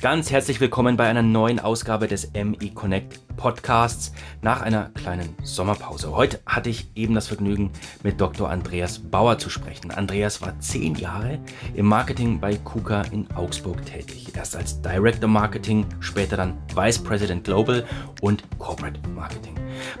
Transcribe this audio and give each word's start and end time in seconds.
Ganz 0.00 0.30
herzlich 0.30 0.60
willkommen 0.60 0.96
bei 0.96 1.08
einer 1.08 1.22
neuen 1.22 1.58
Ausgabe 1.60 2.08
des 2.08 2.32
ME 2.34 2.70
Connect 2.74 3.23
Podcasts 3.36 4.12
nach 4.42 4.62
einer 4.62 4.90
kleinen 4.90 5.36
Sommerpause. 5.42 6.14
Heute 6.14 6.40
hatte 6.46 6.70
ich 6.70 6.88
eben 6.94 7.14
das 7.14 7.28
Vergnügen, 7.28 7.70
mit 8.02 8.20
Dr. 8.20 8.50
Andreas 8.50 8.98
Bauer 8.98 9.38
zu 9.38 9.50
sprechen. 9.50 9.90
Andreas 9.90 10.42
war 10.42 10.58
zehn 10.60 10.94
Jahre 10.94 11.38
im 11.74 11.86
Marketing 11.86 12.40
bei 12.40 12.56
KUKA 12.56 13.02
in 13.12 13.30
Augsburg 13.34 13.84
tätig. 13.86 14.32
Erst 14.34 14.56
als 14.56 14.80
Director 14.82 15.28
Marketing, 15.28 15.86
später 16.00 16.36
dann 16.36 16.58
Vice 16.74 16.98
President 16.98 17.44
Global 17.44 17.84
und 18.20 18.42
Corporate 18.58 19.00
Marketing. 19.10 19.54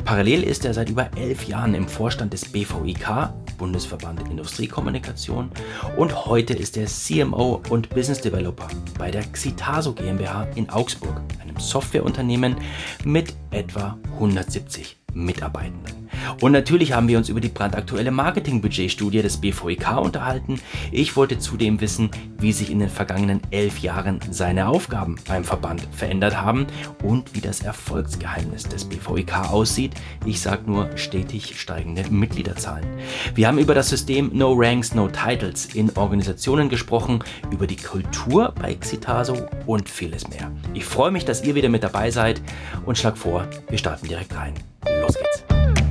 Parallel 0.04 0.42
ist 0.42 0.64
er 0.64 0.74
seit 0.74 0.88
über 0.88 1.10
elf 1.16 1.46
Jahren 1.46 1.74
im 1.74 1.88
Vorstand 1.88 2.32
des 2.32 2.44
BVIK, 2.44 3.32
Bundesverband 3.58 4.28
Industriekommunikation, 4.28 5.50
und 5.96 6.26
heute 6.26 6.54
ist 6.54 6.76
er 6.76 6.86
CMO 6.86 7.62
und 7.70 7.90
Business 7.90 8.20
Developer 8.20 8.68
bei 8.98 9.10
der 9.10 9.22
Xitaso 9.24 9.92
GmbH 9.92 10.46
in 10.54 10.68
Augsburg, 10.70 11.20
Softwareunternehmen 11.58 12.56
mit 13.04 13.34
etwa 13.50 13.98
170 14.14 14.96
Mitarbeitenden. 15.12 16.03
Und 16.40 16.52
natürlich 16.52 16.92
haben 16.92 17.08
wir 17.08 17.18
uns 17.18 17.28
über 17.28 17.40
die 17.40 17.48
brandaktuelle 17.48 18.10
Marketingbudgetstudie 18.10 19.22
des 19.22 19.38
BVIK 19.38 19.98
unterhalten. 19.98 20.60
Ich 20.92 21.16
wollte 21.16 21.38
zudem 21.38 21.80
wissen, 21.80 22.10
wie 22.38 22.52
sich 22.52 22.70
in 22.70 22.78
den 22.78 22.88
vergangenen 22.88 23.40
elf 23.50 23.78
Jahren 23.78 24.20
seine 24.30 24.68
Aufgaben 24.68 25.16
beim 25.26 25.44
Verband 25.44 25.86
verändert 25.92 26.40
haben 26.40 26.66
und 27.02 27.34
wie 27.34 27.40
das 27.40 27.62
Erfolgsgeheimnis 27.62 28.64
des 28.64 28.84
BVIK 28.84 29.50
aussieht. 29.50 29.92
Ich 30.26 30.40
sage 30.40 30.70
nur 30.70 30.96
stetig 30.96 31.58
steigende 31.60 32.04
Mitgliederzahlen. 32.10 32.86
Wir 33.34 33.48
haben 33.48 33.58
über 33.58 33.74
das 33.74 33.88
System 33.88 34.30
No 34.32 34.52
Ranks, 34.52 34.94
No 34.94 35.08
Titles 35.08 35.74
in 35.74 35.90
Organisationen 35.96 36.68
gesprochen, 36.68 37.22
über 37.50 37.66
die 37.66 37.76
Kultur 37.76 38.52
bei 38.60 38.74
Xitaso 38.74 39.46
und 39.66 39.88
vieles 39.88 40.28
mehr. 40.28 40.50
Ich 40.72 40.84
freue 40.84 41.10
mich, 41.10 41.24
dass 41.24 41.44
ihr 41.44 41.54
wieder 41.54 41.68
mit 41.68 41.82
dabei 41.82 42.10
seid 42.10 42.40
und 42.84 42.98
schlage 42.98 43.16
vor, 43.16 43.46
wir 43.68 43.78
starten 43.78 44.08
direkt 44.08 44.34
rein. 44.34 44.54
Los 45.00 45.14
geht's. 45.14 45.83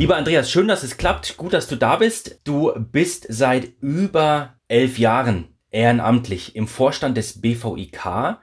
Lieber 0.00 0.16
Andreas, 0.16 0.50
schön, 0.50 0.66
dass 0.66 0.82
es 0.82 0.96
klappt. 0.96 1.36
Gut, 1.36 1.52
dass 1.52 1.68
du 1.68 1.76
da 1.76 1.96
bist. 1.96 2.40
Du 2.44 2.72
bist 2.74 3.26
seit 3.28 3.68
über 3.82 4.54
elf 4.66 4.98
Jahren 4.98 5.54
ehrenamtlich 5.70 6.56
im 6.56 6.68
Vorstand 6.68 7.18
des 7.18 7.42
BVIK. 7.42 8.38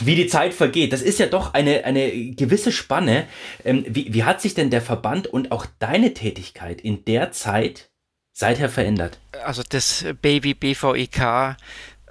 Wie 0.00 0.16
die 0.16 0.26
Zeit 0.26 0.52
vergeht, 0.52 0.92
das 0.92 1.00
ist 1.00 1.20
ja 1.20 1.26
doch 1.26 1.54
eine, 1.54 1.84
eine 1.84 2.32
gewisse 2.32 2.72
Spanne. 2.72 3.28
Ähm, 3.64 3.84
wie, 3.86 4.14
wie 4.14 4.24
hat 4.24 4.40
sich 4.40 4.54
denn 4.54 4.70
der 4.70 4.82
Verband 4.82 5.28
und 5.28 5.52
auch 5.52 5.64
deine 5.78 6.12
Tätigkeit 6.12 6.80
in 6.80 7.04
der 7.04 7.30
Zeit 7.30 7.90
seither 8.32 8.68
verändert? 8.68 9.20
Also 9.44 9.62
das 9.68 10.04
Baby 10.22 10.54
BVIK 10.54 11.56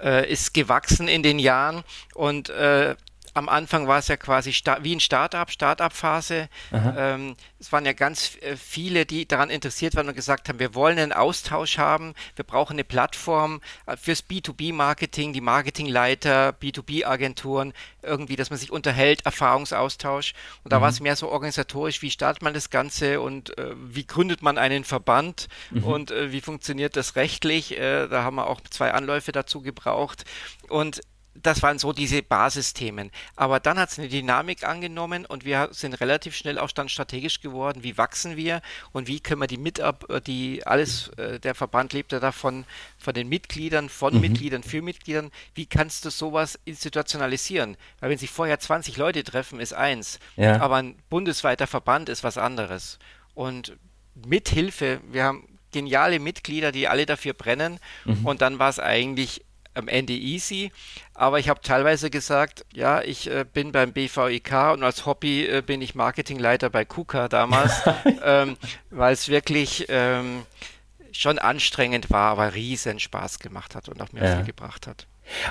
äh, 0.00 0.32
ist 0.32 0.54
gewachsen 0.54 1.06
in 1.06 1.22
den 1.22 1.38
Jahren 1.38 1.84
und 2.14 2.48
äh, 2.48 2.96
am 3.34 3.48
Anfang 3.48 3.88
war 3.88 3.98
es 3.98 4.08
ja 4.08 4.16
quasi 4.16 4.54
wie 4.80 4.94
ein 4.94 5.00
Startup, 5.00 5.50
Startup-Phase. 5.50 6.48
Ähm, 6.72 7.36
es 7.58 7.72
waren 7.72 7.84
ja 7.84 7.92
ganz 7.92 8.36
äh, 8.40 8.56
viele, 8.56 9.06
die 9.06 9.26
daran 9.26 9.50
interessiert 9.50 9.96
waren 9.96 10.08
und 10.08 10.14
gesagt 10.14 10.48
haben, 10.48 10.60
wir 10.60 10.74
wollen 10.74 10.98
einen 10.98 11.12
Austausch 11.12 11.78
haben, 11.78 12.14
wir 12.36 12.44
brauchen 12.44 12.74
eine 12.74 12.84
Plattform 12.84 13.60
äh, 13.86 13.96
fürs 13.96 14.24
B2B-Marketing, 14.28 15.32
die 15.32 15.40
Marketingleiter, 15.40 16.50
B2B-Agenturen, 16.50 17.72
irgendwie, 18.02 18.36
dass 18.36 18.50
man 18.50 18.58
sich 18.58 18.70
unterhält, 18.70 19.26
Erfahrungsaustausch. 19.26 20.34
Und 20.62 20.72
da 20.72 20.78
mhm. 20.78 20.82
war 20.82 20.88
es 20.90 21.00
mehr 21.00 21.16
so 21.16 21.30
organisatorisch, 21.30 22.02
wie 22.02 22.10
startet 22.10 22.42
man 22.42 22.54
das 22.54 22.70
Ganze 22.70 23.20
und 23.20 23.58
äh, 23.58 23.74
wie 23.76 24.06
gründet 24.06 24.42
man 24.42 24.58
einen 24.58 24.84
Verband 24.84 25.48
mhm. 25.70 25.84
und 25.84 26.10
äh, 26.12 26.30
wie 26.30 26.40
funktioniert 26.40 26.96
das 26.96 27.16
rechtlich. 27.16 27.76
Äh, 27.78 28.06
da 28.08 28.22
haben 28.22 28.36
wir 28.36 28.46
auch 28.46 28.60
zwei 28.70 28.92
Anläufe 28.92 29.32
dazu 29.32 29.60
gebraucht. 29.60 30.24
Und 30.68 31.00
das 31.34 31.62
waren 31.62 31.78
so 31.78 31.92
diese 31.92 32.22
Basisthemen. 32.22 33.10
Aber 33.36 33.60
dann 33.60 33.78
hat 33.78 33.90
es 33.90 33.98
eine 33.98 34.08
Dynamik 34.08 34.64
angenommen 34.64 35.26
und 35.26 35.44
wir 35.44 35.68
sind 35.72 35.94
relativ 35.94 36.36
schnell 36.36 36.58
auch 36.58 36.70
dann 36.70 36.88
strategisch 36.88 37.40
geworden. 37.40 37.82
Wie 37.82 37.98
wachsen 37.98 38.36
wir 38.36 38.62
und 38.92 39.08
wie 39.08 39.20
können 39.20 39.40
wir 39.40 39.46
die 39.46 39.58
Mitab, 39.58 40.10
äh, 40.10 40.20
die 40.20 40.66
alles, 40.66 41.08
äh, 41.16 41.40
der 41.40 41.54
Verband 41.54 41.92
lebt 41.92 42.12
ja 42.12 42.20
davon, 42.20 42.64
von 42.98 43.14
den 43.14 43.28
Mitgliedern, 43.28 43.88
von 43.88 44.14
mhm. 44.14 44.20
Mitgliedern 44.20 44.62
für 44.62 44.82
Mitgliedern. 44.82 45.30
Wie 45.54 45.66
kannst 45.66 46.04
du 46.04 46.10
sowas 46.10 46.58
institutionalisieren? 46.64 47.76
Weil 48.00 48.10
wenn 48.10 48.18
sich 48.18 48.30
vorher 48.30 48.58
20 48.58 48.96
Leute 48.96 49.24
treffen, 49.24 49.60
ist 49.60 49.72
eins. 49.72 50.18
Ja. 50.36 50.60
Aber 50.60 50.76
ein 50.76 50.96
bundesweiter 51.10 51.66
Verband 51.66 52.08
ist 52.08 52.22
was 52.22 52.38
anderes. 52.38 52.98
Und 53.34 53.76
mit 54.14 54.48
Hilfe, 54.48 55.00
wir 55.10 55.24
haben 55.24 55.48
geniale 55.72 56.20
Mitglieder, 56.20 56.70
die 56.70 56.86
alle 56.86 57.04
dafür 57.04 57.32
brennen. 57.32 57.80
Mhm. 58.04 58.24
Und 58.24 58.42
dann 58.42 58.58
war 58.60 58.70
es 58.70 58.78
eigentlich 58.78 59.44
am 59.74 59.88
Ende 59.88 60.12
easy. 60.12 60.70
Aber 61.14 61.38
ich 61.38 61.48
habe 61.48 61.60
teilweise 61.60 62.10
gesagt, 62.10 62.64
ja, 62.72 63.02
ich 63.02 63.30
äh, 63.30 63.44
bin 63.50 63.72
beim 63.72 63.92
BVIK 63.92 64.72
und 64.72 64.82
als 64.82 65.06
Hobby 65.06 65.46
äh, 65.46 65.62
bin 65.62 65.82
ich 65.82 65.94
Marketingleiter 65.94 66.70
bei 66.70 66.84
KUKA 66.84 67.28
damals, 67.28 67.82
ähm, 68.24 68.56
weil 68.90 69.12
es 69.12 69.28
wirklich 69.28 69.86
ähm, 69.88 70.42
schon 71.12 71.38
anstrengend 71.38 72.10
war, 72.10 72.32
aber 72.32 72.54
riesen 72.54 72.98
Spaß 72.98 73.38
gemacht 73.38 73.74
hat 73.74 73.88
und 73.88 74.00
auch 74.00 74.12
mir 74.12 74.24
ja. 74.24 74.36
viel 74.36 74.46
gebracht 74.46 74.86
hat. 74.86 75.06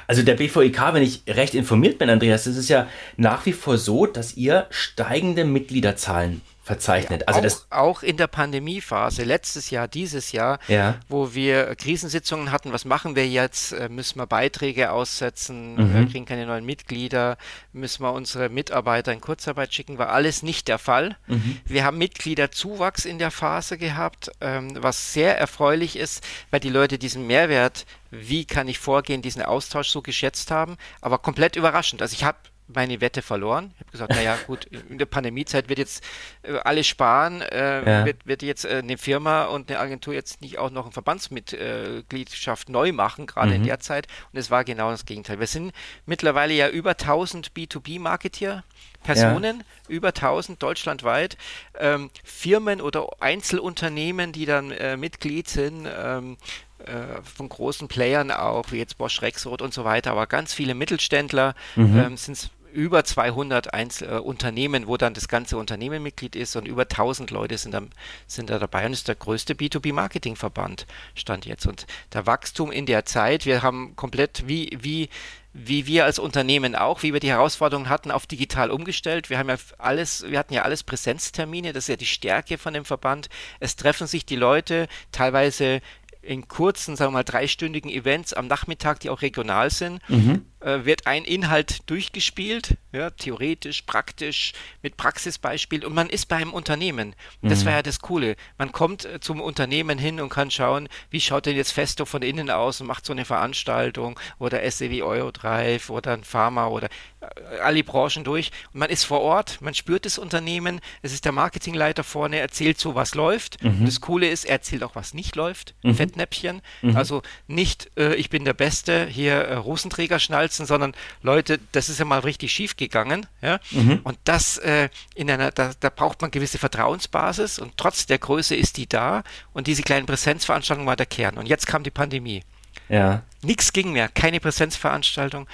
Also 0.07 0.21
der 0.21 0.35
BVIK, 0.35 0.93
wenn 0.93 1.03
ich 1.03 1.23
recht 1.27 1.55
informiert 1.55 1.97
bin, 1.97 2.09
Andreas, 2.09 2.45
ist 2.45 2.57
es 2.57 2.69
ja 2.69 2.87
nach 3.17 3.45
wie 3.45 3.53
vor 3.53 3.77
so, 3.77 4.05
dass 4.05 4.35
ihr 4.35 4.67
steigende 4.69 5.45
Mitgliederzahlen 5.45 6.41
verzeichnet. 6.63 7.21
Ja, 7.21 7.27
also 7.27 7.39
auch, 7.39 7.43
das 7.43 7.67
auch 7.69 8.03
in 8.03 8.17
der 8.17 8.27
Pandemiephase, 8.27 9.23
letztes 9.23 9.69
Jahr, 9.69 9.89
dieses 9.89 10.31
Jahr, 10.31 10.59
ja. 10.67 10.95
wo 11.09 11.33
wir 11.33 11.75
Krisensitzungen 11.75 12.51
hatten, 12.51 12.71
was 12.71 12.85
machen 12.85 13.15
wir 13.17 13.27
jetzt? 13.27 13.73
Äh, 13.73 13.89
müssen 13.89 14.17
wir 14.17 14.27
Beiträge 14.27 14.91
aussetzen? 14.91 15.75
Mhm. 15.75 16.09
kriegen 16.09 16.25
keine 16.25 16.45
neuen 16.45 16.65
Mitglieder? 16.65 17.37
Müssen 17.73 18.03
wir 18.03 18.13
unsere 18.13 18.47
Mitarbeiter 18.47 19.11
in 19.11 19.19
Kurzarbeit 19.19 19.73
schicken? 19.73 19.97
War 19.97 20.09
alles 20.09 20.41
nicht 20.41 20.69
der 20.69 20.79
Fall. 20.79 21.17
Mhm. 21.27 21.57
Wir 21.65 21.83
haben 21.83 21.97
Mitgliederzuwachs 21.97 23.03
in 23.03 23.19
der 23.19 23.31
Phase 23.31 23.77
gehabt, 23.77 24.31
ähm, 24.39 24.77
was 24.81 25.11
sehr 25.11 25.37
erfreulich 25.37 25.97
ist, 25.97 26.23
weil 26.49 26.61
die 26.61 26.69
Leute 26.69 26.97
diesen 26.97 27.27
Mehrwert, 27.27 27.85
wie 28.09 28.45
kann 28.45 28.69
ich 28.69 28.79
vorgehen, 28.79 29.21
diesen 29.21 29.41
Austausch 29.41 29.89
so 29.89 30.01
geschätzt 30.01 30.49
haben, 30.49 30.77
aber 31.01 31.17
komplett 31.17 31.57
überraschend. 31.57 32.01
Also 32.01 32.13
ich 32.13 32.23
habe 32.23 32.37
meine 32.67 33.01
Wette 33.01 33.21
verloren. 33.21 33.71
Ich 33.75 33.79
habe 33.81 33.91
gesagt, 33.91 34.11
naja, 34.15 34.37
gut, 34.47 34.65
in 34.65 34.97
der 34.97 35.05
Pandemiezeit 35.05 35.69
wird 35.69 35.79
jetzt 35.79 36.03
äh, 36.43 36.57
alles 36.59 36.87
sparen, 36.87 37.41
äh, 37.41 37.89
ja. 37.89 38.05
wird, 38.05 38.25
wird 38.25 38.41
jetzt 38.41 38.65
äh, 38.65 38.81
eine 38.83 38.97
Firma 38.97 39.45
und 39.45 39.69
eine 39.69 39.79
Agentur 39.79 40.13
jetzt 40.13 40.41
nicht 40.41 40.57
auch 40.57 40.69
noch 40.69 40.85
eine 40.85 40.91
Verbandsmitgliedschaft 40.91 42.69
neu 42.69 42.91
machen, 42.91 43.27
gerade 43.27 43.49
mhm. 43.49 43.55
in 43.55 43.63
der 43.63 43.79
Zeit. 43.79 44.07
Und 44.31 44.39
es 44.39 44.49
war 44.49 44.63
genau 44.63 44.91
das 44.91 45.05
Gegenteil. 45.05 45.39
Wir 45.39 45.47
sind 45.47 45.73
mittlerweile 46.05 46.53
ja 46.53 46.69
über 46.69 46.91
1000 46.91 47.51
B2B-Marketeer. 47.51 48.63
Personen, 49.03 49.59
ja. 49.59 49.95
über 49.95 50.07
1000 50.09 50.63
deutschlandweit, 50.63 51.37
ähm, 51.77 52.09
Firmen 52.23 52.81
oder 52.81 53.07
Einzelunternehmen, 53.19 54.31
die 54.31 54.45
dann 54.45 54.71
äh, 54.71 54.97
Mitglied 54.97 55.47
sind, 55.47 55.85
ähm, 55.85 56.37
äh, 56.85 57.21
von 57.23 57.49
großen 57.49 57.87
Playern 57.87 58.31
auch, 58.31 58.71
wie 58.71 58.77
jetzt 58.77 58.97
Bosch, 58.97 59.21
Rexroth 59.21 59.61
und 59.61 59.73
so 59.73 59.83
weiter, 59.83 60.11
aber 60.11 60.27
ganz 60.27 60.53
viele 60.53 60.75
Mittelständler 60.75 61.55
mhm. 61.75 61.99
ähm, 61.99 62.17
sind 62.17 62.51
über 62.73 63.05
200 63.05 63.73
Einzel 63.73 64.09
äh, 64.09 64.17
Unternehmen, 64.17 64.87
wo 64.87 64.97
dann 64.97 65.13
das 65.13 65.27
ganze 65.27 65.57
Unternehmen 65.57 66.03
Mitglied 66.03 66.35
ist 66.35 66.55
und 66.55 66.67
über 66.67 66.83
1000 66.83 67.31
Leute 67.31 67.57
sind 67.57 67.73
da, 67.73 67.81
sind 68.27 68.49
da 68.49 68.59
dabei 68.59 68.85
und 68.85 68.93
ist 68.93 69.07
der 69.07 69.15
größte 69.15 69.53
B2B-Marketing-Verband, 69.53 70.87
stand 71.15 71.45
jetzt. 71.45 71.67
Und 71.67 71.85
der 72.11 72.25
Wachstum 72.25 72.71
in 72.71 72.85
der 72.85 73.05
Zeit, 73.05 73.45
wir 73.45 73.61
haben 73.61 73.95
komplett 73.95 74.47
wie, 74.47 74.75
wie, 74.81 75.09
wie 75.53 75.85
wir 75.85 76.05
als 76.05 76.17
Unternehmen 76.17 76.75
auch, 76.75 77.03
wie 77.03 77.13
wir 77.13 77.19
die 77.19 77.29
Herausforderungen 77.29 77.89
hatten, 77.89 78.11
auf 78.11 78.25
digital 78.25 78.71
umgestellt. 78.71 79.29
Wir 79.29 79.37
haben 79.37 79.49
ja 79.49 79.57
alles, 79.77 80.25
wir 80.27 80.39
hatten 80.39 80.53
ja 80.53 80.63
alles 80.63 80.83
Präsenztermine, 80.83 81.73
das 81.73 81.85
ist 81.85 81.89
ja 81.89 81.95
die 81.95 82.05
Stärke 82.07 82.57
von 82.57 82.73
dem 82.73 82.85
Verband. 82.85 83.29
Es 83.59 83.75
treffen 83.75 84.07
sich 84.07 84.25
die 84.25 84.35
Leute 84.35 84.87
teilweise 85.11 85.81
in 86.23 86.47
kurzen, 86.47 86.95
sagen 86.95 87.11
wir 87.11 87.19
mal, 87.19 87.23
dreistündigen 87.23 87.91
Events 87.91 88.33
am 88.33 88.47
Nachmittag, 88.47 88.99
die 89.01 89.09
auch 89.09 89.21
regional 89.21 89.69
sind. 89.69 89.99
Mhm 90.09 90.45
äh, 90.63 90.85
wird 90.85 91.07
ein 91.07 91.25
Inhalt 91.25 91.89
durchgespielt, 91.89 92.77
ja, 92.91 93.09
theoretisch, 93.09 93.81
praktisch, 93.81 94.53
mit 94.81 94.97
Praxisbeispiel 94.97 95.85
und 95.85 95.93
man 95.93 96.09
ist 96.09 96.27
beim 96.27 96.53
Unternehmen. 96.53 97.15
Und 97.41 97.51
das 97.51 97.61
mhm. 97.61 97.65
war 97.65 97.73
ja 97.73 97.81
das 97.81 97.99
Coole. 97.99 98.35
Man 98.57 98.71
kommt 98.71 99.05
äh, 99.05 99.19
zum 99.19 99.41
Unternehmen 99.41 99.97
hin 99.97 100.21
und 100.21 100.29
kann 100.29 100.51
schauen, 100.51 100.87
wie 101.09 101.19
schaut 101.19 101.45
denn 101.45 101.57
jetzt 101.57 101.71
Festo 101.71 102.05
von 102.05 102.21
innen 102.21 102.49
aus 102.49 102.79
und 102.79 102.87
macht 102.87 103.05
so 103.05 103.11
eine 103.11 103.25
Veranstaltung 103.25 104.19
oder 104.39 104.69
SEW 104.69 105.03
Eurodrive 105.03 105.91
oder 105.91 106.13
ein 106.13 106.23
Pharma 106.23 106.67
oder 106.67 106.87
äh, 107.19 107.57
alle 107.59 107.83
Branchen 107.83 108.23
durch. 108.23 108.51
Und 108.73 108.79
man 108.79 108.89
ist 108.89 109.03
vor 109.03 109.21
Ort, 109.21 109.59
man 109.61 109.73
spürt 109.73 110.05
das 110.05 110.17
Unternehmen, 110.17 110.79
es 111.01 111.13
ist 111.13 111.25
der 111.25 111.33
Marketingleiter 111.33 112.03
vorne, 112.03 112.39
erzählt 112.39 112.79
so, 112.79 112.95
was 112.95 113.15
läuft. 113.15 113.61
Mhm. 113.63 113.85
Das 113.85 113.99
Coole 113.99 114.29
ist, 114.29 114.45
er 114.45 114.53
erzählt 114.53 114.83
auch, 114.83 114.95
was 114.95 115.13
nicht 115.13 115.35
läuft. 115.35 115.75
Mhm. 115.83 115.95
Fettnäpfchen. 115.95 116.61
Mhm. 116.81 116.95
Also 116.95 117.21
nicht, 117.47 117.91
ich 117.95 118.29
bin 118.29 118.45
der 118.45 118.53
Beste, 118.53 119.05
hier 119.05 119.33
äh, 119.33 119.55
Rosenträger 119.55 120.19
aufsetzen, 120.53 120.65
sondern 120.65 120.93
Leute, 121.21 121.59
das 121.71 121.89
ist 121.89 121.99
ja 121.99 122.05
mal 122.05 122.19
richtig 122.19 122.51
schief 122.51 122.77
gegangen. 122.77 123.25
Ja? 123.41 123.59
Mhm. 123.71 124.01
Und 124.03 124.17
das 124.23 124.57
äh, 124.59 124.89
in 125.15 125.29
einer, 125.29 125.51
da, 125.51 125.71
da 125.79 125.89
braucht 125.89 126.21
man 126.21 126.31
gewisse 126.31 126.57
Vertrauensbasis 126.57 127.59
und 127.59 127.77
trotz 127.77 128.05
der 128.05 128.19
Größe 128.19 128.55
ist 128.55 128.77
die 128.77 128.87
da 128.87 129.23
und 129.53 129.67
diese 129.67 129.83
kleinen 129.83 130.05
Präsenzveranstaltungen 130.05 130.87
war 130.87 130.95
der 130.95 131.05
Kern. 131.05 131.37
Und 131.37 131.47
jetzt 131.47 131.67
kam 131.67 131.83
die 131.83 131.91
Pandemie. 131.91 132.43
Ja. 132.89 133.23
Nichts 133.41 133.71
ging 133.71 133.91
mehr, 133.91 134.09
keine 134.09 134.39
Präsenzveranstaltung. 134.39 135.47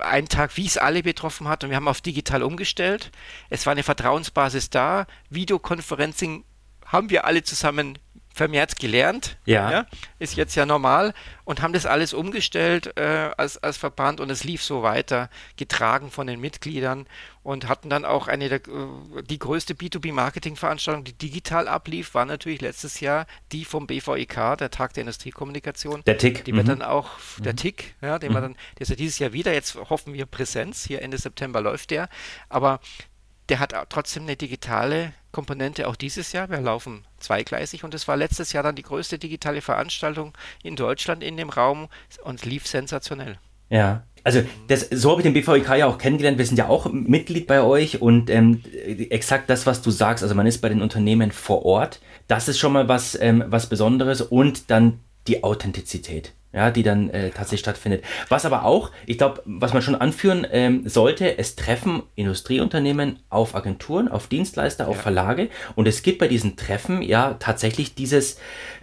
Einen 0.00 0.28
Tag, 0.28 0.56
wie 0.56 0.66
es 0.66 0.76
alle 0.76 1.02
betroffen 1.02 1.46
hat, 1.46 1.62
und 1.62 1.70
wir 1.70 1.76
haben 1.76 1.88
auf 1.88 2.00
digital 2.00 2.42
umgestellt. 2.42 3.10
Es 3.48 3.64
war 3.64 3.72
eine 3.72 3.84
Vertrauensbasis 3.84 4.70
da. 4.70 5.06
Videokonferencing 5.30 6.44
haben 6.84 7.10
wir 7.10 7.24
alle 7.26 7.42
zusammen 7.42 7.98
vermehrt 8.38 8.78
gelernt. 8.78 9.36
Ja. 9.44 9.70
ja. 9.70 9.86
Ist 10.18 10.36
jetzt 10.36 10.54
ja 10.54 10.64
normal 10.64 11.12
und 11.44 11.60
haben 11.60 11.72
das 11.72 11.86
alles 11.86 12.14
umgestellt 12.14 12.96
äh, 12.96 13.30
als, 13.36 13.58
als 13.58 13.76
Verband 13.76 14.20
und 14.20 14.30
es 14.30 14.44
lief 14.44 14.62
so 14.62 14.82
weiter, 14.82 15.28
getragen 15.56 16.10
von 16.10 16.26
den 16.26 16.40
Mitgliedern 16.40 17.06
und 17.42 17.68
hatten 17.68 17.90
dann 17.90 18.04
auch 18.04 18.28
eine 18.28 18.48
der, 18.48 18.60
äh, 18.60 19.22
die 19.28 19.40
größte 19.40 19.74
B2B-Marketing-Veranstaltung, 19.74 21.02
die 21.02 21.14
digital 21.14 21.66
ablief, 21.66 22.14
war 22.14 22.24
natürlich 22.24 22.60
letztes 22.60 23.00
Jahr 23.00 23.26
die 23.50 23.64
vom 23.64 23.86
BVIK, 23.86 24.56
der 24.56 24.70
Tag 24.70 24.94
der 24.94 25.02
Industriekommunikation. 25.02 26.02
Der 26.06 26.16
TIC. 26.16 26.44
Die 26.44 26.52
mhm. 26.52 26.58
wird 26.58 26.68
dann 26.68 26.82
auch, 26.82 27.10
der 27.38 27.54
mhm. 27.54 27.56
TIC, 27.56 27.94
ja, 28.00 28.18
den 28.20 28.30
mhm. 28.30 28.34
wir 28.36 28.40
dann, 28.40 28.56
der 28.78 28.82
ist 28.82 28.90
ja 28.90 28.96
dieses 28.96 29.18
Jahr 29.18 29.32
wieder, 29.32 29.52
jetzt 29.52 29.74
hoffen 29.74 30.14
wir 30.14 30.26
Präsenz, 30.26 30.84
hier 30.86 31.02
Ende 31.02 31.18
September 31.18 31.60
läuft 31.60 31.90
der, 31.90 32.08
aber 32.48 32.80
der 33.48 33.58
hat 33.58 33.74
trotzdem 33.88 34.24
eine 34.24 34.36
digitale 34.36 35.12
Komponente 35.38 35.86
auch 35.86 35.94
dieses 35.94 36.32
Jahr. 36.32 36.50
Wir 36.50 36.60
laufen 36.60 37.04
zweigleisig 37.20 37.84
und 37.84 37.94
es 37.94 38.08
war 38.08 38.16
letztes 38.16 38.52
Jahr 38.52 38.64
dann 38.64 38.74
die 38.74 38.82
größte 38.82 39.20
digitale 39.20 39.60
Veranstaltung 39.60 40.32
in 40.64 40.74
Deutschland 40.74 41.22
in 41.22 41.36
dem 41.36 41.48
Raum 41.48 41.86
und 42.24 42.44
lief 42.44 42.66
sensationell. 42.66 43.38
Ja, 43.70 44.02
also 44.24 44.42
das, 44.66 44.88
so 44.90 45.12
habe 45.12 45.20
ich 45.20 45.22
den 45.22 45.34
BVIK 45.34 45.78
ja 45.78 45.86
auch 45.86 45.98
kennengelernt. 45.98 46.38
Wir 46.38 46.44
sind 46.44 46.56
ja 46.56 46.66
auch 46.66 46.90
Mitglied 46.90 47.46
bei 47.46 47.62
euch 47.62 48.02
und 48.02 48.30
ähm, 48.30 48.64
exakt 49.10 49.48
das, 49.48 49.64
was 49.64 49.80
du 49.80 49.92
sagst. 49.92 50.24
Also 50.24 50.34
man 50.34 50.48
ist 50.48 50.58
bei 50.58 50.70
den 50.70 50.82
Unternehmen 50.82 51.30
vor 51.30 51.64
Ort. 51.64 52.00
Das 52.26 52.48
ist 52.48 52.58
schon 52.58 52.72
mal 52.72 52.88
was, 52.88 53.16
ähm, 53.20 53.44
was 53.46 53.68
Besonderes 53.68 54.20
und 54.20 54.72
dann 54.72 54.98
die 55.28 55.44
Authentizität 55.44 56.32
ja, 56.52 56.70
die 56.70 56.82
dann 56.82 57.10
äh, 57.10 57.30
tatsächlich 57.30 57.60
stattfindet. 57.60 58.04
Was 58.28 58.46
aber 58.46 58.64
auch, 58.64 58.90
ich 59.06 59.18
glaube, 59.18 59.42
was 59.44 59.72
man 59.72 59.82
schon 59.82 59.94
anführen 59.94 60.46
ähm, 60.50 60.88
sollte, 60.88 61.38
es 61.38 61.56
treffen 61.56 62.02
Industrieunternehmen 62.14 63.18
auf 63.28 63.54
Agenturen, 63.54 64.08
auf 64.08 64.28
Dienstleister, 64.28 64.88
auf 64.88 64.96
ja. 64.96 65.02
Verlage 65.02 65.48
und 65.74 65.86
es 65.86 66.02
gibt 66.02 66.18
bei 66.18 66.28
diesen 66.28 66.56
Treffen 66.56 67.02
ja 67.02 67.34
tatsächlich 67.34 67.94
dieses 67.94 68.38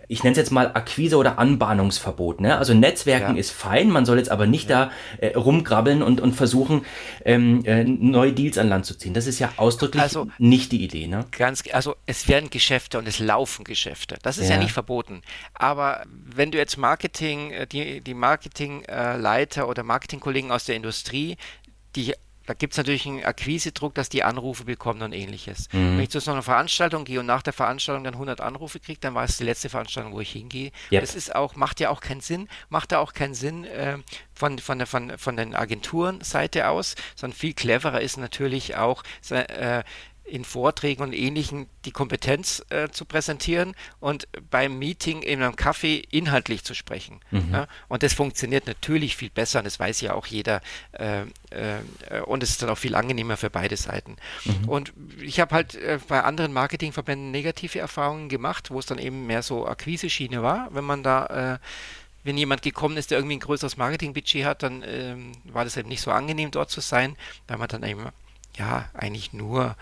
ich 0.07 0.23
nenne 0.23 0.33
es 0.33 0.37
jetzt 0.37 0.51
mal 0.51 0.71
Akquise- 0.73 1.17
oder 1.17 1.39
Anbahnungsverbot. 1.39 2.41
Ne? 2.41 2.57
Also 2.57 2.73
Netzwerken 2.73 3.35
ja. 3.35 3.39
ist 3.39 3.51
fein, 3.51 3.89
man 3.89 4.05
soll 4.05 4.17
jetzt 4.17 4.29
aber 4.29 4.47
nicht 4.47 4.69
ja. 4.69 4.91
da 5.19 5.25
äh, 5.25 5.35
rumgrabbeln 5.35 6.03
und, 6.03 6.21
und 6.21 6.33
versuchen, 6.33 6.85
ähm, 7.23 7.63
äh, 7.65 7.83
neue 7.83 8.33
Deals 8.33 8.57
an 8.57 8.69
Land 8.69 8.85
zu 8.85 8.97
ziehen. 8.97 9.13
Das 9.13 9.27
ist 9.27 9.39
ja 9.39 9.51
ausdrücklich 9.57 10.03
also, 10.03 10.27
nicht 10.37 10.71
die 10.71 10.83
Idee. 10.83 11.07
Ne? 11.07 11.25
Ganz, 11.31 11.63
also 11.71 11.95
es 12.05 12.27
werden 12.27 12.49
Geschäfte 12.49 12.99
und 12.99 13.07
es 13.07 13.19
laufen 13.19 13.63
Geschäfte. 13.63 14.17
Das 14.21 14.37
ist 14.37 14.49
ja, 14.49 14.55
ja 14.55 14.61
nicht 14.61 14.73
verboten. 14.73 15.21
Aber 15.53 16.03
wenn 16.07 16.51
du 16.51 16.57
jetzt 16.57 16.77
Marketing, 16.77 17.51
die, 17.67 18.01
die 18.01 18.13
Marketingleiter 18.13 19.67
oder 19.67 19.83
Marketingkollegen 19.83 20.51
aus 20.51 20.65
der 20.65 20.75
Industrie, 20.75 21.37
die 21.95 22.13
da 22.45 22.53
gibt 22.53 22.73
es 22.73 22.77
natürlich 22.77 23.07
einen 23.07 23.23
Akquisedruck, 23.23 23.95
dass 23.95 24.09
die 24.09 24.23
Anrufe 24.23 24.65
bekommen 24.65 25.01
und 25.01 25.13
ähnliches. 25.13 25.67
Mhm. 25.71 25.97
Wenn 25.97 26.01
ich 26.01 26.09
zu 26.09 26.19
so 26.19 26.31
einer 26.31 26.43
Veranstaltung 26.43 27.03
gehe 27.05 27.19
und 27.19 27.25
nach 27.25 27.41
der 27.41 27.53
Veranstaltung 27.53 28.03
dann 28.03 28.13
100 28.13 28.41
Anrufe 28.41 28.79
kriege, 28.79 28.99
dann 28.99 29.15
war 29.15 29.23
es 29.23 29.37
die 29.37 29.43
letzte 29.43 29.69
Veranstaltung, 29.69 30.13
wo 30.13 30.21
ich 30.21 30.31
hingehe. 30.31 30.71
Yep. 30.91 31.01
Das 31.01 31.15
ist 31.15 31.35
auch, 31.35 31.55
macht 31.55 31.79
ja 31.79 31.89
auch 31.89 32.01
keinen 32.01 32.21
Sinn, 32.21 32.47
macht 32.69 32.91
da 32.91 32.99
auch 32.99 33.13
keinen 33.13 33.33
Sinn 33.33 33.65
äh, 33.65 33.97
von, 34.33 34.59
von, 34.59 34.77
der, 34.77 34.87
von, 34.87 35.17
von 35.17 35.37
den 35.37 35.55
Agenturenseite 35.55 36.69
aus, 36.69 36.95
sondern 37.15 37.37
viel 37.37 37.53
cleverer 37.53 38.01
ist 38.01 38.17
natürlich 38.17 38.75
auch 38.75 39.03
äh, 39.31 39.83
in 40.25 40.43
Vorträgen 40.43 41.03
und 41.03 41.13
Ähnlichen 41.13 41.67
die 41.85 41.91
Kompetenz 41.91 42.65
äh, 42.69 42.89
zu 42.89 43.05
präsentieren 43.05 43.75
und 43.99 44.27
beim 44.49 44.79
Meeting 44.79 45.21
in 45.21 45.41
einem 45.41 45.55
Kaffee 45.55 46.03
inhaltlich 46.09 46.63
zu 46.63 46.73
sprechen. 46.73 47.19
Mhm. 47.31 47.49
Ja? 47.53 47.67
Und 47.87 48.03
das 48.03 48.13
funktioniert 48.13 48.65
natürlich 48.65 49.15
viel 49.15 49.29
besser 49.29 49.59
und 49.59 49.65
das 49.65 49.79
weiß 49.79 50.01
ja 50.01 50.13
auch 50.13 50.25
jeder. 50.25 50.61
Äh, 50.93 51.21
äh, 51.51 52.21
und 52.25 52.43
es 52.43 52.49
ist 52.49 52.61
dann 52.61 52.69
auch 52.69 52.77
viel 52.77 52.95
angenehmer 52.95 53.37
für 53.37 53.49
beide 53.49 53.77
Seiten. 53.77 54.17
Mhm. 54.45 54.69
Und 54.69 54.93
ich 55.21 55.39
habe 55.39 55.53
halt 55.53 55.75
äh, 55.75 55.99
bei 56.07 56.23
anderen 56.23 56.53
Marketingverbänden 56.53 57.31
negative 57.31 57.79
Erfahrungen 57.79 58.27
gemacht, 58.27 58.71
wo 58.71 58.79
es 58.79 58.87
dann 58.87 58.97
eben 58.97 59.27
mehr 59.27 59.43
so 59.43 59.67
Akquise-Schiene 59.67 60.41
war, 60.41 60.69
wenn 60.71 60.85
man 60.85 61.03
da 61.03 61.59
äh, 61.59 61.59
wenn 62.23 62.37
jemand 62.37 62.63
gekommen 62.63 62.97
ist, 62.97 63.11
der 63.11 63.19
irgendwie 63.19 63.35
ein 63.35 63.41
größeres 63.41 63.77
Marketingbudget 63.77 64.45
hat, 64.45 64.63
dann 64.63 64.83
ähm, 64.83 65.33
war 65.43 65.63
das 65.63 65.77
eben 65.77 65.89
nicht 65.89 66.01
so 66.01 66.09
angenehm, 66.09 66.49
dort 66.49 66.71
zu 66.71 66.81
sein, 66.81 67.15
weil 67.47 67.59
man 67.59 67.67
dann 67.67 67.83
eben 67.83 68.07
ja 68.57 68.89
eigentlich 68.95 69.31
nur 69.31 69.75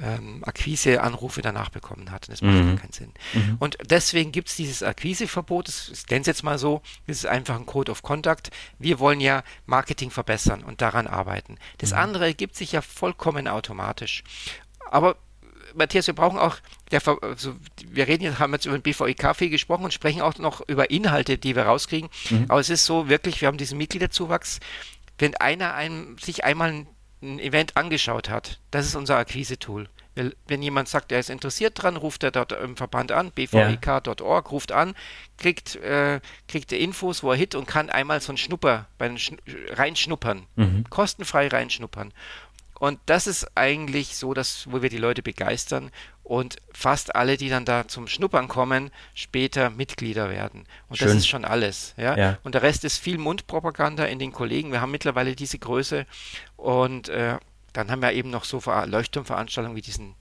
ähm, 0.00 0.42
Akquise-Anrufe 0.44 1.42
danach 1.42 1.70
bekommen 1.70 2.10
hat. 2.10 2.28
das 2.28 2.42
macht 2.42 2.54
mhm. 2.54 2.76
keinen 2.76 2.92
Sinn. 2.92 3.12
Mhm. 3.34 3.56
Und 3.58 3.78
deswegen 3.88 4.32
gibt 4.32 4.48
es 4.48 4.56
dieses 4.56 4.82
Akquiseverbot, 4.82 5.68
ich 5.68 6.06
nenne 6.10 6.22
es 6.22 6.26
jetzt 6.26 6.42
mal 6.42 6.58
so, 6.58 6.82
das 7.06 7.18
ist 7.18 7.26
einfach 7.26 7.56
ein 7.56 7.66
Code 7.66 7.90
of 7.90 8.02
Conduct. 8.02 8.50
Wir 8.78 8.98
wollen 8.98 9.20
ja 9.20 9.42
Marketing 9.66 10.10
verbessern 10.10 10.62
und 10.62 10.80
daran 10.80 11.06
arbeiten. 11.06 11.58
Das 11.78 11.92
mhm. 11.92 11.98
andere 11.98 12.26
ergibt 12.26 12.56
sich 12.56 12.72
ja 12.72 12.82
vollkommen 12.82 13.48
automatisch. 13.48 14.24
Aber 14.90 15.16
Matthias, 15.74 16.06
wir 16.06 16.14
brauchen 16.14 16.38
auch, 16.38 16.56
der, 16.90 17.02
also 17.22 17.54
wir 17.86 18.08
reden 18.08 18.24
jetzt, 18.24 18.38
haben 18.38 18.52
jetzt 18.52 18.66
über 18.66 18.78
den 18.78 18.82
BVIK 18.82 19.36
viel 19.36 19.50
gesprochen 19.50 19.84
und 19.84 19.92
sprechen 19.92 20.22
auch 20.22 20.38
noch 20.38 20.66
über 20.66 20.90
Inhalte, 20.90 21.38
die 21.38 21.56
wir 21.56 21.64
rauskriegen. 21.64 22.08
Mhm. 22.30 22.46
Aber 22.48 22.60
es 22.60 22.70
ist 22.70 22.86
so 22.86 23.08
wirklich, 23.08 23.40
wir 23.40 23.48
haben 23.48 23.58
diesen 23.58 23.78
Mitgliederzuwachs. 23.78 24.60
Wenn 25.18 25.34
einer 25.36 25.74
einem, 25.74 26.16
sich 26.18 26.44
einmal 26.44 26.86
ein 27.22 27.38
Event 27.38 27.76
angeschaut 27.76 28.28
hat, 28.28 28.60
das 28.70 28.86
ist 28.86 28.94
unser 28.94 29.16
Akquise-Tool. 29.16 29.88
Wenn 30.48 30.62
jemand 30.62 30.88
sagt, 30.88 31.12
er 31.12 31.20
ist 31.20 31.30
interessiert 31.30 31.80
dran, 31.80 31.96
ruft 31.96 32.24
er 32.24 32.32
dort 32.32 32.50
im 32.50 32.76
Verband 32.76 33.12
an, 33.12 33.30
bvik.org, 33.30 34.50
ruft 34.50 34.72
an, 34.72 34.94
kriegt, 35.36 35.76
äh, 35.76 36.20
kriegt 36.48 36.72
Infos, 36.72 37.22
wo 37.22 37.30
er 37.30 37.36
hit 37.36 37.54
und 37.54 37.66
kann 37.68 37.88
einmal 37.88 38.20
so 38.20 38.32
ein 38.32 38.36
Schnupper, 38.36 38.86
bei 38.98 39.16
Schn 39.16 39.38
reinschnuppern, 39.70 40.46
mhm. 40.56 40.84
kostenfrei 40.90 41.46
reinschnuppern. 41.46 42.12
Und 42.78 43.00
das 43.06 43.26
ist 43.26 43.56
eigentlich 43.56 44.16
so, 44.16 44.34
dass, 44.34 44.70
wo 44.70 44.82
wir 44.82 44.88
die 44.88 44.98
Leute 44.98 45.22
begeistern 45.22 45.90
und 46.22 46.56
fast 46.72 47.16
alle, 47.16 47.36
die 47.36 47.48
dann 47.48 47.64
da 47.64 47.88
zum 47.88 48.06
Schnuppern 48.06 48.48
kommen, 48.48 48.90
später 49.14 49.70
Mitglieder 49.70 50.30
werden. 50.30 50.66
Und 50.88 50.98
Schön. 50.98 51.08
das 51.08 51.16
ist 51.16 51.28
schon 51.28 51.44
alles. 51.44 51.94
Ja? 51.96 52.16
ja? 52.16 52.38
Und 52.44 52.54
der 52.54 52.62
Rest 52.62 52.84
ist 52.84 52.98
viel 52.98 53.18
Mundpropaganda 53.18 54.04
in 54.04 54.18
den 54.18 54.32
Kollegen. 54.32 54.70
Wir 54.70 54.80
haben 54.80 54.90
mittlerweile 54.90 55.34
diese 55.34 55.58
Größe 55.58 56.06
und 56.56 57.08
äh, 57.08 57.38
dann 57.72 57.90
haben 57.90 58.02
wir 58.02 58.12
eben 58.12 58.30
noch 58.30 58.44
so 58.44 58.60
Leuchtturmveranstaltungen 58.64 59.76
wie 59.76 59.82
diesen 59.82 60.14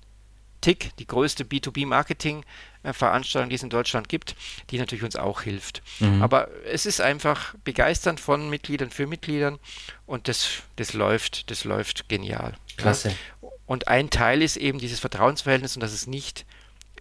TIC, 0.62 0.96
die 0.98 1.08
größte 1.08 1.44
B2B-Marketing-Veranstaltung, 1.44 3.50
die 3.50 3.56
es 3.56 3.64
in 3.64 3.70
Deutschland 3.70 4.10
gibt, 4.10 4.36
die 4.70 4.80
natürlich 4.80 5.04
uns 5.04 5.16
auch 5.16 5.42
hilft. 5.42 5.82
Mhm. 6.00 6.22
Aber 6.22 6.50
es 6.66 6.86
ist 6.86 7.02
einfach 7.02 7.56
begeisternd 7.64 8.20
von 8.20 8.50
Mitgliedern 8.50 8.90
für 8.90 9.08
Mitgliedern 9.08 9.60
und 10.06 10.28
das, 10.28 10.64
das 10.76 10.94
läuft, 10.94 11.52
das 11.52 11.64
läuft 11.64 12.10
genial. 12.10 12.56
Klasse. 12.78 13.10
Ja. 13.10 13.50
Und 13.66 13.88
ein 13.88 14.10
Teil 14.10 14.42
ist 14.42 14.58
eben 14.58 14.80
dieses 14.80 15.00
Vertrauensverhältnis 15.00 15.76
und 15.76 15.82
dass 15.82 15.94
es 15.94 16.08
nicht 16.08 16.46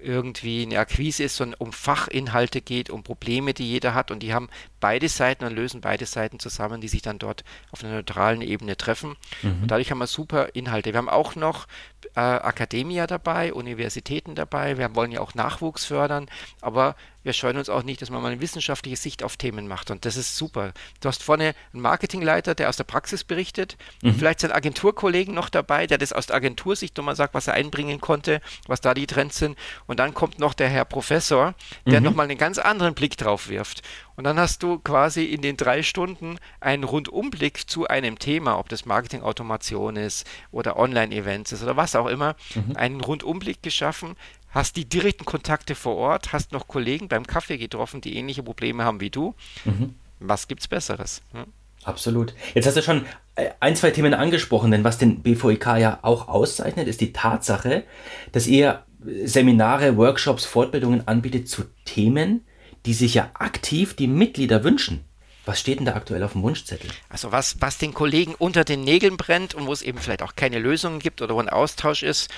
irgendwie 0.00 0.62
eine 0.62 0.78
Akquise 0.78 1.24
ist, 1.24 1.36
sondern 1.36 1.58
um 1.58 1.72
Fachinhalte 1.72 2.60
geht, 2.60 2.90
um 2.90 3.02
Probleme, 3.02 3.54
die 3.54 3.68
jeder 3.68 3.94
hat 3.94 4.10
und 4.10 4.22
die 4.22 4.34
haben 4.34 4.48
beide 4.80 5.08
Seiten 5.08 5.44
und 5.44 5.54
lösen 5.54 5.80
beide 5.80 6.06
Seiten 6.06 6.38
zusammen, 6.38 6.80
die 6.80 6.88
sich 6.88 7.02
dann 7.02 7.18
dort 7.18 7.44
auf 7.72 7.82
einer 7.82 7.94
neutralen 7.94 8.42
Ebene 8.42 8.76
treffen. 8.76 9.16
Mhm. 9.42 9.62
Und 9.62 9.70
dadurch 9.70 9.90
haben 9.90 9.98
wir 9.98 10.06
super 10.06 10.54
Inhalte. 10.54 10.92
Wir 10.92 10.98
haben 10.98 11.08
auch 11.08 11.34
noch 11.34 11.66
äh, 12.14 12.20
Akademia 12.20 13.06
dabei, 13.06 13.52
Universitäten 13.52 14.34
dabei. 14.34 14.78
Wir 14.78 14.94
wollen 14.94 15.12
ja 15.12 15.20
auch 15.20 15.34
Nachwuchs 15.34 15.84
fördern, 15.84 16.28
aber 16.60 16.96
wir 17.26 17.32
scheuen 17.32 17.56
uns 17.56 17.68
auch 17.68 17.82
nicht, 17.82 18.00
dass 18.00 18.08
man 18.08 18.22
mal 18.22 18.30
eine 18.30 18.40
wissenschaftliche 18.40 18.96
Sicht 18.96 19.24
auf 19.24 19.36
Themen 19.36 19.66
macht. 19.66 19.90
Und 19.90 20.04
das 20.04 20.16
ist 20.16 20.36
super. 20.36 20.72
Du 21.00 21.08
hast 21.08 21.24
vorne 21.24 21.56
einen 21.72 21.82
Marketingleiter, 21.82 22.54
der 22.54 22.68
aus 22.68 22.76
der 22.76 22.84
Praxis 22.84 23.24
berichtet, 23.24 23.76
mhm. 24.00 24.14
vielleicht 24.14 24.40
seinen 24.40 24.52
Agenturkollegen 24.52 25.34
noch 25.34 25.48
dabei, 25.48 25.88
der 25.88 25.98
das 25.98 26.12
aus 26.12 26.26
der 26.26 26.36
Agentursicht 26.36 26.96
nochmal 26.96 27.16
sagt, 27.16 27.34
was 27.34 27.48
er 27.48 27.54
einbringen 27.54 28.00
konnte, 28.00 28.40
was 28.68 28.80
da 28.80 28.94
die 28.94 29.08
Trends 29.08 29.38
sind. 29.38 29.58
Und 29.86 29.98
dann 29.98 30.14
kommt 30.14 30.38
noch 30.38 30.54
der 30.54 30.68
Herr 30.68 30.84
Professor, 30.84 31.54
der 31.84 31.98
mhm. 31.98 32.06
nochmal 32.06 32.28
einen 32.28 32.38
ganz 32.38 32.58
anderen 32.58 32.94
Blick 32.94 33.16
drauf 33.16 33.48
wirft. 33.48 33.82
Und 34.14 34.22
dann 34.22 34.38
hast 34.38 34.62
du 34.62 34.78
quasi 34.78 35.24
in 35.24 35.42
den 35.42 35.56
drei 35.56 35.82
Stunden 35.82 36.38
einen 36.60 36.84
Rundumblick 36.84 37.68
zu 37.68 37.88
einem 37.88 38.20
Thema, 38.20 38.58
ob 38.58 38.68
das 38.68 38.86
Marketing-Automation 38.86 39.96
ist 39.96 40.26
oder 40.52 40.78
Online-Events 40.78 41.52
ist 41.52 41.64
oder 41.64 41.76
was 41.76 41.96
auch 41.96 42.06
immer, 42.06 42.36
mhm. 42.54 42.76
einen 42.76 43.00
Rundumblick 43.00 43.62
geschaffen, 43.64 44.16
hast 44.56 44.76
die 44.76 44.88
direkten 44.88 45.24
Kontakte 45.24 45.74
vor 45.74 45.96
Ort, 45.96 46.32
hast 46.32 46.52
noch 46.52 46.66
Kollegen 46.66 47.08
beim 47.08 47.26
Kaffee 47.26 47.58
getroffen, 47.58 48.00
die 48.00 48.16
ähnliche 48.16 48.42
Probleme 48.42 48.84
haben 48.84 49.00
wie 49.00 49.10
du. 49.10 49.34
Mhm. 49.64 49.94
Was 50.18 50.48
gibt's 50.48 50.66
Besseres? 50.66 51.22
Hm? 51.32 51.44
Absolut. 51.84 52.34
Jetzt 52.54 52.66
hast 52.66 52.76
du 52.76 52.82
schon 52.82 53.06
äh, 53.36 53.50
ein, 53.60 53.76
zwei 53.76 53.92
Themen 53.92 54.14
angesprochen, 54.14 54.70
denn 54.72 54.82
was 54.82 54.98
den 54.98 55.22
BVIK 55.22 55.66
ja 55.78 55.98
auch 56.02 56.28
auszeichnet, 56.28 56.88
ist 56.88 57.00
die 57.00 57.12
Tatsache, 57.12 57.84
dass 58.32 58.46
ihr 58.46 58.82
Seminare, 59.24 59.96
Workshops, 59.96 60.44
Fortbildungen 60.44 61.06
anbietet 61.06 61.48
zu 61.48 61.64
Themen, 61.84 62.44
die 62.86 62.94
sich 62.94 63.14
ja 63.14 63.30
aktiv 63.34 63.94
die 63.94 64.08
Mitglieder 64.08 64.64
wünschen. 64.64 65.04
Was 65.44 65.60
steht 65.60 65.78
denn 65.78 65.86
da 65.86 65.94
aktuell 65.94 66.24
auf 66.24 66.32
dem 66.32 66.42
Wunschzettel? 66.42 66.90
Also 67.08 67.30
was, 67.30 67.56
was 67.60 67.78
den 67.78 67.94
Kollegen 67.94 68.34
unter 68.34 68.64
den 68.64 68.80
Nägeln 68.80 69.16
brennt 69.16 69.54
und 69.54 69.68
wo 69.68 69.72
es 69.72 69.82
eben 69.82 69.98
vielleicht 69.98 70.22
auch 70.22 70.34
keine 70.34 70.58
Lösungen 70.58 70.98
gibt 70.98 71.22
oder 71.22 71.36
wo 71.36 71.40
ein 71.40 71.48
Austausch 71.48 72.02
ist. 72.02 72.30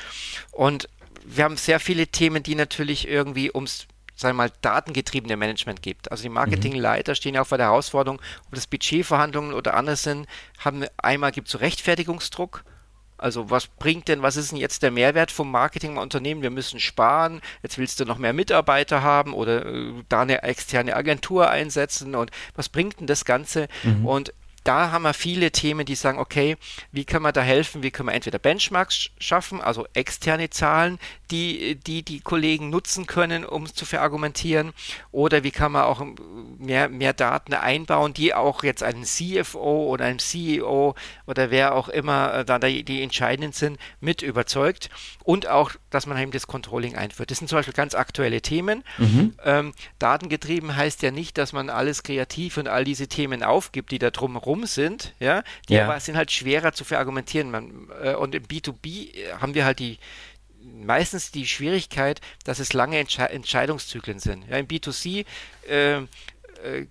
Und 0.53 0.91
wir 1.28 1.44
haben 1.44 1.56
sehr 1.56 1.80
viele 1.80 2.06
Themen, 2.06 2.42
die 2.42 2.54
natürlich 2.54 3.08
irgendwie 3.08 3.50
ums 3.54 3.87
sagen 4.14 4.37
wir 4.37 4.49
mal, 4.49 4.52
datengetriebene 4.62 5.37
Management 5.37 5.80
gibt. 5.80 6.11
Also 6.11 6.25
die 6.25 6.28
Marketingleiter 6.28 7.14
stehen 7.14 7.37
ja 7.37 7.42
auch 7.42 7.47
vor 7.47 7.58
der 7.58 7.68
Herausforderung, 7.68 8.20
ob 8.47 8.54
das 8.54 8.66
Budgetverhandlungen 8.66 9.52
oder 9.52 9.75
anders 9.75 10.02
sind, 10.02 10.26
haben 10.58 10.85
einmal 10.97 11.30
gibt 11.30 11.47
es 11.47 11.52
so 11.52 11.58
Rechtfertigungsdruck, 11.58 12.64
also 13.18 13.50
was 13.50 13.66
bringt 13.66 14.06
denn, 14.06 14.23
was 14.23 14.37
ist 14.37 14.52
denn 14.52 14.58
jetzt 14.58 14.82
der 14.85 14.92
Mehrwert 14.92 15.32
vom 15.32 15.50
Marketing 15.50 15.92
im 15.92 15.99
Unternehmen? 15.99 16.40
Wir 16.40 16.50
müssen 16.50 16.78
sparen, 16.78 17.40
jetzt 17.64 17.76
willst 17.76 17.99
du 17.99 18.04
noch 18.04 18.16
mehr 18.16 18.32
Mitarbeiter 18.32 19.02
haben 19.02 19.35
oder 19.35 19.66
äh, 19.66 19.92
da 20.08 20.23
eine 20.23 20.44
externe 20.44 20.94
Agentur 20.94 21.50
einsetzen 21.50 22.14
und 22.14 22.30
was 22.54 22.68
bringt 22.68 23.00
denn 23.00 23.08
das 23.08 23.25
Ganze? 23.25 23.66
Mhm. 23.82 24.06
Und 24.06 24.35
da 24.69 24.93
haben 24.93 25.05
wir 25.05 25.15
viele 25.15 25.51
Themen, 25.51 25.87
die 25.87 25.95
sagen, 25.95 26.19
okay, 26.19 26.59
wie 26.93 27.07
können 27.07 27.25
wir 27.25 27.33
da 27.33 27.41
helfen? 27.41 27.83
Wie 27.83 27.91
können 27.91 28.11
wir 28.11 28.15
entweder 28.15 28.39
Benchmarks 28.39 29.09
schaffen, 29.19 29.63
also 29.63 29.87
externe 29.95 30.51
Zahlen, 30.51 30.99
die 31.31 31.77
die, 31.77 32.03
die 32.03 32.21
Kollegen 32.21 32.69
nutzen 32.69 33.07
können, 33.07 33.47
um 33.47 33.65
zu 33.67 33.87
verargumentieren, 33.87 34.75
oder 35.11 35.43
wie 35.43 35.53
kann 35.53 35.73
man 35.73 35.85
auch 35.85 36.05
mehr, 36.59 36.91
mehr 36.91 37.15
Daten 37.15 37.55
einbauen, 37.55 38.13
die 38.13 38.35
auch 38.35 38.63
jetzt 38.63 38.83
einen 38.83 39.05
CFO 39.05 39.87
oder 39.87 40.05
einen 40.05 40.19
CEO 40.19 40.95
oder 41.27 41.51
wer 41.51 41.75
auch 41.75 41.89
immer 41.89 42.35
äh, 42.35 42.45
da 42.45 42.59
die, 42.59 42.85
die 42.85 43.03
entscheidend 43.03 43.55
sind, 43.55 43.79
mit 44.01 44.21
überzeugt 44.21 44.91
und 45.25 45.49
auch, 45.49 45.73
dass 45.89 46.05
man 46.05 46.19
eben 46.19 46.31
das 46.31 46.47
Controlling 46.47 46.95
einführt. 46.95 47.31
Das 47.31 47.39
sind 47.39 47.49
zum 47.49 47.57
Beispiel 47.57 47.73
ganz 47.73 47.95
aktuelle 47.95 48.43
Themen. 48.43 48.85
Mhm. 48.99 49.35
Ähm, 49.43 49.73
datengetrieben 49.99 50.77
heißt 50.77 51.03
ja 51.03 51.11
nicht, 51.11 51.39
dass 51.39 51.55
man 51.55 51.71
alles 51.71 52.03
kreativ 52.03 52.59
und 52.59 52.69
all 52.69 52.85
diese 52.85 53.09
Themen 53.09 53.43
aufgibt, 53.43 53.93
die 53.93 53.99
da 53.99 54.11
drumherum 54.11 54.58
sind, 54.67 55.15
ja, 55.21 55.43
die 55.69 55.75
ja. 55.75 55.85
aber 55.85 56.00
sind 56.00 56.17
halt 56.17 56.33
schwerer 56.33 56.73
zu 56.73 56.85
verargumentieren. 56.85 57.50
Man, 57.50 57.88
äh, 58.03 58.15
und 58.15 58.35
im 58.35 58.45
B2B 58.45 59.15
äh, 59.15 59.33
haben 59.41 59.55
wir 59.55 59.65
halt 59.65 59.79
die 59.79 59.99
meistens 60.61 61.31
die 61.31 61.47
Schwierigkeit, 61.47 62.21
dass 62.45 62.59
es 62.59 62.73
lange 62.73 62.99
Entsche 62.99 63.29
Entscheidungszyklen 63.29 64.19
sind. 64.19 64.47
Ja, 64.49 64.59
Im 64.59 64.67
B2C 64.67 65.25
äh, 65.69 66.03
äh, 66.65 66.87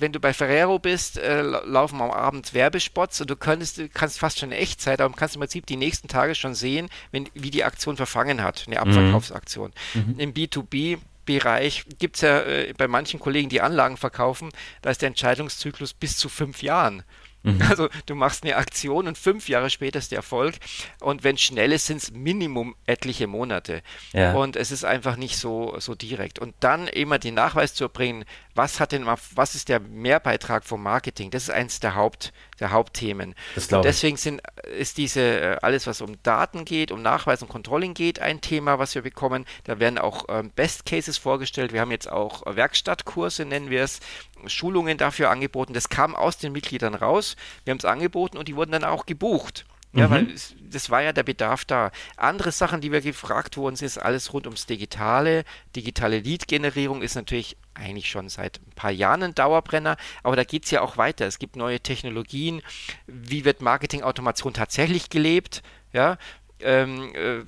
wenn 0.00 0.12
du 0.12 0.20
bei 0.20 0.32
Ferrero 0.32 0.78
bist, 0.78 1.18
äh, 1.18 1.42
laufen 1.42 2.00
am 2.00 2.10
Abend 2.10 2.54
Werbespots 2.54 3.20
und 3.20 3.30
du 3.30 3.36
könntest, 3.36 3.80
kannst 3.92 4.18
fast 4.18 4.38
schon 4.38 4.52
in 4.52 4.58
Echtzeit, 4.58 5.00
aber 5.00 5.14
kannst 5.14 5.34
im 5.34 5.40
Prinzip 5.40 5.66
die 5.66 5.76
nächsten 5.76 6.08
Tage 6.08 6.34
schon 6.34 6.54
sehen, 6.54 6.88
wenn, 7.10 7.28
wie 7.34 7.50
die 7.50 7.64
Aktion 7.64 7.96
verfangen 7.96 8.42
hat, 8.42 8.64
eine 8.66 8.76
mhm. 8.76 8.82
Abverkaufsaktion. 8.82 9.72
Mhm. 9.94 10.14
Im 10.18 10.34
B2B 10.34 10.98
Bereich 11.28 11.84
gibt 11.98 12.16
es 12.16 12.22
ja 12.22 12.40
äh, 12.40 12.72
bei 12.72 12.88
manchen 12.88 13.20
Kollegen, 13.20 13.50
die 13.50 13.60
Anlagen 13.60 13.98
verkaufen, 13.98 14.48
da 14.80 14.88
ist 14.88 15.02
der 15.02 15.08
Entscheidungszyklus 15.08 15.92
bis 15.92 16.16
zu 16.16 16.30
fünf 16.30 16.62
Jahren. 16.62 17.02
Mhm. 17.42 17.62
Also 17.68 17.88
du 18.06 18.14
machst 18.14 18.44
eine 18.44 18.56
Aktion 18.56 19.06
und 19.06 19.16
fünf 19.16 19.48
Jahre 19.48 19.70
später 19.70 19.98
ist 19.98 20.10
der 20.10 20.18
Erfolg. 20.18 20.56
Und 21.00 21.24
wenn 21.24 21.36
es 21.36 21.42
schnell 21.42 21.72
ist, 21.72 21.86
sind 21.86 21.98
es 21.98 22.10
Minimum 22.10 22.74
etliche 22.86 23.26
Monate. 23.26 23.82
Ja. 24.12 24.34
Und 24.34 24.56
es 24.56 24.70
ist 24.70 24.84
einfach 24.84 25.16
nicht 25.16 25.36
so, 25.36 25.76
so 25.78 25.94
direkt. 25.94 26.38
Und 26.38 26.54
dann 26.60 26.88
immer 26.88 27.18
den 27.18 27.34
Nachweis 27.34 27.74
zu 27.74 27.84
erbringen, 27.84 28.24
was 28.54 28.80
hat 28.80 28.92
denn 28.92 29.06
was 29.06 29.54
ist 29.54 29.68
der 29.68 29.78
Mehrbeitrag 29.78 30.64
vom 30.64 30.82
Marketing? 30.82 31.30
Das 31.30 31.44
ist 31.44 31.50
eins 31.50 31.78
der 31.78 31.94
Haupt, 31.94 32.32
der 32.58 32.72
Hauptthemen. 32.72 33.36
Und 33.54 33.84
deswegen 33.84 34.16
sind, 34.16 34.42
ist 34.76 34.98
diese, 34.98 35.20
äh, 35.20 35.56
alles 35.62 35.86
was 35.86 36.00
um 36.00 36.20
Daten 36.24 36.64
geht, 36.64 36.90
um 36.90 37.00
Nachweis 37.00 37.40
und 37.42 37.48
Controlling 37.48 37.94
geht, 37.94 38.18
ein 38.18 38.40
Thema, 38.40 38.80
was 38.80 38.96
wir 38.96 39.02
bekommen. 39.02 39.44
Da 39.62 39.78
werden 39.78 39.98
auch 39.98 40.24
ähm, 40.28 40.50
Best 40.50 40.86
Cases 40.86 41.16
vorgestellt. 41.16 41.72
Wir 41.72 41.80
haben 41.80 41.92
jetzt 41.92 42.10
auch 42.10 42.42
Werkstattkurse, 42.46 43.44
nennen 43.44 43.70
wir 43.70 43.84
es, 43.84 44.00
Schulungen 44.46 44.98
dafür 44.98 45.30
angeboten. 45.30 45.72
Das 45.72 45.88
kam 45.88 46.14
aus 46.14 46.38
den 46.38 46.52
Mitgliedern 46.52 46.94
raus. 46.94 47.36
Wir 47.64 47.72
haben 47.72 47.78
es 47.78 47.84
angeboten 47.84 48.38
und 48.38 48.48
die 48.48 48.56
wurden 48.56 48.72
dann 48.72 48.84
auch 48.84 49.06
gebucht. 49.06 49.64
Ja, 49.94 50.06
mhm. 50.06 50.10
weil 50.10 50.30
es, 50.30 50.54
das 50.60 50.90
war 50.90 51.02
ja 51.02 51.12
der 51.12 51.22
Bedarf 51.22 51.64
da. 51.64 51.90
Andere 52.16 52.52
Sachen, 52.52 52.80
die 52.80 52.92
wir 52.92 53.00
gefragt 53.00 53.56
wurden, 53.56 53.74
ist 53.74 53.98
alles 53.98 54.32
rund 54.32 54.46
ums 54.46 54.66
Digitale. 54.66 55.44
Digitale 55.74 56.20
Lead-Generierung 56.20 57.00
ist 57.00 57.14
natürlich 57.14 57.56
eigentlich 57.74 58.10
schon 58.10 58.28
seit 58.28 58.60
ein 58.66 58.72
paar 58.74 58.90
Jahren 58.90 59.22
ein 59.22 59.34
Dauerbrenner, 59.34 59.96
aber 60.22 60.36
da 60.36 60.44
geht 60.44 60.66
es 60.66 60.70
ja 60.70 60.82
auch 60.82 60.98
weiter. 60.98 61.26
Es 61.26 61.38
gibt 61.38 61.56
neue 61.56 61.80
Technologien. 61.80 62.60
Wie 63.06 63.44
wird 63.44 63.62
Marketing-Automation 63.62 64.52
tatsächlich 64.52 65.08
gelebt? 65.08 65.62
Ja, 65.92 66.18
ähm, 66.60 67.14
äh, 67.14 67.42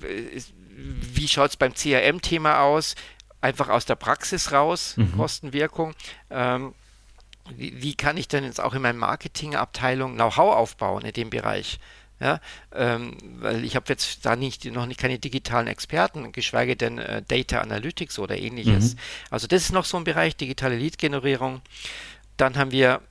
wie 0.75 1.27
schaut 1.27 1.51
es 1.51 1.57
beim 1.57 1.75
CRM-Thema 1.75 2.61
aus? 2.61 2.95
Einfach 3.39 3.69
aus 3.69 3.85
der 3.85 3.95
Praxis 3.95 4.51
raus, 4.51 4.95
mhm. 4.97 5.15
Kostenwirkung. 5.17 5.93
Ähm, 6.29 6.73
wie, 7.55 7.81
wie, 7.81 7.95
kann 7.95 8.17
ich 8.17 8.27
denn 8.27 8.43
jetzt 8.43 8.61
auch 8.61 8.73
in 8.73 8.81
meiner 8.81 8.97
Marketingabteilung 8.97 10.15
Know-how 10.15 10.55
aufbauen 10.55 11.03
in 11.03 11.13
dem 11.13 11.29
Bereich? 11.29 11.79
Ja, 12.19 12.39
ähm, 12.75 13.17
weil 13.39 13.65
ich 13.65 13.75
habe 13.75 13.85
jetzt 13.89 14.27
da 14.27 14.35
nicht 14.35 14.65
noch 14.65 14.85
nicht 14.85 14.99
keine 14.99 15.17
digitalen 15.17 15.65
Experten, 15.65 16.31
geschweige 16.31 16.75
denn 16.75 16.99
äh, 16.99 17.23
Data 17.27 17.61
Analytics 17.61 18.19
oder 18.19 18.37
ähnliches. 18.37 18.93
Mhm. 18.93 18.99
Also 19.31 19.47
das 19.47 19.63
ist 19.63 19.71
noch 19.71 19.85
so 19.85 19.97
ein 19.97 20.03
Bereich 20.03 20.35
digitale 20.35 20.75
Lead-Generierung. 20.75 21.61
Dann 22.37 22.57
haben 22.57 22.69
wir 22.69 23.01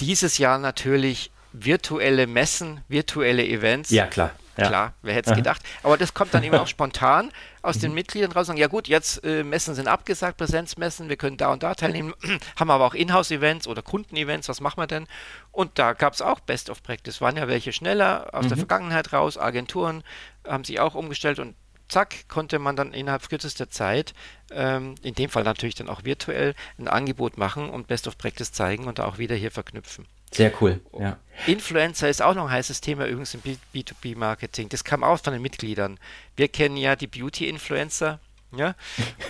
dieses 0.00 0.38
Jahr 0.38 0.58
natürlich 0.58 1.30
virtuelle 1.52 2.26
Messen, 2.26 2.80
virtuelle 2.88 3.46
Events. 3.46 3.90
Ja, 3.90 4.06
klar. 4.06 4.32
Ja. 4.56 4.68
Klar, 4.68 4.94
wer 5.02 5.14
hätte 5.14 5.30
es 5.30 5.36
gedacht. 5.36 5.60
Aber 5.82 5.98
das 5.98 6.14
kommt 6.14 6.32
dann 6.32 6.42
immer 6.42 6.62
auch 6.62 6.66
spontan 6.66 7.30
aus 7.66 7.78
den 7.78 7.90
mhm. 7.90 7.96
Mitgliedern 7.96 8.32
raus. 8.32 8.46
Sagen, 8.46 8.58
ja 8.58 8.68
gut, 8.68 8.88
jetzt 8.88 9.24
äh, 9.24 9.42
Messen 9.42 9.74
sind 9.74 9.88
abgesagt, 9.88 10.38
Präsenzmessen, 10.38 11.08
wir 11.08 11.16
können 11.16 11.36
da 11.36 11.52
und 11.52 11.62
da 11.62 11.74
teilnehmen, 11.74 12.14
haben 12.58 12.70
aber 12.70 12.86
auch 12.86 12.94
Inhouse-Events 12.94 13.66
oder 13.66 13.82
Kundenevents, 13.82 14.48
was 14.48 14.60
machen 14.60 14.80
wir 14.80 14.86
denn? 14.86 15.06
Und 15.52 15.78
da 15.78 15.92
gab 15.92 16.14
es 16.14 16.22
auch 16.22 16.40
Best 16.40 16.70
of 16.70 16.82
Practice. 16.82 17.20
Waren 17.20 17.36
ja 17.36 17.48
welche 17.48 17.72
schneller 17.72 18.28
aus 18.32 18.44
mhm. 18.44 18.48
der 18.48 18.58
Vergangenheit 18.58 19.12
raus, 19.12 19.38
Agenturen 19.38 20.02
haben 20.46 20.64
sich 20.64 20.80
auch 20.80 20.94
umgestellt 20.94 21.38
und 21.38 21.54
zack, 21.88 22.28
konnte 22.28 22.58
man 22.58 22.76
dann 22.76 22.92
innerhalb 22.92 23.28
kürzester 23.28 23.70
Zeit, 23.70 24.14
ähm, 24.50 24.94
in 25.02 25.14
dem 25.14 25.30
Fall 25.30 25.44
natürlich 25.44 25.74
dann 25.74 25.88
auch 25.88 26.04
virtuell, 26.04 26.54
ein 26.78 26.88
Angebot 26.88 27.38
machen 27.38 27.70
und 27.70 27.86
Best 27.86 28.08
of 28.08 28.18
Practice 28.18 28.52
zeigen 28.52 28.86
und 28.86 29.00
auch 29.00 29.18
wieder 29.18 29.36
hier 29.36 29.50
verknüpfen. 29.50 30.06
Sehr 30.32 30.52
cool. 30.60 30.80
Ja. 30.98 31.18
Influencer 31.46 32.08
ist 32.08 32.22
auch 32.22 32.34
noch 32.34 32.44
ein 32.44 32.50
heißes 32.50 32.80
Thema 32.80 33.06
übrigens 33.06 33.34
im 33.34 33.42
B2B-Marketing. 33.74 34.68
Das 34.68 34.84
kam 34.84 35.04
auch 35.04 35.18
von 35.18 35.32
den 35.32 35.42
Mitgliedern. 35.42 35.98
Wir 36.36 36.48
kennen 36.48 36.76
ja 36.76 36.96
die 36.96 37.06
Beauty-Influencer. 37.06 38.18
Ja? 38.56 38.74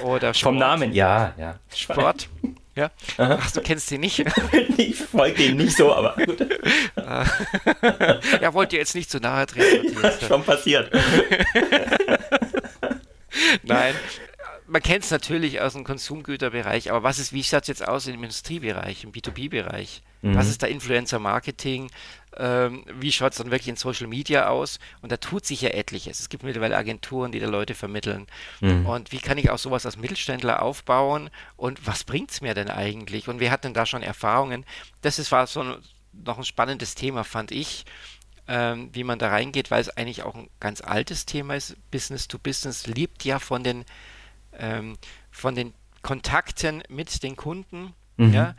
Oder 0.03 0.35
Sport. 0.35 0.53
Vom 0.53 0.59
Namen, 0.59 0.93
ja, 0.93 1.35
ja. 1.37 1.59
Sport. 1.75 2.29
Ja. 2.77 2.91
Ach, 3.17 3.51
du 3.53 3.63
kennst 3.63 3.89
sie 3.89 3.97
nicht? 3.97 4.19
ich 4.77 4.97
folge 4.97 5.39
denen 5.39 5.57
nicht 5.57 5.77
so, 5.77 5.95
aber 5.95 6.15
gut. 6.23 6.41
ja, 6.97 8.53
wollt 8.53 8.73
ihr 8.75 8.79
jetzt 8.79 8.95
nicht 8.95 9.11
zu 9.11 9.19
nahe 9.19 9.47
treten? 9.47 9.97
Schon 10.29 10.45
passiert. 10.45 10.93
Nein, 13.63 13.95
man 14.69 14.83
kennt 14.83 15.05
es 15.05 15.11
natürlich 15.11 15.61
aus 15.61 15.75
dem 15.75 15.85
Konsumgüterbereich, 15.85 16.91
aber 16.91 17.03
was 17.03 17.19
ist, 17.19 17.33
wie 17.33 17.45
schaut 17.45 17.63
es 17.63 17.69
jetzt 17.69 17.87
aus 17.87 18.07
im 18.07 18.23
Industriebereich, 18.23 19.05
im 19.05 19.13
B2B-Bereich? 19.13 20.03
Mhm. 20.23 20.35
Was 20.35 20.49
ist 20.49 20.63
da 20.63 20.67
Influencer-Marketing? 20.67 21.91
Ähm, 22.37 22.85
wie 22.99 23.13
schaut 23.13 23.33
es 23.33 23.39
dann 23.39 23.51
wirklich 23.51 23.69
in 23.69 23.77
Social 23.77 24.07
Media 24.07 24.49
aus? 24.49 24.79
Und 25.03 25.13
da 25.13 25.17
tut 25.17 25.47
sich 25.47 25.63
ja 25.63 25.71
etliches. 25.71 26.21
Es 26.21 26.29
gibt 26.29 26.43
mittlerweile 26.43 26.77
Agenturen, 26.77 27.33
die 27.33 27.41
da 27.41 27.47
Leute 27.47 27.75
vermitteln. 27.75 28.27
Mhm. 28.61 28.87
Und 28.87 29.13
wie 29.13 29.19
kann 29.19 29.39
ich 29.39 29.51
auch 29.51 29.59
sowas 29.59 29.87
als 29.87 29.97
Mittelständler 29.97 30.63
aufbauen? 30.63 31.31
Und 31.57 31.87
was 31.87 32.05
bringt 32.05 32.31
es 32.31 32.41
mir 32.41 32.55
denn 32.55 32.69
eigentlich? 32.71 33.29
Und 33.29 33.41
wir 33.41 33.51
hatten 33.51 33.75
da 33.75 33.87
schon 33.87 34.03
Erfahrungen. 34.03 34.65
Das 35.03 35.19
ist, 35.19 35.33
war 35.33 35.47
so 35.47 35.61
ein, 35.61 35.77
noch 36.13 36.39
ein 36.39 36.45
spannendes 36.45 36.95
Thema, 36.95 37.25
fand 37.25 37.53
ich. 37.53 37.85
Ähm, 38.49 38.91
wie 38.93 39.03
man 39.03 39.19
da 39.19 39.29
reingeht, 39.29 39.73
weil 39.73 39.81
es 39.81 39.91
eigentlich 39.91 40.23
auch 40.23 40.37
ein 40.37 40.49
ganz 40.61 40.81
altes 40.81 41.27
Thema 41.27 41.57
ist. 41.57 41.77
Business 41.91 42.29
to 42.29 42.39
Business 42.39 42.87
lebt 42.87 43.25
ja 43.25 43.41
von 43.41 43.65
den 43.65 43.85
ähm, 44.59 44.97
von 45.31 45.55
den 45.55 45.75
Kontakten 46.03 46.83
mit 46.89 47.23
den 47.23 47.37
Kunden. 47.37 47.93
Mhm. 48.17 48.33
Ja, 48.33 48.55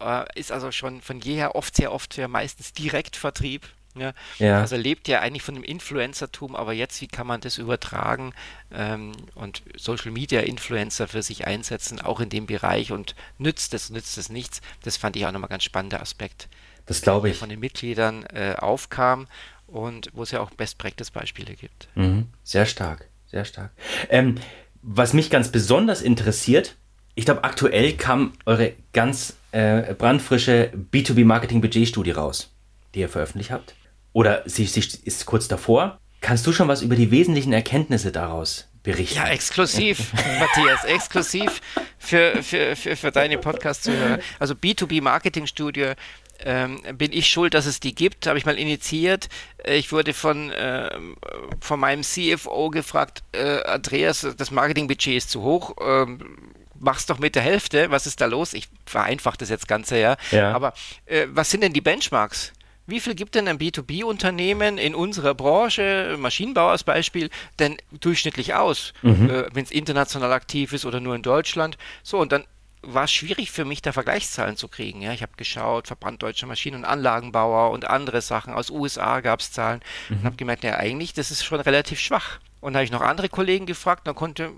äh, 0.00 0.24
ist 0.34 0.52
also 0.52 0.72
schon 0.72 1.00
von 1.00 1.20
jeher 1.20 1.54
oft, 1.54 1.76
sehr 1.76 1.92
oft, 1.92 2.16
ja 2.16 2.28
meistens 2.28 2.72
Direktvertrieb. 2.72 3.68
Ja? 3.94 4.12
ja. 4.38 4.60
Also 4.60 4.76
lebt 4.76 5.08
ja 5.08 5.20
eigentlich 5.20 5.42
von 5.42 5.54
dem 5.54 5.64
Influencertum, 5.64 6.54
aber 6.54 6.72
jetzt, 6.72 7.00
wie 7.00 7.08
kann 7.08 7.26
man 7.26 7.40
das 7.40 7.58
übertragen 7.58 8.32
ähm, 8.70 9.12
und 9.34 9.62
Social 9.76 10.12
Media 10.12 10.40
Influencer 10.40 11.08
für 11.08 11.22
sich 11.22 11.46
einsetzen, 11.46 12.00
auch 12.00 12.20
in 12.20 12.28
dem 12.28 12.46
Bereich 12.46 12.92
und 12.92 13.14
nützt 13.38 13.74
es, 13.74 13.90
nützt 13.90 14.16
es 14.18 14.28
nichts? 14.28 14.60
Das 14.82 14.96
fand 14.96 15.16
ich 15.16 15.26
auch 15.26 15.32
nochmal 15.32 15.48
ganz 15.48 15.64
spannender 15.64 16.00
Aspekt. 16.00 16.48
Das 16.86 17.02
glaube 17.02 17.30
ich. 17.30 17.38
Von 17.38 17.48
den 17.48 17.60
Mitgliedern 17.60 18.24
äh, 18.26 18.54
aufkam 18.56 19.26
und 19.66 20.10
wo 20.12 20.22
es 20.22 20.30
ja 20.30 20.40
auch 20.40 20.50
Best-Practice-Beispiele 20.50 21.54
gibt. 21.54 21.88
Mhm. 21.94 22.28
Sehr 22.44 22.66
stark, 22.66 23.08
sehr 23.26 23.44
stark. 23.44 23.72
Ähm, 24.08 24.36
was 24.82 25.12
mich 25.12 25.30
ganz 25.30 25.50
besonders 25.50 26.02
interessiert, 26.02 26.76
ich 27.14 27.24
glaube, 27.24 27.44
aktuell 27.44 27.94
kam 27.94 28.32
eure 28.46 28.74
ganz 28.92 29.36
äh, 29.52 29.94
brandfrische 29.94 30.70
B2B-Marketing-Budget-Studie 30.92 32.12
raus, 32.12 32.54
die 32.94 33.00
ihr 33.00 33.08
veröffentlicht 33.08 33.50
habt. 33.50 33.74
Oder 34.12 34.42
sie, 34.46 34.66
sie 34.66 34.80
ist 35.04 35.26
kurz 35.26 35.48
davor. 35.48 35.98
Kannst 36.20 36.46
du 36.46 36.52
schon 36.52 36.68
was 36.68 36.82
über 36.82 36.96
die 36.96 37.10
wesentlichen 37.10 37.52
Erkenntnisse 37.52 38.12
daraus 38.12 38.68
berichten. 38.82 39.16
Ja, 39.16 39.28
exklusiv, 39.28 40.12
Matthias, 40.38 40.84
exklusiv 40.84 41.60
für, 41.98 42.42
für, 42.42 42.76
für, 42.76 42.96
für 42.96 43.10
deine 43.10 43.38
Podcast-Zuhörer. 43.38 44.18
Also 44.38 44.54
B2B-Marketing-Studie 44.54 45.92
ähm, 46.44 46.80
bin 46.94 47.12
ich 47.12 47.28
schuld, 47.28 47.54
dass 47.54 47.66
es 47.66 47.80
die 47.80 47.94
gibt, 47.94 48.26
habe 48.26 48.38
ich 48.38 48.46
mal 48.46 48.58
initiiert. 48.58 49.28
Äh, 49.64 49.76
ich 49.76 49.92
wurde 49.92 50.14
von, 50.14 50.50
äh, 50.50 50.90
von 51.60 51.80
meinem 51.80 52.02
CFO 52.02 52.70
gefragt, 52.70 53.22
äh, 53.32 53.62
Andreas, 53.62 54.26
das 54.36 54.50
Marketingbudget 54.50 55.16
ist 55.16 55.30
zu 55.30 55.42
hoch. 55.42 55.74
Ähm, 55.80 56.54
mach's 56.78 57.06
doch 57.06 57.18
mit 57.18 57.34
der 57.34 57.42
Hälfte, 57.42 57.90
was 57.90 58.06
ist 58.06 58.20
da 58.20 58.26
los? 58.26 58.54
Ich 58.54 58.68
vereinfache 58.86 59.38
das 59.38 59.48
jetzt 59.48 59.68
Ganze, 59.68 59.98
ja. 59.98 60.16
ja. 60.30 60.52
Aber 60.52 60.74
äh, 61.06 61.26
was 61.30 61.50
sind 61.50 61.62
denn 61.62 61.72
die 61.72 61.80
Benchmarks? 61.80 62.52
Wie 62.86 63.00
viel 63.00 63.14
gibt 63.14 63.34
denn 63.34 63.48
ein 63.48 63.58
B2B-Unternehmen 63.58 64.78
in 64.78 64.94
unserer 64.94 65.34
Branche, 65.34 66.16
Maschinenbau 66.18 66.68
als 66.68 66.84
Beispiel, 66.84 67.28
denn 67.58 67.76
durchschnittlich 68.00 68.54
aus, 68.54 68.94
mhm. 69.02 69.28
äh, 69.28 69.44
wenn 69.52 69.64
es 69.64 69.70
international 69.70 70.32
aktiv 70.32 70.72
ist 70.72 70.86
oder 70.86 70.98
nur 70.98 71.14
in 71.14 71.20
Deutschland? 71.20 71.76
So, 72.02 72.18
und 72.18 72.32
dann 72.32 72.44
war 72.82 73.04
es 73.04 73.12
schwierig 73.12 73.50
für 73.50 73.64
mich, 73.64 73.82
da 73.82 73.92
Vergleichszahlen 73.92 74.56
zu 74.56 74.68
kriegen. 74.68 75.02
Ja, 75.02 75.12
ich 75.12 75.22
habe 75.22 75.32
geschaut, 75.36 75.86
Verband 75.86 76.22
Deutscher 76.22 76.46
Maschinen- 76.46 76.76
und 76.76 76.84
Anlagenbauer 76.84 77.70
und 77.70 77.88
andere 77.88 78.20
Sachen. 78.20 78.52
Aus 78.52 78.70
USA 78.70 79.20
gab 79.20 79.40
es 79.40 79.52
Zahlen 79.52 79.80
mhm. 80.08 80.18
und 80.18 80.24
habe 80.24 80.36
gemerkt, 80.36 80.64
ja, 80.64 80.76
eigentlich, 80.76 81.12
das 81.12 81.30
ist 81.30 81.44
schon 81.44 81.60
relativ 81.60 82.00
schwach. 82.00 82.38
Und 82.60 82.72
da 82.72 82.78
habe 82.78 82.84
ich 82.84 82.90
noch 82.90 83.02
andere 83.02 83.28
Kollegen 83.28 83.66
gefragt, 83.66 84.06
dann 84.06 84.14
konnte, 84.14 84.52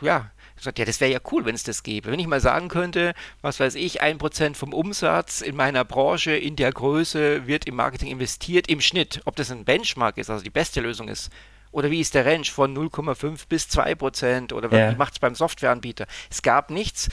ja, 0.00 0.30
gesagt, 0.60 0.78
ja, 0.78 0.84
das 0.84 1.00
wäre 1.00 1.10
ja 1.10 1.18
cool, 1.32 1.44
wenn 1.44 1.54
es 1.54 1.64
das 1.64 1.82
gäbe. 1.82 2.10
Wenn 2.12 2.20
ich 2.20 2.26
mal 2.26 2.40
sagen 2.40 2.68
könnte, 2.68 3.14
was 3.40 3.60
weiß 3.60 3.74
ich, 3.74 4.02
ein 4.02 4.18
Prozent 4.18 4.56
vom 4.56 4.72
Umsatz 4.72 5.40
in 5.40 5.56
meiner 5.56 5.84
Branche 5.84 6.32
in 6.32 6.56
der 6.56 6.72
Größe 6.72 7.46
wird 7.46 7.66
im 7.66 7.76
Marketing 7.76 8.08
investiert 8.08 8.68
im 8.68 8.80
Schnitt. 8.80 9.20
Ob 9.24 9.36
das 9.36 9.50
ein 9.50 9.64
Benchmark 9.64 10.18
ist, 10.18 10.30
also 10.30 10.44
die 10.44 10.50
beste 10.50 10.80
Lösung 10.80 11.08
ist, 11.08 11.30
oder 11.72 11.90
wie 11.90 12.00
ist 12.00 12.14
der 12.14 12.26
Range 12.26 12.44
von 12.44 12.76
0,5 12.76 13.46
bis 13.48 13.68
2 13.68 13.94
Prozent? 13.94 14.52
Oder 14.52 14.72
ja. 14.76 14.92
wie 14.92 14.96
macht 14.96 15.14
es 15.14 15.18
beim 15.20 15.34
Softwareanbieter? 15.34 16.06
Es 16.30 16.42
gab 16.42 16.70
nichts. 16.70 17.08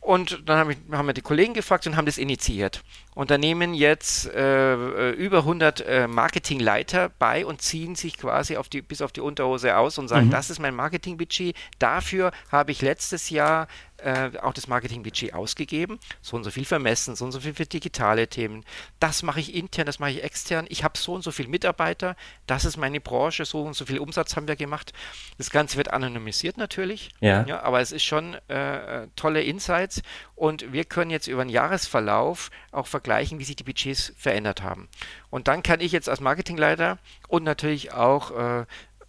Und 0.00 0.42
dann 0.46 0.58
haben, 0.58 0.76
haben 0.92 1.06
wir 1.06 1.14
die 1.14 1.22
Kollegen 1.22 1.54
gefragt 1.54 1.86
und 1.86 1.96
haben 1.96 2.06
das 2.06 2.18
initiiert. 2.18 2.82
Und 3.14 3.30
da 3.30 3.38
nehmen 3.38 3.74
jetzt 3.74 4.26
äh, 4.26 4.74
äh 4.74 5.10
über 5.12 5.38
100 5.38 5.80
äh, 5.80 6.06
Marketingleiter 6.08 7.10
bei 7.18 7.46
und 7.46 7.62
ziehen 7.62 7.94
sich 7.94 8.18
quasi 8.18 8.56
auf 8.56 8.68
die, 8.68 8.82
bis 8.82 9.00
auf 9.00 9.12
die 9.12 9.20
Unterhose 9.20 9.76
aus 9.76 9.98
und 9.98 10.08
sagen, 10.08 10.26
mhm. 10.26 10.30
das 10.30 10.50
ist 10.50 10.58
mein 10.58 10.74
Marketingbudget. 10.74 11.56
Dafür 11.78 12.32
habe 12.50 12.72
ich 12.72 12.82
letztes 12.82 13.30
Jahr 13.30 13.68
äh, 14.04 14.30
auch 14.42 14.52
das 14.52 14.68
Marketingbudget 14.68 15.32
ausgegeben, 15.32 15.98
so 16.20 16.36
und 16.36 16.44
so 16.44 16.50
viel 16.50 16.64
vermessen, 16.64 17.16
so 17.16 17.24
und 17.24 17.32
so 17.32 17.40
viel 17.40 17.54
für 17.54 17.64
digitale 17.64 18.28
Themen. 18.28 18.64
Das 19.00 19.22
mache 19.22 19.40
ich 19.40 19.54
intern, 19.54 19.86
das 19.86 19.98
mache 19.98 20.10
ich 20.10 20.22
extern. 20.22 20.66
Ich 20.68 20.84
habe 20.84 20.98
so 20.98 21.14
und 21.14 21.22
so 21.22 21.30
viele 21.30 21.48
Mitarbeiter, 21.48 22.14
das 22.46 22.64
ist 22.64 22.76
meine 22.76 23.00
Branche, 23.00 23.44
so 23.44 23.62
und 23.62 23.74
so 23.74 23.86
viel 23.86 23.98
Umsatz 23.98 24.36
haben 24.36 24.46
wir 24.46 24.56
gemacht. 24.56 24.92
Das 25.38 25.50
Ganze 25.50 25.78
wird 25.78 25.92
anonymisiert 25.92 26.58
natürlich, 26.58 27.10
ja. 27.20 27.44
ja 27.46 27.62
aber 27.62 27.80
es 27.80 27.92
ist 27.92 28.04
schon 28.04 28.34
äh, 28.48 29.08
tolle 29.16 29.42
Insights 29.42 30.02
und 30.34 30.72
wir 30.72 30.84
können 30.84 31.10
jetzt 31.10 31.26
über 31.26 31.42
den 31.42 31.48
Jahresverlauf 31.48 32.50
auch 32.72 32.86
vergleichen, 32.86 33.38
wie 33.38 33.44
sich 33.44 33.56
die 33.56 33.64
Budgets 33.64 34.12
verändert 34.18 34.62
haben. 34.62 34.88
Und 35.30 35.48
dann 35.48 35.62
kann 35.62 35.80
ich 35.80 35.92
jetzt 35.92 36.08
als 36.08 36.20
Marketingleiter 36.20 36.98
und 37.28 37.42
natürlich 37.42 37.92
auch 37.92 38.30
äh, 38.30 38.66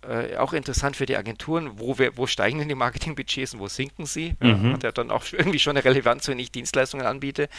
äh, 0.10 0.38
auch 0.38 0.54
interessant 0.54 0.96
für 0.96 1.06
die 1.06 1.18
Agenturen, 1.18 1.80
wo, 1.80 1.98
wir, 1.98 2.18
wo 2.18 2.28
steigen 2.28 2.60
denn 2.60 2.70
die 2.70 2.76
Marketingbudgets 2.76 3.54
und 3.54 3.60
wo 3.60 3.68
sinken 3.68 4.06
sie? 4.06 4.36
Mhm. 4.40 4.74
Hat 4.74 4.84
ja 4.84 4.92
dann 4.92 5.12
auch 5.12 5.24
irgendwie 5.32 5.60
schon 5.60 5.76
eine 5.76 5.86
Relevanz, 5.86 6.28
wenn 6.28 6.40
ich 6.40 6.52
Dienstleistungen 6.52 7.06
anbiete. 7.06 7.50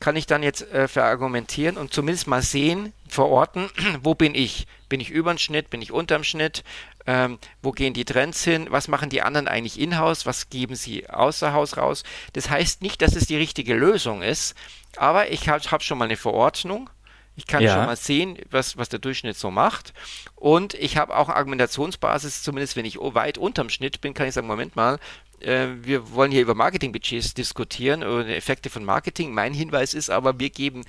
Kann 0.00 0.16
ich 0.16 0.26
dann 0.26 0.42
jetzt 0.42 0.70
äh, 0.72 0.88
verargumentieren 0.88 1.76
und 1.76 1.92
zumindest 1.92 2.26
mal 2.26 2.42
sehen, 2.42 2.92
verorten, 3.08 3.70
wo 4.02 4.14
bin 4.14 4.34
ich? 4.34 4.66
Bin 4.88 5.00
ich 5.00 5.10
über 5.10 5.32
dem 5.32 5.38
Schnitt? 5.38 5.70
Bin 5.70 5.82
ich 5.82 5.92
unterm 5.92 6.24
Schnitt? 6.24 6.64
Ähm, 7.06 7.38
wo 7.62 7.72
gehen 7.72 7.94
die 7.94 8.04
Trends 8.04 8.44
hin? 8.44 8.66
Was 8.70 8.88
machen 8.88 9.10
die 9.10 9.22
anderen 9.22 9.48
eigentlich 9.48 9.80
in-house? 9.80 10.26
Was 10.26 10.50
geben 10.50 10.74
sie 10.74 11.08
außer 11.08 11.52
Haus 11.52 11.76
raus? 11.76 12.04
Das 12.32 12.50
heißt 12.50 12.82
nicht, 12.82 13.02
dass 13.02 13.16
es 13.16 13.26
die 13.26 13.36
richtige 13.36 13.74
Lösung 13.74 14.22
ist, 14.22 14.54
aber 14.96 15.30
ich 15.30 15.48
habe 15.48 15.64
hab 15.64 15.82
schon 15.82 15.98
mal 15.98 16.04
eine 16.04 16.16
Verordnung 16.16 16.90
ich 17.34 17.46
kann 17.46 17.62
ja. 17.62 17.74
schon 17.74 17.86
mal 17.86 17.96
sehen, 17.96 18.38
was, 18.50 18.76
was 18.76 18.88
der 18.88 18.98
Durchschnitt 18.98 19.36
so 19.36 19.50
macht. 19.50 19.94
Und 20.36 20.74
ich 20.74 20.96
habe 20.96 21.16
auch 21.16 21.28
Argumentationsbasis, 21.28 22.42
zumindest 22.42 22.76
wenn 22.76 22.84
ich 22.84 22.98
weit 22.98 23.38
unterm 23.38 23.70
Schnitt 23.70 24.00
bin, 24.00 24.14
kann 24.14 24.28
ich 24.28 24.34
sagen, 24.34 24.46
Moment 24.46 24.76
mal, 24.76 24.98
äh, 25.40 25.68
wir 25.82 26.12
wollen 26.12 26.30
hier 26.30 26.42
über 26.42 26.54
Marketingbudgets 26.54 27.34
diskutieren 27.34 28.02
oder 28.02 28.28
Effekte 28.28 28.70
von 28.70 28.84
Marketing. 28.84 29.32
Mein 29.32 29.54
Hinweis 29.54 29.94
ist 29.94 30.10
aber, 30.10 30.38
wir 30.38 30.50
geben 30.50 30.84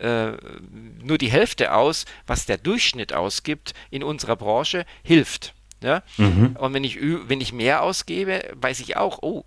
äh, 0.00 0.32
nur 1.02 1.18
die 1.18 1.30
Hälfte 1.30 1.74
aus, 1.74 2.04
was 2.26 2.46
der 2.46 2.58
Durchschnitt 2.58 3.12
ausgibt 3.12 3.74
in 3.90 4.02
unserer 4.02 4.36
Branche, 4.36 4.86
hilft. 5.02 5.54
Ja? 5.82 6.02
Mhm. 6.16 6.56
Und 6.58 6.74
wenn 6.74 6.84
ich, 6.84 6.98
wenn 7.00 7.40
ich 7.40 7.52
mehr 7.52 7.82
ausgebe, 7.82 8.42
weiß 8.54 8.80
ich 8.80 8.96
auch, 8.96 9.18
oh, 9.22 9.44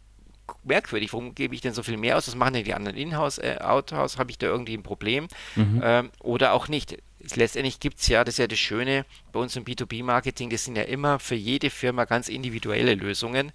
merkwürdig, 0.63 1.13
warum 1.13 1.35
gebe 1.35 1.55
ich 1.55 1.61
denn 1.61 1.73
so 1.73 1.83
viel 1.83 1.97
mehr 1.97 2.17
aus? 2.17 2.27
Was 2.27 2.35
machen 2.35 2.53
denn 2.53 2.63
die 2.63 2.73
anderen 2.73 2.97
Inhouse, 2.97 3.37
äh, 3.39 3.57
Outhouse? 3.61 4.17
Habe 4.17 4.31
ich 4.31 4.37
da 4.37 4.47
irgendwie 4.47 4.75
ein 4.75 4.83
Problem? 4.83 5.27
Mhm. 5.55 5.81
Ähm, 5.83 6.09
oder 6.19 6.53
auch 6.53 6.67
nicht. 6.67 6.97
Letztendlich 7.35 7.79
gibt 7.79 7.99
es 7.99 8.07
ja, 8.07 8.23
das 8.23 8.35
ist 8.35 8.39
ja 8.39 8.47
das 8.47 8.59
Schöne 8.59 9.05
bei 9.31 9.39
uns 9.39 9.55
im 9.55 9.63
B2B-Marketing, 9.63 10.49
das 10.49 10.65
sind 10.65 10.75
ja 10.75 10.83
immer 10.83 11.19
für 11.19 11.35
jede 11.35 11.69
Firma 11.69 12.05
ganz 12.05 12.29
individuelle 12.29 12.95
Lösungen. 12.95 13.51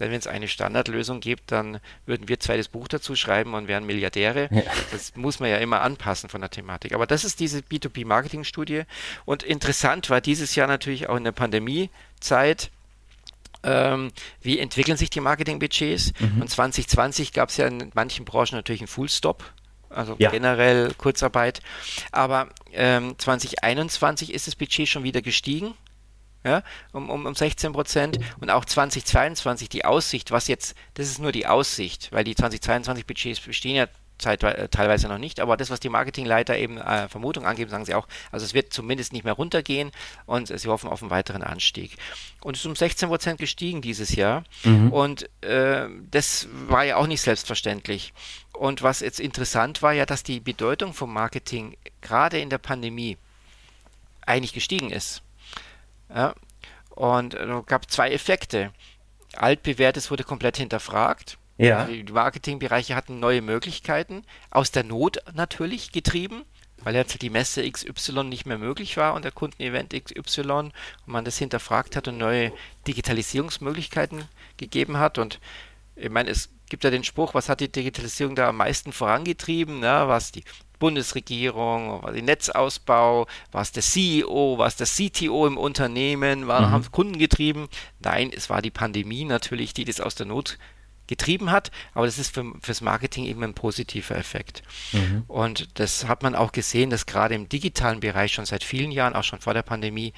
Denn 0.00 0.10
wenn 0.10 0.18
es 0.18 0.26
eine 0.26 0.48
Standardlösung 0.48 1.20
gibt, 1.20 1.52
dann 1.52 1.78
würden 2.06 2.26
wir 2.26 2.40
zweites 2.40 2.68
Buch 2.68 2.88
dazu 2.88 3.14
schreiben 3.14 3.54
und 3.54 3.68
wären 3.68 3.84
Milliardäre. 3.84 4.48
Ja. 4.50 4.62
Das 4.90 5.14
muss 5.14 5.38
man 5.38 5.50
ja 5.50 5.58
immer 5.58 5.82
anpassen 5.82 6.28
von 6.28 6.40
der 6.40 6.50
Thematik. 6.50 6.92
Aber 6.92 7.06
das 7.06 7.24
ist 7.24 7.38
diese 7.38 7.60
B2B-Marketing-Studie. 7.60 8.82
Und 9.26 9.42
interessant 9.42 10.10
war 10.10 10.20
dieses 10.20 10.54
Jahr 10.54 10.66
natürlich 10.66 11.08
auch 11.08 11.16
in 11.16 11.24
der 11.24 11.32
Pandemiezeit, 11.32 12.70
ähm, 13.62 14.12
wie 14.40 14.58
entwickeln 14.58 14.96
sich 14.96 15.10
die 15.10 15.20
Marketingbudgets. 15.20 16.12
Mhm. 16.18 16.42
Und 16.42 16.48
2020 16.48 17.32
gab 17.32 17.48
es 17.48 17.56
ja 17.56 17.66
in 17.66 17.90
manchen 17.94 18.24
Branchen 18.24 18.56
natürlich 18.56 18.80
einen 18.80 18.88
Fullstop, 18.88 19.44
also 19.88 20.16
ja. 20.18 20.30
generell 20.30 20.92
Kurzarbeit. 20.94 21.60
Aber 22.10 22.48
ähm, 22.72 23.14
2021 23.18 24.32
ist 24.32 24.46
das 24.46 24.56
Budget 24.56 24.88
schon 24.88 25.04
wieder 25.04 25.22
gestiegen. 25.22 25.74
Ja, 26.44 26.64
um, 26.90 27.08
um, 27.08 27.24
um 27.24 27.34
16 27.36 27.72
Prozent 27.72 28.18
und 28.40 28.50
auch 28.50 28.64
2022 28.64 29.68
die 29.68 29.84
Aussicht, 29.84 30.32
was 30.32 30.48
jetzt, 30.48 30.74
das 30.94 31.06
ist 31.06 31.20
nur 31.20 31.30
die 31.30 31.46
Aussicht, 31.46 32.10
weil 32.10 32.24
die 32.24 32.34
2022 32.34 33.06
Budgets 33.06 33.38
bestehen 33.38 33.76
ja 33.76 33.86
teilweise 34.22 35.08
noch 35.08 35.18
nicht, 35.18 35.40
aber 35.40 35.56
das, 35.56 35.70
was 35.70 35.80
die 35.80 35.88
Marketingleiter 35.88 36.56
eben 36.56 36.78
äh, 36.78 37.08
Vermutung 37.08 37.46
angeben, 37.46 37.70
sagen 37.70 37.84
sie 37.84 37.94
auch, 37.94 38.06
also 38.30 38.44
es 38.44 38.54
wird 38.54 38.72
zumindest 38.72 39.12
nicht 39.12 39.24
mehr 39.24 39.34
runtergehen 39.34 39.90
und 40.26 40.48
sie 40.48 40.68
hoffen 40.68 40.88
auf 40.88 41.02
einen 41.02 41.10
weiteren 41.10 41.42
Anstieg. 41.42 41.96
Und 42.42 42.56
es 42.56 42.62
ist 42.62 42.66
um 42.66 42.76
16 42.76 43.08
Prozent 43.08 43.38
gestiegen 43.38 43.82
dieses 43.82 44.14
Jahr 44.14 44.44
mhm. 44.64 44.92
und 44.92 45.28
äh, 45.42 45.88
das 46.10 46.48
war 46.68 46.84
ja 46.84 46.96
auch 46.96 47.06
nicht 47.06 47.20
selbstverständlich. 47.20 48.12
Und 48.52 48.82
was 48.82 49.00
jetzt 49.00 49.20
interessant 49.20 49.82
war 49.82 49.92
ja, 49.92 50.06
dass 50.06 50.22
die 50.22 50.40
Bedeutung 50.40 50.94
vom 50.94 51.12
Marketing 51.12 51.76
gerade 52.00 52.38
in 52.38 52.50
der 52.50 52.58
Pandemie 52.58 53.16
eigentlich 54.24 54.52
gestiegen 54.52 54.90
ist. 54.90 55.22
Ja, 56.14 56.34
und 56.90 57.34
es 57.34 57.48
äh, 57.48 57.62
gab 57.66 57.90
zwei 57.90 58.10
Effekte. 58.10 58.72
Altbewährtes 59.34 60.10
wurde 60.10 60.24
komplett 60.24 60.58
hinterfragt 60.58 61.38
ja. 61.58 61.84
Die 61.84 62.04
Marketingbereiche 62.04 62.96
hatten 62.96 63.20
neue 63.20 63.42
Möglichkeiten, 63.42 64.24
aus 64.50 64.70
der 64.70 64.84
Not 64.84 65.18
natürlich 65.34 65.92
getrieben, 65.92 66.44
weil 66.78 66.94
jetzt 66.94 67.20
die 67.22 67.30
Messe 67.30 67.68
XY 67.68 68.24
nicht 68.24 68.46
mehr 68.46 68.58
möglich 68.58 68.96
war 68.96 69.14
und 69.14 69.24
der 69.24 69.32
Kundenevent 69.32 69.92
XY 69.92 70.50
und 70.50 70.72
man 71.06 71.24
das 71.24 71.38
hinterfragt 71.38 71.96
hat 71.96 72.08
und 72.08 72.18
neue 72.18 72.52
Digitalisierungsmöglichkeiten 72.86 74.24
gegeben 74.56 74.96
hat. 74.98 75.18
Und 75.18 75.40
ich 75.94 76.10
meine, 76.10 76.30
es 76.30 76.50
gibt 76.68 76.84
ja 76.84 76.90
den 76.90 77.04
Spruch, 77.04 77.34
was 77.34 77.48
hat 77.48 77.60
die 77.60 77.70
Digitalisierung 77.70 78.34
da 78.34 78.48
am 78.48 78.56
meisten 78.56 78.92
vorangetrieben? 78.92 79.82
Ja, 79.82 80.08
was 80.08 80.32
die 80.32 80.42
Bundesregierung, 80.78 82.02
war 82.02 82.12
der 82.12 82.22
Netzausbau, 82.22 83.28
war 83.52 83.62
es 83.62 83.70
der 83.70 83.84
CEO, 83.84 84.58
war 84.58 84.66
es 84.66 84.74
der 84.74 84.88
CTO 84.88 85.46
im 85.46 85.56
Unternehmen, 85.56 86.48
war, 86.48 86.62
mhm. 86.62 86.70
haben 86.72 86.90
Kunden 86.90 87.18
getrieben? 87.18 87.68
Nein, 88.00 88.32
es 88.34 88.50
war 88.50 88.62
die 88.62 88.72
Pandemie 88.72 89.24
natürlich, 89.24 89.74
die 89.74 89.84
das 89.84 90.00
aus 90.00 90.16
der 90.16 90.26
Not 90.26 90.58
getrieben 91.06 91.50
hat, 91.50 91.70
aber 91.94 92.06
das 92.06 92.18
ist 92.18 92.34
für, 92.34 92.52
fürs 92.60 92.80
Marketing 92.80 93.24
eben 93.24 93.42
ein 93.42 93.54
positiver 93.54 94.16
Effekt. 94.16 94.62
Mhm. 94.92 95.24
Und 95.28 95.78
das 95.78 96.06
hat 96.06 96.22
man 96.22 96.34
auch 96.34 96.52
gesehen, 96.52 96.90
dass 96.90 97.06
gerade 97.06 97.34
im 97.34 97.48
digitalen 97.48 98.00
Bereich 98.00 98.32
schon 98.32 98.46
seit 98.46 98.64
vielen 98.64 98.92
Jahren, 98.92 99.14
auch 99.14 99.24
schon 99.24 99.40
vor 99.40 99.54
der 99.54 99.62
Pandemie, 99.62 100.12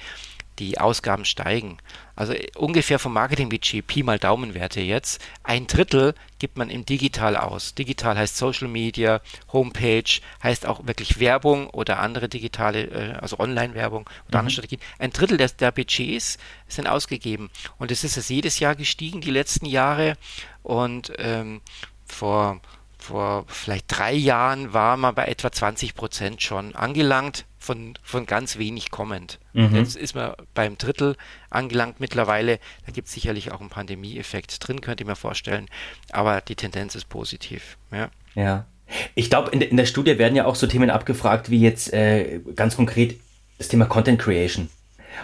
die 0.59 0.79
Ausgaben 0.79 1.25
steigen. 1.25 1.77
Also 2.15 2.33
äh, 2.33 2.47
ungefähr 2.55 2.99
vom 2.99 3.13
Marketingbudget, 3.13 3.85
Pi 3.85 4.03
mal 4.03 4.19
Daumenwerte 4.19 4.81
jetzt, 4.81 5.23
ein 5.43 5.67
Drittel 5.67 6.15
gibt 6.39 6.57
man 6.57 6.69
im 6.69 6.85
Digital 6.85 7.35
aus. 7.35 7.75
Digital 7.75 8.17
heißt 8.17 8.37
Social 8.37 8.67
Media, 8.67 9.21
Homepage, 9.51 10.21
heißt 10.43 10.65
auch 10.65 10.85
wirklich 10.87 11.19
Werbung 11.19 11.69
oder 11.69 11.99
andere 11.99 12.29
digitale, 12.29 12.83
äh, 12.83 13.13
also 13.13 13.39
Online-Werbung 13.39 14.09
oder 14.27 14.37
mhm. 14.37 14.39
andere 14.39 14.51
Strategien. 14.51 14.81
Ein 14.99 15.11
Drittel 15.11 15.37
der, 15.37 15.49
der 15.49 15.71
Budgets 15.71 16.37
sind 16.67 16.87
ausgegeben. 16.87 17.49
Und 17.77 17.91
es 17.91 18.03
ist 18.03 18.15
jetzt 18.15 18.29
jedes 18.29 18.59
Jahr 18.59 18.75
gestiegen, 18.75 19.21
die 19.21 19.31
letzten 19.31 19.65
Jahre. 19.65 20.17
Und 20.63 21.11
ähm, 21.17 21.61
vor, 22.05 22.61
vor 22.97 23.45
vielleicht 23.47 23.85
drei 23.87 24.13
Jahren 24.13 24.73
war 24.73 24.97
man 24.97 25.15
bei 25.15 25.25
etwa 25.25 25.51
20 25.51 25.95
Prozent 25.95 26.41
schon 26.41 26.75
angelangt 26.75 27.45
von, 27.65 27.97
von 28.03 28.25
ganz 28.25 28.57
wenig 28.57 28.91
kommend. 28.91 29.39
Mhm. 29.53 29.75
Jetzt 29.75 29.97
ist 29.97 30.15
man 30.15 30.33
beim 30.53 30.77
Drittel 30.77 31.15
angelangt 31.49 31.99
mittlerweile. 31.99 32.59
Da 32.85 32.91
gibt 32.91 33.07
es 33.07 33.13
sicherlich 33.13 33.51
auch 33.51 33.59
einen 33.59 33.69
Pandemie-Effekt 33.69 34.65
drin, 34.65 34.81
könnte 34.81 35.03
ich 35.03 35.07
mir 35.07 35.15
vorstellen. 35.15 35.67
Aber 36.11 36.41
die 36.41 36.55
Tendenz 36.55 36.95
ist 36.95 37.09
positiv. 37.09 37.77
Ja. 37.91 38.09
ja. 38.35 38.65
Ich 39.15 39.29
glaube, 39.31 39.49
in, 39.49 39.61
in, 39.61 39.77
der 39.77 39.87
Studie 39.87 40.19
werden 40.19 40.35
ja 40.35 40.45
auch 40.45 40.55
so 40.55 40.67
Themen 40.67 40.91
abgefragt, 40.91 41.49
wie 41.49 41.59
jetzt 41.59 41.91
äh, 41.91 42.39
ganz 42.55 42.75
konkret 42.75 43.19
das 43.57 43.67
Thema 43.67 43.85
Content 43.85 44.19
Creation. 44.21 44.69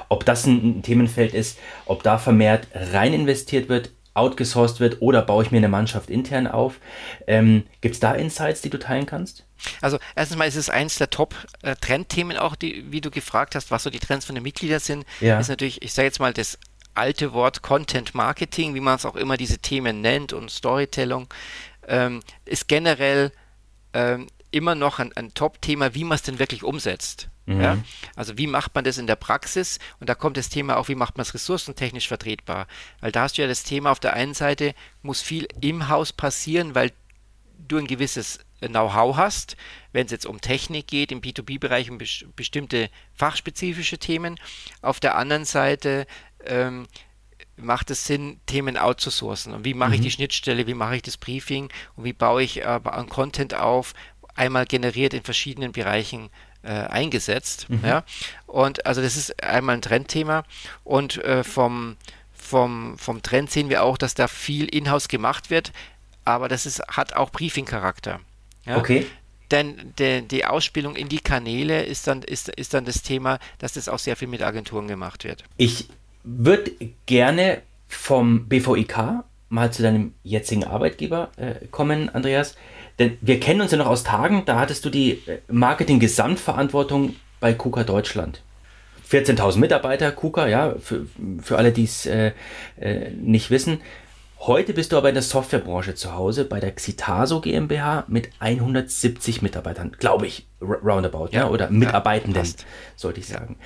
Ob 0.10 0.26
das 0.26 0.48
ein, 0.48 0.80
ein 0.80 0.84
Themenfeld 0.84 1.34
ist, 1.36 1.60
ob 1.86 2.02
da 2.02 2.18
vermehrt 2.18 2.68
rein 2.74 3.14
investiert 3.14 3.70
wird, 3.70 3.92
outgesourced 4.14 4.80
wird 4.80 5.02
oder 5.02 5.22
baue 5.22 5.44
ich 5.44 5.52
mir 5.52 5.58
eine 5.58 5.70
Mannschaft 5.70 6.10
intern 6.10 6.48
auf. 6.48 6.80
Ähm, 7.28 7.64
Gibt 7.82 7.94
es 7.94 8.00
da 8.00 8.14
Insights, 8.14 8.62
die 8.62 8.70
du 8.70 8.80
teilen 8.80 9.06
kannst? 9.06 9.46
Also 9.82 10.00
erstens 10.16 10.38
mal 10.38 10.48
ist 10.48 10.56
es 10.56 10.70
eins 10.70 10.98
der 10.98 11.10
Top-Trendthemen 11.10 12.38
auch, 12.38 12.56
die, 12.56 12.92
wie 12.92 13.02
du 13.02 13.12
gefragt 13.12 13.56
hast, 13.56 13.72
was 13.72 13.84
so 13.84 13.90
die 13.90 14.00
Trends 14.00 14.26
von 14.26 14.36
den 14.36 14.44
Mitgliedern 14.44 14.80
sind, 14.80 15.06
ja. 15.20 15.40
ist 15.40 15.50
natürlich, 15.50 15.82
ich 15.82 15.94
sage 15.94 16.08
jetzt 16.08 16.20
mal, 16.20 16.34
das 16.34 16.58
alte 16.94 17.34
Wort 17.34 17.62
Content 17.62 18.14
Marketing, 18.16 18.76
wie 18.76 18.82
man 18.82 18.96
es 18.96 19.06
auch 19.06 19.16
immer 19.16 19.38
diese 19.38 19.60
Themen 19.60 20.02
nennt 20.02 20.34
und 20.34 20.52
Storytelling, 20.52 21.28
ähm, 21.88 22.22
ist 22.46 22.68
generell 22.68 23.32
ähm, 23.94 24.28
immer 24.52 24.76
noch 24.76 25.00
ein, 25.00 25.16
ein 25.16 25.34
Top-Thema, 25.34 25.96
wie 25.96 26.04
man 26.04 26.16
es 26.16 26.24
denn 26.24 26.40
wirklich 26.40 26.64
umsetzt. 26.64 27.30
Mhm. 27.46 27.62
Ja? 27.62 27.78
Also 28.16 28.38
wie 28.38 28.48
macht 28.48 28.76
man 28.76 28.84
das 28.84 28.98
in 28.98 29.08
der 29.08 29.16
Praxis? 29.16 29.80
Und 30.00 30.10
da 30.10 30.16
kommt 30.16 30.38
das 30.38 30.50
Thema 30.50 30.78
auch, 30.78 30.90
wie 30.90 30.96
macht 30.96 31.18
man 31.18 31.24
es 31.24 31.34
ressourcentechnisch 31.34 32.08
vertretbar? 32.08 32.68
Weil 33.00 33.12
da 33.12 33.24
hast 33.24 33.38
du 33.38 33.42
ja 33.42 33.48
das 33.48 33.64
Thema, 33.64 33.92
auf 33.92 34.00
der 34.00 34.14
einen 34.14 34.34
Seite 34.34 34.74
muss 35.02 35.22
viel 35.22 35.48
im 35.62 35.88
Haus 35.88 36.14
passieren, 36.14 36.76
weil 36.76 36.92
du 37.68 37.78
ein 37.78 37.88
gewisses 37.88 38.40
Know-how 38.60 39.18
hast, 39.18 39.58
wenn 39.92 40.06
es 40.06 40.12
jetzt 40.12 40.26
um 40.26 40.40
Technik 40.40 40.88
geht, 40.88 41.12
im 41.12 41.22
B2B-Bereich 41.22 41.90
um 41.90 41.98
bes 41.98 42.26
bestimmte 42.36 42.90
fachspezifische 43.14 43.98
Themen. 43.98 44.40
Auf 44.82 45.00
der 45.00 45.16
anderen 45.16 45.46
Seite 45.46 46.06
ähm, 46.46 46.88
macht 47.58 47.90
es 47.92 48.06
Sinn, 48.06 48.40
Themen 48.46 48.78
outzusourcen. 48.78 49.54
Und 49.54 49.66
wie 49.66 49.74
mache 49.74 49.90
mhm. 49.90 49.96
ich 49.96 50.02
die 50.02 50.12
Schnittstelle, 50.12 50.68
wie 50.68 50.74
mache 50.74 50.98
ich 50.98 51.02
das 51.02 51.18
Briefing 51.18 51.70
und 51.96 52.04
wie 52.04 52.14
baue 52.14 52.44
ich 52.44 52.62
äh, 52.62 52.64
an 52.64 53.10
Content 53.10 53.54
auf, 53.54 53.94
einmal 54.36 54.66
generiert 54.66 55.14
in 55.14 55.24
verschiedenen 55.24 55.72
Bereichen 55.72 56.30
äh, 56.64 56.70
eingesetzt. 56.70 57.70
Mhm. 57.70 57.82
Ja? 57.84 58.04
Und 58.46 58.86
also 58.86 59.02
das 59.02 59.18
ist 59.18 59.44
einmal 59.44 59.76
ein 59.76 59.82
Trendthema. 59.82 60.44
Und 60.84 61.24
äh, 61.24 61.44
vom, 61.44 61.98
vom, 62.32 62.98
vom 62.98 63.22
Trend 63.22 63.52
sehen 63.52 63.70
wir 63.70 63.84
auch, 63.84 63.98
dass 63.98 64.14
da 64.14 64.28
viel 64.28 64.66
in-house 64.66 65.08
gemacht 65.08 65.50
wird, 65.50 65.72
aber 66.26 66.48
das 66.48 66.66
ist, 66.66 66.82
hat 66.88 67.14
auch 67.16 67.30
Briefing-Charakter. 67.32 68.20
Ja? 68.66 68.78
Okay. 68.78 69.06
Denn 69.52 69.94
de, 70.00 70.22
die 70.22 70.46
Ausspielung 70.46 70.96
in 70.96 71.10
die 71.10 71.20
Kanäle 71.20 71.84
ist 71.84 72.08
dann, 72.08 72.22
ist, 72.22 72.50
ist 72.50 72.74
dann 72.74 72.86
das 72.86 73.02
Thema, 73.02 73.38
dass 73.60 73.74
das 73.74 73.90
auch 73.90 74.00
sehr 74.00 74.16
viel 74.16 74.30
mit 74.30 74.42
Agenturen 74.42 74.88
gemacht 74.88 75.26
wird. 75.26 75.44
Ich 75.58 75.88
würde 76.24 76.72
gerne 77.06 77.62
vom 77.88 78.48
BVIK 78.48 79.24
mal 79.50 79.72
zu 79.74 79.84
deinem 79.84 80.14
jetzigen 80.24 80.64
Arbeitgeber 80.64 81.30
äh, 81.36 81.68
kommen, 81.68 82.10
Andreas. 82.10 82.56
Denn 83.00 83.18
wir 83.20 83.40
kennen 83.40 83.62
uns 83.62 83.72
ja 83.72 83.78
noch 83.78 83.88
aus 83.88 84.04
Tagen, 84.04 84.44
da 84.46 84.58
hattest 84.58 84.86
du 84.86 84.90
die 84.90 85.22
äh, 85.28 85.40
Marketing-Gesamtverantwortung 85.50 87.16
bei 87.42 87.54
KUKA 87.54 87.84
Deutschland. 87.84 88.42
14.000 89.12 89.58
Mitarbeiter, 89.60 90.12
KUKA, 90.14 90.48
ja, 90.48 90.76
für, 90.80 91.06
für 91.42 91.58
alle, 91.58 91.74
die 91.74 91.84
es 91.84 92.06
äh, 92.06 92.32
äh, 92.80 93.10
nicht 93.12 93.50
wissen. 93.50 93.82
Heute 94.48 94.74
bist 94.74 94.92
du 94.92 94.98
aber 94.98 95.10
in 95.10 95.14
der 95.14 95.22
Softwarebranche 95.22 95.94
zu 95.94 96.16
Hause 96.16 96.46
bei 96.46 96.60
der 96.60 96.72
Xitaso 96.72 97.42
GmbH 97.42 98.06
mit 98.08 98.32
170 98.40 99.44
Mitarbeitern, 99.44 99.92
glaube 100.00 100.26
ich, 100.26 100.48
roundabout, 100.60 101.28
ja, 101.32 101.42
ja 101.42 101.50
oder 101.50 101.70
Mitarbeitenden, 101.70 102.44
ja, 102.44 102.52
sollte 102.96 103.20
ich 103.20 103.28
sagen. 103.28 103.60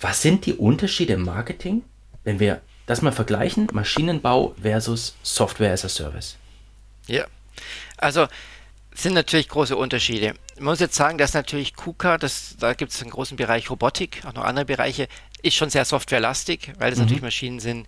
Was 0.00 0.20
sind 0.20 0.44
die 0.46 0.54
Unterschiede 0.54 1.12
im 1.12 1.22
Marketing, 1.22 1.84
wenn 2.24 2.40
wir 2.40 2.60
das 2.86 3.00
mal 3.00 3.12
vergleichen, 3.12 3.68
Maschinenbau 3.72 4.56
versus 4.60 5.16
Software 5.22 5.72
as 5.72 5.84
a 5.84 5.88
Service? 5.88 6.36
Ja, 7.06 7.24
also 7.96 8.26
sind 8.92 9.14
natürlich 9.14 9.48
große 9.48 9.76
Unterschiede. 9.76 10.34
Man 10.56 10.64
muss 10.64 10.80
jetzt 10.80 10.96
sagen, 10.96 11.18
dass 11.18 11.34
natürlich 11.34 11.76
KUKA, 11.76 12.18
das, 12.18 12.56
da 12.58 12.74
gibt 12.74 12.90
es 12.90 13.00
einen 13.02 13.12
großen 13.12 13.36
Bereich 13.36 13.70
Robotik, 13.70 14.22
auch 14.26 14.34
noch 14.34 14.42
andere 14.42 14.64
Bereiche, 14.64 15.06
ist 15.42 15.54
schon 15.54 15.70
sehr 15.70 15.84
softwarelastig, 15.84 16.72
weil 16.78 16.90
das 16.90 16.98
mhm. 16.98 17.04
natürlich 17.04 17.22
Maschinen 17.22 17.60
sind, 17.60 17.86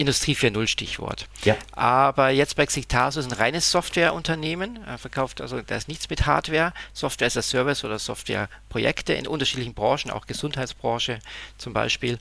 Industrie 0.00 0.34
4.0 0.34 0.66
Stichwort. 0.66 1.28
Ja. 1.44 1.56
Aber 1.72 2.30
jetzt 2.30 2.56
bei 2.56 2.66
Xictaso 2.66 3.20
ist 3.20 3.26
ein 3.26 3.32
reines 3.32 3.70
Softwareunternehmen, 3.70 4.82
er 4.84 4.98
verkauft 4.98 5.40
also 5.40 5.60
da 5.60 5.76
ist 5.76 5.88
nichts 5.88 6.08
mit 6.10 6.26
Hardware, 6.26 6.72
Software 6.92 7.26
as 7.26 7.36
a 7.36 7.42
Service 7.42 7.84
oder 7.84 7.98
Softwareprojekte 7.98 9.12
in 9.12 9.26
unterschiedlichen 9.26 9.74
Branchen, 9.74 10.10
auch 10.10 10.26
Gesundheitsbranche 10.26 11.18
zum 11.58 11.72
Beispiel 11.72 12.18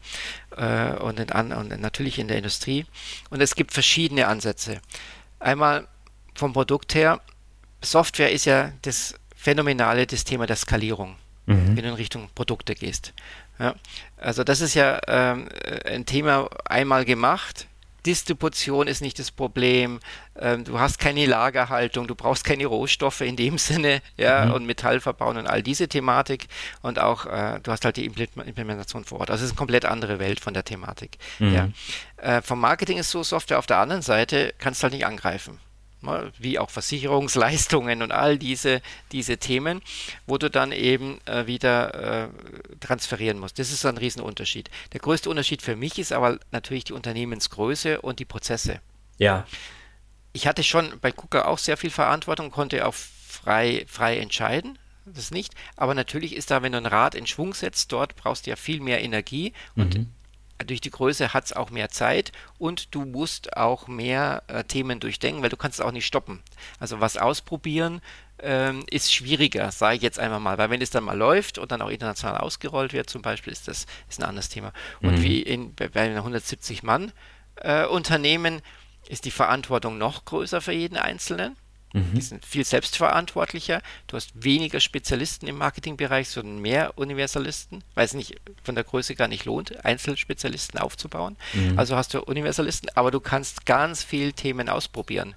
äh, 0.56 0.92
und, 0.94 1.20
in, 1.20 1.30
und 1.30 1.80
natürlich 1.80 2.20
in 2.20 2.28
der 2.28 2.38
Industrie. 2.38 2.86
Und 3.30 3.42
es 3.42 3.56
gibt 3.56 3.74
verschiedene 3.74 4.28
Ansätze. 4.28 4.82
Einmal 5.39 5.88
vom 6.36 6.54
Produkt 6.54 6.96
her, 6.96 7.22
Software 7.82 8.32
ist 8.32 8.46
ja 8.46 8.72
das 8.82 9.15
Phänomenale, 9.36 10.06
das 10.06 10.26
Thema 10.26 10.48
der 10.48 10.58
Skalierung, 10.58 11.15
mhm. 11.46 11.76
wenn 11.76 11.84
du 11.84 11.89
in 11.89 11.94
Richtung 11.94 12.30
Produkte 12.36 12.76
gehst. 12.76 13.13
Ja, 13.58 13.76
also 14.18 14.44
das 14.44 14.62
ist 14.62 14.74
ja 14.74 15.00
ähm, 15.08 15.50
ein 15.86 16.06
Thema 16.06 16.50
einmal 16.65 17.06
gemacht. 17.06 17.68
Distribution 18.06 18.88
ist 18.88 19.02
nicht 19.02 19.20
das 19.20 19.32
Problem. 19.32 20.00
Ähm, 20.38 20.64
du 20.64 20.80
hast 20.80 21.00
keine 21.00 21.26
Lagerhaltung, 21.26 22.08
du 22.08 22.16
brauchst 22.16 22.44
keine 22.44 22.66
Rohstoffe 22.66 23.22
in 23.22 23.36
dem 23.36 23.58
Sinne, 23.60 24.02
ja, 24.18 24.46
mhm. 24.46 24.54
und 24.54 24.66
Metallverbauen 24.66 25.38
und 25.38 25.48
all 25.48 25.64
diese 25.64 25.88
Thematik. 25.88 26.48
Und 26.82 27.00
auch, 27.00 27.26
äh, 27.26 27.60
du 27.62 27.72
hast 27.72 27.86
halt 27.86 27.98
die 27.98 28.06
Implementation 28.06 29.06
vor 29.06 29.22
Ort. 29.22 29.32
Also 29.32 29.44
es 29.44 29.52
ist 29.52 29.54
eine 29.54 29.58
komplett 29.58 29.86
andere 29.86 30.20
Welt 30.20 30.40
von 30.40 30.54
der 30.54 30.64
Thematik. 30.64 31.18
Mhm. 31.40 31.54
Ja. 31.54 31.70
Äh, 32.18 32.42
vom 32.42 32.60
Marketing 32.60 32.98
ist 32.98 33.12
so 33.12 33.24
Software 33.24 33.60
auf 33.60 33.68
der 33.68 33.78
anderen 33.78 34.02
Seite, 34.02 34.54
kannst 34.58 34.82
du 34.82 34.84
halt 34.84 34.94
nicht 34.94 35.06
angreifen 35.06 35.60
wie 36.38 36.60
auch 36.60 36.70
Versicherungsleistungen 36.70 38.02
und 38.02 38.12
all 38.12 38.38
diese, 38.38 38.82
diese 39.12 39.38
Themen, 39.38 39.82
wo 40.26 40.38
du 40.38 40.50
dann 40.50 40.72
eben 40.72 41.20
äh, 41.26 41.46
wieder 41.48 42.24
äh, 42.26 42.30
transferieren 42.80 43.40
musst. 43.40 43.60
Das 43.60 43.72
ist 43.72 43.86
ein 43.86 43.98
Riesenunterschied. 43.98 44.70
Der 44.94 45.02
größte 45.02 45.30
Unterschied 45.30 45.62
für 45.62 45.76
mich 45.76 46.00
ist 46.00 46.14
aber 46.14 46.40
natürlich 46.52 46.86
die 46.86 46.94
Unternehmensgröße 46.94 48.02
und 48.02 48.20
die 48.20 48.26
Prozesse. 48.26 48.80
Ja. 49.18 49.46
Ich 50.32 50.48
hatte 50.48 50.64
schon 50.64 51.00
bei 51.02 51.12
KUKA 51.12 51.46
auch 51.46 51.58
sehr 51.58 51.76
viel 51.76 51.90
Verantwortung, 51.90 52.52
konnte 52.52 52.86
auch 52.86 52.94
frei, 52.94 53.86
frei 53.88 54.18
entscheiden. 54.20 54.78
Das 55.06 55.32
nicht. 55.32 55.56
Aber 55.76 55.96
natürlich 55.96 56.36
ist 56.36 56.52
da, 56.52 56.62
wenn 56.62 56.74
du 56.74 56.78
ein 56.78 56.86
Rad 56.86 57.16
in 57.16 57.26
Schwung 57.26 57.54
setzt, 57.54 57.92
dort 57.92 58.16
brauchst 58.16 58.46
du 58.46 58.52
ja 58.52 58.56
viel 58.56 58.80
mehr 58.80 59.02
Energie 59.02 59.54
und 59.76 59.98
mhm 59.98 60.08
durch 60.65 60.82
die 60.82 60.89
Größe 60.89 61.34
hat 61.34 61.45
es 61.45 61.54
auch 61.54 61.69
mehr 61.69 61.89
Zeit 61.89 62.32
und 62.58 62.93
du 62.93 63.06
musst 63.06 63.56
auch 63.56 63.88
mehr 63.88 64.43
äh, 64.48 64.63
Themen 64.63 65.00
durchdenken, 65.00 65.41
weil 65.41 65.50
du 65.50 65.58
kannst 65.58 65.80
es 65.80 65.86
auch 65.86 65.91
nicht 65.91 66.06
stoppen. 66.06 66.41
Also 66.80 67.00
was 67.00 67.17
ausprobieren 67.17 68.02
ähm, 68.39 68.86
ist 68.89 69.13
schwieriger, 69.13 69.72
sage 69.72 69.98
ich 69.98 70.02
jetzt 70.02 70.19
einmal 70.19 70.39
mal, 70.39 70.58
weil 70.58 70.69
wenn 70.69 70.82
es 70.82 70.89
dann 70.89 71.04
mal 71.04 71.17
läuft 71.17 71.58
und 71.58 71.72
dann 71.72 71.82
auch 71.82 71.89
international 71.89 72.38
ausgerollt 72.38 72.93
wird, 72.93 73.10
zum 73.10 73.22
Beispiel, 73.22 73.54
ist 73.54 73.67
das 73.67 73.86
ist 74.10 74.19
ein 74.19 74.28
anderes 74.28 74.50
Thema. 74.50 74.74
Und 75.02 75.19
mhm. 75.19 75.24
wie 75.24 75.41
in, 75.41 75.76
bei 75.76 75.89
einem 75.93 76.17
170 76.17 76.84
Mann 76.84 77.12
äh, 77.56 77.86
Unternehmen 77.86 78.62
ist 79.08 79.26
die 79.26 79.32
Verantwortung 79.32 79.98
noch 79.98 80.26
größer 80.26 80.62
für 80.62 80.74
jeden 80.74 80.98
Einzelnen. 80.98 81.56
Mhm. 81.93 82.13
Die 82.13 82.21
sind 82.21 82.45
viel 82.45 82.65
selbstverantwortlicher. 82.65 83.82
Du 84.08 84.15
hast 84.15 84.32
weniger 84.43 84.80
Spezialisten 84.80 85.47
im 85.47 85.58
Marketingbereich, 85.58 86.30
sondern 86.30 86.60
mehr 86.60 86.97
Universalisten, 86.97 87.84
weil 87.95 88.06
es 88.06 88.13
nicht 88.13 88.36
von 88.63 88.75
der 88.75 88.84
Größe 88.84 89.15
gar 89.15 89.28
nicht 89.28 89.45
lohnt, 89.45 89.84
Einzelspezialisten 89.84 90.80
aufzubauen. 90.80 91.36
Mhm. 91.54 91.80
Also 91.80 91.95
hast 91.95 92.13
du 92.13 92.21
Universalisten, 92.21 92.89
aber 92.95 93.12
du 93.12 93.19
kannst 93.19 93.65
ganz 93.65 94.04
viele 94.04 94.34
Themen 94.34 94.69
ausprobieren 94.69 95.36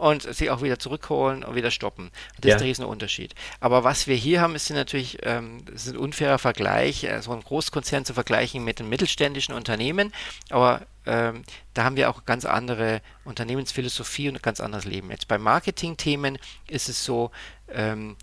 und 0.00 0.22
sie 0.34 0.50
auch 0.50 0.62
wieder 0.62 0.78
zurückholen 0.78 1.44
und 1.44 1.54
wieder 1.54 1.70
stoppen. 1.70 2.10
Das 2.40 2.48
ja. 2.48 2.54
ist 2.54 2.60
der 2.60 2.68
Riesenunterschied. 2.68 3.34
Aber 3.60 3.84
was 3.84 4.06
wir 4.06 4.16
hier 4.16 4.40
haben, 4.40 4.54
ist 4.54 4.70
natürlich 4.70 5.18
ähm, 5.24 5.58
ist 5.74 5.88
ein 5.88 5.98
unfairer 5.98 6.38
Vergleich, 6.38 7.04
äh, 7.04 7.20
so 7.20 7.32
ein 7.32 7.42
Großkonzern 7.42 8.06
zu 8.06 8.14
vergleichen 8.14 8.64
mit 8.64 8.80
einem 8.80 8.88
mittelständischen 8.88 9.54
Unternehmen. 9.54 10.12
Aber 10.48 10.86
ähm, 11.04 11.42
da 11.74 11.84
haben 11.84 11.96
wir 11.96 12.08
auch 12.08 12.24
ganz 12.24 12.46
andere 12.46 13.02
Unternehmensphilosophie 13.24 14.30
und 14.30 14.36
ein 14.36 14.42
ganz 14.42 14.60
anderes 14.60 14.86
Leben. 14.86 15.10
Jetzt 15.10 15.28
bei 15.28 15.36
Marketing-Themen 15.36 16.38
ist 16.66 16.88
es 16.88 17.04
so, 17.04 17.30
ähm, 17.70 18.16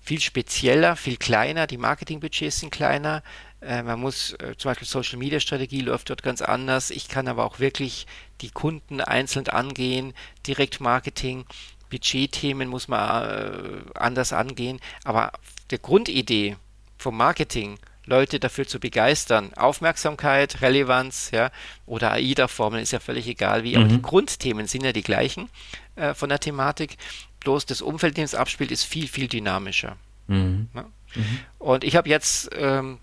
viel 0.00 0.20
spezieller, 0.20 0.96
viel 0.96 1.16
kleiner, 1.16 1.66
die 1.66 1.78
Marketingbudgets 1.78 2.60
sind 2.60 2.70
kleiner, 2.70 3.22
äh, 3.64 3.82
man 3.82 4.00
muss 4.00 4.32
äh, 4.34 4.54
zum 4.56 4.70
Beispiel 4.70 4.86
Social 4.86 5.18
Media 5.18 5.40
Strategie 5.40 5.80
läuft 5.80 6.10
dort 6.10 6.22
ganz 6.22 6.42
anders. 6.42 6.90
Ich 6.90 7.08
kann 7.08 7.28
aber 7.28 7.44
auch 7.44 7.58
wirklich 7.58 8.06
die 8.40 8.50
Kunden 8.50 9.00
einzeln 9.00 9.48
angehen, 9.48 10.14
Direktmarketing, 10.46 11.44
Budgetthemen 11.90 12.68
muss 12.68 12.88
man 12.88 13.24
äh, 13.24 13.58
anders 13.94 14.32
angehen. 14.32 14.80
Aber 15.04 15.32
der 15.70 15.78
Grundidee 15.78 16.56
vom 16.98 17.16
Marketing, 17.16 17.78
Leute 18.06 18.38
dafür 18.40 18.66
zu 18.66 18.80
begeistern, 18.80 19.54
Aufmerksamkeit, 19.54 20.60
Relevanz, 20.60 21.30
ja, 21.30 21.50
oder 21.86 22.12
AIDA-Formeln 22.12 22.82
ist 22.82 22.92
ja 22.92 23.00
völlig 23.00 23.26
egal, 23.26 23.64
wie 23.64 23.76
mhm. 23.76 23.84
auch 23.84 23.88
die 23.88 24.02
Grundthemen 24.02 24.66
sind 24.66 24.84
ja 24.84 24.92
die 24.92 25.02
gleichen 25.02 25.48
äh, 25.96 26.14
von 26.14 26.28
der 26.28 26.40
Thematik. 26.40 26.98
Bloß 27.40 27.66
das 27.66 27.80
Umfeld, 27.80 28.12
in 28.12 28.22
dem 28.22 28.24
es 28.24 28.34
abspielt, 28.34 28.70
ist 28.70 28.84
viel, 28.84 29.08
viel 29.08 29.28
dynamischer. 29.28 29.96
Mhm. 30.26 30.68
Ja. 30.74 30.82
Mhm. 31.14 31.38
Und 31.58 31.84
ich 31.84 31.96
habe 31.96 32.08
jetzt 32.08 32.50
ähm, 32.56 32.98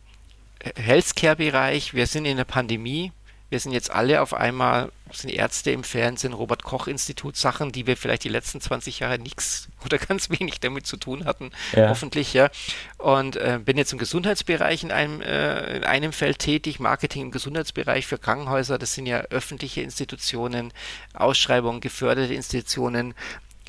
Healthcare-Bereich, 0.75 1.93
wir 1.93 2.07
sind 2.07 2.25
in 2.25 2.37
der 2.37 2.45
Pandemie, 2.45 3.11
wir 3.51 3.59
sind 3.59 3.73
jetzt 3.73 3.91
alle 3.91 4.21
auf 4.21 4.33
einmal, 4.33 4.93
sind 5.11 5.29
Ärzte 5.29 5.71
im 5.71 5.83
Fernsehen, 5.83 6.31
Robert 6.31 6.63
Koch 6.63 6.87
Institut, 6.87 7.35
Sachen, 7.35 7.73
die 7.73 7.85
wir 7.85 7.97
vielleicht 7.97 8.23
die 8.23 8.29
letzten 8.29 8.61
20 8.61 9.01
Jahre 9.01 9.19
nichts 9.19 9.67
oder 9.85 9.97
ganz 9.97 10.29
wenig 10.29 10.61
damit 10.61 10.87
zu 10.87 10.95
tun 10.95 11.25
hatten, 11.25 11.51
ja. 11.73 11.89
hoffentlich, 11.89 12.33
ja. 12.33 12.49
Und 12.97 13.35
äh, 13.35 13.59
bin 13.63 13.77
jetzt 13.77 13.91
im 13.91 13.99
Gesundheitsbereich 13.99 14.83
in 14.83 14.91
einem, 14.91 15.21
äh, 15.21 15.75
in 15.75 15.83
einem 15.83 16.13
Feld 16.13 16.39
tätig, 16.39 16.79
Marketing 16.79 17.23
im 17.23 17.31
Gesundheitsbereich 17.31 18.07
für 18.07 18.17
Krankenhäuser, 18.17 18.77
das 18.77 18.93
sind 18.93 19.05
ja 19.05 19.19
öffentliche 19.29 19.81
Institutionen, 19.81 20.71
Ausschreibungen, 21.13 21.81
geförderte 21.81 22.33
Institutionen, 22.33 23.13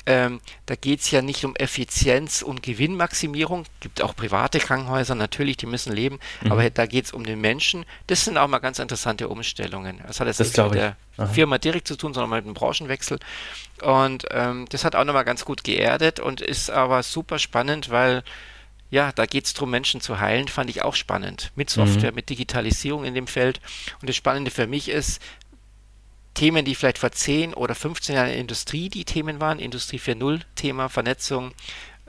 ähm, 0.05 0.41
da 0.65 0.75
geht 0.75 0.99
es 0.99 1.11
ja 1.11 1.21
nicht 1.21 1.45
um 1.45 1.55
Effizienz 1.55 2.41
und 2.41 2.61
Gewinnmaximierung. 2.61 3.65
Gibt 3.79 4.01
auch 4.01 4.15
private 4.15 4.59
Krankenhäuser, 4.59 5.15
natürlich, 5.15 5.57
die 5.57 5.65
müssen 5.65 5.93
leben, 5.93 6.19
mhm. 6.41 6.51
aber 6.51 6.69
da 6.69 6.85
geht 6.85 7.05
es 7.05 7.13
um 7.13 7.25
den 7.25 7.39
Menschen. 7.39 7.85
Das 8.07 8.25
sind 8.25 8.37
auch 8.37 8.47
mal 8.47 8.59
ganz 8.59 8.79
interessante 8.79 9.29
Umstellungen. 9.29 10.01
Das 10.05 10.19
hat 10.19 10.27
jetzt 10.27 10.39
das 10.39 10.47
nicht 10.47 10.63
mit 10.63 10.75
der 10.75 10.97
Aha. 11.17 11.27
Firma 11.27 11.57
direkt 11.57 11.87
zu 11.87 11.95
tun, 11.95 12.13
sondern 12.13 12.31
mit 12.31 12.45
einem 12.45 12.53
Branchenwechsel. 12.53 13.19
Und 13.81 14.25
ähm, 14.31 14.65
das 14.69 14.83
hat 14.83 14.95
auch 14.95 15.05
nochmal 15.05 15.25
ganz 15.25 15.45
gut 15.45 15.63
geerdet 15.63 16.19
und 16.19 16.41
ist 16.41 16.69
aber 16.69 17.03
super 17.03 17.39
spannend, 17.39 17.89
weil 17.89 18.23
ja, 18.93 19.11
da 19.11 19.25
geht 19.25 19.45
es 19.45 19.53
darum, 19.55 19.71
Menschen 19.71 20.01
zu 20.01 20.19
heilen, 20.19 20.47
fand 20.47 20.69
ich 20.69 20.83
auch 20.83 20.93
spannend. 20.93 21.51
Mit 21.55 21.71
Software, 21.71 22.11
mhm. 22.11 22.15
mit 22.15 22.29
Digitalisierung 22.29 23.05
in 23.05 23.15
dem 23.15 23.25
Feld. 23.25 23.59
Und 23.99 24.07
das 24.07 24.15
Spannende 24.15 24.51
für 24.51 24.67
mich 24.67 24.87
ist, 24.87 25.19
Themen, 26.33 26.65
die 26.65 26.75
vielleicht 26.75 26.97
vor 26.97 27.11
10 27.11 27.53
oder 27.53 27.75
15 27.75 28.15
Jahren 28.15 28.27
in 28.27 28.33
der 28.33 28.41
Industrie 28.41 28.89
die 28.89 29.05
Themen 29.05 29.39
waren, 29.39 29.59
Industrie 29.59 29.99
4.0 29.99 30.41
Thema, 30.55 30.89
Vernetzung, 30.89 31.53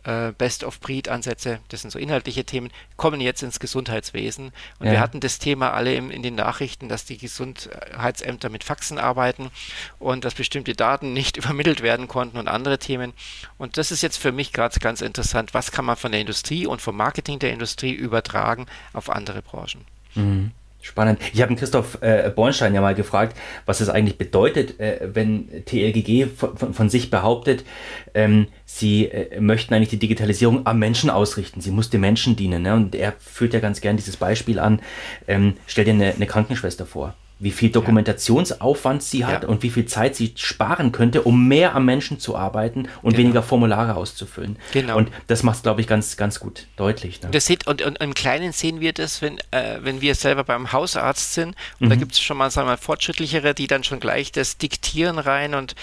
äh, 0.05 0.33
Best-of-Breed-Ansätze, 0.33 1.61
das 1.69 1.81
sind 1.81 1.91
so 1.91 1.99
inhaltliche 1.99 2.45
Themen, 2.45 2.71
kommen 2.97 3.21
jetzt 3.21 3.43
ins 3.43 3.59
Gesundheitswesen. 3.59 4.53
Und 4.79 4.87
ja. 4.87 4.93
wir 4.93 5.01
hatten 5.01 5.21
das 5.21 5.39
Thema 5.39 5.73
alle 5.73 5.95
im, 5.95 6.11
in 6.11 6.23
den 6.23 6.35
Nachrichten, 6.35 6.89
dass 6.89 7.05
die 7.05 7.19
Gesundheitsämter 7.19 8.51
mit 8.51 8.65
Faxen 8.65 8.99
arbeiten 8.99 9.51
und 9.99 10.25
dass 10.25 10.35
bestimmte 10.35 10.75
Daten 10.75 11.13
nicht 11.13 11.37
übermittelt 11.39 11.83
werden 11.83 12.09
konnten 12.09 12.39
und 12.39 12.49
andere 12.49 12.79
Themen. 12.79 13.13
Und 13.59 13.79
das 13.79 13.91
ist 13.91 14.03
jetzt 14.03 14.19
für 14.19 14.33
mich 14.33 14.53
gerade 14.53 14.79
ganz 14.79 15.01
interessant. 15.01 15.55
Was 15.55 15.73
kann 15.73 15.85
man 15.85 15.97
von 15.97 16.13
der 16.13 16.21
Industrie 16.21 16.67
und 16.67 16.83
vom 16.83 16.97
Marketing 16.97 17.39
der 17.39 17.53
Industrie 17.53 17.93
übertragen 17.93 18.67
auf 18.93 19.11
andere 19.11 19.43
Branchen? 19.43 19.85
Mhm. 20.15 20.53
Spannend. 20.85 21.19
Ich 21.33 21.41
habe 21.41 21.57
Christoph 21.57 22.03
äh, 22.03 22.31
Bornstein 22.35 22.75
ja 22.75 22.83
mal 22.83 22.95
gefragt, 22.95 23.35
was 23.65 23.81
es 23.81 23.89
eigentlich 23.89 24.19
bedeutet, 24.19 24.79
äh, 24.79 25.09
wenn 25.15 25.65
TLGG 25.65 26.27
von, 26.27 26.59
von, 26.59 26.75
von 26.75 26.91
sich 26.91 27.09
behauptet, 27.09 27.65
ähm, 28.13 28.49
sie 28.67 29.07
äh, 29.07 29.41
möchten 29.41 29.73
eigentlich 29.73 29.89
die 29.89 29.99
Digitalisierung 29.99 30.67
am 30.67 30.79
Menschen 30.79 31.09
ausrichten. 31.09 31.63
Sie 31.63 31.71
muss 31.71 31.89
dem 31.89 32.03
Menschen 32.03 32.37
dienen. 32.37 32.65
Ne? 32.65 32.75
Und 32.75 32.95
er 32.95 33.15
führt 33.19 33.55
ja 33.55 33.61
ganz 33.61 33.81
gern 33.81 33.97
dieses 33.97 34.19
Beispiel 34.19 34.59
an. 34.59 34.83
Ähm, 35.27 35.55
stell 35.67 35.87
dir 35.87 35.95
eine, 35.95 36.13
eine 36.13 36.27
Krankenschwester 36.27 36.85
vor 36.85 37.15
wie 37.39 37.51
viel 37.51 37.71
Dokumentationsaufwand 37.71 39.03
sie 39.03 39.25
hat 39.25 39.43
ja. 39.43 39.49
und 39.49 39.63
wie 39.63 39.71
viel 39.71 39.87
Zeit 39.87 40.15
sie 40.15 40.33
sparen 40.37 40.93
könnte, 40.93 41.23
um 41.23 41.49
mehr 41.49 41.75
am 41.75 41.85
Menschen 41.85 42.21
zu 42.21 42.37
arbeiten 42.37 42.89
und 43.03 43.13
genau. 43.13 43.17
weniger 43.19 43.43
Formulare 43.43 43.97
auszufüllen. 43.97 44.57
Genau. 44.73 44.97
Und 44.97 45.11
das 45.27 45.43
macht 45.43 45.57
es, 45.57 45.63
glaube 45.63 45.81
ich, 45.81 45.87
ganz, 45.87 46.17
ganz 46.17 46.39
gut 46.39 46.67
deutlich. 46.77 47.21
Ne? 47.23 47.31
Das 47.31 47.47
sieht, 47.47 47.67
und, 47.67 47.83
und, 47.83 48.01
im 48.01 48.15
Kleinen 48.15 48.53
sehen 48.53 48.81
wir 48.81 48.93
das, 48.93 49.21
wenn, 49.21 49.39
äh, 49.51 49.79
wenn 49.81 50.01
wir 50.01 50.15
selber 50.15 50.45
beim 50.45 50.73
Hausarzt 50.73 51.35
sind 51.35 51.57
und 51.81 51.87
mhm. 51.87 51.91
da 51.91 51.97
gibt 51.97 52.13
es 52.13 52.21
schon 52.21 52.37
mal, 52.37 52.51
sagen 52.51 52.69
wir 52.69 52.73
mal, 52.73 52.77
fortschrittlichere, 52.79 53.55
die 53.55 53.67
dann 53.67 53.83
schon 53.85 54.01
gleich 54.01 54.31
das 54.31 54.57
Diktieren 54.57 55.19
rein 55.19 55.55
und 55.55 55.75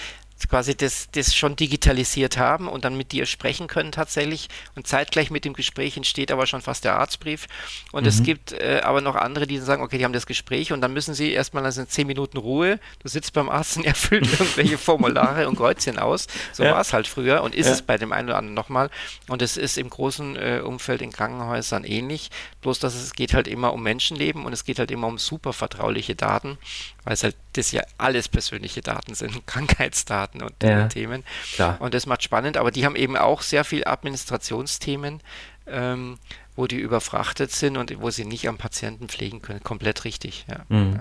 quasi 0.48 0.76
das, 0.76 1.08
das 1.12 1.34
schon 1.34 1.56
digitalisiert 1.56 2.38
haben 2.38 2.68
und 2.68 2.84
dann 2.84 2.96
mit 2.96 3.12
dir 3.12 3.26
sprechen 3.26 3.66
können 3.66 3.92
tatsächlich. 3.92 4.48
Und 4.74 4.86
zeitgleich 4.86 5.30
mit 5.30 5.44
dem 5.44 5.52
Gespräch 5.52 5.96
entsteht 5.96 6.30
aber 6.30 6.46
schon 6.46 6.62
fast 6.62 6.84
der 6.84 6.98
Arztbrief. 6.98 7.46
Und 7.92 8.02
mhm. 8.02 8.08
es 8.08 8.22
gibt 8.22 8.52
äh, 8.52 8.80
aber 8.84 9.00
noch 9.00 9.14
andere, 9.14 9.46
die 9.46 9.58
sagen, 9.58 9.82
okay, 9.82 9.98
die 9.98 10.04
haben 10.04 10.12
das 10.12 10.26
Gespräch 10.26 10.72
und 10.72 10.80
dann 10.80 10.92
müssen 10.92 11.14
sie 11.14 11.32
erstmal, 11.32 11.64
also 11.64 11.84
zehn 11.84 12.06
Minuten 12.06 12.38
Ruhe. 12.38 12.78
Du 13.02 13.08
sitzt 13.08 13.32
beim 13.32 13.48
Arzt 13.48 13.76
und 13.76 13.84
erfüllt 13.86 14.26
irgendwelche 14.30 14.78
Formulare 14.78 15.48
und 15.48 15.56
Kreuzchen 15.56 15.98
aus. 15.98 16.26
So 16.52 16.64
ja. 16.64 16.72
war 16.72 16.80
es 16.80 16.92
halt 16.92 17.06
früher 17.06 17.42
und 17.42 17.54
ist 17.54 17.66
ja. 17.66 17.72
es 17.72 17.82
bei 17.82 17.98
dem 17.98 18.12
einen 18.12 18.28
oder 18.28 18.38
anderen 18.38 18.54
nochmal. 18.54 18.90
Und 19.28 19.42
es 19.42 19.56
ist 19.56 19.78
im 19.78 19.90
großen 19.90 20.36
äh, 20.36 20.60
Umfeld 20.64 21.02
in 21.02 21.12
Krankenhäusern 21.12 21.84
ähnlich. 21.84 22.30
Bloß, 22.60 22.78
dass 22.78 22.94
es 22.94 23.12
geht 23.12 23.34
halt 23.34 23.48
immer 23.48 23.72
um 23.72 23.82
Menschenleben 23.82 24.44
und 24.44 24.52
es 24.52 24.64
geht 24.64 24.78
halt 24.78 24.90
immer 24.90 25.06
um 25.06 25.18
super 25.18 25.52
vertrauliche 25.52 26.14
Daten 26.14 26.58
weil 27.04 27.14
es 27.14 27.24
halt 27.24 27.36
das 27.52 27.72
ja 27.72 27.82
alles 27.98 28.28
persönliche 28.28 28.80
Daten 28.80 29.14
sind, 29.14 29.46
Krankheitsdaten 29.46 30.42
und 30.42 30.54
ja, 30.62 30.88
Themen. 30.88 31.24
Klar. 31.54 31.80
Und 31.80 31.94
das 31.94 32.06
macht 32.06 32.22
spannend, 32.22 32.56
aber 32.56 32.70
die 32.70 32.84
haben 32.84 32.96
eben 32.96 33.16
auch 33.16 33.42
sehr 33.42 33.64
viel 33.64 33.86
Administrationsthemen, 33.86 35.20
ähm, 35.66 36.18
wo 36.54 36.66
die 36.66 36.76
überfrachtet 36.76 37.50
sind 37.50 37.76
und 37.76 37.98
wo 38.00 38.10
sie 38.10 38.24
nicht 38.24 38.46
am 38.48 38.58
Patienten 38.58 39.08
pflegen 39.08 39.40
können. 39.40 39.62
Komplett 39.62 40.04
richtig. 40.04 40.44
Ja. 40.48 40.64
Mhm. 40.68 41.00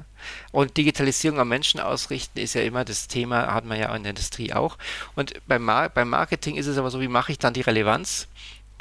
Und 0.51 0.77
Digitalisierung 0.77 1.39
am 1.39 1.49
Menschen 1.49 1.79
ausrichten 1.79 2.39
ist 2.39 2.53
ja 2.53 2.61
immer 2.61 2.85
das 2.85 3.07
Thema, 3.07 3.53
hat 3.53 3.65
man 3.65 3.77
ja 3.77 3.93
in 3.93 4.03
der 4.03 4.11
Industrie 4.11 4.53
auch. 4.53 4.77
Und 5.15 5.33
beim, 5.47 5.63
Mar 5.63 5.89
beim 5.89 6.09
Marketing 6.09 6.55
ist 6.55 6.67
es 6.67 6.77
aber 6.77 6.89
so, 6.89 7.01
wie 7.01 7.09
mache 7.09 7.33
ich 7.33 7.39
dann 7.39 7.53
die 7.53 7.61
Relevanz? 7.61 8.27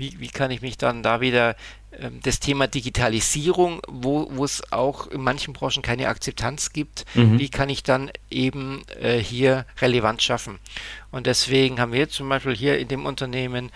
Wie, 0.00 0.18
wie 0.18 0.28
kann 0.28 0.50
ich 0.50 0.62
mich 0.62 0.78
dann 0.78 1.02
da 1.02 1.20
wieder 1.20 1.54
ähm, 1.92 2.20
das 2.22 2.40
Thema 2.40 2.66
Digitalisierung, 2.66 3.82
wo, 3.86 4.28
wo 4.32 4.44
es 4.44 4.72
auch 4.72 5.06
in 5.08 5.20
manchen 5.20 5.52
Branchen 5.52 5.82
keine 5.82 6.08
Akzeptanz 6.08 6.72
gibt, 6.72 7.04
mhm. 7.14 7.38
wie 7.38 7.50
kann 7.50 7.68
ich 7.68 7.82
dann 7.82 8.10
eben 8.30 8.82
äh, 9.00 9.18
hier 9.18 9.66
Relevanz 9.80 10.22
schaffen? 10.22 10.58
Und 11.10 11.26
deswegen 11.26 11.80
haben 11.80 11.92
wir 11.92 12.08
zum 12.08 12.28
Beispiel 12.28 12.56
hier 12.56 12.78
in 12.78 12.88
dem 12.88 13.04
Unternehmen 13.06 13.70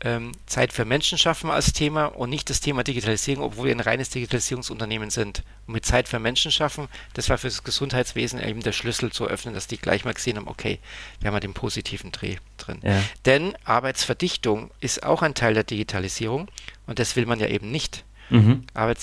ähm, 0.00 0.32
Zeit 0.46 0.72
für 0.72 0.84
Menschen 0.84 1.18
schaffen 1.18 1.50
als 1.50 1.72
Thema 1.72 2.06
und 2.06 2.30
nicht 2.30 2.50
das 2.50 2.60
Thema 2.60 2.84
Digitalisierung, 2.84 3.44
obwohl 3.44 3.66
wir 3.66 3.74
ein 3.74 3.80
reines 3.80 4.10
Digitalisierungsunternehmen 4.10 5.10
sind. 5.10 5.42
Und 5.66 5.74
mit 5.74 5.84
Zeit 5.84 6.08
für 6.08 6.18
Menschen 6.18 6.52
schaffen, 6.52 6.88
das 7.14 7.28
war 7.28 7.38
für 7.38 7.48
das 7.48 7.64
Gesundheitswesen 7.64 8.42
eben 8.42 8.60
der 8.60 8.72
Schlüssel 8.72 9.10
zu 9.10 9.26
öffnen, 9.26 9.54
dass 9.54 9.66
die 9.66 9.78
gleich 9.78 10.04
mal 10.04 10.14
gesehen 10.14 10.36
haben, 10.36 10.48
okay, 10.48 10.78
wir 11.20 11.28
haben 11.28 11.34
ja 11.34 11.40
den 11.40 11.54
positiven 11.54 12.12
Dreh 12.12 12.36
drin. 12.58 12.80
Ja. 12.82 13.02
Denn 13.24 13.54
Arbeitsverdichtung 13.64 14.70
ist 14.80 15.02
auch 15.02 15.22
ein 15.22 15.34
Teil 15.34 15.54
der 15.54 15.64
Digitalisierung 15.64 16.48
und 16.86 16.98
das 16.98 17.16
will 17.16 17.26
man 17.26 17.40
ja 17.40 17.48
eben 17.48 17.70
nicht. 17.70 18.04
Mhm. 18.30 18.64
Aber 18.74 18.94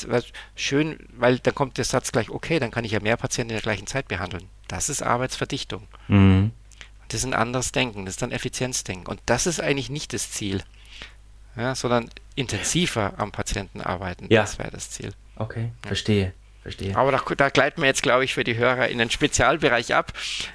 schön, 0.56 1.00
weil 1.18 1.40
dann 1.40 1.56
kommt 1.56 1.78
der 1.78 1.86
Satz 1.86 2.12
gleich, 2.12 2.30
okay, 2.30 2.60
dann 2.60 2.72
kann 2.72 2.86
ich 2.86 2.92
ja 2.92 3.00
mehr 3.00 3.18
Patienten 3.18 3.52
in 3.52 3.56
der 3.56 3.64
gleichen 3.64 3.88
Zeit 3.88 4.08
behandeln. 4.08 4.48
Das 4.68 4.88
ist 4.88 5.02
Arbeitsverdichtung. 5.02 5.88
Mhm. 6.08 6.52
Das 7.08 7.22
ist 7.22 7.26
ein 7.26 7.34
anderes 7.34 7.72
Denken, 7.72 8.06
das 8.06 8.16
ist 8.16 8.22
dann 8.22 8.32
Effizienzdenken. 8.32 9.08
Und 9.08 9.20
das 9.26 9.46
ist 9.46 9.60
eigentlich 9.60 9.90
nicht 9.90 10.14
das 10.14 10.32
Ziel 10.32 10.64
ja, 11.58 11.76
sondern 11.76 12.10
intensiver 12.36 13.14
am 13.18 13.32
Patienten 13.32 13.82
arbeiten. 13.82 14.28
Ja. 14.30 14.42
Das 14.42 14.60
wäre 14.60 14.72
das 14.72 14.90
Ziel. 14.90 15.14
Okay, 15.38 15.72
ja. 15.84 15.88
verstehe. 15.88 16.34
Verstehe. 16.66 16.98
Aber 16.98 17.12
da, 17.12 17.22
da 17.38 17.50
gleiten 17.50 17.82
wir 17.82 17.88
jetzt, 17.88 18.02
glaube 18.02 18.26
ich, 18.26 18.34
für 18.34 18.44
die 18.44 18.58
Hörer 18.58 18.88
in 18.88 18.98
den 18.98 19.12
Spezialbereich 19.12 19.94
ab. 19.94 20.14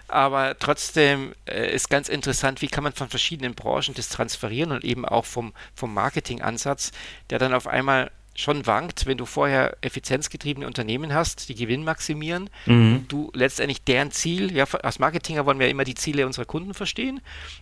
Aber 0.08 0.58
trotzdem 0.58 1.36
äh, 1.46 1.72
ist 1.72 1.88
ganz 1.88 2.08
interessant, 2.08 2.62
wie 2.62 2.66
kann 2.66 2.82
man 2.82 2.92
von 2.92 3.08
verschiedenen 3.08 3.54
Branchen 3.54 3.94
das 3.94 4.08
transferieren 4.08 4.72
und 4.72 4.84
eben 4.84 5.04
auch 5.04 5.24
vom, 5.24 5.52
vom 5.72 5.94
Marketingansatz, 5.94 6.90
der 7.30 7.38
dann 7.38 7.54
auf 7.54 7.68
einmal 7.68 8.10
schon 8.34 8.66
wankt, 8.66 9.06
wenn 9.06 9.18
du 9.18 9.24
vorher 9.24 9.76
effizienzgetriebene 9.82 10.66
Unternehmen 10.66 11.14
hast, 11.14 11.48
die 11.48 11.54
Gewinn 11.54 11.84
maximieren, 11.84 12.50
mhm. 12.66 13.04
du 13.06 13.30
letztendlich 13.32 13.84
deren 13.84 14.10
Ziel, 14.10 14.52
ja, 14.52 14.64
als 14.82 14.98
Marketinger 14.98 15.46
wollen 15.46 15.60
wir 15.60 15.68
immer 15.68 15.84
die 15.84 15.94
Ziele 15.94 16.26
unserer 16.26 16.44
Kunden 16.44 16.74
verstehen 16.74 17.20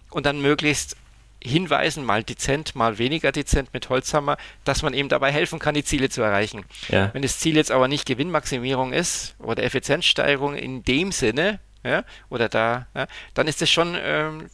und 0.08 0.24
dann 0.24 0.40
möglichst 0.40 0.96
hinweisen, 1.42 2.04
mal 2.04 2.22
dezent, 2.24 2.74
mal 2.74 2.98
weniger 2.98 3.32
dezent 3.32 3.72
mit 3.72 3.88
Holzhammer, 3.88 4.36
dass 4.64 4.82
man 4.82 4.94
eben 4.94 5.08
dabei 5.08 5.32
helfen 5.32 5.58
kann, 5.58 5.74
die 5.74 5.84
Ziele 5.84 6.08
zu 6.08 6.22
erreichen. 6.22 6.64
Ja. 6.88 7.10
Wenn 7.12 7.22
das 7.22 7.38
Ziel 7.38 7.56
jetzt 7.56 7.70
aber 7.70 7.88
nicht 7.88 8.06
Gewinnmaximierung 8.06 8.92
ist 8.92 9.36
oder 9.38 9.62
Effizienzsteigerung 9.62 10.54
in 10.54 10.82
dem 10.82 11.12
Sinne, 11.12 11.60
ja, 11.84 12.04
oder 12.28 12.48
da, 12.48 12.88
ja, 12.94 13.06
dann 13.34 13.46
ist 13.46 13.62
das 13.62 13.70
schon 13.70 13.96
ähm, 14.00 14.46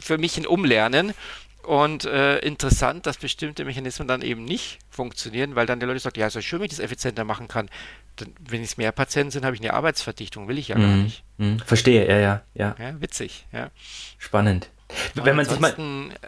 für 0.00 0.18
mich 0.18 0.36
ein 0.38 0.46
Umlernen 0.46 1.14
und 1.62 2.04
äh, 2.04 2.38
interessant, 2.38 3.06
dass 3.06 3.18
bestimmte 3.18 3.64
Mechanismen 3.64 4.08
dann 4.08 4.22
eben 4.22 4.44
nicht 4.44 4.78
funktionieren, 4.88 5.56
weil 5.56 5.66
dann 5.66 5.80
die 5.80 5.86
Leute 5.86 6.00
sagen, 6.00 6.18
ja, 6.18 6.30
so 6.30 6.40
schön, 6.40 6.60
wenn 6.60 6.66
ich 6.66 6.70
das 6.70 6.80
effizienter 6.80 7.24
machen 7.24 7.48
kann. 7.48 7.68
Dann, 8.16 8.34
wenn 8.48 8.62
es 8.62 8.76
mehr 8.76 8.92
Patienten 8.92 9.30
sind, 9.30 9.44
habe 9.44 9.54
ich 9.54 9.60
eine 9.60 9.74
Arbeitsverdichtung, 9.74 10.48
will 10.48 10.58
ich 10.58 10.68
ja 10.68 10.78
mhm. 10.78 10.82
gar 10.82 10.96
nicht. 10.96 11.24
Mhm. 11.38 11.58
Verstehe, 11.60 12.08
ja, 12.08 12.18
ja, 12.18 12.42
ja. 12.54 12.76
Ja, 12.78 13.00
witzig, 13.00 13.46
ja. 13.52 13.70
Spannend. 14.18 14.70
Wenn 15.14 15.36
man 15.36 15.44
sich 15.44 15.58
mal 15.58 15.74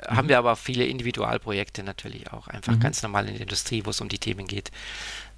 haben 0.09 0.29
wir 0.29 0.39
aber 0.39 0.57
viele 0.57 0.85
Individualprojekte 0.85 1.83
natürlich 1.83 2.33
auch, 2.33 2.49
einfach 2.49 2.75
mhm. 2.75 2.81
ganz 2.81 3.03
normal 3.03 3.27
in 3.29 3.35
der 3.35 3.43
Industrie, 3.43 3.85
wo 3.85 3.91
es 3.91 4.01
um 4.01 4.09
die 4.09 4.19
Themen 4.19 4.47
geht, 4.47 4.71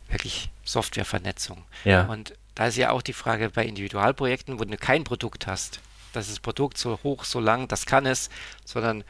wirklich 0.09 0.51
Softwarevernetzung. 0.65 1.65
Ja. 1.85 2.05
Und 2.05 2.35
da 2.55 2.67
ist 2.67 2.77
ja 2.77 2.91
auch 2.91 3.03
die 3.03 3.13
Frage 3.13 3.51
bei 3.51 3.65
Individualprojekten, 3.65 4.59
wo 4.59 4.65
du 4.65 4.77
kein 4.77 5.05
Produkt 5.05 5.47
hast, 5.47 5.81
das 6.13 6.29
ist 6.29 6.41
Produkt 6.41 6.79
so 6.79 6.99
hoch, 7.03 7.25
so 7.25 7.41
lang, 7.41 7.69
das 7.69 7.87
kann 7.87 8.07
es, 8.07 8.31
sondern 8.65 9.05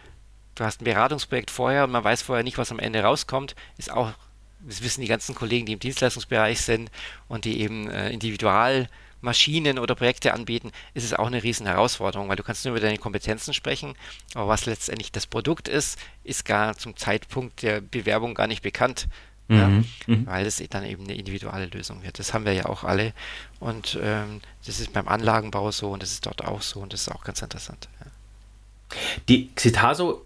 du 0.55 0.64
hast 0.64 0.81
ein 0.81 0.85
Beratungsprojekt 0.85 1.50
vorher 1.50 1.85
und 1.85 1.90
man 1.90 2.05
weiß 2.05 2.22
vorher 2.22 2.44
nicht, 2.44 2.59
was 2.59 2.70
am 2.70 2.79
Ende 2.79 3.03
rauskommt, 3.03 3.55
ist 3.77 3.90
auch, 3.90 4.12
das 4.61 4.83
wissen 4.83 5.03
die 5.03 5.09
ganzen 5.09 5.35
Kollegen, 5.35 5.66
die 5.66 5.74
im 5.74 5.79
Dienstleistungsbereich 5.79 6.61
sind 6.61 6.90
und 7.29 7.44
die 7.44 7.61
eben 7.61 7.90
äh, 7.90 8.11
individual 8.11 8.88
Maschinen 9.24 9.78
oder 9.78 9.94
Projekte 9.94 10.32
anbieten, 10.32 10.70
ist 10.94 11.04
es 11.04 11.14
auch 11.14 11.26
eine 11.26 11.42
riesen 11.42 11.66
Herausforderung, 11.66 12.28
weil 12.28 12.37
du 12.37 12.42
kannst 12.42 12.64
nur 12.64 12.74
über 12.74 12.80
deine 12.80 12.98
Kompetenzen 12.98 13.54
sprechen, 13.54 13.94
aber 14.34 14.48
was 14.48 14.66
letztendlich 14.66 15.10
das 15.10 15.26
Produkt 15.26 15.66
ist, 15.68 15.98
ist 16.22 16.44
gar 16.44 16.76
zum 16.76 16.96
Zeitpunkt 16.96 17.62
der 17.62 17.80
Bewerbung 17.80 18.34
gar 18.34 18.46
nicht 18.46 18.62
bekannt. 18.62 19.08
Mhm. 19.46 19.56
Ja, 19.58 19.68
mhm. 19.68 20.26
weil 20.26 20.46
es 20.46 20.62
dann 20.70 20.87
eben 20.87 21.04
eine 21.04 21.16
individuelle 21.16 21.66
Lösung 21.66 22.02
wird. 22.02 22.18
Das 22.18 22.32
haben 22.32 22.46
wir 22.46 22.54
ja 22.54 22.64
auch 22.64 22.82
alle 22.82 23.12
und 23.60 23.98
ähm, 24.02 24.40
das 24.64 24.80
ist 24.80 24.94
beim 24.94 25.06
Anlagenbau 25.06 25.70
so 25.70 25.90
und 25.90 26.02
das 26.02 26.12
ist 26.12 26.24
dort 26.24 26.42
auch 26.42 26.62
so 26.62 26.80
und 26.80 26.94
das 26.94 27.02
ist 27.02 27.08
auch 27.10 27.24
ganz 27.24 27.42
interessant. 27.42 27.88
Ja. 28.00 28.06
Die 29.28 29.54
Xitaso 29.54 30.24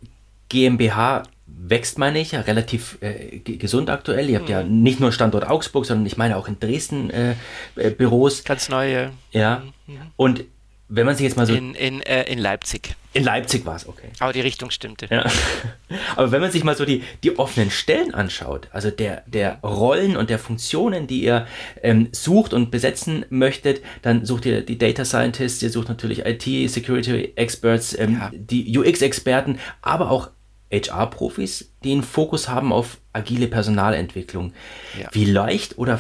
GmbH 0.48 1.24
wächst, 1.46 1.98
meine 1.98 2.20
ich, 2.20 2.32
ja 2.32 2.40
relativ 2.40 2.98
äh, 3.00 3.38
gesund 3.38 3.90
aktuell. 3.90 4.28
Ihr 4.28 4.38
habt 4.38 4.48
mhm. 4.48 4.52
ja 4.52 4.62
nicht 4.62 5.00
nur 5.00 5.12
Standort 5.12 5.46
Augsburg, 5.48 5.86
sondern 5.86 6.06
ich 6.06 6.16
meine 6.16 6.36
auch 6.36 6.48
in 6.48 6.60
Dresden 6.60 7.10
äh, 7.10 7.34
äh, 7.76 7.90
Büros. 7.90 8.44
Ganz 8.44 8.68
neue. 8.68 9.10
Ja. 9.32 9.62
Mhm. 9.86 9.98
Und 10.16 10.44
wenn 10.90 11.04
man 11.04 11.14
sich 11.14 11.24
jetzt 11.24 11.36
mal 11.36 11.46
so. 11.46 11.54
In, 11.54 11.74
in, 11.74 12.00
äh, 12.02 12.24
in 12.24 12.38
Leipzig. 12.38 12.94
In 13.12 13.24
Leipzig 13.24 13.66
war 13.66 13.76
es, 13.76 13.86
okay. 13.86 14.08
Aber 14.20 14.32
die 14.32 14.40
Richtung 14.40 14.70
stimmte. 14.70 15.06
Ja. 15.10 15.26
Aber 16.16 16.32
wenn 16.32 16.40
man 16.40 16.50
sich 16.50 16.64
mal 16.64 16.76
so 16.76 16.84
die, 16.84 17.02
die 17.22 17.38
offenen 17.38 17.70
Stellen 17.70 18.14
anschaut, 18.14 18.68
also 18.70 18.90
der, 18.90 19.22
der 19.26 19.60
Rollen 19.62 20.16
und 20.16 20.30
der 20.30 20.38
Funktionen, 20.38 21.06
die 21.06 21.24
ihr 21.24 21.46
ähm, 21.82 22.08
sucht 22.12 22.54
und 22.54 22.70
besetzen 22.70 23.26
möchtet, 23.28 23.82
dann 24.02 24.24
sucht 24.24 24.46
ihr 24.46 24.62
die 24.62 24.78
Data 24.78 25.04
Scientists, 25.04 25.62
ihr 25.62 25.70
sucht 25.70 25.88
natürlich 25.88 26.24
IT, 26.24 26.70
Security 26.70 27.32
Experts, 27.36 27.98
ähm, 27.98 28.14
ja. 28.14 28.30
die 28.32 28.78
UX-Experten, 28.78 29.58
aber 29.82 30.10
auch 30.10 30.30
HR-Profis, 30.72 31.72
die 31.84 31.92
einen 31.92 32.02
Fokus 32.02 32.48
haben 32.48 32.72
auf 32.72 32.98
agile 33.12 33.48
Personalentwicklung. 33.48 34.52
Ja. 34.98 35.08
Wie 35.12 35.24
leicht 35.24 35.78
oder 35.78 35.98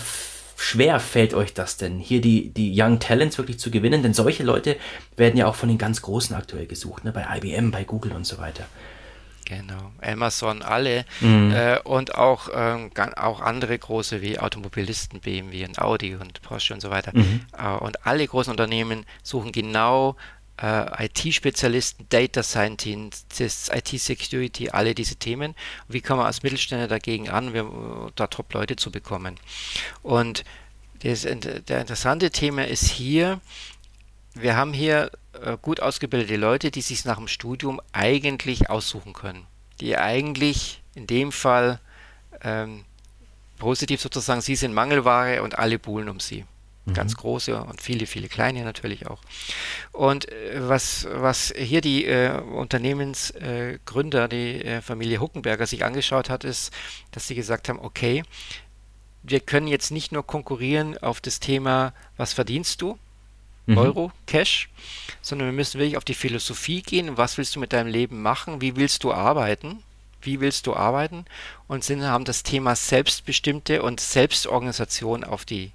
schwer 0.56 1.00
fällt 1.00 1.34
euch 1.34 1.54
das 1.54 1.76
denn, 1.76 1.98
hier 1.98 2.20
die, 2.20 2.50
die 2.50 2.72
Young 2.74 2.98
Talents 2.98 3.38
wirklich 3.38 3.58
zu 3.58 3.70
gewinnen? 3.70 4.02
Denn 4.02 4.14
solche 4.14 4.42
Leute 4.42 4.76
werden 5.16 5.36
ja 5.36 5.46
auch 5.46 5.54
von 5.54 5.68
den 5.68 5.78
ganz 5.78 6.02
Großen 6.02 6.34
aktuell 6.36 6.66
gesucht, 6.66 7.04
ne? 7.04 7.12
bei 7.12 7.26
IBM, 7.36 7.70
bei 7.70 7.84
Google 7.84 8.12
und 8.12 8.26
so 8.26 8.38
weiter. 8.38 8.64
Genau, 9.48 9.92
Amazon, 10.02 10.60
alle 10.60 11.06
mhm. 11.20 11.52
äh, 11.52 11.78
und 11.78 12.14
auch, 12.16 12.50
ähm, 12.54 12.90
auch 13.16 13.40
andere 13.40 13.78
große 13.78 14.20
wie 14.20 14.38
Automobilisten, 14.38 15.20
BMW 15.20 15.64
und 15.64 15.78
Audi 15.80 16.16
und 16.16 16.42
Porsche 16.42 16.74
und 16.74 16.80
so 16.80 16.90
weiter. 16.90 17.12
Mhm. 17.14 17.40
Äh, 17.56 17.70
und 17.78 18.04
alle 18.06 18.26
großen 18.26 18.50
Unternehmen 18.50 19.06
suchen 19.22 19.50
genau 19.50 20.16
äh, 20.60 21.06
IT-Spezialisten, 21.06 22.06
Data 22.08 22.42
Scientists, 22.42 23.70
IT-Security, 23.72 24.70
alle 24.70 24.94
diese 24.94 25.16
Themen. 25.16 25.54
Wie 25.86 26.00
kann 26.00 26.16
man 26.16 26.26
als 26.26 26.42
Mittelständler 26.42 26.88
dagegen 26.88 27.28
an, 27.28 28.10
da 28.14 28.26
Top-Leute 28.26 28.76
zu 28.76 28.90
bekommen? 28.90 29.36
Und 30.02 30.44
das, 31.02 31.22
der 31.22 31.80
interessante 31.80 32.30
Thema 32.30 32.66
ist 32.66 32.88
hier, 32.88 33.40
wir 34.34 34.56
haben 34.56 34.72
hier 34.72 35.10
äh, 35.42 35.56
gut 35.60 35.80
ausgebildete 35.80 36.36
Leute, 36.36 36.70
die 36.70 36.80
sich 36.80 37.04
nach 37.04 37.16
dem 37.16 37.28
Studium 37.28 37.80
eigentlich 37.92 38.70
aussuchen 38.70 39.12
können. 39.12 39.46
Die 39.80 39.96
eigentlich 39.96 40.82
in 40.94 41.06
dem 41.06 41.30
Fall 41.30 41.80
ähm, 42.42 42.84
positiv 43.58 44.00
sozusagen, 44.00 44.40
sie 44.40 44.56
sind 44.56 44.74
Mangelware 44.74 45.42
und 45.42 45.58
alle 45.58 45.78
buhlen 45.78 46.08
um 46.08 46.20
sie. 46.20 46.44
Mhm. 46.88 46.94
Ganz 46.94 47.16
große 47.16 47.60
und 47.62 47.82
viele, 47.82 48.06
viele 48.06 48.28
kleine 48.28 48.64
natürlich 48.64 49.06
auch. 49.06 49.20
Und 49.92 50.30
äh, 50.30 50.68
was, 50.68 51.06
was 51.10 51.52
hier 51.56 51.80
die 51.80 52.06
äh, 52.06 52.40
Unternehmensgründer, 52.40 54.24
äh, 54.24 54.28
die 54.28 54.64
äh, 54.64 54.80
Familie 54.80 55.20
Huckenberger 55.20 55.66
sich 55.66 55.84
angeschaut 55.84 56.30
hat, 56.30 56.44
ist, 56.44 56.72
dass 57.10 57.28
sie 57.28 57.34
gesagt 57.34 57.68
haben, 57.68 57.78
okay, 57.78 58.22
wir 59.22 59.40
können 59.40 59.66
jetzt 59.66 59.90
nicht 59.90 60.12
nur 60.12 60.26
konkurrieren 60.26 60.96
auf 60.98 61.20
das 61.20 61.40
Thema, 61.40 61.92
was 62.16 62.32
verdienst 62.32 62.80
du, 62.80 62.98
mhm. 63.66 63.78
Euro, 63.78 64.12
Cash, 64.26 64.70
sondern 65.20 65.48
wir 65.48 65.52
müssen 65.52 65.78
wirklich 65.78 65.96
auf 65.96 66.04
die 66.04 66.14
Philosophie 66.14 66.82
gehen, 66.82 67.16
was 67.16 67.36
willst 67.36 67.54
du 67.56 67.60
mit 67.60 67.72
deinem 67.72 67.88
Leben 67.88 68.22
machen, 68.22 68.60
wie 68.60 68.76
willst 68.76 69.04
du 69.04 69.12
arbeiten, 69.12 69.82
wie 70.22 70.40
willst 70.40 70.66
du 70.66 70.74
arbeiten 70.74 71.26
und 71.66 71.84
sind, 71.84 72.02
haben 72.02 72.24
das 72.24 72.42
Thema 72.42 72.74
Selbstbestimmte 72.74 73.82
und 73.82 74.00
Selbstorganisation 74.00 75.24
auf 75.24 75.44
die 75.44 75.72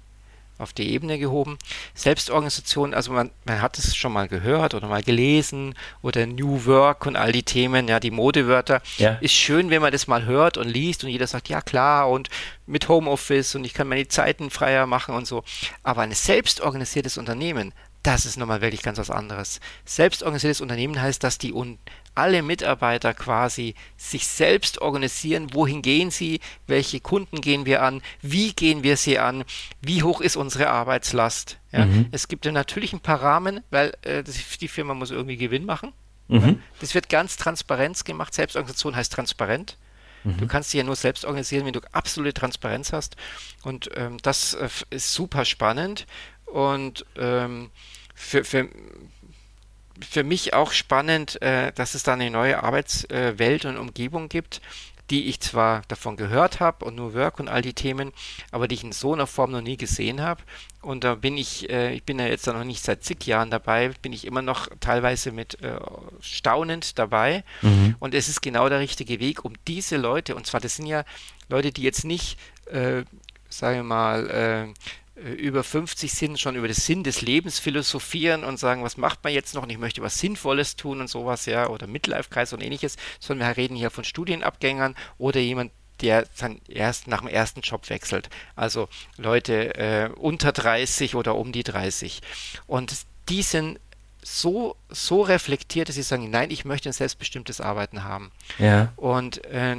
auf 0.58 0.72
die 0.72 0.90
Ebene 0.90 1.18
gehoben. 1.18 1.58
Selbstorganisation, 1.94 2.94
also 2.94 3.12
man, 3.12 3.30
man 3.44 3.60
hat 3.60 3.78
es 3.78 3.96
schon 3.96 4.12
mal 4.12 4.28
gehört 4.28 4.74
oder 4.74 4.88
mal 4.88 5.02
gelesen 5.02 5.74
oder 6.02 6.26
New 6.26 6.64
Work 6.66 7.06
und 7.06 7.16
all 7.16 7.32
die 7.32 7.42
Themen, 7.42 7.88
ja, 7.88 8.00
die 8.00 8.10
Modewörter. 8.10 8.80
Ja. 8.96 9.18
Ist 9.20 9.34
schön, 9.34 9.70
wenn 9.70 9.82
man 9.82 9.92
das 9.92 10.06
mal 10.06 10.24
hört 10.24 10.56
und 10.56 10.68
liest 10.68 11.04
und 11.04 11.10
jeder 11.10 11.26
sagt, 11.26 11.48
ja 11.48 11.60
klar, 11.60 12.08
und 12.08 12.28
mit 12.66 12.88
Homeoffice 12.88 13.54
und 13.54 13.64
ich 13.64 13.74
kann 13.74 13.88
meine 13.88 14.08
Zeiten 14.08 14.50
freier 14.50 14.86
machen 14.86 15.14
und 15.14 15.26
so. 15.26 15.42
Aber 15.82 16.02
ein 16.02 16.12
selbstorganisiertes 16.12 17.18
Unternehmen, 17.18 17.72
das 18.04 18.26
ist 18.26 18.36
nochmal 18.36 18.60
wirklich 18.60 18.82
ganz 18.82 18.98
was 18.98 19.10
anderes. 19.10 19.60
Selbstorganisiertes 19.86 20.60
Unternehmen 20.60 21.00
heißt, 21.00 21.24
dass 21.24 21.38
die 21.38 21.52
un 21.52 21.78
alle 22.14 22.42
Mitarbeiter 22.42 23.14
quasi 23.14 23.74
sich 23.96 24.26
selbst 24.26 24.80
organisieren, 24.80 25.52
wohin 25.52 25.82
gehen 25.82 26.10
sie, 26.10 26.40
welche 26.66 27.00
Kunden 27.00 27.40
gehen 27.40 27.66
wir 27.66 27.82
an, 27.82 28.02
wie 28.22 28.52
gehen 28.52 28.82
wir 28.82 28.96
sie 28.96 29.18
an, 29.18 29.44
wie 29.80 30.02
hoch 30.02 30.20
ist 30.20 30.36
unsere 30.36 30.70
Arbeitslast. 30.70 31.58
Ja? 31.72 31.86
Mhm. 31.86 32.06
Es 32.12 32.28
gibt 32.28 32.46
ja 32.46 32.52
natürlich 32.52 32.92
ein 32.92 33.00
paar 33.00 33.22
Rahmen, 33.22 33.60
weil 33.70 33.94
äh, 34.02 34.22
das, 34.22 34.36
die 34.58 34.68
Firma 34.68 34.94
muss 34.94 35.10
irgendwie 35.10 35.36
Gewinn 35.36 35.64
machen. 35.64 35.92
Mhm. 36.28 36.40
Ja? 36.40 36.54
Das 36.80 36.94
wird 36.94 37.08
ganz 37.08 37.36
transparent 37.36 38.04
gemacht. 38.04 38.34
Selbstorganisation 38.34 38.96
heißt 38.96 39.12
transparent. 39.12 39.76
Mhm. 40.24 40.38
Du 40.38 40.46
kannst 40.46 40.72
dich 40.72 40.78
ja 40.78 40.84
nur 40.84 40.96
selbst 40.96 41.24
organisieren, 41.24 41.66
wenn 41.66 41.72
du 41.72 41.80
absolute 41.92 42.34
Transparenz 42.34 42.92
hast. 42.92 43.16
Und 43.62 43.90
ähm, 43.94 44.18
das 44.22 44.54
äh, 44.54 44.68
ist 44.90 45.12
super 45.12 45.44
spannend. 45.44 46.06
Und 46.46 47.04
ähm, 47.16 47.70
für, 48.14 48.44
für, 48.44 48.68
für 50.00 50.24
mich 50.24 50.54
auch 50.54 50.72
spannend, 50.72 51.40
äh, 51.42 51.72
dass 51.72 51.94
es 51.94 52.02
da 52.02 52.14
eine 52.14 52.30
neue 52.30 52.62
Arbeitswelt 52.62 53.64
äh, 53.64 53.68
und 53.68 53.76
Umgebung 53.76 54.28
gibt, 54.28 54.60
die 55.10 55.26
ich 55.26 55.40
zwar 55.40 55.82
davon 55.88 56.16
gehört 56.16 56.60
habe 56.60 56.84
und 56.84 56.94
nur 56.94 57.14
Work 57.14 57.38
und 57.38 57.48
all 57.48 57.60
die 57.60 57.74
Themen, 57.74 58.12
aber 58.50 58.68
die 58.68 58.74
ich 58.74 58.84
in 58.84 58.92
so 58.92 59.12
einer 59.12 59.26
Form 59.26 59.50
noch 59.50 59.60
nie 59.60 59.76
gesehen 59.76 60.22
habe. 60.22 60.42
Und 60.80 61.04
da 61.04 61.14
bin 61.14 61.36
ich, 61.36 61.68
äh, 61.68 61.92
ich 61.92 62.04
bin 62.04 62.18
ja 62.18 62.26
jetzt 62.26 62.46
noch 62.46 62.64
nicht 62.64 62.82
seit 62.82 63.04
zig 63.04 63.26
Jahren 63.26 63.50
dabei, 63.50 63.90
bin 64.00 64.12
ich 64.12 64.26
immer 64.26 64.42
noch 64.42 64.68
teilweise 64.80 65.30
mit 65.30 65.62
äh, 65.62 65.78
staunend 66.20 66.98
dabei. 66.98 67.44
Mhm. 67.62 67.96
Und 67.98 68.14
es 68.14 68.28
ist 68.28 68.40
genau 68.40 68.68
der 68.68 68.80
richtige 68.80 69.20
Weg, 69.20 69.44
um 69.44 69.52
diese 69.68 69.96
Leute, 69.96 70.34
und 70.34 70.46
zwar 70.46 70.60
das 70.60 70.76
sind 70.76 70.86
ja 70.86 71.04
Leute, 71.48 71.70
die 71.70 71.82
jetzt 71.82 72.04
nicht, 72.04 72.38
äh, 72.66 73.04
sagen 73.50 73.76
wir 73.76 73.82
mal, 73.82 74.30
äh, 74.30 74.74
über 75.16 75.62
50 75.62 76.12
sind, 76.12 76.40
schon 76.40 76.56
über 76.56 76.66
den 76.66 76.74
Sinn 76.74 77.04
des 77.04 77.22
Lebens 77.22 77.60
philosophieren 77.60 78.42
und 78.42 78.58
sagen, 78.58 78.82
was 78.82 78.96
macht 78.96 79.22
man 79.22 79.32
jetzt 79.32 79.54
noch 79.54 79.62
und 79.62 79.70
ich 79.70 79.78
möchte 79.78 80.02
was 80.02 80.18
Sinnvolles 80.18 80.74
tun 80.74 81.00
und 81.00 81.08
sowas, 81.08 81.46
ja, 81.46 81.68
oder 81.68 81.86
Midlife-Kreis 81.86 82.52
und 82.52 82.62
ähnliches, 82.62 82.96
sondern 83.20 83.48
wir 83.48 83.56
reden 83.56 83.76
hier 83.76 83.90
von 83.90 84.02
Studienabgängern 84.02 84.96
oder 85.16 85.38
jemand, 85.38 85.70
der 86.00 86.26
dann 86.38 86.60
erst 86.68 87.06
nach 87.06 87.20
dem 87.20 87.28
ersten 87.28 87.60
Job 87.60 87.88
wechselt. 87.90 88.28
Also 88.56 88.88
Leute 89.16 89.76
äh, 89.76 90.10
unter 90.16 90.50
30 90.50 91.14
oder 91.14 91.36
um 91.36 91.52
die 91.52 91.62
30. 91.62 92.20
Und 92.66 92.92
die 93.28 93.42
sind 93.42 93.78
so, 94.20 94.76
so 94.88 95.22
reflektiert, 95.22 95.88
dass 95.88 95.94
sie 95.94 96.02
sagen, 96.02 96.30
nein, 96.30 96.50
ich 96.50 96.64
möchte 96.64 96.88
ein 96.88 96.94
selbstbestimmtes 96.94 97.60
Arbeiten 97.60 98.02
haben. 98.02 98.32
Ja. 98.58 98.92
Und 98.96 99.44
äh, 99.44 99.76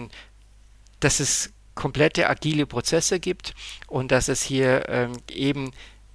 das 1.02 1.20
ist 1.20 1.52
komplette 1.76 2.30
agile 2.30 2.66
Prozesse 2.66 3.20
gibt 3.20 3.54
und 3.88 4.12
dass 4.12 4.28
es 4.28 4.42
hier 4.42 4.90
ähm, 4.90 5.14
eben 5.30 5.72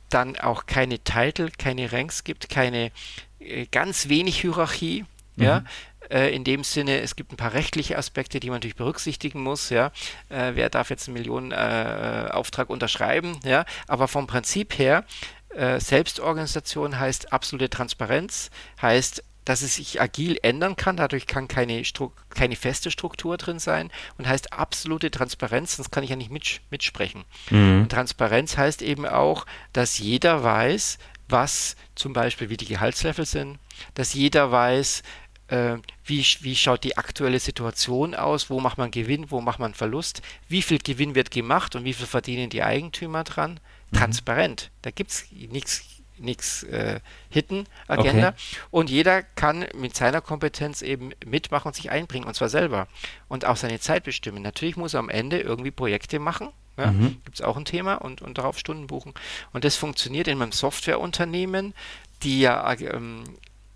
dann 0.08 0.36
auch 0.36 0.66
keine 0.66 0.98
Titel, 0.98 1.50
keine 1.56 1.92
Ranks 1.92 2.24
gibt, 2.24 2.48
keine 2.48 2.90
äh, 3.38 3.66
ganz 3.66 4.08
wenig 4.08 4.40
Hierarchie, 4.40 5.04
mhm. 5.36 5.44
ja, 5.44 5.64
äh, 6.10 6.34
in 6.34 6.44
dem 6.44 6.64
Sinne, 6.64 7.00
es 7.00 7.16
gibt 7.16 7.32
ein 7.32 7.36
paar 7.36 7.54
rechtliche 7.54 7.96
Aspekte, 7.96 8.40
die 8.40 8.48
man 8.48 8.56
natürlich 8.56 8.76
berücksichtigen 8.76 9.42
muss, 9.42 9.70
ja, 9.70 9.92
äh, 10.28 10.52
wer 10.54 10.68
darf 10.68 10.90
jetzt 10.90 11.08
einen 11.08 11.14
Millionenauftrag 11.14 12.68
äh, 12.68 12.72
unterschreiben, 12.72 13.38
ja, 13.44 13.64
aber 13.86 14.08
vom 14.08 14.26
Prinzip 14.26 14.78
her, 14.78 15.04
äh, 15.50 15.80
Selbstorganisation 15.80 16.98
heißt 16.98 17.32
absolute 17.32 17.70
Transparenz, 17.70 18.50
heißt 18.82 19.24
dass 19.50 19.62
es 19.62 19.74
sich 19.74 20.00
agil 20.00 20.38
ändern 20.42 20.76
kann. 20.76 20.96
Dadurch 20.96 21.26
kann 21.26 21.48
keine, 21.48 21.82
keine 22.28 22.54
feste 22.54 22.92
Struktur 22.92 23.36
drin 23.36 23.58
sein 23.58 23.90
und 24.16 24.28
heißt 24.28 24.52
absolute 24.52 25.10
Transparenz, 25.10 25.74
sonst 25.74 25.90
kann 25.90 26.04
ich 26.04 26.10
ja 26.10 26.14
nicht 26.14 26.30
mit, 26.30 26.60
mitsprechen. 26.70 27.24
Mhm. 27.50 27.88
Transparenz 27.88 28.56
heißt 28.56 28.80
eben 28.80 29.06
auch, 29.06 29.46
dass 29.72 29.98
jeder 29.98 30.44
weiß, 30.44 30.98
was 31.28 31.74
zum 31.96 32.12
Beispiel 32.12 32.48
wie 32.48 32.56
die 32.56 32.66
Gehaltslevel 32.66 33.26
sind, 33.26 33.58
dass 33.94 34.14
jeder 34.14 34.52
weiß, 34.52 35.02
äh, 35.48 35.78
wie, 36.04 36.24
wie 36.42 36.54
schaut 36.54 36.84
die 36.84 36.96
aktuelle 36.96 37.40
Situation 37.40 38.14
aus, 38.14 38.50
wo 38.50 38.60
macht 38.60 38.78
man 38.78 38.92
Gewinn, 38.92 39.32
wo 39.32 39.40
macht 39.40 39.58
man 39.58 39.74
Verlust, 39.74 40.22
wie 40.46 40.62
viel 40.62 40.78
Gewinn 40.78 41.16
wird 41.16 41.32
gemacht 41.32 41.74
und 41.74 41.84
wie 41.84 41.94
viel 41.94 42.06
verdienen 42.06 42.51
die 42.51 42.62
Eigentümer 42.62 43.24
dran. 43.24 43.59
Mhm. 43.90 43.96
Transparent. 43.96 44.70
Da 44.82 44.92
gibt 44.92 45.11
es 45.11 45.24
nichts 45.32 45.99
nichts 46.20 46.62
äh, 46.64 47.00
hitten, 47.28 47.64
Agenda. 47.88 48.28
Okay. 48.28 48.38
Und 48.70 48.90
jeder 48.90 49.22
kann 49.22 49.66
mit 49.74 49.96
seiner 49.96 50.20
Kompetenz 50.20 50.82
eben 50.82 51.10
mitmachen 51.24 51.68
und 51.68 51.74
sich 51.74 51.90
einbringen, 51.90 52.26
und 52.26 52.34
zwar 52.34 52.48
selber. 52.48 52.88
Und 53.28 53.44
auch 53.44 53.56
seine 53.56 53.80
Zeit 53.80 54.04
bestimmen. 54.04 54.42
Natürlich 54.42 54.76
muss 54.76 54.94
er 54.94 55.00
am 55.00 55.08
Ende 55.08 55.40
irgendwie 55.40 55.70
Projekte 55.70 56.18
machen, 56.18 56.50
Ja, 56.76 56.92
mhm. 56.92 57.20
Gibt 57.24 57.36
es 57.36 57.42
auch 57.42 57.56
ein 57.56 57.64
Thema 57.64 57.94
und, 57.96 58.22
und 58.22 58.38
darauf 58.38 58.58
Stunden 58.58 58.86
buchen. 58.86 59.14
Und 59.52 59.64
das 59.64 59.76
funktioniert 59.76 60.28
in 60.28 60.38
meinem 60.38 60.52
Softwareunternehmen, 60.52 61.74
die 62.22 62.40
ja 62.40 62.72
ähm, 62.72 63.24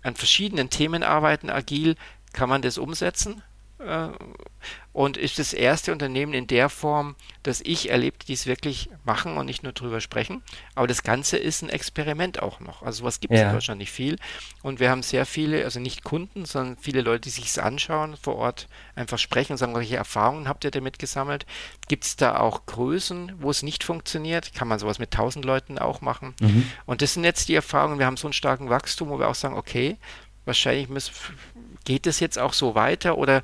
an 0.01 0.15
verschiedenen 0.15 0.69
Themen 0.69 1.03
arbeiten, 1.03 1.49
agil, 1.49 1.95
kann 2.33 2.49
man 2.49 2.61
das 2.61 2.77
umsetzen. 2.77 3.41
Äh, 3.85 4.09
und 4.93 5.17
ist 5.17 5.39
das 5.39 5.51
erste 5.51 5.91
Unternehmen 5.91 6.33
in 6.33 6.47
der 6.47 6.69
Form, 6.69 7.15
das 7.43 7.59
ich 7.61 7.89
erlebt, 7.89 8.29
die 8.29 8.33
es 8.33 8.47
wirklich 8.47 8.89
machen 9.03 9.35
und 9.35 9.45
nicht 9.45 9.61
nur 9.61 9.73
drüber 9.73 9.99
sprechen. 9.99 10.41
Aber 10.73 10.87
das 10.87 11.03
Ganze 11.03 11.37
ist 11.37 11.61
ein 11.61 11.69
Experiment 11.69 12.41
auch 12.41 12.61
noch. 12.61 12.81
Also 12.81 12.99
sowas 12.99 13.19
gibt 13.19 13.33
es 13.33 13.41
ja. 13.41 13.47
in 13.47 13.53
Deutschland 13.53 13.79
nicht 13.79 13.91
viel. 13.91 14.15
Und 14.63 14.79
wir 14.79 14.89
haben 14.89 15.03
sehr 15.03 15.25
viele, 15.25 15.65
also 15.65 15.81
nicht 15.81 16.05
Kunden, 16.05 16.45
sondern 16.45 16.77
viele 16.77 17.01
Leute, 17.01 17.21
die 17.21 17.29
sich 17.29 17.47
es 17.47 17.59
anschauen, 17.59 18.15
vor 18.15 18.37
Ort 18.37 18.69
einfach 18.95 19.19
sprechen 19.19 19.51
und 19.51 19.57
sagen, 19.57 19.75
welche 19.75 19.97
Erfahrungen 19.97 20.47
habt 20.47 20.63
ihr 20.63 20.71
damit 20.71 20.97
gesammelt? 20.97 21.45
Gibt 21.89 22.05
es 22.05 22.15
da 22.15 22.39
auch 22.39 22.65
Größen, 22.65 23.33
wo 23.39 23.51
es 23.51 23.63
nicht 23.63 23.83
funktioniert? 23.83 24.53
Kann 24.53 24.69
man 24.69 24.79
sowas 24.79 24.97
mit 24.97 25.13
1000 25.13 25.43
Leuten 25.43 25.77
auch 25.77 25.99
machen? 25.99 26.35
Mhm. 26.39 26.71
Und 26.85 27.01
das 27.01 27.15
sind 27.15 27.25
jetzt 27.25 27.49
die 27.49 27.55
Erfahrungen. 27.55 27.99
Wir 27.99 28.05
haben 28.05 28.17
so 28.17 28.27
einen 28.27 28.33
starken 28.33 28.69
Wachstum, 28.69 29.09
wo 29.09 29.19
wir 29.19 29.27
auch 29.27 29.35
sagen, 29.35 29.57
okay, 29.57 29.97
wahrscheinlich 30.45 30.87
muss, 30.87 31.11
geht 31.83 32.07
es 32.07 32.19
jetzt 32.19 32.39
auch 32.39 32.53
so 32.53 32.75
weiter 32.75 33.17
oder 33.17 33.43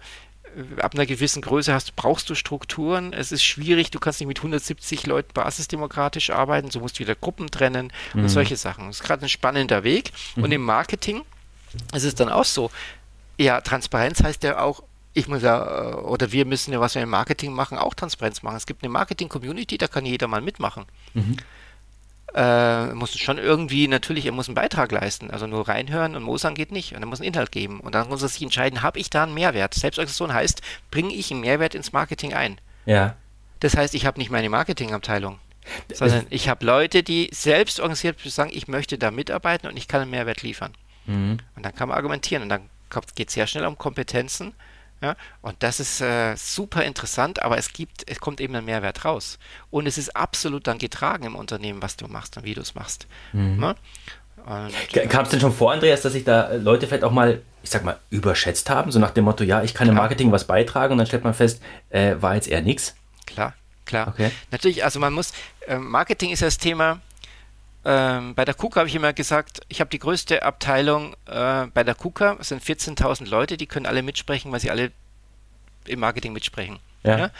ab 0.77 0.93
einer 0.93 1.05
gewissen 1.05 1.41
Größe 1.41 1.73
hast, 1.73 1.95
brauchst 1.95 2.29
du 2.29 2.35
Strukturen. 2.35 3.13
Es 3.13 3.31
ist 3.31 3.43
schwierig, 3.43 3.91
du 3.91 3.99
kannst 3.99 4.19
nicht 4.19 4.27
mit 4.27 4.39
170 4.39 5.05
Leuten 5.07 5.33
basisdemokratisch 5.33 6.29
arbeiten, 6.29 6.71
so 6.71 6.79
musst 6.79 6.95
du 6.95 6.99
wieder 6.99 7.15
Gruppen 7.15 7.51
trennen 7.51 7.91
und 8.13 8.23
mhm. 8.23 8.29
solche 8.29 8.57
Sachen. 8.57 8.87
Das 8.87 8.97
ist 8.97 9.03
gerade 9.03 9.25
ein 9.25 9.29
spannender 9.29 9.83
Weg. 9.83 10.11
Mhm. 10.35 10.43
Und 10.43 10.51
im 10.51 10.63
Marketing 10.63 11.23
ist 11.93 12.03
es 12.03 12.15
dann 12.15 12.29
auch 12.29 12.45
so. 12.45 12.71
Ja, 13.37 13.61
Transparenz 13.61 14.23
heißt 14.23 14.43
ja 14.43 14.59
auch, 14.59 14.83
ich 15.13 15.27
muss 15.27 15.41
ja, 15.41 15.95
oder 15.99 16.31
wir 16.31 16.45
müssen 16.45 16.71
ja, 16.71 16.79
was 16.79 16.95
wir 16.95 17.01
im 17.01 17.09
Marketing 17.09 17.51
machen, 17.53 17.77
auch 17.77 17.93
Transparenz 17.93 18.43
machen. 18.43 18.55
Es 18.55 18.65
gibt 18.65 18.83
eine 18.83 18.91
Marketing-Community, 18.91 19.77
da 19.77 19.87
kann 19.87 20.05
jeder 20.05 20.27
mal 20.27 20.41
mitmachen. 20.41 20.85
Mhm 21.13 21.37
äh, 22.35 22.93
muss 22.93 23.17
schon 23.17 23.37
irgendwie, 23.37 23.87
natürlich, 23.87 24.25
er 24.25 24.31
muss 24.31 24.47
einen 24.47 24.55
Beitrag 24.55 24.91
leisten. 24.91 25.31
Also 25.31 25.47
nur 25.47 25.67
reinhören 25.67 26.15
und 26.15 26.23
Mosern 26.23 26.55
geht 26.55 26.71
nicht. 26.71 26.95
Und 26.95 27.01
er 27.01 27.07
muss 27.07 27.19
einen 27.19 27.27
Inhalt 27.27 27.51
geben. 27.51 27.79
Und 27.79 27.95
dann 27.95 28.09
muss 28.09 28.21
er 28.21 28.29
sich 28.29 28.41
entscheiden, 28.41 28.81
habe 28.81 28.99
ich 28.99 29.09
da 29.09 29.23
einen 29.23 29.33
Mehrwert? 29.33 29.73
Selbstorganisation 29.73 30.33
heißt, 30.33 30.61
bringe 30.89 31.13
ich 31.13 31.31
einen 31.31 31.41
Mehrwert 31.41 31.75
ins 31.75 31.91
Marketing 31.91 32.33
ein. 32.33 32.59
Ja. 32.85 33.15
Das 33.59 33.75
heißt, 33.75 33.93
ich 33.95 34.05
habe 34.05 34.19
nicht 34.19 34.31
meine 34.31 34.49
Marketingabteilung, 34.49 35.39
sondern 35.93 36.25
ich 36.29 36.49
habe 36.49 36.65
Leute, 36.65 37.03
die 37.03 37.29
selbst 37.31 37.79
organisiert 37.79 38.19
sagen, 38.21 38.49
ich 38.53 38.67
möchte 38.67 38.97
da 38.97 39.11
mitarbeiten 39.11 39.67
und 39.67 39.77
ich 39.77 39.87
kann 39.87 40.01
einen 40.01 40.11
Mehrwert 40.11 40.41
liefern. 40.41 40.73
Mhm. 41.05 41.37
Und 41.55 41.65
dann 41.65 41.75
kann 41.75 41.89
man 41.89 41.97
argumentieren. 41.97 42.43
Und 42.43 42.49
dann 42.49 42.69
geht 43.15 43.27
es 43.27 43.33
sehr 43.35 43.47
schnell 43.47 43.65
um 43.65 43.77
Kompetenzen 43.77 44.53
ja, 45.01 45.15
und 45.41 45.55
das 45.63 45.79
ist 45.79 45.99
äh, 45.99 46.35
super 46.35 46.83
interessant, 46.83 47.41
aber 47.41 47.57
es 47.57 47.73
gibt, 47.73 48.09
es 48.09 48.19
kommt 48.19 48.39
eben 48.39 48.55
ein 48.55 48.65
Mehrwert 48.65 49.03
raus. 49.03 49.39
Und 49.71 49.87
es 49.87 49.97
ist 49.97 50.15
absolut 50.15 50.67
dann 50.67 50.77
getragen 50.77 51.25
im 51.25 51.35
Unternehmen, 51.35 51.81
was 51.81 51.97
du 51.97 52.07
machst 52.07 52.37
und 52.37 52.43
wie 52.43 52.53
du 52.53 52.61
es 52.61 52.75
machst. 52.75 53.07
Mhm. 53.33 53.57
Ne? 53.57 53.75
Kam 55.09 55.23
es 55.23 55.29
denn 55.29 55.39
schon 55.39 55.53
vor, 55.53 55.71
Andreas, 55.71 56.01
dass 56.01 56.13
sich 56.13 56.23
da 56.23 56.53
Leute 56.53 56.87
vielleicht 56.87 57.03
auch 57.03 57.11
mal, 57.11 57.41
ich 57.63 57.69
sag 57.69 57.83
mal, 57.83 57.99
überschätzt 58.09 58.69
haben? 58.69 58.91
So 58.91 58.99
nach 58.99 59.11
dem 59.11 59.25
Motto, 59.25 59.43
ja, 59.43 59.63
ich 59.63 59.73
kann 59.73 59.89
im 59.89 59.95
Marketing 59.95 60.31
was 60.31 60.45
beitragen 60.45 60.93
und 60.93 60.97
dann 60.99 61.07
stellt 61.07 61.23
man 61.23 61.33
fest, 61.33 61.61
äh, 61.89 62.15
war 62.19 62.35
jetzt 62.35 62.47
eher 62.47 62.61
nichts? 62.61 62.95
Klar, 63.25 63.53
klar. 63.85 64.07
Okay. 64.07 64.31
Natürlich, 64.51 64.83
also 64.83 64.99
man 64.99 65.13
muss, 65.13 65.33
äh, 65.67 65.77
Marketing 65.77 66.31
ist 66.31 66.41
das 66.41 66.57
Thema, 66.57 67.01
ähm, 67.83 68.35
bei 68.35 68.45
der 68.45 68.53
KUKA 68.53 68.81
habe 68.81 68.89
ich 68.89 68.95
immer 68.95 69.13
gesagt, 69.13 69.61
ich 69.67 69.79
habe 69.79 69.89
die 69.89 69.99
größte 69.99 70.43
Abteilung 70.43 71.15
äh, 71.25 71.67
bei 71.67 71.83
der 71.83 71.95
KUKA, 71.95 72.37
es 72.39 72.49
sind 72.49 72.63
14.000 72.63 73.27
Leute, 73.27 73.57
die 73.57 73.65
können 73.65 73.85
alle 73.85 74.03
mitsprechen, 74.03 74.51
weil 74.51 74.59
sie 74.59 74.69
alle 74.69 74.91
im 75.87 75.99
Marketing 75.99 76.33
mitsprechen. 76.33 76.79
Ja. 77.03 77.17
ja? 77.17 77.31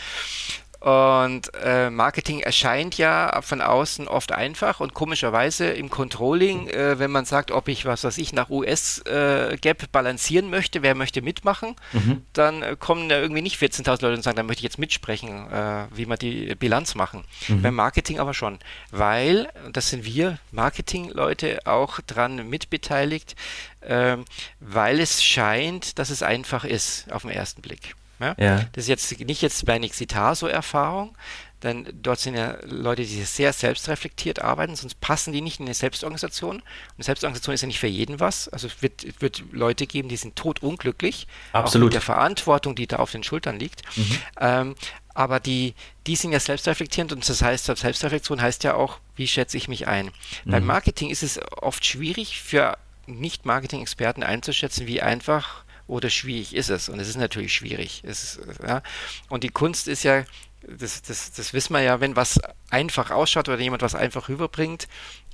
Und 0.82 1.52
äh, 1.64 1.92
Marketing 1.92 2.40
erscheint 2.40 2.98
ja 2.98 3.40
von 3.44 3.62
außen 3.62 4.08
oft 4.08 4.32
einfach 4.32 4.80
und 4.80 4.96
komischerweise 4.96 5.68
im 5.68 5.92
Controlling, 5.92 6.70
äh, 6.70 6.98
wenn 6.98 7.12
man 7.12 7.26
sagt, 7.26 7.52
ob 7.52 7.68
ich 7.68 7.86
was 7.86 8.04
weiß 8.04 8.18
ich 8.18 8.34
nach 8.34 8.50
US-Gap 8.50 9.84
äh, 9.84 9.88
balancieren 9.92 10.50
möchte, 10.50 10.82
wer 10.82 10.96
möchte 10.96 11.22
mitmachen, 11.22 11.76
mhm. 11.94 12.24
dann 12.34 12.64
äh, 12.64 12.76
kommen 12.80 13.10
da 13.10 13.20
irgendwie 13.20 13.44
nicht 13.44 13.62
14.000 13.62 14.02
Leute 14.02 14.16
und 14.16 14.24
sagen, 14.24 14.38
dann 14.38 14.48
möchte 14.48 14.62
ich 14.62 14.64
jetzt 14.64 14.80
mitsprechen, 14.80 15.52
äh, 15.52 15.86
wie 15.94 16.08
wir 16.08 16.18
die 16.18 16.56
Bilanz 16.56 16.96
machen. 16.96 17.26
Mhm. 17.48 17.62
Beim 17.62 17.76
Marketing 17.76 18.20
aber 18.20 18.34
schon, 18.34 18.58
weil, 18.90 19.50
das 19.72 19.92
sind 19.92 20.04
wir 20.04 20.40
Marketing-Leute 20.52 21.60
auch 21.66 22.00
dran 22.02 22.50
mitbeteiligt, 22.50 23.36
ähm, 23.84 24.26
weil 24.60 25.00
es 25.00 25.24
scheint, 25.24 26.00
dass 26.00 26.10
es 26.10 26.24
einfach 26.24 26.66
ist 26.66 27.12
auf 27.12 27.22
den 27.22 27.30
ersten 27.30 27.62
Blick. 27.62 27.94
Ja? 28.22 28.36
ja? 28.38 28.66
Das 28.74 28.86
ist 28.86 28.88
jetzt 28.88 29.20
nicht 29.20 29.42
jetzt 29.42 29.66
bei 29.66 29.80
Nixitar 29.80 30.36
so 30.36 30.48
Erfahrung, 30.48 31.16
denn 31.64 31.88
dort 32.02 32.20
sind 32.20 32.36
ja 32.36 32.58
Leute, 32.66 33.04
die 33.04 33.24
sehr 33.24 33.54
selbstreflektiert 33.54 34.42
arbeiten, 34.42 34.76
sonst 34.76 35.00
passen 35.00 35.32
die 35.32 35.42
nicht 35.42 35.60
in 35.60 35.68
eine 35.68 35.76
Selbstorganisation. 35.76 36.58
Und 36.58 36.64
eine 36.98 37.04
Selbstorganisation 37.04 37.54
ist 37.54 37.62
ja 37.62 37.68
nicht 37.68 37.80
für 37.80 37.88
jeden 37.88 38.20
was. 38.20 38.48
Also 38.48 38.68
es 38.68 38.82
wird, 38.82 39.22
wird 39.22 39.44
Leute 39.52 39.86
geben, 39.86 40.10
die 40.10 40.18
sind 40.18 40.36
totunglücklich. 40.36 41.28
Absolut. 41.54 41.86
Auch 41.86 41.88
mit 41.88 41.94
der 41.94 42.02
Verantwortung, 42.02 42.76
die 42.76 42.88
da 42.88 42.98
auf 42.98 43.12
den 43.12 43.24
Schultern 43.24 43.60
liegt. 43.60 43.84
Mhm. 43.96 44.18
Ähm, 44.40 44.76
aber 45.14 45.40
die, 45.40 45.76
die 46.08 46.16
sind 46.16 46.32
ja 46.32 46.40
selbstreflektierend 46.40 47.14
und 47.14 47.28
das 47.28 47.42
heißt, 47.42 47.66
Selbstreflexion 47.66 48.42
heißt 48.42 48.64
ja 48.64 48.74
auch, 48.74 49.00
wie 49.16 49.28
schätze 49.28 49.58
ich 49.58 49.68
mich 49.68 49.88
ein. 49.88 50.12
Mhm. 50.46 50.52
Beim 50.52 50.66
Marketing 50.66 51.10
ist 51.10 51.22
es 51.22 51.40
oft 51.58 51.86
schwierig 51.86 52.42
für 52.42 52.78
Nicht-Marketing-Experten 53.06 54.24
einzuschätzen, 54.24 54.88
wie 54.88 55.02
einfach 55.02 55.64
oder 55.92 56.10
schwierig 56.10 56.56
ist 56.56 56.70
es? 56.70 56.88
Und 56.88 57.00
es 57.00 57.10
ist 57.10 57.18
natürlich 57.18 57.54
schwierig. 57.54 58.04
Ist, 58.06 58.39
ja. 58.66 58.82
Und 59.30 59.44
die 59.44 59.50
Kunst 59.50 59.89
ist 59.89 60.04
ja, 60.04 60.24
das, 60.62 61.02
das, 61.02 61.34
das 61.34 61.54
wissen 61.54 61.74
wir 61.74 61.82
ja, 61.82 62.00
wenn 62.00 62.16
was 62.16 62.39
einfach 62.70 63.12
ausschaut 63.12 63.50
oder 63.50 63.60
jemand 63.60 63.82
was 63.82 63.94
einfach 63.94 64.30
rüberbringt, 64.30 64.88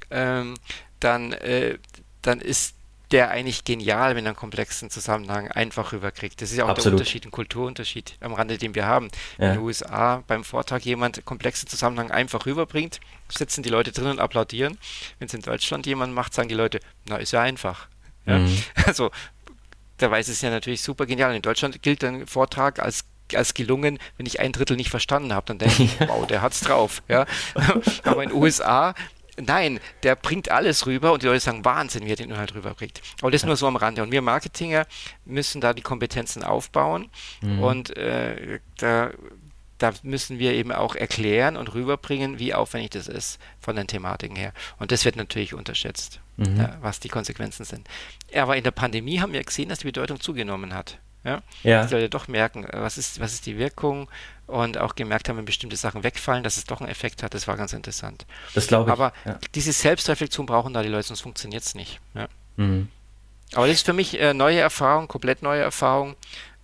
ähm, 0.09 0.55
dann, 0.99 1.31
äh, 1.33 1.77
dann 2.23 2.41
ist 2.41 2.73
der 3.11 3.29
eigentlich 3.29 3.65
genial, 3.65 4.15
wenn 4.15 4.25
er 4.25 4.31
einen 4.31 4.35
komplexen 4.35 4.89
Zusammenhang 4.89 5.47
einfach 5.49 5.93
rüberkriegt. 5.93 6.41
Das 6.41 6.51
ist 6.51 6.57
ja 6.57 6.65
auch 6.65 6.69
Absolut. 6.69 6.85
der 6.85 6.91
Unterschied, 6.93 7.25
ein 7.25 7.31
Kulturunterschied 7.31 8.17
am 8.19 8.33
Rande, 8.33 8.57
den 8.57 8.73
wir 8.73 8.85
haben. 8.87 9.09
Ja. 9.37 9.49
In 9.49 9.53
den 9.53 9.63
USA 9.63 10.23
beim 10.25 10.43
Vortrag 10.43 10.83
jemand 10.85 11.23
komplexen 11.23 11.69
Zusammenhang 11.69 12.09
einfach 12.09 12.47
rüberbringt, 12.47 12.99
sitzen 13.29 13.61
die 13.61 13.69
Leute 13.69 13.91
drin 13.91 14.07
und 14.07 14.19
applaudieren. 14.19 14.77
Wenn 15.19 15.27
es 15.27 15.33
in 15.35 15.41
Deutschland 15.41 15.85
jemand 15.85 16.13
macht, 16.13 16.33
sagen 16.33 16.49
die 16.49 16.55
Leute, 16.55 16.79
na, 17.05 17.17
ist 17.17 17.31
ja 17.31 17.41
einfach. 17.41 17.87
Ja? 18.25 18.39
Mhm. 18.39 18.57
Also 18.85 19.11
da 19.97 20.11
weiß 20.11 20.27
es 20.27 20.41
ja 20.41 20.49
natürlich 20.49 20.81
super 20.81 21.05
genial. 21.05 21.35
In 21.35 21.41
Deutschland 21.41 21.81
gilt 21.81 22.03
ein 22.03 22.27
Vortrag 22.27 22.79
als 22.79 23.05
als 23.35 23.53
gelungen, 23.53 23.99
wenn 24.15 24.25
ich 24.25 24.39
ein 24.39 24.53
Drittel 24.53 24.77
nicht 24.77 24.89
verstanden 24.89 25.33
habe, 25.33 25.47
dann 25.47 25.57
denke 25.57 25.83
ich, 25.83 25.99
wow, 26.07 26.25
der 26.25 26.41
hat's 26.41 26.61
drauf. 26.61 27.03
Ja? 27.09 27.25
Aber 28.05 28.23
in 28.23 28.29
den 28.29 28.37
USA 28.37 28.95
Nein, 29.39 29.79
der 30.01 30.15
bringt 30.15 30.49
alles 30.49 30.87
rüber 30.87 31.13
und 31.13 31.21
die 31.21 31.27
Leute 31.27 31.39
sagen, 31.41 31.63
Wahnsinn, 31.63 32.05
wie 32.05 32.09
er 32.09 32.15
den 32.15 32.31
Inhalt 32.31 32.55
rüberbringt. 32.55 33.01
Aber 33.21 33.29
das 33.29 33.43
ja. 33.43 33.47
nur 33.47 33.55
so 33.55 33.67
am 33.67 33.75
Rande. 33.75 34.01
Und 34.01 34.11
wir 34.11 34.23
Marketinger 34.23 34.87
müssen 35.25 35.61
da 35.61 35.73
die 35.73 35.83
Kompetenzen 35.83 36.43
aufbauen 36.43 37.09
mhm. 37.41 37.61
und 37.61 37.95
äh, 37.95 38.59
da, 38.77 39.11
da 39.77 39.93
müssen 40.03 40.39
wir 40.39 40.53
eben 40.53 40.71
auch 40.71 40.95
erklären 40.95 41.57
und 41.57 41.73
rüberbringen, 41.73 42.39
wie 42.39 42.53
aufwendig 42.53 42.91
das 42.91 43.07
ist 43.07 43.39
von 43.59 43.75
den 43.75 43.87
Thematiken 43.87 44.35
her. 44.35 44.53
Und 44.79 44.91
das 44.91 45.05
wird 45.05 45.15
natürlich 45.15 45.53
unterschätzt 45.53 46.19
mhm. 46.37 46.57
ja, 46.57 46.77
was 46.81 46.99
die 46.99 47.09
Konsequenzen 47.09 47.65
sind. 47.65 47.87
Aber 48.33 48.55
in 48.55 48.63
der 48.63 48.71
Pandemie 48.71 49.19
haben 49.19 49.33
wir 49.33 49.43
gesehen, 49.43 49.69
dass 49.69 49.79
die 49.79 49.85
Bedeutung 49.85 50.19
zugenommen 50.19 50.73
hat. 50.73 50.99
Ja? 51.23 51.41
ja. 51.63 51.81
Dass 51.81 51.89
die 51.89 51.95
Leute 51.95 52.09
doch 52.09 52.27
merken, 52.27 52.63
äh, 52.63 52.69
was 52.73 52.97
ist, 52.97 53.19
was 53.19 53.33
ist 53.33 53.45
die 53.45 53.57
Wirkung 53.57 54.09
und 54.45 54.77
auch 54.77 54.95
gemerkt 54.95 55.27
haben, 55.27 55.37
wenn 55.37 55.45
bestimmte 55.45 55.75
Sachen 55.75 56.03
wegfallen, 56.03 56.43
dass 56.43 56.57
es 56.57 56.63
doch 56.63 56.79
einen 56.79 56.89
Effekt 56.89 57.21
hat. 57.21 57.33
Das 57.33 57.47
war 57.47 57.57
ganz 57.57 57.73
interessant. 57.73 58.25
Das 58.53 58.67
glaube 58.67 58.89
ich. 58.89 58.93
Aber 58.93 59.11
ja. 59.25 59.37
diese 59.53 59.73
Selbstreflexion 59.73 60.45
brauchen 60.45 60.73
da 60.73 60.83
die 60.83 60.89
Leute, 60.89 61.07
sonst 61.07 61.21
funktioniert 61.21 61.63
es 61.63 61.75
nicht. 61.75 61.99
Ja. 62.13 62.27
Mhm. 62.55 62.89
Aber 63.53 63.67
das 63.67 63.77
ist 63.77 63.85
für 63.85 63.93
mich 63.93 64.19
äh, 64.19 64.33
neue 64.33 64.59
Erfahrung, 64.59 65.07
komplett 65.07 65.41
neue 65.41 65.61
Erfahrung 65.61 66.15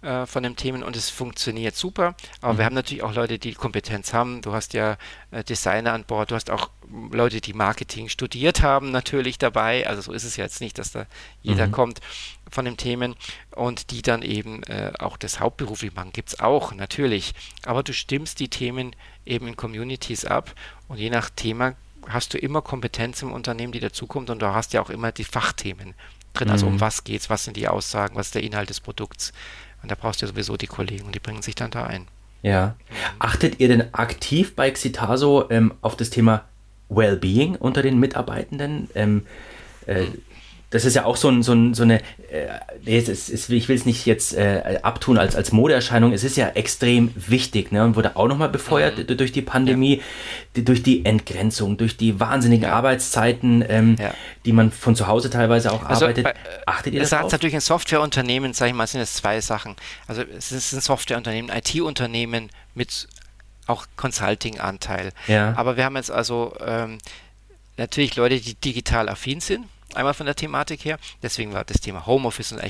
äh, 0.04 0.26
von 0.26 0.44
den 0.44 0.56
Themen 0.56 0.84
und 0.84 0.96
es 0.96 1.10
funktioniert 1.10 1.76
super. 1.76 2.16
Aber 2.42 2.54
mhm. 2.54 2.58
wir 2.58 2.66
haben 2.66 2.76
natürlich 2.76 3.04
auch 3.04 3.14
Leute, 3.14 3.40
die 3.40 3.54
Kompetenz 3.54 4.14
haben. 4.14 4.42
Du 4.42 4.54
hast 4.54 4.74
ja 4.74 4.98
äh, 5.32 5.44
Designer 5.44 5.94
an 5.94 6.04
Bord, 6.04 6.32
du 6.32 6.36
hast 6.36 6.52
auch 6.52 6.70
Leute, 7.12 7.42
die 7.42 7.54
Marketing 7.54 8.10
studiert 8.10 8.62
haben, 8.62 8.92
natürlich 8.92 9.38
dabei. 9.38 9.88
Also 9.88 10.02
so 10.02 10.12
ist 10.12 10.26
es 10.26 10.36
jetzt 10.36 10.62
nicht, 10.62 10.78
dass 10.78 10.92
da 10.92 11.06
jeder 11.42 11.68
mhm. 11.68 11.72
kommt 11.72 12.02
von 12.52 12.66
den 12.66 12.78
Themen 12.78 13.16
und 13.56 13.92
die 13.92 14.02
dann 14.02 14.22
eben 14.22 14.62
äh, 14.64 14.92
auch 15.00 15.18
das 15.18 15.40
hauptberuflich 15.40 15.96
machen. 15.96 16.12
Gibt 16.12 16.30
es 16.30 16.40
auch, 16.40 16.74
natürlich. 16.74 17.34
Aber 17.66 17.82
du 17.82 17.94
stimmst 17.94 18.40
die 18.40 18.50
Themen 18.50 18.96
eben 19.26 19.48
in 19.48 19.56
Communities 19.56 20.26
ab 20.26 20.54
und 20.88 20.98
je 20.98 21.10
nach 21.10 21.30
Thema 21.30 21.76
hast 22.10 22.34
du 22.34 22.38
immer 22.38 22.62
Kompetenz 22.62 23.22
im 23.22 23.32
Unternehmen, 23.32 23.72
die 23.72 23.80
dazukommt 23.80 24.30
und 24.30 24.42
du 24.42 24.54
hast 24.54 24.74
ja 24.74 24.82
auch 24.82 24.90
immer 24.90 25.14
die 25.14 25.24
Fachthemen 25.24 25.94
drin. 26.34 26.50
Also 26.50 26.68
um 26.68 26.74
mhm. 26.74 26.82
was 26.82 27.04
geht's, 27.04 27.30
was 27.30 27.46
sind 27.46 27.58
die 27.58 27.68
Aussagen, 27.68 28.16
was 28.16 28.28
ist 28.28 28.36
der 28.36 28.44
Inhalt 28.44 28.70
des 28.70 28.82
Produkts. 28.82 29.32
Und 29.84 29.92
da 29.92 29.96
brauchst 29.96 30.22
du 30.22 30.26
ja 30.26 30.32
sowieso 30.32 30.58
die 30.58 30.68
Kollegen 30.68 31.06
und 31.06 31.14
die 31.14 31.20
bringen 31.20 31.42
sich 31.42 31.56
dann 31.56 31.70
da 31.70 31.84
ein. 31.86 32.08
Ja. 32.42 32.76
Achtet 33.20 33.60
ihr 33.60 33.68
denn 33.68 33.94
aktiv 33.94 34.56
bei 34.56 34.72
Xitaso 34.72 35.50
ähm, 35.50 35.74
auf 35.82 35.96
das 35.96 36.10
Thema 36.10 36.46
Wellbeing 36.90 37.56
unter 37.56 37.82
den 37.82 38.00
Mitarbeitenden? 38.00 38.90
Ähm, 38.96 39.26
äh, 39.86 40.06
das 40.74 40.86
ist 40.86 40.96
ja 40.96 41.06
auch 41.06 41.18
so, 41.18 41.30
ein, 41.30 41.44
so, 41.44 41.54
ein, 41.54 41.76
so 41.76 41.84
eine, 41.84 42.02
äh, 42.32 42.98
ist, 42.98 43.08
ist, 43.08 43.50
ich 43.52 43.70
will 43.70 43.76
es 43.76 43.86
nicht 43.86 44.08
jetzt 44.08 44.34
äh, 44.34 44.80
abtun 44.82 45.20
als, 45.20 45.36
als 45.36 45.52
Modeerscheinung, 45.52 46.14
es 46.14 46.24
ist 46.24 46.36
ja 46.36 46.48
extrem 46.50 47.14
wichtig 47.16 47.72
ne, 47.72 47.84
und 47.84 47.96
wurde 47.96 48.16
auch 48.16 48.28
nochmal 48.28 48.50
befeuert 48.50 48.98
mhm. 48.98 49.16
durch 49.16 49.32
die 49.32 49.44
Pandemie, 49.44 49.98
ja. 49.98 50.04
die, 50.56 50.66
durch 50.66 50.82
die 50.82 51.06
Entgrenzung, 51.06 51.78
durch 51.78 51.96
die 51.96 52.20
wahnsinnigen 52.20 52.70
ja. 52.70 52.74
Arbeitszeiten, 52.74 53.64
ähm, 53.70 53.98
ja. 54.00 54.16
die 54.46 54.52
man 54.52 54.72
von 54.72 54.96
zu 54.96 55.06
Hause 55.06 55.30
teilweise 55.30 55.72
auch 55.72 55.84
also 55.84 56.06
arbeitet. 56.06 56.24
Bei, 56.24 56.34
Achtet 56.66 56.96
ihr 56.96 57.02
das 57.02 57.12
sagt 57.12 57.32
natürlich 57.32 57.54
ein 57.54 57.62
Softwareunternehmen, 57.62 58.54
sage 58.54 58.72
ich 58.72 58.76
mal, 58.76 58.88
sind 58.88 59.02
es 59.02 59.14
zwei 59.14 59.42
Sachen. 59.42 59.76
Also 60.08 60.24
es 60.36 60.52
ist 60.52 60.74
ein 60.74 60.82
Softwareunternehmen, 60.82 61.56
IT-Unternehmen 61.56 62.50
mit 62.74 63.08
auch 63.68 63.86
Consulting-Anteil. 63.96 65.12
Aber 65.56 65.78
wir 65.78 65.86
haben 65.86 65.98
jetzt 65.98 66.10
also 66.10 66.56
ähm, 66.66 66.98
natürlich 67.78 68.16
Leute, 68.16 68.40
die 68.40 68.56
digital 68.56 69.08
affin 69.08 69.40
sind 69.40 69.68
Einmal 69.96 70.14
von 70.14 70.26
der 70.26 70.36
Thematik 70.36 70.86
her. 70.86 70.98
Deswegen 71.22 71.54
war 71.54 71.64
das 71.64 71.82
Thema 71.82 72.06
Homeoffice 72.06 72.52
und 72.52 72.62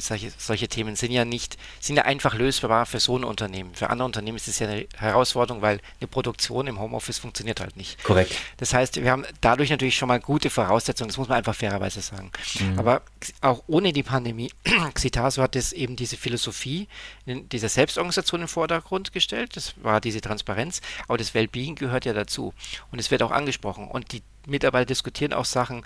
solche, 0.00 0.32
solche 0.38 0.68
Themen 0.68 0.96
sind 0.96 1.12
ja 1.12 1.24
nicht, 1.24 1.56
sind 1.80 1.96
ja 1.96 2.04
einfach 2.04 2.34
lösbar 2.34 2.86
für 2.86 3.00
so 3.00 3.16
ein 3.16 3.24
Unternehmen. 3.24 3.74
Für 3.74 3.90
andere 3.90 4.06
Unternehmen 4.06 4.36
ist 4.36 4.48
es 4.48 4.58
ja 4.58 4.68
eine 4.68 4.86
Herausforderung, 4.96 5.62
weil 5.62 5.80
eine 6.00 6.08
Produktion 6.08 6.66
im 6.66 6.80
Homeoffice 6.80 7.18
funktioniert 7.18 7.60
halt 7.60 7.76
nicht. 7.76 8.02
Korrekt. 8.04 8.34
Das 8.56 8.74
heißt, 8.74 9.02
wir 9.02 9.10
haben 9.10 9.24
dadurch 9.40 9.70
natürlich 9.70 9.96
schon 9.96 10.08
mal 10.08 10.20
gute 10.20 10.50
Voraussetzungen, 10.50 11.08
das 11.08 11.18
muss 11.18 11.28
man 11.28 11.38
einfach 11.38 11.54
fairerweise 11.54 12.00
sagen. 12.00 12.30
Mhm. 12.58 12.78
Aber 12.78 13.02
auch 13.40 13.62
ohne 13.66 13.92
die 13.92 14.02
Pandemie, 14.02 14.50
Xitaso 14.94 15.42
hat 15.42 15.56
es 15.56 15.72
eben 15.72 15.96
diese 15.96 16.16
Philosophie 16.16 16.88
dieser 17.26 17.68
Selbstorganisation 17.68 18.42
im 18.42 18.48
Vordergrund 18.48 19.12
gestellt. 19.12 19.56
Das 19.56 19.74
war 19.82 20.00
diese 20.00 20.20
Transparenz, 20.20 20.80
aber 21.06 21.18
das 21.18 21.34
Wellbeing 21.34 21.74
gehört 21.74 22.04
ja 22.04 22.12
dazu. 22.12 22.54
Und 22.90 22.98
es 22.98 23.10
wird 23.10 23.22
auch 23.22 23.30
angesprochen. 23.30 23.88
Und 23.88 24.12
die 24.12 24.22
Mitarbeiter 24.46 24.86
diskutieren 24.86 25.32
auch 25.32 25.44
Sachen, 25.44 25.84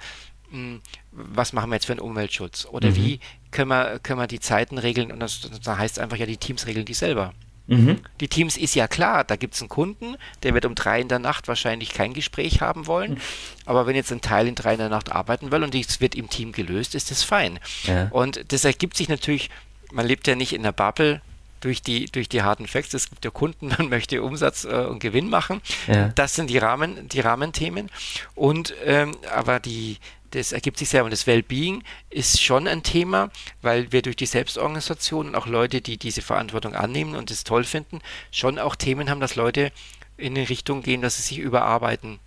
was 1.13 1.53
machen 1.53 1.71
wir 1.71 1.77
jetzt 1.77 1.87
für 1.87 1.93
einen 1.93 2.01
Umweltschutz? 2.01 2.67
Oder 2.67 2.91
mhm. 2.91 2.97
wie 2.97 3.21
können 3.51 3.69
wir, 3.69 3.99
können 4.03 4.21
wir 4.21 4.27
die 4.27 4.41
Zeiten 4.41 4.79
regeln? 4.79 5.13
Und 5.13 5.21
das, 5.21 5.49
das 5.63 5.79
heißt 5.79 5.99
einfach 5.99 6.17
ja, 6.17 6.27
die 6.27 6.37
Teams 6.37 6.67
regeln 6.67 6.85
die 6.85 6.95
selber. 6.95 7.33
Mhm. 7.67 8.01
Die 8.21 8.29
Teams 8.29 8.57
ist 8.57 8.75
ja 8.75 8.87
klar, 8.89 9.25
da 9.25 9.37
gibt 9.37 9.55
es 9.55 9.63
einen 9.63 9.71
Kunden, 9.71 10.17
der 10.43 10.53
wird 10.53 10.67
um 10.67 10.75
drei 10.75 11.01
in 11.01 11.09
der 11.09 11.19
Nacht 11.19 11.49
wahrscheinlich 11.49 11.95
kein 11.95 12.13
Gespräch 12.13 12.61
haben 12.61 12.87
wollen. 12.87 13.13
Mhm. 13.13 13.21
Aber 13.65 13.87
wenn 13.87 13.97
jetzt 13.97 14.13
ein 14.13 14.21
Teil 14.21 14.49
in 14.49 14.55
drei 14.55 14.73
in 14.73 14.79
der 14.79 14.91
Nacht 14.91 15.11
arbeiten 15.11 15.51
will 15.51 15.63
und 15.63 15.75
es 15.75 16.01
wird 16.01 16.15
im 16.15 16.29
Team 16.29 16.53
gelöst, 16.53 16.95
ist 16.95 17.11
das 17.11 17.23
fein. 17.23 17.59
Ja. 17.85 18.09
Und 18.11 18.53
das 18.53 18.65
ergibt 18.65 18.97
sich 18.97 19.09
natürlich, 19.09 19.51
man 19.93 20.07
lebt 20.07 20.27
ja 20.27 20.35
nicht 20.35 20.53
in 20.53 20.63
der 20.63 20.73
Bubble, 20.73 21.23
durch 21.65 21.81
die, 21.81 22.07
durch 22.07 22.29
die 22.29 22.43
harten 22.43 22.67
Facts. 22.67 22.93
Es 22.93 23.09
gibt 23.09 23.25
ja 23.25 23.31
Kunden, 23.31 23.69
man 23.79 23.89
möchte 23.89 24.23
Umsatz 24.23 24.65
äh, 24.65 24.85
und 24.85 25.01
Gewinn 25.01 25.29
machen. 25.29 25.61
Ja. 25.87 26.09
Das 26.15 26.35
sind 26.35 26.51
die 26.51 26.59
Rahmen, 26.59 27.09
die 27.09 27.21
Rahmenthemen. 27.21 27.91
Und 28.35 28.75
ähm, 28.85 29.17
aber 29.35 29.61
die, 29.61 29.97
das 30.35 30.53
ergibt 30.53 30.79
sich 30.79 30.89
sehr 30.89 31.05
und 31.05 31.11
das 31.11 31.27
Wellbeing 31.27 31.83
ist 32.11 32.43
schon 32.43 32.67
ein 32.67 32.83
Thema, 32.83 33.31
weil 33.63 33.93
wir 33.93 34.03
durch 34.03 34.17
die 34.17 34.27
Selbstorganisation 34.27 35.29
und 35.29 35.35
auch 35.35 35.47
Leute, 35.47 35.81
die 35.81 35.97
diese 35.97 36.23
Verantwortung 36.23 36.75
annehmen 36.75 37.15
und 37.15 37.31
es 37.31 37.45
toll 37.45 37.65
finden, 37.65 38.01
schon 38.31 38.59
auch 38.59 38.77
Themen 38.77 39.11
haben, 39.11 39.21
dass 39.21 39.37
Leute 39.37 39.73
in 40.17 40.37
eine 40.37 40.49
Richtung 40.49 40.83
gehen, 40.83 41.03
dass 41.03 41.17
sie 41.17 41.23
sich 41.23 41.39
überarbeiten, 41.39 42.19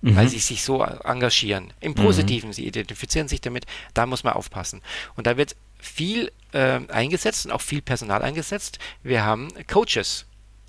mhm. 0.00 0.16
weil 0.16 0.28
sie 0.28 0.38
sich 0.38 0.62
so 0.62 0.82
engagieren. 0.82 1.72
Im 1.80 1.94
Positiven, 1.94 2.48
mhm. 2.48 2.52
sie 2.54 2.66
identifizieren 2.66 3.28
sich 3.28 3.40
damit, 3.40 3.66
da 3.94 4.06
muss 4.06 4.24
man 4.24 4.34
aufpassen. 4.34 4.82
Und 5.16 5.26
da 5.26 5.36
wird 5.36 5.56
viel 5.78 6.30
äh, 6.52 6.80
eingesetzt 6.88 7.46
und 7.46 7.52
auch 7.52 7.60
viel 7.60 7.82
Personal 7.82 8.22
eingesetzt. 8.22 8.78
Wir 9.02 9.24
haben 9.24 9.48
Coaches. 9.66 10.26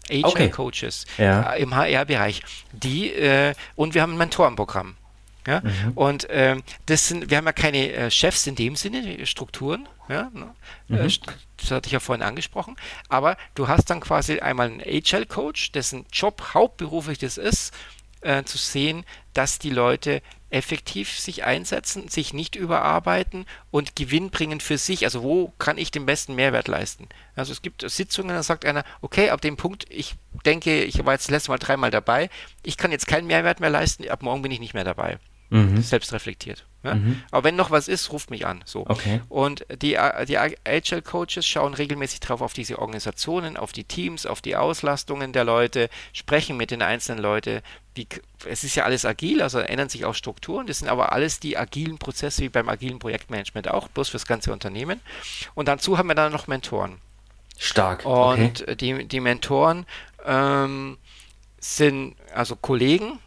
HR-Coaches 0.10 1.06
okay. 1.14 1.24
ja. 1.24 1.54
Äh, 1.54 1.62
im 1.62 1.74
HR-Bereich, 1.74 2.42
die 2.74 3.10
äh, 3.14 3.54
und 3.76 3.94
wir 3.94 4.02
haben 4.02 4.14
ein 4.14 4.18
Mentorenprogramm. 4.18 4.98
Ja? 5.46 5.62
Mhm. 5.62 5.92
Und 5.96 6.28
ähm, 6.30 6.64
das 6.86 7.08
sind, 7.08 7.30
wir 7.30 7.38
haben 7.38 7.46
ja 7.46 7.54
keine 7.54 7.92
äh, 7.92 8.12
Chefs 8.12 8.48
in 8.48 8.56
dem 8.56 8.76
Sinne, 8.76 9.26
Strukturen, 9.26 9.88
ja? 10.10 10.30
Ne? 10.34 10.54
Mhm. 10.88 10.98
Äh, 10.98 11.10
das 11.58 11.72
hatte 11.72 11.88
ich 11.88 11.94
ja 11.94 12.00
vorhin 12.00 12.24
angesprochen, 12.24 12.76
aber 13.10 13.38
du 13.56 13.68
hast 13.68 13.90
dann 13.90 14.00
quasi 14.00 14.40
einmal 14.40 14.68
einen 14.68 14.82
HL-Coach, 14.82 15.72
dessen 15.72 16.06
Job 16.12 16.54
hauptberuflich 16.54 17.20
das 17.20 17.38
ist, 17.38 17.74
äh, 18.22 18.44
zu 18.44 18.58
sehen, 18.58 19.06
dass 19.34 19.60
die 19.60 19.70
Leute 19.70 20.22
effektiv 20.50 21.20
sich 21.20 21.44
einsetzen, 21.44 22.10
sich 22.10 22.34
nicht 22.34 22.56
überarbeiten 22.56 23.46
und 23.72 23.96
Gewinn 23.96 24.30
bringen 24.30 24.60
für 24.60 24.78
sich. 24.78 25.04
Also 25.04 25.24
wo 25.24 25.52
kann 25.58 25.80
ich 25.80 25.90
den 25.90 26.06
besten 26.06 26.36
Mehrwert 26.36 26.68
leisten? 26.68 27.10
Also 27.36 27.52
es 27.52 27.64
gibt 27.64 27.90
Sitzungen, 27.90 28.36
da 28.36 28.44
sagt 28.44 28.64
einer, 28.64 28.84
okay, 29.02 29.32
ab 29.32 29.42
dem 29.42 29.58
Punkt, 29.58 29.86
ich 29.90 30.16
denke, 30.46 30.84
ich 30.84 31.04
war 31.04 31.14
jetzt 31.14 31.26
das 31.26 31.32
letzte 31.32 31.52
Mal 31.52 31.58
dreimal 31.58 31.90
dabei, 31.90 32.30
ich 32.62 32.78
kann 32.78 32.92
jetzt 32.92 33.08
keinen 33.08 33.26
Mehrwert 33.26 33.62
mehr 33.62 33.72
leisten, 33.72 34.08
ab 34.08 34.22
morgen 34.22 34.44
bin 34.44 34.52
ich 34.52 34.60
nicht 34.60 34.76
mehr 34.76 34.84
dabei 34.84 35.18
mhm. 35.54 35.82
selbst 35.82 36.12
reflektiert. 36.14 36.66
Ja? 36.84 36.96
Mhm. 36.96 37.22
Aber 37.32 37.46
wenn 37.46 37.56
noch 37.56 37.72
was 37.72 37.88
ist, 37.88 38.12
ruft 38.12 38.30
mich 38.30 38.46
an. 38.46 38.62
So. 38.66 38.86
Okay. 38.88 39.22
Und 39.30 39.66
die, 39.82 39.98
die 40.28 40.38
Agile 40.38 41.02
Coaches 41.02 41.46
schauen 41.46 41.74
regelmäßig 41.74 42.20
drauf 42.20 42.42
auf 42.42 42.54
diese 42.54 42.80
Organisationen, 42.80 43.56
auf 43.58 43.72
die 43.72 43.84
Teams, 43.84 44.26
auf 44.26 44.42
die 44.42 44.56
Auslastungen 44.56 45.32
der 45.32 45.44
Leute, 45.44 45.90
sprechen 46.12 46.58
mit 46.58 46.72
den 46.72 46.82
einzelnen 46.82 47.22
Leuten. 47.22 47.62
Wie, 47.96 48.08
es 48.46 48.64
ist 48.64 48.76
ja 48.76 48.84
alles 48.84 49.06
agil, 49.06 49.42
also 49.42 49.60
ändern 49.60 49.90
sich 49.90 50.06
auch 50.06 50.16
Strukturen. 50.16 50.68
Das 50.68 50.80
sind 50.80 50.90
aber 50.90 51.14
alles 51.14 51.40
die 51.40 51.58
agilen 51.58 51.98
Prozesse 51.98 52.42
wie 52.42 52.50
beim 52.50 52.68
agilen 52.68 53.00
Projektmanagement 53.00 53.70
auch, 53.70 53.88
bloß 53.88 54.10
fürs 54.10 54.26
ganze 54.26 54.52
Unternehmen. 54.52 55.00
Und 55.54 55.68
dazu 55.68 55.98
haben 55.98 56.08
wir 56.08 56.16
dann 56.16 56.32
noch 56.32 56.48
Mentoren. 56.48 56.98
Stark. 57.58 58.06
Und 58.06 58.64
okay. 58.64 58.76
die, 58.76 59.08
die 59.08 59.20
Mentoren 59.20 59.86
ähm, 60.26 60.98
sind 61.60 62.16
also 62.34 62.56
Kollegen, 62.56 63.20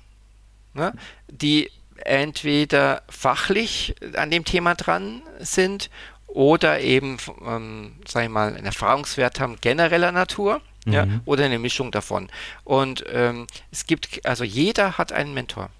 ne, 0.74 0.92
die 1.28 1.70
entweder 2.04 3.02
fachlich 3.08 3.94
an 4.16 4.30
dem 4.30 4.44
Thema 4.44 4.74
dran 4.74 5.22
sind 5.38 5.90
oder 6.26 6.80
eben, 6.80 7.16
ähm, 7.46 7.96
sag 8.06 8.24
ich 8.24 8.28
mal, 8.28 8.54
einen 8.54 8.66
Erfahrungswert 8.66 9.40
haben 9.40 9.56
genereller 9.60 10.12
Natur. 10.12 10.60
Mhm. 10.84 10.92
Ja, 10.92 11.06
oder 11.24 11.44
eine 11.44 11.58
Mischung 11.58 11.90
davon. 11.90 12.28
Und 12.62 13.04
ähm, 13.10 13.48
es 13.72 13.86
gibt, 13.86 14.24
also 14.24 14.44
jeder 14.44 14.98
hat 14.98 15.10
einen 15.12 15.34
Mentor. 15.34 15.70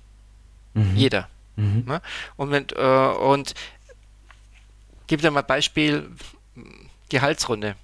Mhm. 0.75 0.97
Jeder. 0.97 1.29
Mhm. 1.55 1.85
Ja? 1.89 2.01
Und, 2.37 2.51
mit, 2.51 2.73
äh, 2.73 2.81
und 2.81 3.55
gib 5.07 5.21
dir 5.23 5.31
mal 5.31 5.43
Beispiel, 5.43 6.11
Gehaltsrunde, 7.09 7.77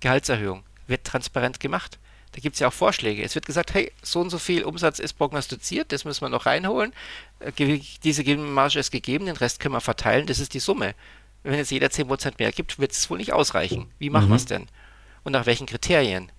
Gehaltserhöhung. 0.00 0.64
Wird 0.86 1.04
transparent 1.04 1.60
gemacht. 1.60 1.98
Da 2.32 2.40
gibt 2.40 2.54
es 2.54 2.60
ja 2.60 2.68
auch 2.68 2.72
Vorschläge. 2.72 3.22
Es 3.22 3.34
wird 3.34 3.46
gesagt, 3.46 3.74
hey, 3.74 3.92
so 4.02 4.20
und 4.20 4.30
so 4.30 4.38
viel 4.38 4.62
Umsatz 4.62 4.98
ist 4.98 5.14
prognostiziert, 5.14 5.90
das 5.92 6.04
müssen 6.04 6.22
wir 6.22 6.28
noch 6.28 6.46
reinholen. 6.46 6.92
Äh, 7.40 7.80
diese 8.04 8.24
Gewinnmarge 8.24 8.78
ist 8.78 8.90
gegeben, 8.90 9.26
den 9.26 9.36
Rest 9.36 9.60
können 9.60 9.74
wir 9.74 9.80
verteilen, 9.80 10.26
das 10.26 10.38
ist 10.38 10.54
die 10.54 10.60
Summe. 10.60 10.94
Wenn 11.42 11.54
jetzt 11.54 11.70
jeder 11.70 11.88
10% 11.88 12.34
mehr 12.38 12.52
gibt, 12.52 12.78
wird 12.78 12.92
es 12.92 13.08
wohl 13.10 13.18
nicht 13.18 13.32
ausreichen. 13.32 13.90
Wie 13.98 14.10
machen 14.10 14.26
mhm. 14.26 14.30
wir 14.30 14.36
es 14.36 14.46
denn? 14.46 14.66
Und 15.24 15.32
nach 15.32 15.46
welchen 15.46 15.66
Kriterien? 15.66 16.30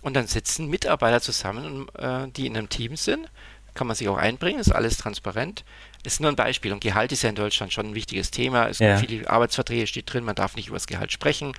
Und 0.00 0.14
dann 0.14 0.26
sitzen 0.26 0.68
Mitarbeiter 0.68 1.20
zusammen, 1.20 1.88
äh, 1.98 2.28
die 2.28 2.46
in 2.46 2.56
einem 2.56 2.68
Team 2.68 2.96
sind. 2.96 3.28
Kann 3.74 3.88
man 3.88 3.96
sich 3.96 4.08
auch 4.08 4.16
einbringen, 4.16 4.60
ist 4.60 4.70
alles 4.70 4.96
transparent. 4.96 5.64
Ist 6.04 6.20
nur 6.20 6.30
ein 6.30 6.36
Beispiel. 6.36 6.72
Und 6.72 6.80
Gehalt 6.80 7.10
ist 7.10 7.22
ja 7.22 7.30
in 7.30 7.34
Deutschland 7.34 7.72
schon 7.72 7.86
ein 7.86 7.94
wichtiges 7.94 8.30
Thema. 8.30 8.68
Es 8.68 8.78
ja. 8.78 8.96
gibt 8.96 9.10
viele 9.10 9.28
Arbeitsverträge, 9.28 9.86
steht 9.86 10.12
drin, 10.12 10.22
man 10.22 10.36
darf 10.36 10.54
nicht 10.54 10.68
über 10.68 10.76
das 10.76 10.86
Gehalt 10.86 11.10
sprechen 11.10 11.54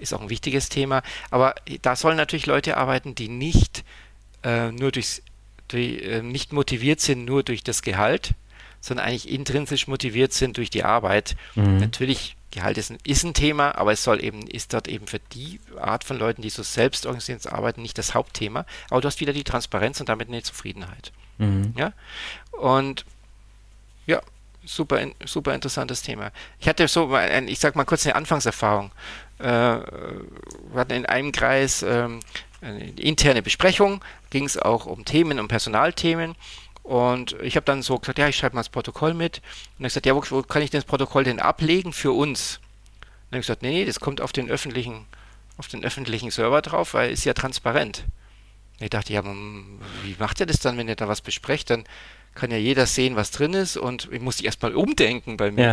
ist 0.00 0.12
auch 0.12 0.20
ein 0.20 0.30
wichtiges 0.30 0.68
Thema. 0.68 1.02
Aber 1.30 1.54
da 1.82 1.96
sollen 1.96 2.16
natürlich 2.16 2.46
Leute 2.46 2.76
arbeiten, 2.76 3.14
die 3.14 3.28
nicht 3.28 3.84
äh, 4.42 4.70
nur 4.70 4.92
durchs, 4.92 5.22
durch, 5.68 6.02
äh, 6.02 6.22
nicht 6.22 6.52
motiviert 6.52 7.00
sind 7.00 7.24
nur 7.24 7.42
durch 7.42 7.62
das 7.62 7.82
Gehalt, 7.82 8.34
sondern 8.80 9.06
eigentlich 9.06 9.28
intrinsisch 9.28 9.88
motiviert 9.88 10.32
sind 10.32 10.56
durch 10.56 10.70
die 10.70 10.84
Arbeit. 10.84 11.36
Mhm. 11.54 11.78
Natürlich, 11.78 12.36
Gehalt 12.50 12.78
ist 12.78 12.90
ein, 12.90 12.98
ist 13.04 13.24
ein, 13.24 13.34
Thema, 13.34 13.76
aber 13.76 13.92
es 13.92 14.04
soll 14.04 14.22
eben, 14.22 14.46
ist 14.46 14.72
dort 14.72 14.88
eben 14.88 15.06
für 15.06 15.18
die 15.18 15.60
Art 15.78 16.04
von 16.04 16.18
Leuten, 16.18 16.42
die 16.42 16.50
so 16.50 16.62
selbst 16.62 17.04
organisiert 17.04 17.46
arbeiten, 17.46 17.82
nicht 17.82 17.98
das 17.98 18.14
Hauptthema. 18.14 18.64
Aber 18.88 19.00
du 19.00 19.08
hast 19.08 19.20
wieder 19.20 19.32
die 19.32 19.44
Transparenz 19.44 20.00
und 20.00 20.08
damit 20.08 20.28
eine 20.28 20.42
Zufriedenheit. 20.42 21.12
Mhm. 21.38 21.74
Ja. 21.76 21.92
Und 22.52 23.04
ja, 24.06 24.22
super, 24.66 25.00
super 25.24 25.54
interessantes 25.54 26.02
Thema. 26.02 26.30
Ich 26.58 26.68
hatte 26.68 26.86
so, 26.88 27.12
ein, 27.14 27.48
ich 27.48 27.58
sag 27.58 27.76
mal 27.76 27.84
kurz 27.84 28.04
eine 28.04 28.16
Anfangserfahrung. 28.16 28.90
Äh, 29.38 29.44
wir 29.44 29.80
hatten 30.74 30.92
in 30.92 31.06
einem 31.06 31.32
Kreis 31.32 31.82
ähm, 31.82 32.20
eine 32.60 32.90
interne 32.90 33.42
Besprechung, 33.42 34.04
ging 34.30 34.44
es 34.44 34.58
auch 34.58 34.86
um 34.86 35.04
Themen, 35.04 35.38
um 35.38 35.48
Personalthemen. 35.48 36.34
Und 36.82 37.32
ich 37.42 37.56
habe 37.56 37.64
dann 37.64 37.82
so 37.82 37.98
gesagt, 37.98 38.18
ja, 38.18 38.28
ich 38.28 38.36
schreibe 38.36 38.54
mal 38.54 38.60
das 38.60 38.68
Protokoll 38.68 39.14
mit. 39.14 39.38
Und 39.38 39.44
dann 39.80 39.84
gesagt, 39.84 40.06
ja, 40.06 40.14
wo, 40.14 40.22
wo, 40.30 40.42
kann 40.42 40.62
ich 40.62 40.70
denn 40.70 40.80
das 40.80 40.86
Protokoll 40.86 41.24
denn 41.24 41.40
ablegen 41.40 41.92
für 41.92 42.12
uns? 42.12 42.60
Und 42.60 43.02
dann 43.02 43.38
habe 43.38 43.40
ich 43.40 43.46
gesagt, 43.46 43.62
nee, 43.62 43.70
nee, 43.70 43.84
das 43.84 44.00
kommt 44.00 44.20
auf 44.20 44.32
den 44.32 44.48
öffentlichen, 44.48 45.06
auf 45.58 45.68
den 45.68 45.84
öffentlichen 45.84 46.30
Server 46.30 46.62
drauf, 46.62 46.94
weil 46.94 47.10
es 47.10 47.20
ist 47.20 47.24
ja 47.24 47.34
transparent. 47.34 48.04
Und 48.78 48.84
ich 48.84 48.90
dachte, 48.90 49.12
ja, 49.12 49.24
wie 49.24 50.16
macht 50.18 50.38
ihr 50.40 50.46
das 50.46 50.60
dann, 50.60 50.76
wenn 50.76 50.88
ihr 50.88 50.96
da 50.96 51.08
was 51.08 51.22
besprecht? 51.22 51.70
Dann 51.70 51.84
kann 52.36 52.50
ja 52.50 52.56
jeder 52.56 52.86
sehen, 52.86 53.16
was 53.16 53.30
drin 53.30 53.54
ist 53.54 53.76
und 53.76 54.08
ich 54.12 54.20
muss 54.20 54.40
erstmal 54.40 54.74
umdenken 54.74 55.36
bei 55.36 55.50
mir. 55.50 55.64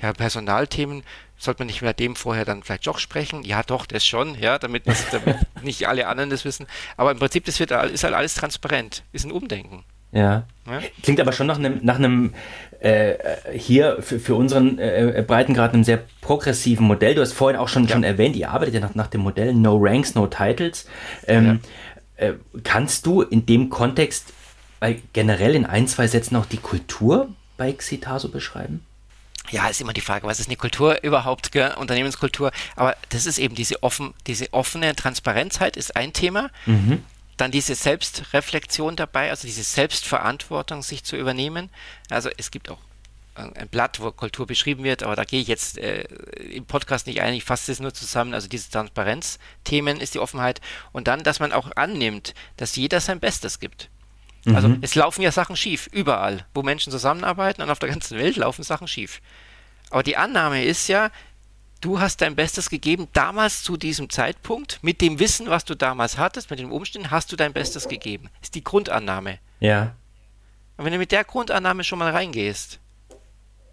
Ja. 0.00 0.08
ja, 0.08 0.12
Personalthemen 0.12 1.02
sollte 1.36 1.62
man 1.62 1.66
nicht 1.66 1.82
mehr 1.82 1.94
dem 1.94 2.14
vorher 2.14 2.44
dann 2.44 2.62
vielleicht 2.62 2.86
doch 2.86 2.98
sprechen? 2.98 3.42
Ja, 3.42 3.62
doch, 3.62 3.86
das 3.86 4.04
schon, 4.04 4.36
ja, 4.38 4.58
damit, 4.58 4.84
damit 5.10 5.36
nicht 5.62 5.88
alle 5.88 6.06
anderen 6.06 6.30
das 6.30 6.44
wissen. 6.44 6.66
Aber 6.96 7.10
im 7.10 7.18
Prinzip, 7.18 7.44
das 7.46 7.58
wird, 7.58 7.72
ist 7.72 8.04
halt 8.04 8.14
alles 8.14 8.34
transparent, 8.34 9.02
ist 9.12 9.24
ein 9.24 9.32
Umdenken. 9.32 9.84
Ja. 10.12 10.44
ja. 10.66 10.80
Klingt 11.02 11.20
aber 11.20 11.32
schon 11.32 11.46
nach 11.46 11.58
einem, 11.58 11.78
nach 11.82 11.96
einem 11.96 12.34
äh, 12.80 13.14
hier 13.56 13.98
für, 14.00 14.18
für 14.18 14.34
unseren 14.34 14.78
äh, 14.78 15.24
Breitengrad 15.26 15.72
einem 15.72 15.84
sehr 15.84 16.00
progressiven 16.20 16.86
Modell. 16.86 17.14
Du 17.14 17.22
hast 17.22 17.32
vorhin 17.32 17.58
auch 17.58 17.68
schon, 17.68 17.84
ja. 17.84 17.90
schon 17.90 18.04
erwähnt, 18.04 18.36
ihr 18.36 18.50
arbeitet 18.50 18.74
ja 18.74 18.80
nach, 18.80 18.94
nach 18.94 19.06
dem 19.06 19.20
Modell 19.20 19.54
No 19.54 19.78
Ranks, 19.80 20.14
No 20.14 20.26
Titles. 20.26 20.86
Ähm, 21.26 21.60
ja. 22.18 22.26
äh, 22.26 22.32
kannst 22.64 23.06
du 23.06 23.22
in 23.22 23.46
dem 23.46 23.70
Kontext 23.70 24.32
bei, 24.80 25.02
generell 25.12 25.54
in 25.54 25.66
ein, 25.66 25.86
zwei 25.86 26.08
Sätzen 26.08 26.36
auch 26.36 26.46
die 26.46 26.56
Kultur 26.56 27.28
bei 27.56 27.72
Xitaso 27.72 28.28
beschreiben? 28.28 28.84
ja, 29.50 29.68
ist 29.68 29.80
immer 29.80 29.92
die 29.92 30.00
Frage, 30.00 30.26
was 30.26 30.40
ist 30.40 30.48
eine 30.48 30.56
Kultur 30.56 31.02
überhaupt, 31.02 31.52
gell? 31.52 31.74
Unternehmenskultur? 31.76 32.52
Aber 32.76 32.96
das 33.08 33.26
ist 33.26 33.38
eben 33.38 33.54
diese, 33.54 33.82
offen, 33.82 34.14
diese 34.26 34.52
offene 34.52 34.94
Transparenzheit 34.94 35.76
ist 35.76 35.96
ein 35.96 36.12
Thema. 36.12 36.50
Mhm. 36.66 37.02
Dann 37.36 37.50
diese 37.50 37.74
Selbstreflexion 37.74 38.96
dabei, 38.96 39.30
also 39.30 39.46
diese 39.46 39.62
Selbstverantwortung, 39.62 40.82
sich 40.82 41.04
zu 41.04 41.16
übernehmen. 41.16 41.70
Also 42.10 42.28
es 42.36 42.50
gibt 42.50 42.68
auch 42.68 42.78
ein 43.34 43.68
Blatt, 43.68 44.00
wo 44.00 44.12
Kultur 44.12 44.46
beschrieben 44.46 44.84
wird, 44.84 45.02
aber 45.02 45.16
da 45.16 45.24
gehe 45.24 45.40
ich 45.40 45.48
jetzt 45.48 45.78
äh, 45.78 46.02
im 46.52 46.66
Podcast 46.66 47.06
nicht 47.06 47.22
ein, 47.22 47.32
ich 47.32 47.44
fasse 47.44 47.72
das 47.72 47.80
nur 47.80 47.94
zusammen. 47.94 48.34
Also 48.34 48.48
diese 48.48 48.70
Transparenzthemen 48.70 50.00
ist 50.00 50.14
die 50.14 50.18
Offenheit 50.18 50.60
und 50.92 51.08
dann, 51.08 51.22
dass 51.22 51.40
man 51.40 51.52
auch 51.52 51.70
annimmt, 51.76 52.34
dass 52.58 52.76
jeder 52.76 53.00
sein 53.00 53.20
Bestes 53.20 53.58
gibt. 53.58 53.88
Also 54.46 54.68
mhm. 54.68 54.78
es 54.80 54.94
laufen 54.94 55.22
ja 55.22 55.32
Sachen 55.32 55.56
schief, 55.56 55.88
überall, 55.92 56.46
wo 56.54 56.62
Menschen 56.62 56.90
zusammenarbeiten 56.90 57.62
und 57.62 57.70
auf 57.70 57.78
der 57.78 57.90
ganzen 57.90 58.18
Welt 58.18 58.36
laufen 58.36 58.62
Sachen 58.62 58.88
schief. 58.88 59.20
Aber 59.90 60.02
die 60.02 60.16
Annahme 60.16 60.64
ist 60.64 60.88
ja, 60.88 61.10
du 61.80 62.00
hast 62.00 62.22
dein 62.22 62.36
Bestes 62.36 62.70
gegeben, 62.70 63.08
damals 63.12 63.62
zu 63.62 63.76
diesem 63.76 64.08
Zeitpunkt, 64.08 64.78
mit 64.82 65.00
dem 65.00 65.18
Wissen, 65.18 65.48
was 65.48 65.64
du 65.64 65.74
damals 65.74 66.16
hattest, 66.16 66.50
mit 66.50 66.58
den 66.58 66.70
Umständen, 66.70 67.10
hast 67.10 67.32
du 67.32 67.36
dein 67.36 67.52
Bestes 67.52 67.88
gegeben. 67.88 68.30
Ist 68.40 68.54
die 68.54 68.64
Grundannahme. 68.64 69.38
Ja. 69.58 69.94
Und 70.76 70.86
wenn 70.86 70.92
du 70.92 70.98
mit 70.98 71.12
der 71.12 71.24
Grundannahme 71.24 71.84
schon 71.84 71.98
mal 71.98 72.10
reingehst, 72.10 72.78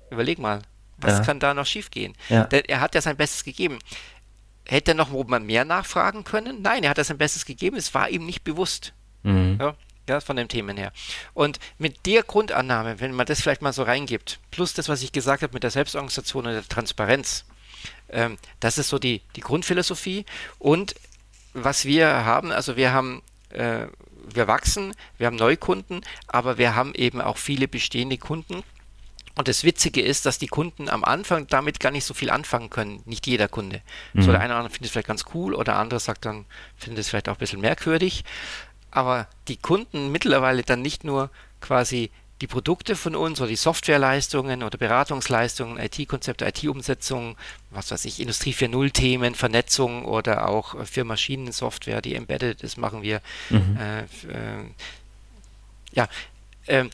überleg 0.10 0.40
mal, 0.40 0.64
was 0.98 1.20
ja. 1.20 1.24
kann 1.24 1.40
da 1.40 1.54
noch 1.54 1.66
schiefgehen? 1.66 2.16
Ja. 2.28 2.44
Denn 2.46 2.66
er 2.66 2.82
hat 2.82 2.96
ja 2.96 3.02
sein 3.02 3.16
Bestes 3.16 3.44
gegeben. 3.44 3.80
Hätte 4.66 4.92
er 4.92 4.96
noch 4.96 5.12
mal 5.28 5.40
mehr 5.40 5.64
nachfragen 5.64 6.26
können? 6.26 6.62
Nein, 6.62 6.84
er 6.84 6.90
hat 6.90 6.98
ja 6.98 7.06
sein 7.06 7.18
Bestes 7.18 7.46
gegeben, 7.46 7.78
es 7.78 7.94
war 7.94 8.10
ihm 8.10 8.26
nicht 8.26 8.44
bewusst. 8.44 8.94
Mhm. 9.24 9.58
Ja 9.62 9.76
ja, 10.10 10.20
von 10.20 10.36
den 10.36 10.48
Themen 10.48 10.78
her. 10.78 10.92
Und 11.34 11.60
mit 11.78 12.06
der 12.06 12.24
Grundannahme, 12.24 13.00
wenn 13.00 13.14
man 13.14 13.26
das 13.26 13.42
vielleicht 13.42 13.62
mal 13.62 13.74
so 13.74 13.84
reingibt, 13.84 14.40
plus 14.52 14.74
das, 14.74 14.90
was 14.90 15.02
ich 15.02 15.12
gesagt 15.12 15.44
habe 15.44 15.54
mit 15.54 15.64
der 15.64 15.72
Selbstorganisation 15.72 16.48
und 16.48 16.54
der 16.54 16.68
Transparenz, 16.68 17.46
ähm, 18.10 18.38
das 18.60 18.78
ist 18.78 18.90
so 18.90 19.00
die, 19.00 19.22
die 19.36 19.42
Grundphilosophie. 19.42 20.26
Und 20.60 20.96
was 21.54 21.86
wir 21.86 22.08
haben, 22.08 22.52
also 22.52 22.78
wir 22.78 22.92
haben, 22.94 23.22
äh, 23.50 23.88
wir 24.34 24.48
wachsen, 24.48 24.94
wir 25.18 25.28
haben 25.28 25.36
Neukunden, 25.36 26.02
aber 26.28 26.58
wir 26.58 26.76
haben 26.76 26.94
eben 26.96 27.22
auch 27.22 27.38
viele 27.38 27.68
bestehende 27.68 28.18
Kunden. 28.18 28.64
Und 29.36 29.48
das 29.48 29.64
Witzige 29.64 30.02
ist, 30.02 30.26
dass 30.26 30.40
die 30.40 30.48
Kunden 30.48 30.90
am 30.90 31.04
Anfang 31.04 31.46
damit 31.46 31.80
gar 31.80 31.92
nicht 31.92 32.06
so 32.06 32.16
viel 32.16 32.32
anfangen 32.32 32.72
können. 32.72 33.04
Nicht 33.06 33.28
jeder 33.28 33.48
Kunde. 33.48 33.82
Mhm. 34.14 34.24
So 34.24 34.32
der 34.32 34.42
eine 34.42 34.50
oder 34.50 34.60
andere 34.60 34.74
findet 34.74 34.88
es 34.88 34.92
vielleicht 34.94 35.08
ganz 35.08 35.26
cool 35.36 35.54
oder 35.54 35.76
andere 35.76 36.00
sagt 36.00 36.26
dann, 36.26 36.46
findet 36.76 37.02
es 37.02 37.10
vielleicht 37.10 37.30
auch 37.30 37.36
ein 37.36 37.40
bisschen 37.40 37.62
merkwürdig 37.62 38.24
aber 38.98 39.28
die 39.48 39.58
Kunden 39.58 40.12
mittlerweile 40.12 40.64
dann 40.64 40.82
nicht 40.82 41.04
nur 41.04 41.30
quasi 41.62 42.10
die 42.42 42.48
Produkte 42.48 42.96
von 42.96 43.16
uns 43.16 43.40
oder 43.40 43.48
die 43.48 43.56
Softwareleistungen 43.56 44.64
oder 44.64 44.80
Beratungsleistungen, 44.80 45.78
IT-Konzepte, 45.78 46.46
IT-Umsetzungen, 46.48 47.36
was 47.70 47.92
weiß 47.92 48.06
ich, 48.06 48.20
Industrie 48.20 48.54
4.0 48.54 48.92
Themen, 48.92 49.36
Vernetzung 49.36 50.04
oder 50.04 50.50
auch 50.50 50.84
für 50.88 51.04
Maschinensoftware, 51.04 52.02
die 52.02 52.16
embedded 52.16 52.64
ist, 52.64 52.80
machen 52.80 53.04
wir. 53.04 53.22
Mhm. 53.52 53.78
Äh, 53.80 54.00
äh, 54.02 54.66
ja, 55.92 56.10
äh, 56.66 56.86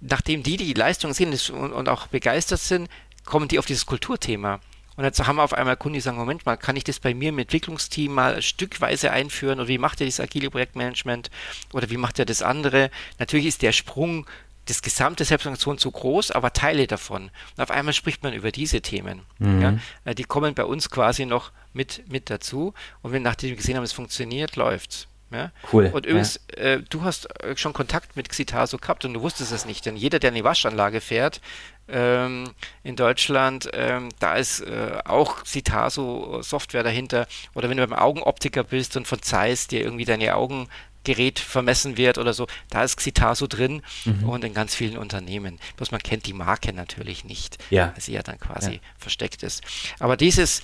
nachdem 0.00 0.42
die 0.42 0.56
die 0.56 0.74
Leistungen 0.74 1.14
sehen 1.14 1.32
und, 1.52 1.72
und 1.72 1.88
auch 1.88 2.08
begeistert 2.08 2.58
sind, 2.58 2.90
kommen 3.24 3.46
die 3.46 3.60
auf 3.60 3.66
dieses 3.66 3.86
Kulturthema. 3.86 4.58
Und 4.96 5.04
jetzt 5.04 5.26
haben 5.26 5.36
wir 5.36 5.42
auf 5.42 5.54
einmal 5.54 5.76
Kunden, 5.76 5.94
die 5.94 6.00
sagen, 6.00 6.18
Moment 6.18 6.44
mal, 6.44 6.56
kann 6.56 6.76
ich 6.76 6.84
das 6.84 7.00
bei 7.00 7.14
mir 7.14 7.30
im 7.30 7.38
Entwicklungsteam 7.38 8.12
mal 8.12 8.42
stückweise 8.42 9.10
einführen? 9.10 9.58
Oder 9.58 9.68
wie 9.68 9.78
macht 9.78 10.00
ihr 10.00 10.06
das 10.06 10.20
agile 10.20 10.50
Projektmanagement? 10.50 11.30
Oder 11.72 11.90
wie 11.90 11.96
macht 11.96 12.18
ihr 12.18 12.24
das 12.24 12.42
andere? 12.42 12.90
Natürlich 13.18 13.46
ist 13.46 13.62
der 13.62 13.72
Sprung 13.72 14.26
das 14.66 14.82
gesamte 14.82 15.24
Selbstorganisation 15.24 15.78
zu 15.78 15.90
groß, 15.90 16.30
aber 16.30 16.52
Teile 16.52 16.86
davon. 16.86 17.30
Und 17.56 17.62
auf 17.62 17.70
einmal 17.70 17.94
spricht 17.94 18.22
man 18.22 18.32
über 18.32 18.52
diese 18.52 18.80
Themen. 18.80 19.22
Mhm. 19.38 19.62
Ja? 19.62 19.78
Äh, 20.04 20.14
die 20.14 20.24
kommen 20.24 20.54
bei 20.54 20.64
uns 20.64 20.90
quasi 20.90 21.26
noch 21.26 21.50
mit, 21.72 22.08
mit 22.10 22.30
dazu. 22.30 22.74
Und 23.02 23.12
wenn 23.12 23.22
nachdem 23.22 23.50
wir 23.50 23.56
gesehen 23.56 23.76
haben, 23.76 23.84
es 23.84 23.92
funktioniert, 23.92 24.56
läuft's. 24.56 25.08
Ja? 25.32 25.50
Cool. 25.72 25.90
Und 25.92 26.06
übrigens, 26.06 26.40
ja. 26.50 26.62
äh, 26.62 26.82
du 26.88 27.02
hast 27.02 27.28
äh, 27.42 27.56
schon 27.56 27.72
Kontakt 27.72 28.16
mit 28.16 28.28
Xitaso 28.28 28.78
gehabt 28.78 29.04
und 29.04 29.14
du 29.14 29.22
wusstest 29.22 29.50
es 29.50 29.64
nicht, 29.64 29.84
denn 29.86 29.96
jeder, 29.96 30.18
der 30.18 30.30
eine 30.30 30.44
Waschanlage 30.44 31.00
fährt, 31.00 31.40
ähm, 31.88 32.50
in 32.82 32.96
Deutschland, 32.96 33.70
ähm, 33.72 34.08
da 34.18 34.36
ist 34.36 34.60
äh, 34.60 34.98
auch 35.04 35.44
Citaso-Software 35.44 36.82
dahinter. 36.82 37.26
Oder 37.54 37.68
wenn 37.68 37.76
du 37.76 37.86
beim 37.86 37.98
Augenoptiker 37.98 38.64
bist 38.64 38.96
und 38.96 39.06
von 39.06 39.22
Zeiss 39.22 39.66
dir 39.66 39.82
irgendwie 39.82 40.04
deine 40.04 40.34
Augengerät 40.34 41.38
vermessen 41.38 41.96
wird 41.96 42.18
oder 42.18 42.32
so, 42.32 42.46
da 42.70 42.84
ist 42.84 42.96
Xitaso 42.96 43.46
drin 43.46 43.82
mhm. 44.04 44.28
und 44.28 44.44
in 44.44 44.54
ganz 44.54 44.74
vielen 44.74 44.96
Unternehmen. 44.96 45.58
Bloß 45.76 45.90
man 45.90 46.02
kennt 46.02 46.26
die 46.26 46.32
Marke 46.32 46.72
natürlich 46.72 47.24
nicht, 47.24 47.58
ja. 47.70 47.92
weil 47.92 48.00
sie 48.00 48.12
ja 48.12 48.22
dann 48.22 48.38
quasi 48.38 48.74
ja. 48.74 48.80
versteckt 48.98 49.42
ist. 49.42 49.62
Aber 49.98 50.16
dieses 50.16 50.62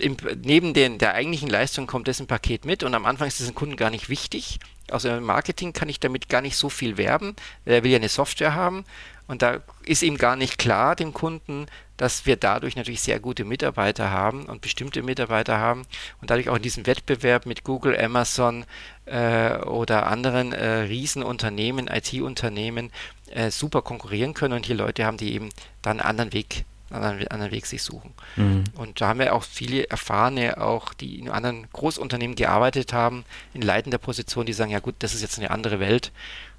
im, 0.00 0.16
neben 0.42 0.74
den, 0.74 0.98
der 0.98 1.14
eigentlichen 1.14 1.50
Leistung 1.50 1.86
kommt 1.86 2.08
das 2.08 2.20
ein 2.20 2.26
Paket 2.26 2.64
mit 2.64 2.82
und 2.82 2.94
am 2.94 3.04
Anfang 3.04 3.28
ist 3.28 3.40
es 3.40 3.46
den 3.46 3.54
Kunden 3.54 3.76
gar 3.76 3.90
nicht 3.90 4.08
wichtig. 4.08 4.58
Also 4.90 5.08
im 5.08 5.24
Marketing 5.24 5.72
kann 5.72 5.88
ich 5.88 6.00
damit 6.00 6.28
gar 6.28 6.40
nicht 6.40 6.56
so 6.56 6.68
viel 6.68 6.96
werben. 6.96 7.36
Er 7.64 7.84
will 7.84 7.90
ja 7.90 7.96
eine 7.96 8.08
Software 8.08 8.54
haben. 8.54 8.84
Und 9.28 9.42
da 9.42 9.60
ist 9.84 10.02
ihm 10.02 10.18
gar 10.18 10.36
nicht 10.36 10.58
klar, 10.58 10.96
dem 10.96 11.14
Kunden, 11.14 11.66
dass 11.96 12.26
wir 12.26 12.36
dadurch 12.36 12.76
natürlich 12.76 13.00
sehr 13.00 13.20
gute 13.20 13.44
Mitarbeiter 13.44 14.10
haben 14.10 14.46
und 14.46 14.60
bestimmte 14.60 15.02
Mitarbeiter 15.02 15.58
haben. 15.58 15.82
Und 16.20 16.30
dadurch 16.30 16.48
auch 16.48 16.56
in 16.56 16.62
diesem 16.62 16.86
Wettbewerb 16.86 17.46
mit 17.46 17.64
Google, 17.64 17.96
Amazon 17.98 18.64
äh, 19.06 19.56
oder 19.58 20.06
anderen 20.06 20.52
äh, 20.52 20.80
Riesenunternehmen, 20.80 21.86
IT-Unternehmen 21.86 22.90
äh, 23.30 23.50
super 23.50 23.82
konkurrieren 23.82 24.34
können. 24.34 24.54
Und 24.54 24.66
hier 24.66 24.76
Leute 24.76 25.06
haben, 25.06 25.16
die 25.16 25.34
eben 25.34 25.50
dann 25.80 26.00
einen 26.00 26.08
anderen 26.08 26.32
Weg 26.32 26.64
anderen, 26.92 27.26
anderen 27.28 27.52
Weg 27.52 27.66
sich 27.66 27.82
suchen. 27.82 28.12
Mhm. 28.36 28.64
Und 28.74 29.00
da 29.00 29.08
haben 29.08 29.18
wir 29.18 29.34
auch 29.34 29.44
viele 29.44 29.88
Erfahrene, 29.88 30.60
auch 30.60 30.94
die 30.94 31.18
in 31.18 31.28
anderen 31.28 31.66
Großunternehmen 31.72 32.36
gearbeitet 32.36 32.92
haben, 32.92 33.24
in 33.54 33.62
leitender 33.62 33.98
Position, 33.98 34.46
die 34.46 34.52
sagen, 34.52 34.70
ja 34.70 34.80
gut, 34.80 34.96
das 35.00 35.14
ist 35.14 35.22
jetzt 35.22 35.38
eine 35.38 35.50
andere 35.50 35.80
Welt 35.80 36.12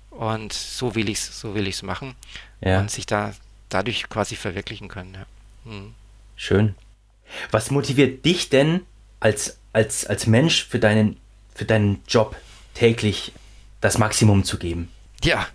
und 0.09 0.53
so 0.53 0.95
will 0.95 1.09
ich 1.09 1.17
es 1.17 1.39
so 1.39 1.55
will 1.55 1.67
ich's 1.67 1.81
machen 1.81 2.15
ja. 2.61 2.79
und 2.79 2.91
sich 2.91 3.05
da 3.05 3.34
dadurch 3.69 4.07
quasi 4.09 4.36
verwirklichen 4.36 4.88
können. 4.88 5.15
Ja. 5.15 5.71
Mhm. 5.71 5.95
Schön. 6.36 6.75
Was 7.51 7.71
motiviert 7.71 8.25
dich 8.25 8.49
denn 8.49 8.81
als, 9.19 9.57
als, 9.71 10.05
als 10.05 10.27
Mensch 10.27 10.65
für 10.65 10.79
deinen, 10.79 11.17
für 11.55 11.65
deinen 11.65 12.03
Job 12.07 12.36
täglich 12.73 13.31
das 13.81 13.97
Maximum 13.97 14.43
zu 14.43 14.59
geben? 14.59 14.89
Ja, 15.23 15.47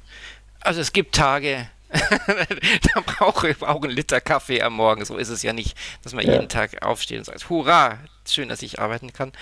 also 0.60 0.80
es 0.80 0.92
gibt 0.92 1.14
Tage, 1.14 1.68
da 2.94 3.00
brauche 3.00 3.48
ich 3.50 3.62
auch 3.62 3.82
einen 3.82 3.92
Liter 3.92 4.20
Kaffee 4.20 4.62
am 4.62 4.74
Morgen. 4.74 5.04
So 5.04 5.16
ist 5.16 5.28
es 5.28 5.42
ja 5.42 5.52
nicht, 5.52 5.76
dass 6.02 6.12
man 6.12 6.26
ja. 6.26 6.34
jeden 6.34 6.48
Tag 6.48 6.82
aufsteht 6.82 7.18
und 7.18 7.24
sagt, 7.24 7.48
hurra, 7.48 7.98
schön, 8.26 8.48
dass 8.48 8.62
ich 8.62 8.78
arbeiten 8.78 9.12
kann. 9.12 9.28
Mhm. 9.28 9.34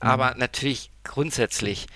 Aber 0.00 0.34
natürlich 0.36 0.90
grundsätzlich 1.02 1.86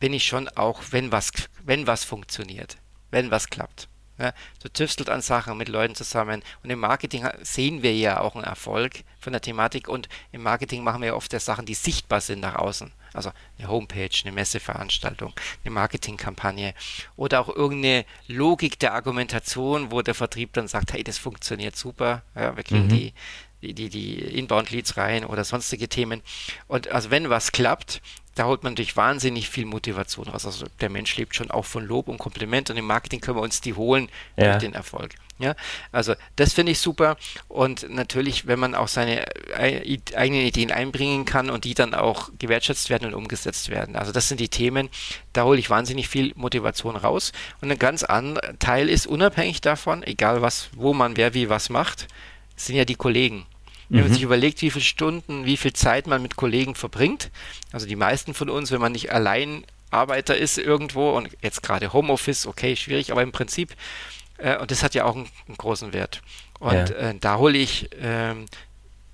bin 0.00 0.12
ich 0.12 0.24
schon 0.24 0.48
auch, 0.48 0.82
wenn 0.90 1.12
was, 1.12 1.30
wenn 1.62 1.86
was 1.86 2.04
funktioniert, 2.04 2.76
wenn 3.10 3.30
was 3.30 3.48
klappt. 3.48 3.88
Ja, 4.18 4.32
du 4.62 4.68
tüftelt 4.68 5.08
an 5.08 5.22
Sachen 5.22 5.56
mit 5.56 5.68
Leuten 5.68 5.94
zusammen. 5.94 6.42
Und 6.62 6.70
im 6.70 6.80
Marketing 6.80 7.26
sehen 7.42 7.82
wir 7.82 7.94
ja 7.94 8.20
auch 8.20 8.34
einen 8.34 8.44
Erfolg 8.44 9.04
von 9.18 9.32
der 9.32 9.40
Thematik. 9.40 9.88
Und 9.88 10.08
im 10.32 10.42
Marketing 10.42 10.84
machen 10.84 11.00
wir 11.00 11.08
ja 11.08 11.14
oft 11.14 11.32
Sachen, 11.40 11.66
die 11.66 11.74
sichtbar 11.74 12.20
sind 12.20 12.40
nach 12.40 12.56
außen. 12.56 12.92
Also 13.14 13.30
eine 13.58 13.68
Homepage, 13.68 14.10
eine 14.24 14.32
Messeveranstaltung, 14.32 15.34
eine 15.64 15.70
Marketingkampagne 15.70 16.74
oder 17.16 17.40
auch 17.40 17.48
irgendeine 17.48 18.06
Logik 18.26 18.78
der 18.78 18.94
Argumentation, 18.94 19.90
wo 19.90 20.02
der 20.02 20.14
Vertrieb 20.14 20.54
dann 20.54 20.68
sagt, 20.68 20.92
hey, 20.92 21.04
das 21.04 21.18
funktioniert 21.18 21.76
super, 21.76 22.22
ja, 22.34 22.56
wir 22.56 22.64
kriegen 22.64 22.86
mhm. 22.86 22.88
die, 22.88 23.12
die, 23.60 23.74
die, 23.74 23.88
die 23.90 24.18
Inbound-Leads 24.38 24.96
rein 24.96 25.24
oder 25.24 25.44
sonstige 25.44 25.88
Themen. 25.88 26.22
Und 26.68 26.88
also 26.88 27.10
wenn 27.10 27.28
was 27.28 27.52
klappt, 27.52 28.00
da 28.34 28.44
holt 28.44 28.62
man 28.62 28.72
natürlich 28.72 28.96
wahnsinnig 28.96 29.48
viel 29.48 29.66
Motivation 29.66 30.28
raus. 30.28 30.46
Also 30.46 30.66
der 30.80 30.90
Mensch 30.90 31.16
lebt 31.16 31.34
schon 31.34 31.50
auch 31.50 31.64
von 31.64 31.84
Lob 31.84 32.08
und 32.08 32.18
Kompliment 32.18 32.70
und 32.70 32.76
im 32.76 32.86
Marketing 32.86 33.20
können 33.20 33.36
wir 33.36 33.42
uns 33.42 33.60
die 33.60 33.74
holen 33.74 34.08
ja. 34.36 34.52
durch 34.52 34.58
den 34.58 34.74
Erfolg. 34.74 35.14
Ja, 35.38 35.56
also 35.90 36.14
das 36.36 36.52
finde 36.52 36.70
ich 36.70 36.78
super 36.78 37.16
und 37.48 37.90
natürlich, 37.90 38.46
wenn 38.46 38.60
man 38.60 38.76
auch 38.76 38.86
seine 38.86 39.26
äh, 39.58 39.98
eigenen 40.14 40.46
Ideen 40.46 40.70
einbringen 40.70 41.24
kann 41.24 41.50
und 41.50 41.64
die 41.64 41.74
dann 41.74 41.94
auch 41.94 42.30
gewertschätzt 42.38 42.90
werden 42.90 43.08
und 43.08 43.14
umgesetzt 43.14 43.68
werden. 43.68 43.96
Also 43.96 44.12
das 44.12 44.28
sind 44.28 44.38
die 44.38 44.50
Themen, 44.50 44.88
da 45.32 45.42
hole 45.42 45.58
ich 45.58 45.68
wahnsinnig 45.68 46.08
viel 46.08 46.32
Motivation 46.36 46.94
raus 46.94 47.32
und 47.60 47.72
ein 47.72 47.78
ganz 47.78 48.04
anderer 48.04 48.56
Teil 48.60 48.88
ist 48.88 49.06
unabhängig 49.06 49.60
davon, 49.60 50.04
egal 50.04 50.42
was, 50.42 50.68
wo 50.76 50.94
man 50.94 51.16
wer 51.16 51.34
wie 51.34 51.48
was 51.48 51.70
macht, 51.70 52.06
sind 52.54 52.76
ja 52.76 52.84
die 52.84 52.94
Kollegen. 52.94 53.46
Wenn 53.92 54.00
man 54.00 54.08
mhm. 54.08 54.14
sich 54.14 54.22
überlegt, 54.22 54.62
wie 54.62 54.70
viele 54.70 54.84
Stunden, 54.84 55.44
wie 55.44 55.58
viel 55.58 55.74
Zeit 55.74 56.06
man 56.06 56.22
mit 56.22 56.36
Kollegen 56.36 56.74
verbringt, 56.74 57.30
also 57.72 57.86
die 57.86 57.96
meisten 57.96 58.32
von 58.32 58.48
uns, 58.48 58.70
wenn 58.70 58.80
man 58.80 58.92
nicht 58.92 59.12
allein 59.12 59.64
Arbeiter 59.90 60.34
ist 60.34 60.56
irgendwo 60.56 61.10
und 61.10 61.28
jetzt 61.42 61.62
gerade 61.62 61.92
Homeoffice, 61.92 62.46
okay, 62.46 62.74
schwierig, 62.74 63.12
aber 63.12 63.22
im 63.22 63.32
Prinzip, 63.32 63.76
äh, 64.38 64.56
und 64.56 64.70
das 64.70 64.82
hat 64.82 64.94
ja 64.94 65.04
auch 65.04 65.14
einen, 65.14 65.28
einen 65.46 65.58
großen 65.58 65.92
Wert. 65.92 66.22
Und 66.58 66.72
ja. 66.72 66.84
äh, 66.84 67.14
da 67.20 67.36
hole 67.36 67.58
ich, 67.58 67.90
ähm, 68.00 68.46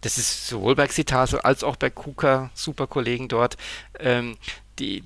das 0.03 0.16
ist 0.16 0.47
sowohl 0.47 0.76
bei 0.76 0.87
Xitaso 0.87 1.39
als 1.39 1.64
auch 1.64 1.74
bei 1.74 1.91
KUKA, 1.91 2.51
super 2.55 2.87
Kollegen 2.87 3.26
dort, 3.26 3.57
ähm, 3.99 4.37
die, 4.79 5.03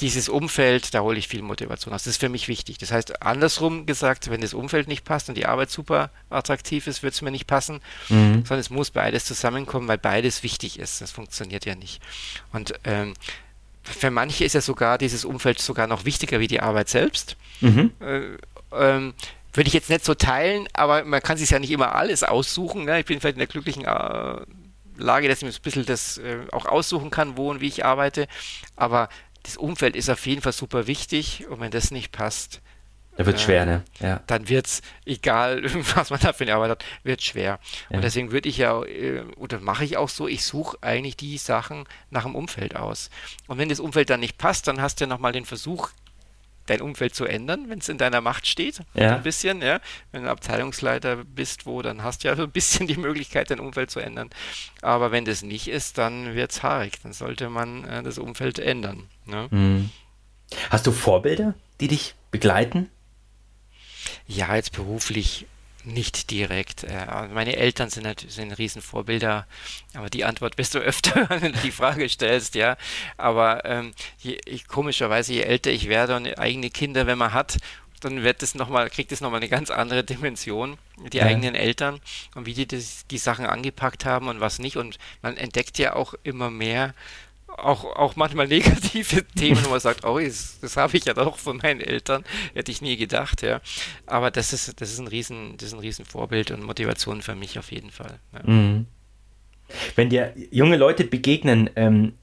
dieses 0.00 0.28
Umfeld, 0.28 0.94
da 0.94 1.00
hole 1.00 1.18
ich 1.18 1.28
viel 1.28 1.42
Motivation 1.42 1.92
aus. 1.92 2.04
Das 2.04 2.12
ist 2.12 2.20
für 2.20 2.28
mich 2.28 2.48
wichtig. 2.48 2.78
Das 2.78 2.92
heißt, 2.92 3.22
andersrum 3.22 3.86
gesagt, 3.86 4.30
wenn 4.30 4.40
das 4.40 4.54
Umfeld 4.54 4.88
nicht 4.88 5.04
passt 5.04 5.28
und 5.28 5.34
die 5.34 5.46
Arbeit 5.46 5.70
super 5.70 6.10
attraktiv 6.30 6.86
ist, 6.86 7.02
wird 7.02 7.14
es 7.14 7.22
mir 7.22 7.30
nicht 7.30 7.46
passen, 7.46 7.80
mhm. 8.08 8.44
sondern 8.44 8.60
es 8.60 8.70
muss 8.70 8.90
beides 8.90 9.24
zusammenkommen, 9.24 9.88
weil 9.88 9.98
beides 9.98 10.42
wichtig 10.42 10.78
ist. 10.78 11.00
Das 11.00 11.10
funktioniert 11.10 11.66
ja 11.66 11.74
nicht. 11.74 12.00
Und 12.52 12.74
ähm, 12.84 13.14
für 13.82 14.10
manche 14.10 14.44
ist 14.44 14.54
ja 14.54 14.60
sogar 14.60 14.98
dieses 14.98 15.24
Umfeld 15.24 15.60
sogar 15.60 15.86
noch 15.86 16.04
wichtiger 16.04 16.40
wie 16.40 16.48
die 16.48 16.60
Arbeit 16.60 16.88
selbst. 16.88 17.36
Mhm. 17.60 17.92
Äh, 18.00 18.36
ähm, 18.72 19.14
würde 19.52 19.68
ich 19.68 19.74
jetzt 19.74 19.90
nicht 19.90 20.04
so 20.04 20.14
teilen, 20.14 20.68
aber 20.74 21.04
man 21.04 21.22
kann 21.22 21.38
sich 21.38 21.50
ja 21.50 21.58
nicht 21.58 21.70
immer 21.70 21.94
alles 21.94 22.22
aussuchen. 22.22 22.84
Ne? 22.84 23.00
Ich 23.00 23.06
bin 23.06 23.18
vielleicht 23.18 23.36
in 23.36 23.40
der 23.40 23.48
glücklichen 23.48 23.84
äh, 23.84 24.36
Lage, 24.98 25.28
dass 25.28 25.38
ich 25.38 25.44
mir 25.44 25.50
ein 25.50 25.62
bisschen 25.62 25.86
das 25.86 26.18
äh, 26.18 26.38
auch 26.52 26.66
aussuchen 26.66 27.10
kann, 27.10 27.36
wo 27.36 27.50
und 27.50 27.60
wie 27.60 27.68
ich 27.68 27.84
arbeite. 27.84 28.28
Aber 28.76 29.08
das 29.42 29.56
Umfeld 29.56 29.96
ist 29.96 30.10
auf 30.10 30.26
jeden 30.26 30.42
Fall 30.42 30.52
super 30.52 30.86
wichtig 30.86 31.46
und 31.48 31.60
wenn 31.60 31.70
das 31.70 31.90
nicht 31.90 32.12
passt, 32.12 32.60
da 33.18 33.26
wird 33.26 33.36
äh, 33.36 33.40
schwer, 33.40 33.66
ne? 33.66 33.84
Ja. 33.98 34.22
Dann 34.28 34.48
wird 34.48 34.66
es, 34.66 34.82
egal 35.04 35.62
was 35.96 36.10
man 36.10 36.20
da 36.20 36.32
für 36.32 36.44
eine 36.44 36.54
Arbeit 36.54 36.70
hat, 36.70 36.84
wird 37.02 37.20
schwer. 37.20 37.58
Ja. 37.90 37.96
Und 37.96 38.02
deswegen 38.02 38.30
würde 38.30 38.48
ich 38.48 38.58
ja, 38.58 38.80
äh, 38.84 39.24
oder 39.36 39.58
mache 39.58 39.84
ich 39.84 39.96
auch 39.96 40.08
so, 40.08 40.28
ich 40.28 40.44
suche 40.44 40.78
eigentlich 40.82 41.16
die 41.16 41.36
Sachen 41.36 41.84
nach 42.10 42.22
dem 42.22 42.36
Umfeld 42.36 42.76
aus. 42.76 43.10
Und 43.48 43.58
wenn 43.58 43.68
das 43.68 43.80
Umfeld 43.80 44.08
dann 44.08 44.20
nicht 44.20 44.38
passt, 44.38 44.68
dann 44.68 44.80
hast 44.80 45.00
du 45.00 45.04
ja 45.04 45.08
nochmal 45.08 45.32
den 45.32 45.44
Versuch, 45.44 45.90
dein 46.70 46.80
Umfeld 46.80 47.14
zu 47.14 47.24
ändern, 47.24 47.68
wenn 47.68 47.78
es 47.78 47.88
in 47.88 47.98
deiner 47.98 48.20
Macht 48.20 48.46
steht. 48.46 48.80
Ja. 48.94 49.16
Ein 49.16 49.22
bisschen, 49.22 49.62
ja. 49.62 49.80
Wenn 50.12 50.24
du 50.24 50.30
Abteilungsleiter 50.30 51.24
bist, 51.24 51.66
wo, 51.66 51.82
dann 51.82 52.02
hast 52.02 52.24
du 52.24 52.28
ja 52.28 52.36
so 52.36 52.44
ein 52.44 52.50
bisschen 52.50 52.86
die 52.86 52.96
Möglichkeit, 52.96 53.50
dein 53.50 53.60
Umfeld 53.60 53.90
zu 53.90 54.00
ändern. 54.00 54.30
Aber 54.82 55.10
wenn 55.10 55.24
das 55.24 55.42
nicht 55.42 55.68
ist, 55.68 55.98
dann 55.98 56.34
wird 56.34 56.52
es 56.52 56.62
haarig. 56.62 57.00
Dann 57.02 57.12
sollte 57.12 57.48
man 57.48 57.84
äh, 57.84 58.02
das 58.02 58.18
Umfeld 58.18 58.58
ändern. 58.58 59.08
Ne? 59.26 59.48
Mhm. 59.50 59.90
Hast 60.70 60.86
du 60.86 60.92
Vorbilder, 60.92 61.54
die 61.80 61.88
dich 61.88 62.14
begleiten? 62.30 62.90
Ja, 64.26 64.54
jetzt 64.54 64.72
beruflich 64.72 65.46
nicht 65.88 66.30
direkt. 66.30 66.84
Äh, 66.84 67.28
meine 67.32 67.56
Eltern 67.56 67.90
sind 67.90 68.04
natürlich 68.04 68.34
sind 68.34 68.52
Riesenvorbilder, 68.52 69.46
aber 69.94 70.10
die 70.10 70.24
Antwort 70.24 70.58
wirst 70.58 70.74
du 70.74 70.78
öfter, 70.78 71.28
wenn 71.40 71.52
du 71.52 71.58
die 71.60 71.70
Frage 71.70 72.08
stellst, 72.08 72.54
ja. 72.54 72.76
Aber 73.16 73.64
ähm, 73.64 73.92
je, 74.18 74.38
komischerweise, 74.68 75.32
je 75.32 75.42
älter 75.42 75.70
ich 75.70 75.88
werde 75.88 76.16
und 76.16 76.38
eigene 76.38 76.70
Kinder, 76.70 77.06
wenn 77.06 77.18
man 77.18 77.32
hat, 77.32 77.58
dann 78.00 78.22
wird 78.22 78.42
das 78.42 78.54
noch 78.54 78.68
mal, 78.68 78.88
kriegt 78.90 79.12
es 79.12 79.20
nochmal 79.20 79.40
eine 79.40 79.48
ganz 79.48 79.70
andere 79.70 80.04
Dimension, 80.04 80.78
die 81.12 81.18
ja. 81.18 81.24
eigenen 81.24 81.54
Eltern 81.54 82.00
und 82.34 82.46
wie 82.46 82.54
die 82.54 82.66
das, 82.66 83.06
die 83.10 83.18
Sachen 83.18 83.46
angepackt 83.46 84.04
haben 84.04 84.28
und 84.28 84.40
was 84.40 84.58
nicht. 84.58 84.76
Und 84.76 84.98
man 85.22 85.36
entdeckt 85.36 85.78
ja 85.78 85.94
auch 85.96 86.14
immer 86.22 86.50
mehr, 86.50 86.94
auch, 87.58 87.84
auch 87.84 88.16
manchmal 88.16 88.48
negative 88.48 89.24
Themen, 89.36 89.64
wo 89.64 89.70
man 89.70 89.80
sagt, 89.80 90.04
oh, 90.04 90.18
das, 90.18 90.58
das 90.60 90.76
habe 90.76 90.96
ich 90.96 91.04
ja 91.04 91.14
doch 91.14 91.38
von 91.38 91.58
meinen 91.58 91.80
Eltern, 91.80 92.24
hätte 92.54 92.70
ich 92.70 92.82
nie 92.82 92.96
gedacht, 92.96 93.42
ja. 93.42 93.60
Aber 94.06 94.30
das 94.30 94.52
ist, 94.52 94.80
das 94.80 94.92
ist 94.92 94.98
ein 94.98 95.08
riesen, 95.08 95.56
das 95.56 95.68
ist 95.68 95.74
ein 95.74 95.80
riesen 95.80 96.04
Vorbild 96.04 96.50
und 96.50 96.62
Motivation 96.62 97.22
für 97.22 97.34
mich 97.34 97.58
auf 97.58 97.72
jeden 97.72 97.90
Fall. 97.90 98.18
Ja. 98.32 98.50
Mhm. 98.50 98.86
Wenn 99.96 100.08
dir 100.08 100.32
junge 100.50 100.76
Leute 100.76 101.04
begegnen, 101.04 101.68
ähm, 101.76 102.14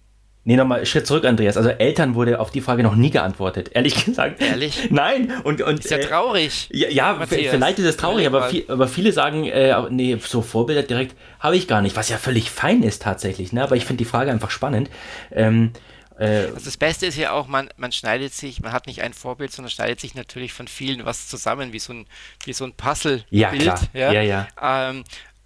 Nee, 0.48 0.58
nochmal 0.58 0.86
Schritt 0.86 1.08
zurück, 1.08 1.26
Andreas. 1.26 1.58
Also 1.58 1.70
Eltern 1.70 2.14
wurde 2.14 2.40
auf 2.40 2.52
die 2.52 2.62
Frage 2.62 2.84
noch 2.84 2.96
nie 2.96 3.10
geantwortet, 3.10 3.72
ehrlich 3.74 4.06
gesagt. 4.06 4.40
Ehrlich? 4.42 4.88
Nein. 4.92 5.34
Und, 5.44 5.64
und, 5.64 5.80
ist 5.80 5.90
ja 5.90 5.98
äh, 5.98 6.06
traurig. 6.06 6.70
Ja, 6.72 6.88
ja 6.88 7.26
vielleicht 7.26 7.80
ist 7.80 7.86
es 7.86 7.98
traurig, 7.98 8.28
aber, 8.28 8.50
viel, 8.50 8.64
aber 8.68 8.88
viele 8.88 9.12
sagen, 9.12 9.46
äh, 9.46 9.76
nee, 9.90 10.16
so 10.24 10.44
Vorbilder 10.44 10.84
direkt 10.84 11.16
habe 11.40 11.58
ich 11.58 11.68
gar 11.68 11.82
nicht, 11.82 11.96
was 11.96 12.10
ja 12.10 12.20
völlig 12.20 12.52
fein 12.52 12.84
ist 12.84 13.02
tatsächlich. 13.02 13.54
Ne? 13.54 13.64
Aber 13.64 13.76
ich 13.76 13.86
finde 13.86 14.04
die 14.04 14.10
Frage 14.10 14.30
einfach 14.30 14.52
spannend. 14.52 14.92
Ähm, 15.32 15.72
äh, 16.20 16.26
also 16.26 16.66
das 16.66 16.78
Beste 16.78 17.08
ist 17.08 17.18
ja 17.18 17.32
auch, 17.32 17.48
man, 17.48 17.70
man 17.78 17.92
schneidet 17.92 18.32
sich, 18.32 18.62
man 18.62 18.72
hat 18.72 18.86
nicht 18.86 19.02
ein 19.02 19.14
Vorbild, 19.14 19.52
sondern 19.52 19.72
schneidet 19.72 20.00
sich 20.00 20.14
natürlich 20.14 20.54
von 20.54 20.68
vielen 20.68 21.06
was 21.06 21.28
zusammen, 21.28 21.74
wie 21.74 21.80
so 21.80 21.92
ein, 21.92 22.06
wie 22.44 22.54
so 22.54 22.66
ein 22.66 22.74
Puzzle-Bild. 22.74 23.26
Ja, 23.32 23.50
klar. 23.52 23.80
Ja, 23.94 24.12
ja. 24.12 24.22
ja. 24.22 24.48
Ähm, 24.62 25.04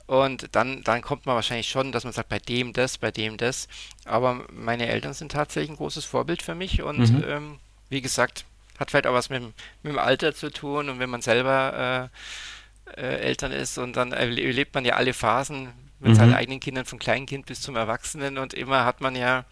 und 0.09 0.55
dann, 0.55 0.81
dann 0.81 1.03
kommt 1.03 1.27
man 1.27 1.35
wahrscheinlich 1.35 1.69
schon, 1.69 1.91
dass 1.91 2.03
man 2.03 2.13
sagt, 2.13 2.29
bei 2.29 2.39
dem 2.39 2.73
das, 2.73 2.97
bei 2.97 3.11
dem 3.11 3.37
das. 3.37 3.67
Aber 4.05 4.43
meine 4.51 4.87
Eltern 4.87 5.13
sind 5.13 5.33
tatsächlich 5.33 5.69
ein 5.69 5.77
großes 5.77 6.03
Vorbild 6.03 6.41
für 6.41 6.55
mich. 6.55 6.81
Und 6.81 6.97
mhm. 6.97 7.23
ähm, 7.27 7.59
wie 7.89 8.01
gesagt, 8.01 8.43
hat 8.79 8.89
vielleicht 8.89 9.05
auch 9.05 9.13
was 9.13 9.29
mit, 9.29 9.43
mit 9.43 9.53
dem 9.93 9.99
Alter 9.99 10.33
zu 10.33 10.49
tun. 10.51 10.89
Und 10.89 10.97
wenn 10.97 11.11
man 11.11 11.21
selber 11.21 12.09
äh, 12.89 12.99
äh, 12.99 13.19
Eltern 13.19 13.51
ist 13.51 13.77
und 13.77 13.97
dann 13.97 14.11
erlebt 14.11 14.73
man 14.73 14.83
ja 14.83 14.95
alle 14.95 15.13
Phasen 15.13 15.73
mit 15.99 16.13
mhm. 16.13 16.15
seinen 16.15 16.33
eigenen 16.33 16.59
Kindern, 16.59 16.85
vom 16.85 16.97
Kleinkind 16.97 17.45
bis 17.45 17.61
zum 17.61 17.75
Erwachsenen. 17.75 18.39
Und 18.39 18.55
immer 18.55 18.85
hat 18.85 19.01
man 19.01 19.15
ja 19.15 19.45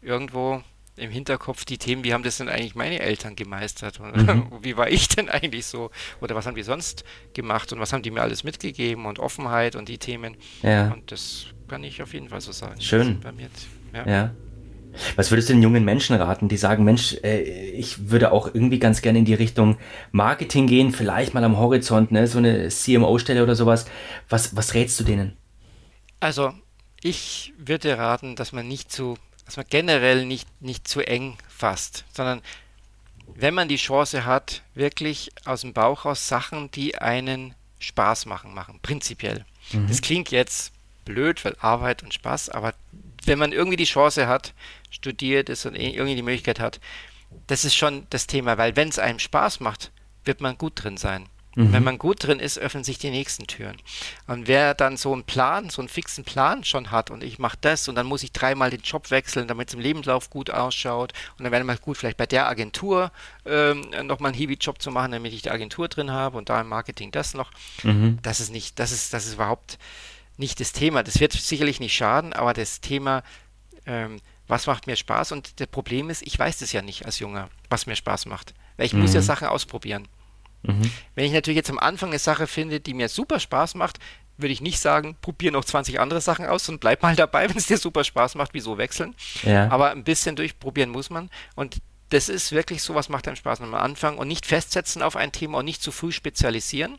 irgendwo 0.00 0.64
im 0.96 1.10
Hinterkopf 1.10 1.64
die 1.64 1.78
Themen, 1.78 2.04
wie 2.04 2.12
haben 2.12 2.22
das 2.22 2.36
denn 2.36 2.48
eigentlich 2.48 2.74
meine 2.74 3.00
Eltern 3.00 3.34
gemeistert? 3.34 3.98
Mhm. 3.98 4.52
Wie 4.62 4.76
war 4.76 4.90
ich 4.90 5.08
denn 5.08 5.28
eigentlich 5.28 5.66
so? 5.66 5.90
Oder 6.20 6.34
was 6.34 6.46
haben 6.46 6.54
die 6.54 6.62
sonst 6.62 7.04
gemacht? 7.32 7.72
Und 7.72 7.80
was 7.80 7.92
haben 7.92 8.02
die 8.02 8.10
mir 8.10 8.20
alles 8.20 8.44
mitgegeben? 8.44 9.06
Und 9.06 9.18
Offenheit 9.18 9.74
und 9.74 9.88
die 9.88 9.98
Themen. 9.98 10.36
Ja. 10.62 10.92
Und 10.92 11.10
das 11.10 11.46
kann 11.68 11.82
ich 11.82 12.02
auf 12.02 12.12
jeden 12.12 12.28
Fall 12.28 12.42
so 12.42 12.52
sagen. 12.52 12.80
Schön. 12.80 13.20
Bei 13.20 13.32
mir, 13.32 13.48
ja. 13.94 14.06
ja. 14.06 14.34
Was 15.16 15.30
würdest 15.30 15.48
du 15.48 15.54
den 15.54 15.62
jungen 15.62 15.84
Menschen 15.84 16.14
raten, 16.16 16.48
die 16.48 16.58
sagen, 16.58 16.84
Mensch, 16.84 17.16
äh, 17.22 17.40
ich 17.70 18.10
würde 18.10 18.30
auch 18.30 18.46
irgendwie 18.52 18.78
ganz 18.78 19.00
gerne 19.00 19.20
in 19.20 19.24
die 19.24 19.32
Richtung 19.32 19.78
Marketing 20.10 20.66
gehen, 20.66 20.92
vielleicht 20.92 21.32
mal 21.32 21.42
am 21.44 21.56
Horizont, 21.56 22.12
ne, 22.12 22.26
so 22.26 22.36
eine 22.36 22.68
CMO-Stelle 22.68 23.42
oder 23.42 23.54
sowas. 23.54 23.86
Was, 24.28 24.54
was 24.54 24.74
rätst 24.74 25.00
du 25.00 25.04
denen? 25.04 25.38
Also, 26.20 26.52
ich 27.02 27.54
würde 27.56 27.96
raten, 27.96 28.36
dass 28.36 28.52
man 28.52 28.68
nicht 28.68 28.92
zu 28.92 29.16
dass 29.44 29.56
man 29.56 29.66
generell 29.68 30.24
nicht, 30.24 30.48
nicht 30.60 30.88
zu 30.88 31.00
eng 31.00 31.36
fasst, 31.48 32.04
sondern 32.12 32.42
wenn 33.34 33.54
man 33.54 33.68
die 33.68 33.76
Chance 33.76 34.24
hat, 34.24 34.62
wirklich 34.74 35.30
aus 35.44 35.62
dem 35.62 35.72
Bauch 35.72 36.04
raus 36.04 36.28
Sachen, 36.28 36.70
die 36.70 36.98
einen 36.98 37.54
Spaß 37.78 38.26
machen, 38.26 38.54
machen, 38.54 38.78
prinzipiell. 38.82 39.44
Mhm. 39.72 39.88
Das 39.88 40.02
klingt 40.02 40.30
jetzt 40.30 40.72
blöd, 41.04 41.44
weil 41.44 41.56
Arbeit 41.60 42.02
und 42.02 42.14
Spaß, 42.14 42.50
aber 42.50 42.74
wenn 43.24 43.38
man 43.38 43.52
irgendwie 43.52 43.76
die 43.76 43.84
Chance 43.84 44.26
hat, 44.26 44.52
studiert 44.90 45.48
ist 45.48 45.66
und 45.66 45.74
irgendwie 45.74 46.14
die 46.14 46.22
Möglichkeit 46.22 46.60
hat, 46.60 46.80
das 47.46 47.64
ist 47.64 47.74
schon 47.74 48.06
das 48.10 48.26
Thema, 48.26 48.58
weil 48.58 48.76
wenn 48.76 48.88
es 48.88 48.98
einem 48.98 49.18
Spaß 49.18 49.60
macht, 49.60 49.90
wird 50.24 50.40
man 50.40 50.58
gut 50.58 50.72
drin 50.76 50.96
sein. 50.96 51.26
Mhm. 51.54 51.72
Wenn 51.72 51.84
man 51.84 51.98
gut 51.98 52.26
drin 52.26 52.40
ist, 52.40 52.58
öffnen 52.58 52.84
sich 52.84 52.98
die 52.98 53.10
nächsten 53.10 53.46
Türen. 53.46 53.76
Und 54.26 54.48
wer 54.48 54.74
dann 54.74 54.96
so 54.96 55.12
einen 55.12 55.24
Plan, 55.24 55.68
so 55.68 55.82
einen 55.82 55.88
fixen 55.88 56.24
Plan 56.24 56.64
schon 56.64 56.90
hat 56.90 57.10
und 57.10 57.22
ich 57.22 57.38
mache 57.38 57.58
das 57.60 57.88
und 57.88 57.94
dann 57.94 58.06
muss 58.06 58.22
ich 58.22 58.32
dreimal 58.32 58.70
den 58.70 58.80
Job 58.80 59.10
wechseln, 59.10 59.48
damit 59.48 59.68
es 59.68 59.74
im 59.74 59.80
Lebenslauf 59.80 60.30
gut 60.30 60.50
ausschaut 60.50 61.12
und 61.38 61.44
dann 61.44 61.52
wäre 61.52 61.62
mal 61.64 61.76
gut, 61.76 61.98
vielleicht 61.98 62.16
bei 62.16 62.26
der 62.26 62.48
Agentur 62.48 63.12
ähm, 63.44 63.82
nochmal 64.04 64.30
einen 64.30 64.38
Hiwi-Job 64.38 64.80
zu 64.80 64.90
machen, 64.90 65.12
damit 65.12 65.32
ich 65.32 65.42
die 65.42 65.50
Agentur 65.50 65.88
drin 65.88 66.10
habe 66.10 66.38
und 66.38 66.48
da 66.48 66.60
im 66.60 66.68
Marketing 66.68 67.10
das 67.10 67.34
noch. 67.34 67.50
Mhm. 67.82 68.18
Das 68.22 68.40
ist 68.40 68.50
nicht, 68.50 68.78
das 68.78 68.92
ist, 68.92 69.12
das 69.12 69.26
ist 69.26 69.34
überhaupt 69.34 69.78
nicht 70.38 70.60
das 70.60 70.72
Thema. 70.72 71.02
Das 71.02 71.20
wird 71.20 71.32
sicherlich 71.32 71.80
nicht 71.80 71.94
schaden, 71.94 72.32
aber 72.32 72.54
das 72.54 72.80
Thema, 72.80 73.22
ähm, 73.86 74.20
was 74.48 74.66
macht 74.66 74.86
mir 74.86 74.96
Spaß? 74.96 75.32
Und 75.32 75.60
das 75.60 75.68
Problem 75.68 76.10
ist, 76.10 76.22
ich 76.22 76.38
weiß 76.38 76.58
das 76.58 76.72
ja 76.72 76.82
nicht 76.82 77.04
als 77.04 77.18
Junger, 77.18 77.48
was 77.68 77.86
mir 77.86 77.96
Spaß 77.96 78.26
macht. 78.26 78.54
Weil 78.76 78.86
ich 78.86 78.94
mhm. 78.94 79.02
muss 79.02 79.14
ja 79.14 79.22
Sachen 79.22 79.48
ausprobieren. 79.48 80.08
Mhm. 80.62 80.90
Wenn 81.14 81.24
ich 81.24 81.32
natürlich 81.32 81.56
jetzt 81.56 81.70
am 81.70 81.78
Anfang 81.78 82.10
eine 82.10 82.18
Sache 82.18 82.46
finde, 82.46 82.80
die 82.80 82.94
mir 82.94 83.08
super 83.08 83.40
Spaß 83.40 83.74
macht, 83.74 83.98
würde 84.38 84.52
ich 84.52 84.60
nicht 84.60 84.78
sagen, 84.78 85.16
probier 85.20 85.52
noch 85.52 85.64
20 85.64 86.00
andere 86.00 86.20
Sachen 86.20 86.46
aus 86.46 86.68
und 86.68 86.80
bleib 86.80 87.02
mal 87.02 87.16
dabei, 87.16 87.48
wenn 87.48 87.56
es 87.56 87.66
dir 87.66 87.78
super 87.78 88.04
Spaß 88.04 88.34
macht, 88.34 88.54
wieso 88.54 88.78
wechseln? 88.78 89.14
Ja. 89.42 89.70
Aber 89.70 89.90
ein 89.90 90.04
bisschen 90.04 90.36
durchprobieren 90.36 90.90
muss 90.90 91.10
man. 91.10 91.30
Und 91.54 91.78
das 92.10 92.28
ist 92.28 92.52
wirklich 92.52 92.82
so, 92.82 92.94
was 92.94 93.08
macht 93.08 93.26
einem 93.26 93.36
Spaß 93.36 93.62
am 93.62 93.74
Anfang 93.74 94.18
und 94.18 94.28
nicht 94.28 94.46
festsetzen 94.46 95.02
auf 95.02 95.16
ein 95.16 95.32
Thema 95.32 95.58
und 95.58 95.64
nicht 95.64 95.82
zu 95.82 95.92
früh 95.92 96.12
spezialisieren. 96.12 96.98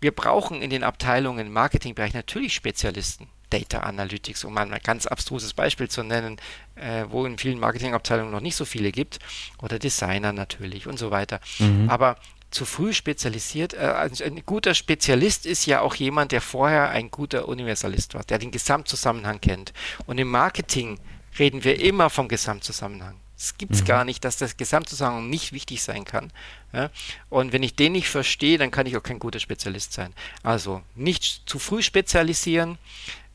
Wir 0.00 0.12
brauchen 0.12 0.62
in 0.62 0.70
den 0.70 0.84
Abteilungen 0.84 1.46
im 1.46 1.52
Marketingbereich 1.52 2.14
natürlich 2.14 2.54
Spezialisten. 2.54 3.28
Data 3.50 3.80
Analytics, 3.80 4.44
um 4.44 4.52
mal 4.52 4.70
ein 4.70 4.80
ganz 4.82 5.06
abstruses 5.06 5.54
Beispiel 5.54 5.88
zu 5.88 6.02
nennen, 6.02 6.36
äh, 6.74 7.06
wo 7.08 7.24
in 7.24 7.38
vielen 7.38 7.58
Marketingabteilungen 7.58 8.30
noch 8.30 8.42
nicht 8.42 8.56
so 8.56 8.66
viele 8.66 8.92
gibt, 8.92 9.18
oder 9.62 9.78
Designer 9.78 10.34
natürlich 10.34 10.86
und 10.86 10.98
so 10.98 11.10
weiter. 11.10 11.40
Mhm. 11.58 11.88
Aber 11.88 12.16
zu 12.50 12.64
früh 12.64 12.92
spezialisiert. 12.92 13.74
Äh, 13.74 13.78
also 13.78 14.24
ein 14.24 14.42
guter 14.44 14.74
Spezialist 14.74 15.46
ist 15.46 15.66
ja 15.66 15.80
auch 15.80 15.94
jemand, 15.94 16.32
der 16.32 16.40
vorher 16.40 16.90
ein 16.90 17.10
guter 17.10 17.48
Universalist 17.48 18.14
war, 18.14 18.24
der 18.24 18.38
den 18.38 18.50
Gesamtzusammenhang 18.50 19.40
kennt. 19.40 19.72
Und 20.06 20.18
im 20.18 20.28
Marketing 20.28 20.98
reden 21.38 21.64
wir 21.64 21.80
immer 21.80 22.10
vom 22.10 22.28
Gesamtzusammenhang. 22.28 23.16
Es 23.36 23.56
gibt 23.56 23.72
es 23.72 23.82
mhm. 23.82 23.86
gar 23.86 24.04
nicht, 24.04 24.24
dass 24.24 24.36
das 24.36 24.56
Gesamtzusammenhang 24.56 25.30
nicht 25.30 25.52
wichtig 25.52 25.82
sein 25.82 26.04
kann. 26.04 26.32
Ja? 26.72 26.90
Und 27.30 27.52
wenn 27.52 27.62
ich 27.62 27.76
den 27.76 27.92
nicht 27.92 28.08
verstehe, 28.08 28.58
dann 28.58 28.72
kann 28.72 28.86
ich 28.86 28.96
auch 28.96 29.02
kein 29.02 29.20
guter 29.20 29.38
Spezialist 29.38 29.92
sein. 29.92 30.12
Also 30.42 30.82
nicht 30.96 31.42
zu 31.46 31.60
früh 31.60 31.82
spezialisieren, 31.82 32.78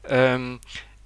ähm, 0.06 0.60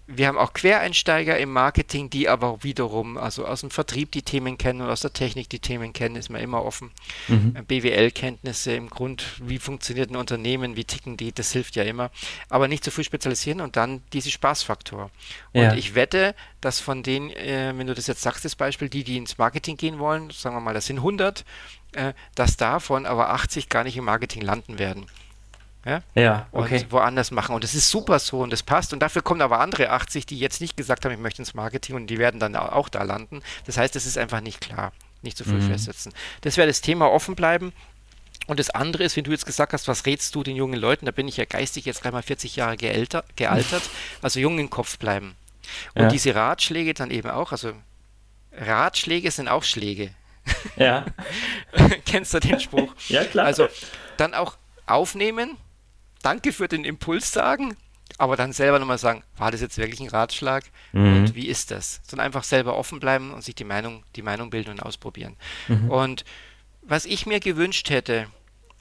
wir 0.07 0.27
haben 0.27 0.37
auch 0.37 0.53
Quereinsteiger 0.53 1.37
im 1.37 1.51
Marketing, 1.51 2.09
die 2.09 2.29
aber 2.29 2.63
wiederum, 2.63 3.17
also 3.17 3.45
aus 3.45 3.59
dem 3.59 3.69
Vertrieb 3.69 4.11
die 4.13 4.21
Themen 4.21 4.57
kennen 4.57 4.81
und 4.81 4.89
aus 4.89 5.01
der 5.01 5.11
Technik 5.11 5.49
die 5.49 5.59
Themen 5.59 5.91
kennen, 5.91 6.15
ist 6.15 6.29
man 6.29 6.41
immer 6.41 6.63
offen. 6.63 6.91
Mhm. 7.27 7.55
Äh, 7.57 7.61
BWL-Kenntnisse 7.61 8.73
im 8.73 8.89
Grund, 8.89 9.25
wie 9.41 9.59
funktioniert 9.59 10.09
ein 10.09 10.15
Unternehmen, 10.15 10.77
wie 10.77 10.85
ticken 10.85 11.17
die, 11.17 11.33
das 11.33 11.51
hilft 11.51 11.75
ja 11.75 11.83
immer. 11.83 12.09
Aber 12.49 12.69
nicht 12.69 12.85
zu 12.85 12.91
viel 12.91 13.03
spezialisieren 13.03 13.59
und 13.59 13.75
dann 13.75 14.01
diese 14.13 14.31
Spaßfaktor. 14.31 15.11
Und 15.51 15.61
ja. 15.61 15.73
ich 15.73 15.93
wette, 15.93 16.35
dass 16.61 16.79
von 16.79 17.03
denen, 17.03 17.29
äh, 17.31 17.73
wenn 17.75 17.87
du 17.87 17.93
das 17.93 18.07
jetzt 18.07 18.21
sagst, 18.21 18.45
das 18.45 18.55
Beispiel, 18.55 18.87
die, 18.87 19.03
die 19.03 19.17
ins 19.17 19.37
Marketing 19.37 19.75
gehen 19.75 19.99
wollen, 19.99 20.29
sagen 20.29 20.55
wir 20.55 20.61
mal, 20.61 20.73
das 20.73 20.85
sind 20.85 20.97
100, 20.97 21.43
äh, 21.91 22.13
dass 22.33 22.55
davon 22.55 23.05
aber 23.05 23.31
80 23.31 23.67
gar 23.67 23.83
nicht 23.83 23.97
im 23.97 24.05
Marketing 24.05 24.41
landen 24.41 24.79
werden. 24.79 25.05
Ja, 25.87 26.01
ja 26.15 26.47
okay. 26.51 26.83
Und 26.83 26.91
woanders 26.91 27.31
machen. 27.31 27.55
Und 27.55 27.63
das 27.63 27.73
ist 27.73 27.89
super 27.89 28.19
so 28.19 28.39
und 28.39 28.51
das 28.51 28.63
passt. 28.63 28.93
Und 28.93 28.99
dafür 28.99 29.21
kommen 29.21 29.41
aber 29.41 29.59
andere 29.59 29.89
80, 29.91 30.25
die 30.25 30.37
jetzt 30.37 30.61
nicht 30.61 30.75
gesagt 30.75 31.05
haben, 31.05 31.11
ich 31.13 31.19
möchte 31.19 31.41
ins 31.41 31.53
Marketing 31.53 31.95
und 31.95 32.07
die 32.07 32.17
werden 32.17 32.39
dann 32.39 32.55
auch 32.55 32.89
da 32.89 33.03
landen. 33.03 33.41
Das 33.65 33.77
heißt, 33.77 33.95
es 33.95 34.05
ist 34.05 34.17
einfach 34.17 34.41
nicht 34.41 34.61
klar. 34.61 34.91
Nicht 35.21 35.37
zu 35.37 35.43
so 35.43 35.51
früh 35.51 35.59
mhm. 35.59 35.69
festsetzen. 35.69 36.13
Das 36.41 36.57
wäre 36.57 36.67
das 36.67 36.81
Thema 36.81 37.09
offen 37.09 37.35
bleiben. 37.35 37.73
Und 38.45 38.59
das 38.59 38.69
andere 38.69 39.03
ist, 39.03 39.15
wenn 39.17 39.23
du 39.23 39.31
jetzt 39.31 39.45
gesagt 39.45 39.73
hast, 39.73 39.87
was 39.87 40.05
rätst 40.05 40.33
du 40.35 40.43
den 40.43 40.55
jungen 40.55 40.79
Leuten, 40.79 41.05
da 41.05 41.11
bin 41.11 41.27
ich 41.27 41.37
ja 41.37 41.45
geistig 41.45 41.85
jetzt 41.85 42.01
gleich 42.01 42.13
mal 42.13 42.21
40 42.21 42.55
Jahre 42.55 42.77
gealter, 42.77 43.23
gealtert, 43.35 43.83
also 44.21 44.39
jung 44.39 44.59
im 44.59 44.69
Kopf 44.69 44.97
bleiben. 44.97 45.35
Und 45.95 46.03
ja. 46.03 46.07
diese 46.09 46.33
Ratschläge 46.33 46.93
dann 46.93 47.11
eben 47.11 47.29
auch, 47.29 47.51
also 47.51 47.73
Ratschläge 48.53 49.31
sind 49.31 49.47
auch 49.47 49.63
Schläge. 49.63 50.11
Ja. 50.77 51.05
Kennst 52.05 52.33
du 52.33 52.39
den 52.39 52.59
Spruch? 52.59 52.93
ja, 53.09 53.25
klar. 53.25 53.45
Also 53.45 53.67
dann 54.17 54.33
auch 54.33 54.57
aufnehmen, 54.85 55.57
Danke 56.27 56.51
für 56.51 56.67
den 56.67 56.83
Impuls 56.83 57.31
sagen, 57.31 57.77
aber 58.17 58.35
dann 58.35 58.51
selber 58.51 58.79
nochmal 58.79 58.97
sagen, 58.97 59.23
war 59.37 59.49
das 59.49 59.61
jetzt 59.61 59.77
wirklich 59.77 60.01
ein 60.01 60.09
Ratschlag 60.09 60.65
mhm. 60.91 61.19
und 61.19 61.35
wie 61.35 61.47
ist 61.47 61.71
das? 61.71 62.01
Sondern 62.03 62.25
einfach 62.25 62.43
selber 62.43 62.75
offen 62.75 62.99
bleiben 62.99 63.31
und 63.33 63.45
sich 63.45 63.55
die 63.55 63.63
Meinung, 63.63 64.03
die 64.17 64.23
Meinung 64.23 64.49
bilden 64.49 64.71
und 64.71 64.83
ausprobieren. 64.83 65.37
Mhm. 65.69 65.89
Und 65.89 66.25
was 66.81 67.05
ich 67.05 67.27
mir 67.27 67.39
gewünscht 67.39 67.89
hätte 67.89 68.27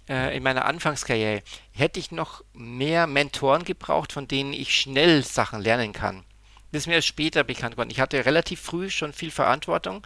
äh, 0.09 0.37
in 0.37 0.43
meiner 0.43 0.65
Anfangskarriere, 0.65 1.45
hätte 1.71 2.01
ich 2.01 2.11
noch 2.11 2.43
mehr 2.53 3.07
Mentoren 3.07 3.63
gebraucht, 3.63 4.13
von 4.13 4.27
denen 4.27 4.53
ich 4.53 4.75
schnell 4.75 5.23
Sachen 5.23 5.63
lernen 5.63 5.93
kann. 5.93 6.25
Das 6.73 6.81
ist 6.83 6.87
mir 6.89 6.95
erst 6.95 7.07
später 7.07 7.45
bekannt 7.45 7.77
geworden. 7.77 7.91
Ich 7.93 8.01
hatte 8.01 8.27
relativ 8.27 8.61
früh 8.61 8.91
schon 8.91 9.13
viel 9.13 9.31
Verantwortung, 9.31 10.05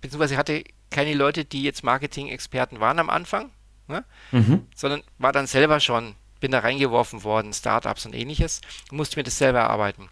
beziehungsweise 0.00 0.36
hatte 0.36 0.64
keine 0.90 1.14
Leute, 1.14 1.44
die 1.44 1.62
jetzt 1.62 1.84
Marketing-Experten 1.84 2.80
waren 2.80 2.98
am 2.98 3.10
Anfang, 3.10 3.50
ne? 3.86 4.04
mhm. 4.32 4.66
sondern 4.74 5.04
war 5.18 5.30
dann 5.30 5.46
selber 5.46 5.78
schon 5.78 6.16
bin 6.40 6.50
da 6.50 6.60
reingeworfen 6.60 7.22
worden, 7.22 7.52
Startups 7.52 8.06
und 8.06 8.14
ähnliches, 8.14 8.60
musste 8.90 9.18
mir 9.18 9.24
das 9.24 9.38
selber 9.38 9.60
erarbeiten. 9.60 10.08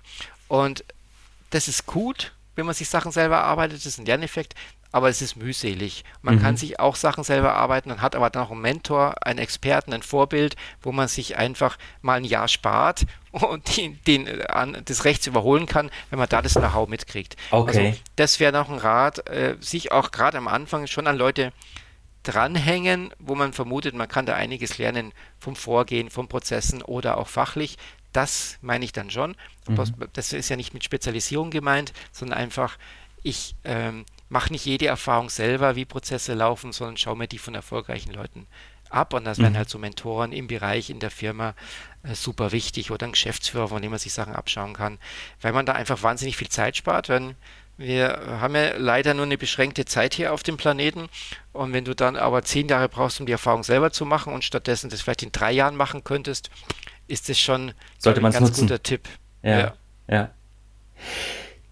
Und 0.47 0.85
das 1.51 1.68
ist 1.68 1.87
gut, 1.87 2.33
wenn 2.55 2.66
man 2.66 2.74
sich 2.74 2.89
Sachen 2.89 3.12
selber 3.12 3.37
erarbeitet, 3.37 3.79
das 3.79 3.87
ist 3.87 3.99
ein 3.99 4.07
Lerneffekt, 4.07 4.55
aber 4.91 5.09
es 5.09 5.20
ist 5.20 5.37
mühselig. 5.37 6.05
Man 6.22 6.37
mhm. 6.37 6.43
kann 6.43 6.57
sich 6.57 6.81
auch 6.81 6.97
Sachen 6.97 7.22
selber 7.22 7.55
arbeiten 7.55 7.91
und 7.91 8.01
hat 8.01 8.16
aber 8.16 8.31
dann 8.31 8.45
auch 8.45 8.51
einen 8.51 8.62
Mentor, 8.62 9.14
einen 9.20 9.39
Experten, 9.39 9.93
ein 9.93 10.03
Vorbild, 10.03 10.57
wo 10.83 10.93
man 10.93 11.09
sich 11.09 11.37
einfach 11.37 11.76
mal 12.01 12.14
ein 12.14 12.24
Jahr 12.24 12.49
spart 12.49 13.05
und 13.33 13.76
den, 13.76 14.01
den 14.07 14.43
an, 14.47 14.81
das 14.85 15.05
Recht 15.05 15.26
überholen 15.26 15.66
kann, 15.66 15.91
wenn 16.11 16.18
man 16.18 16.29
da 16.29 16.41
das 16.41 16.55
Know-how 16.55 16.89
mitkriegt. 16.89 17.37
Okay. 17.51 17.87
Also 17.89 17.99
das 18.16 18.41
wäre 18.41 18.53
noch 18.53 18.70
ein 18.70 18.79
Rat, 18.79 19.29
äh, 19.29 19.57
sich 19.61 19.93
auch 19.93 20.11
gerade 20.11 20.39
am 20.39 20.49
Anfang 20.49 20.87
schon 20.87 21.07
an 21.07 21.16
Leute 21.16 21.53
dranhängen, 22.23 23.12
wo 23.19 23.35
man 23.35 23.53
vermutet, 23.53 23.95
man 23.95 24.09
kann 24.09 24.27
da 24.27 24.35
einiges 24.35 24.79
lernen 24.79 25.12
vom 25.39 25.57
Vorgehen, 25.57 26.11
von 26.11 26.29
Prozessen 26.29 26.83
oder 26.83 27.19
auch 27.19 27.29
fachlich. 27.29 27.79
Das 28.12 28.59
meine 28.61 28.85
ich 28.85 28.93
dann 28.93 29.11
schon. 29.11 29.37
Mhm. 29.69 30.09
Das 30.12 30.33
ist 30.33 30.49
ja 30.49 30.57
nicht 30.57 30.75
mit 30.75 30.85
Spezialisierung 30.85 31.51
gemeint, 31.51 31.93
sondern 32.12 32.39
einfach, 32.39 32.79
ich 33.23 33.55
ähm, 33.64 34.05
mache 34.29 34.53
nicht 34.53 34.64
jede 34.64 34.87
Erfahrung 34.87 35.31
selber, 35.31 35.77
wie 35.77 35.85
Prozesse 35.85 36.35
laufen, 36.35 36.73
sondern 36.73 36.97
schaue 36.97 37.16
mir 37.16 37.29
die 37.29 37.39
von 37.39 37.55
erfolgreichen 37.55 38.12
Leuten 38.12 38.47
ab. 38.91 39.14
Und 39.14 39.25
das 39.25 39.39
mhm. 39.39 39.45
werden 39.45 39.57
halt 39.57 39.69
so 39.69 39.79
Mentoren 39.79 40.33
im 40.33 40.47
Bereich, 40.47 40.91
in 40.91 41.01
der 41.01 41.11
Firma 41.11 41.55
äh, 42.03 42.14
super 42.14 42.53
wichtig 42.53 42.91
oder 42.91 43.07
ein 43.07 43.12
Geschäftsführer, 43.12 43.69
von 43.69 43.83
dem 43.83 43.91
man 43.91 43.99
sich 43.99 44.12
Sachen 44.12 44.35
abschauen 44.35 44.75
kann, 44.75 44.99
weil 45.41 45.53
man 45.53 45.66
da 45.66 45.73
einfach 45.73 46.03
wahnsinnig 46.03 46.37
viel 46.37 46.49
Zeit 46.49 46.77
spart. 46.77 47.09
Wenn 47.09 47.37
wir 47.79 48.39
haben 48.41 48.57
ja 48.57 48.76
leider 48.76 49.14
nur 49.14 49.24
eine 49.24 49.39
beschränkte 49.39 49.85
Zeit 49.85 50.12
hier 50.12 50.33
auf 50.33 50.43
dem 50.43 50.57
Planeten. 50.57 51.09
Und 51.53 51.72
wenn 51.72 51.85
du 51.85 51.95
dann 51.95 52.16
aber 52.16 52.43
zehn 52.43 52.66
Jahre 52.66 52.89
brauchst, 52.89 53.20
um 53.20 53.26
die 53.26 53.33
Erfahrung 53.33 53.62
selber 53.62 53.93
zu 53.93 54.05
machen 54.05 54.33
und 54.33 54.43
stattdessen 54.43 54.91
das 54.91 55.01
vielleicht 55.01 55.22
in 55.22 55.31
drei 55.31 55.53
Jahren 55.53 55.76
machen 55.76 56.03
könntest, 56.03 56.51
ist 57.07 57.29
das 57.29 57.39
schon 57.39 57.72
Sollte 57.99 58.20
ein 58.20 58.24
ganz 58.24 58.41
nutzen. 58.41 58.62
guter 58.62 58.83
Tipp. 58.83 59.09
Ja, 59.45 59.59
ja. 59.59 59.74
ja. 60.09 60.31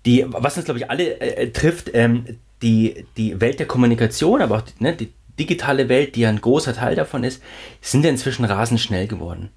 Die, 0.07 0.25
was 0.29 0.57
uns, 0.57 0.65
glaube 0.65 0.79
ich, 0.79 0.89
alle 0.89 1.21
äh, 1.21 1.43
äh, 1.43 1.51
trifft, 1.51 1.91
ähm, 1.93 2.39
die, 2.63 3.05
die 3.17 3.41
Welt 3.41 3.59
der 3.59 3.67
Kommunikation, 3.67 4.41
aber 4.41 4.59
auch 4.59 4.63
ne, 4.79 4.95
die 4.95 5.13
digitale 5.41 5.89
Welt, 5.89 6.15
die 6.15 6.21
ja 6.21 6.29
ein 6.29 6.41
großer 6.41 6.75
Teil 6.75 6.95
davon 6.95 7.25
ist, 7.25 7.43
sind 7.81 8.05
ja 8.05 8.11
inzwischen 8.11 8.45
rasend 8.45 8.81
schnell 8.81 9.09
geworden. 9.09 9.51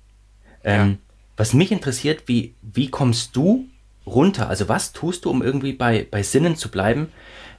Ähm, 0.63 0.89
ja. 0.89 0.97
Was 1.37 1.53
mich 1.53 1.71
interessiert, 1.71 2.23
wie, 2.25 2.55
wie 2.63 2.89
kommst 2.89 3.35
du 3.35 3.68
runter? 4.09 4.49
Also 4.49 4.69
was 4.69 4.93
tust 4.93 5.25
du, 5.25 5.29
um 5.29 5.41
irgendwie 5.41 5.73
bei, 5.73 6.07
bei 6.09 6.23
Sinnen 6.23 6.55
zu 6.55 6.69
bleiben 6.69 7.11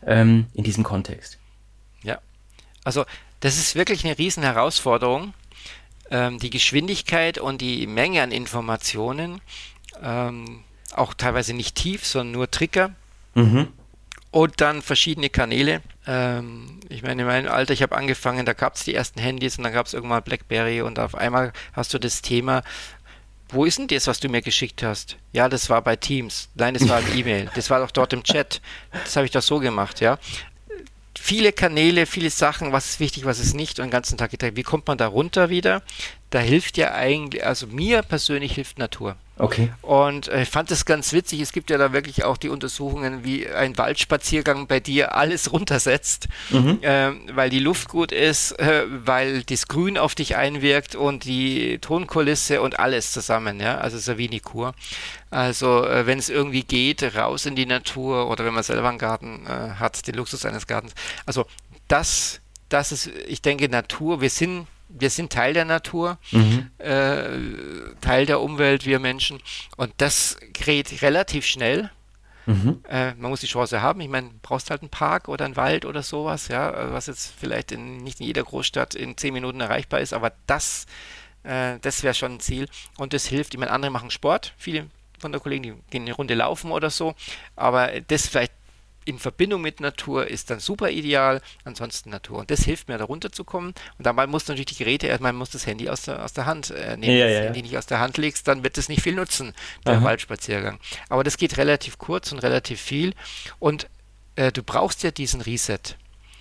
ähm, 0.06 0.46
in 0.54 0.64
diesem 0.64 0.84
Kontext? 0.84 1.38
Ja, 2.02 2.18
also 2.84 3.04
das 3.40 3.56
ist 3.56 3.74
wirklich 3.74 4.04
eine 4.04 4.18
riesen 4.18 4.42
Herausforderung. 4.42 5.34
Ähm, 6.10 6.38
die 6.38 6.50
Geschwindigkeit 6.50 7.38
und 7.38 7.60
die 7.60 7.86
Menge 7.86 8.22
an 8.22 8.32
Informationen, 8.32 9.40
ähm, 10.02 10.64
auch 10.92 11.14
teilweise 11.14 11.54
nicht 11.54 11.76
tief, 11.76 12.04
sondern 12.04 12.32
nur 12.32 12.50
Trigger. 12.50 12.92
Mhm. 13.34 13.68
Und 14.32 14.60
dann 14.60 14.82
verschiedene 14.82 15.30
Kanäle. 15.30 15.82
Ähm, 16.06 16.80
ich 16.88 17.02
meine, 17.02 17.22
in 17.22 17.28
meinem 17.28 17.50
Alter, 17.50 17.72
ich 17.72 17.82
habe 17.82 17.96
angefangen, 17.96 18.44
da 18.44 18.52
gab 18.52 18.74
es 18.74 18.84
die 18.84 18.94
ersten 18.94 19.20
Handys 19.20 19.58
und 19.58 19.64
dann 19.64 19.72
gab 19.72 19.86
es 19.86 19.94
irgendwann 19.94 20.22
Blackberry 20.22 20.82
und 20.82 20.98
auf 20.98 21.14
einmal 21.14 21.52
hast 21.72 21.94
du 21.94 21.98
das 21.98 22.22
Thema, 22.22 22.62
wo 23.52 23.64
ist 23.64 23.78
denn 23.78 23.88
das, 23.88 24.06
was 24.06 24.20
du 24.20 24.28
mir 24.28 24.42
geschickt 24.42 24.82
hast? 24.82 25.16
Ja, 25.32 25.48
das 25.48 25.70
war 25.70 25.82
bei 25.82 25.96
Teams. 25.96 26.48
Nein, 26.54 26.74
das 26.74 26.88
war 26.88 27.00
im 27.00 27.06
E-Mail. 27.16 27.50
Das 27.54 27.70
war 27.70 27.80
doch 27.80 27.90
dort 27.90 28.12
im 28.12 28.22
Chat. 28.22 28.60
Das 28.92 29.16
habe 29.16 29.26
ich 29.26 29.32
doch 29.32 29.42
so 29.42 29.58
gemacht, 29.58 30.00
ja. 30.00 30.18
Viele 31.18 31.52
Kanäle, 31.52 32.06
viele 32.06 32.30
Sachen, 32.30 32.72
was 32.72 32.90
ist 32.90 33.00
wichtig, 33.00 33.24
was 33.24 33.40
ist 33.40 33.54
nicht 33.54 33.78
und 33.78 33.86
den 33.86 33.90
ganzen 33.90 34.16
Tag 34.16 34.30
getrennt. 34.30 34.56
Wie 34.56 34.62
kommt 34.62 34.86
man 34.86 34.96
da 34.96 35.06
runter 35.06 35.50
wieder? 35.50 35.82
Da 36.30 36.38
hilft 36.38 36.76
ja 36.76 36.94
eigentlich, 36.94 37.44
also 37.44 37.66
mir 37.66 38.02
persönlich 38.02 38.54
hilft 38.54 38.78
Natur. 38.78 39.16
Okay. 39.40 39.72
Und 39.82 40.28
äh, 40.28 40.42
ich 40.42 40.48
fand 40.48 40.70
es 40.70 40.84
ganz 40.84 41.12
witzig. 41.12 41.40
Es 41.40 41.52
gibt 41.52 41.70
ja 41.70 41.78
da 41.78 41.92
wirklich 41.92 42.24
auch 42.24 42.36
die 42.36 42.48
Untersuchungen, 42.48 43.24
wie 43.24 43.48
ein 43.48 43.76
Waldspaziergang 43.78 44.66
bei 44.66 44.80
dir 44.80 45.14
alles 45.14 45.52
runtersetzt, 45.52 46.28
mhm. 46.50 46.78
äh, 46.82 47.12
weil 47.32 47.50
die 47.50 47.58
Luft 47.58 47.88
gut 47.88 48.12
ist, 48.12 48.52
äh, 48.58 48.84
weil 48.88 49.42
das 49.42 49.68
Grün 49.68 49.98
auf 49.98 50.14
dich 50.14 50.36
einwirkt 50.36 50.94
und 50.94 51.24
die 51.24 51.78
Tonkulisse 51.78 52.60
und 52.60 52.78
alles 52.78 53.12
zusammen. 53.12 53.60
Ja, 53.60 53.78
also 53.78 53.98
Savini-Kur. 53.98 54.74
Also 55.30 55.86
äh, 55.86 56.06
wenn 56.06 56.18
es 56.18 56.28
irgendwie 56.28 56.62
geht, 56.62 57.02
raus 57.16 57.46
in 57.46 57.56
die 57.56 57.66
Natur 57.66 58.28
oder 58.28 58.44
wenn 58.44 58.54
man 58.54 58.62
selber 58.62 58.88
einen 58.88 58.98
Garten 58.98 59.46
äh, 59.46 59.78
hat, 59.78 60.06
den 60.06 60.16
Luxus 60.16 60.44
eines 60.44 60.66
Gartens. 60.66 60.94
Also 61.24 61.46
das, 61.88 62.40
das 62.68 62.92
ist, 62.92 63.10
ich 63.26 63.42
denke, 63.42 63.68
Natur. 63.68 64.20
Wir 64.20 64.30
sind 64.30 64.66
wir 64.92 65.10
sind 65.10 65.32
Teil 65.32 65.54
der 65.54 65.64
Natur, 65.64 66.18
mhm. 66.32 66.70
äh, 66.78 67.94
Teil 68.00 68.26
der 68.26 68.40
Umwelt, 68.40 68.86
wir 68.86 68.98
Menschen. 68.98 69.40
Und 69.76 69.92
das 69.98 70.36
geht 70.52 71.02
relativ 71.02 71.46
schnell. 71.46 71.90
Mhm. 72.46 72.82
Äh, 72.88 73.14
man 73.14 73.30
muss 73.30 73.40
die 73.40 73.46
Chance 73.46 73.82
haben. 73.82 74.00
Ich 74.00 74.08
meine, 74.08 74.30
brauchst 74.42 74.70
halt 74.70 74.82
einen 74.82 74.90
Park 74.90 75.28
oder 75.28 75.44
einen 75.44 75.56
Wald 75.56 75.84
oder 75.84 76.02
sowas, 76.02 76.48
ja, 76.48 76.92
was 76.92 77.06
jetzt 77.06 77.32
vielleicht 77.38 77.72
in, 77.72 77.98
nicht 77.98 78.20
in 78.20 78.26
jeder 78.26 78.42
Großstadt 78.42 78.94
in 78.94 79.16
zehn 79.16 79.32
Minuten 79.32 79.60
erreichbar 79.60 80.00
ist, 80.00 80.12
aber 80.12 80.32
das, 80.46 80.86
äh, 81.44 81.78
das 81.80 82.02
wäre 82.02 82.14
schon 82.14 82.34
ein 82.34 82.40
Ziel. 82.40 82.68
Und 82.96 83.12
das 83.12 83.26
hilft. 83.26 83.54
Ich 83.54 83.60
meine, 83.60 83.72
andere 83.72 83.92
machen 83.92 84.10
Sport, 84.10 84.54
viele 84.56 84.86
von 85.20 85.32
der 85.32 85.40
Kollegen, 85.40 85.62
die 85.62 85.74
gehen 85.90 86.02
eine 86.02 86.14
Runde 86.14 86.34
laufen 86.34 86.72
oder 86.72 86.90
so, 86.90 87.14
aber 87.54 88.00
das 88.08 88.26
vielleicht 88.26 88.52
in 89.04 89.18
Verbindung 89.18 89.62
mit 89.62 89.80
Natur 89.80 90.26
ist 90.26 90.50
dann 90.50 90.60
super 90.60 90.90
ideal, 90.90 91.40
ansonsten 91.64 92.10
Natur. 92.10 92.38
Und 92.38 92.50
das 92.50 92.64
hilft 92.64 92.88
mir, 92.88 92.98
da 92.98 93.04
runterzukommen. 93.04 93.74
Und 93.98 94.06
dabei 94.06 94.26
musst 94.26 94.48
du 94.48 94.52
natürlich 94.52 94.76
die 94.76 94.84
Geräte, 94.84 95.06
erstmal 95.06 95.32
muss 95.32 95.50
das 95.50 95.66
Handy 95.66 95.88
aus 95.88 96.02
der, 96.02 96.24
aus 96.24 96.32
der 96.32 96.46
Hand 96.46 96.70
äh, 96.70 96.96
nehmen. 96.96 97.16
Ja, 97.16 97.24
Wenn 97.24 97.32
du 97.32 97.38
das 97.38 97.44
Handy 97.46 97.62
nicht 97.62 97.78
aus 97.78 97.86
der 97.86 98.00
Hand 98.00 98.18
legst, 98.18 98.46
dann 98.46 98.62
wird 98.62 98.78
es 98.78 98.88
nicht 98.88 99.02
viel 99.02 99.14
nutzen, 99.14 99.54
der 99.86 99.94
Aha. 99.96 100.04
Waldspaziergang. 100.04 100.78
Aber 101.08 101.24
das 101.24 101.36
geht 101.36 101.56
relativ 101.56 101.98
kurz 101.98 102.30
und 102.32 102.40
relativ 102.40 102.80
viel. 102.80 103.14
Und 103.58 103.88
äh, 104.36 104.52
du 104.52 104.62
brauchst 104.62 105.02
ja 105.02 105.10
diesen 105.10 105.40
Reset. 105.40 105.96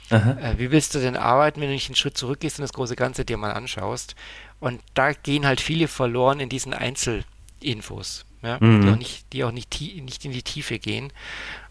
Äh, 0.10 0.57
wie 0.57 0.72
willst 0.72 0.95
du 0.95 0.99
denn 0.99 1.16
arbeiten, 1.16 1.62
wenn 1.62 1.68
du 1.68 1.74
nicht 1.74 1.89
einen 1.89 1.95
Schritt 1.95 2.18
zurückgehst 2.18 2.60
und 2.60 2.64
das 2.64 2.74
große 2.74 2.95
Ganze 2.95 3.26
dir 3.26 3.38
mal 3.38 3.51
anschaust? 3.51 4.16
Und 4.60 4.82
da 4.93 5.14
gehen 5.14 5.45
halt 5.45 5.62
viele 5.62 5.88
verloren 5.88 6.39
in 6.39 6.49
diesen 6.49 6.74
Einzelinfos, 6.74 8.26
ja? 8.41 8.57
mhm. 8.60 8.82
die 8.82 8.89
auch, 8.89 8.95
nicht, 8.97 9.34
die 9.34 9.43
auch 9.43 9.51
nicht, 9.51 9.80
nicht 9.80 10.26
in 10.26 10.32
die 10.32 10.43
Tiefe 10.43 10.80
gehen. 10.80 11.14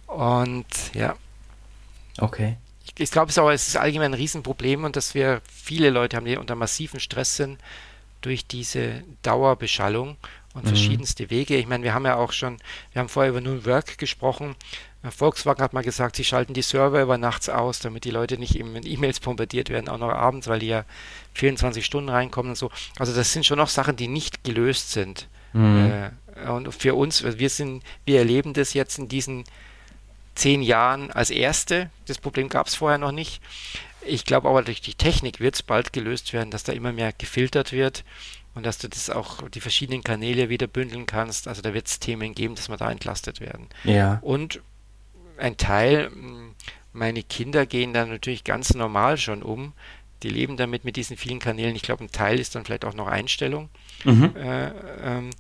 Und 0.09 0.67
ja. 0.95 1.15
Okay. 2.19 2.57
Ich, 2.85 2.99
ich 2.99 3.11
glaube, 3.11 3.31
es, 3.31 3.37
es 3.37 3.69
ist 3.69 3.77
allgemein 3.77 4.13
ein 4.13 4.19
Riesenproblem 4.19 4.85
und 4.85 4.97
dass 4.97 5.15
wir 5.15 5.41
viele 5.47 5.91
Leute 5.91 6.17
haben, 6.17 6.27
die 6.27 6.37
unter 6.37 6.57
massiven 6.57 6.99
Stress 6.99 7.37
sind 7.37 7.59
durch 8.21 8.47
diese 8.47 9.05
Dauerbeschallung 9.23 10.17
und 10.55 10.65
mhm. 10.65 10.69
verschiedenste 10.69 11.31
Wege. 11.31 11.57
Ich 11.57 11.69
meine, 11.69 11.85
wir 11.85 11.95
haben 11.95 12.07
ja 12.07 12.17
auch 12.17 12.33
schon, 12.33 12.57
wir 12.93 13.01
haben 13.01 13.09
vorher 13.09 13.31
über 13.31 13.41
New 13.41 13.65
Work 13.65 13.99
gesprochen. 13.99 14.57
Volkswagen 15.11 15.63
hat 15.63 15.73
mal 15.75 15.85
gesagt, 15.85 16.17
sie 16.17 16.25
schalten 16.25 16.55
die 16.55 16.63
Server 16.63 17.01
über 17.01 17.19
nachts 17.19 17.49
aus, 17.49 17.79
damit 17.79 18.05
die 18.05 18.11
Leute 18.11 18.37
nicht 18.37 18.57
eben 18.57 18.73
mit 18.73 18.85
E-Mails 18.85 19.21
bombardiert 19.21 19.69
werden, 19.69 19.89
auch 19.89 19.99
noch 19.99 20.11
abends, 20.11 20.49
weil 20.49 20.59
die 20.59 20.67
ja 20.67 20.85
24 21.35 21.85
Stunden 21.85 22.09
reinkommen 22.09 22.51
und 22.51 22.57
so. 22.57 22.71
Also 22.99 23.15
das 23.15 23.33
sind 23.33 23.47
schon 23.47 23.59
noch 23.59 23.69
Sachen, 23.69 23.95
die 23.95 24.09
nicht 24.09 24.43
gelöst 24.43 24.91
sind. 24.91 25.29
Mhm. 25.53 26.11
Äh, 26.35 26.49
und 26.51 26.75
für 26.75 26.95
uns, 26.95 27.23
wir 27.23 27.51
sind, 27.51 27.85
wir 28.05 28.19
erleben 28.19 28.55
das 28.55 28.75
jetzt 28.75 28.99
in 28.99 29.09
diesen 29.09 29.45
zehn 30.39 30.63
Jahren 30.63 31.11
als 31.11 31.31
erste. 31.31 31.91
Das 32.07 32.19
Problem 32.19 32.49
gab 32.49 32.69
es 32.69 32.77
vorher 32.77 32.99
noch 32.99 33.13
nicht. 33.13 33.43
Ich 34.01 34.25
glaube 34.25 34.49
aber 34.49 34.63
durch 34.63 34.81
die 34.81 34.95
Technik 34.95 35.41
wird 35.41 35.57
es 35.57 35.63
bald 35.63 35.93
gelöst 35.93 36.33
werden, 36.33 36.51
dass 36.51 36.63
da 36.63 36.73
immer 36.73 36.93
mehr 36.93 37.13
gefiltert 37.13 37.73
wird 37.73 38.05
und 38.55 38.65
dass 38.65 38.79
du 38.79 38.89
das 38.89 39.11
auch 39.11 39.49
die 39.49 39.61
verschiedenen 39.61 40.03
Kanäle 40.03 40.49
wieder 40.49 40.67
bündeln 40.67 41.07
kannst. 41.07 41.49
Also 41.49 41.61
da 41.61 41.75
wird 41.75 41.89
es 41.89 41.99
Themen 41.99 42.35
geben, 42.35 42.55
dass 42.55 42.69
wir 42.69 42.77
da 42.77 42.91
entlastet 42.91 43.41
werden. 43.41 43.67
Ja. 43.85 44.19
Und 44.23 44.63
ein 45.37 45.57
Teil, 45.57 46.11
meine 46.93 47.23
Kinder 47.23 47.67
gehen 47.67 47.93
da 47.93 48.07
natürlich 48.07 48.45
ganz 48.45 48.75
normal 48.75 49.19
schon 49.19 49.43
um. 49.43 49.73
Die 50.23 50.31
leben 50.31 50.57
damit 50.57 50.85
mit 50.85 50.97
diesen 50.97 51.17
vielen 51.17 51.39
Kanälen. 51.39 51.77
Ich 51.77 51.83
glaube, 51.83 52.05
ein 52.05 52.11
Teil 52.11 52.41
ist 52.41 52.55
dann 52.55 52.65
vielleicht 52.65 52.85
auch 52.85 52.95
noch 52.95 53.07
Einstellung. 53.07 53.69
Mhm. 54.05 54.35
Äh, 54.37 54.69
ähm, 55.03 55.31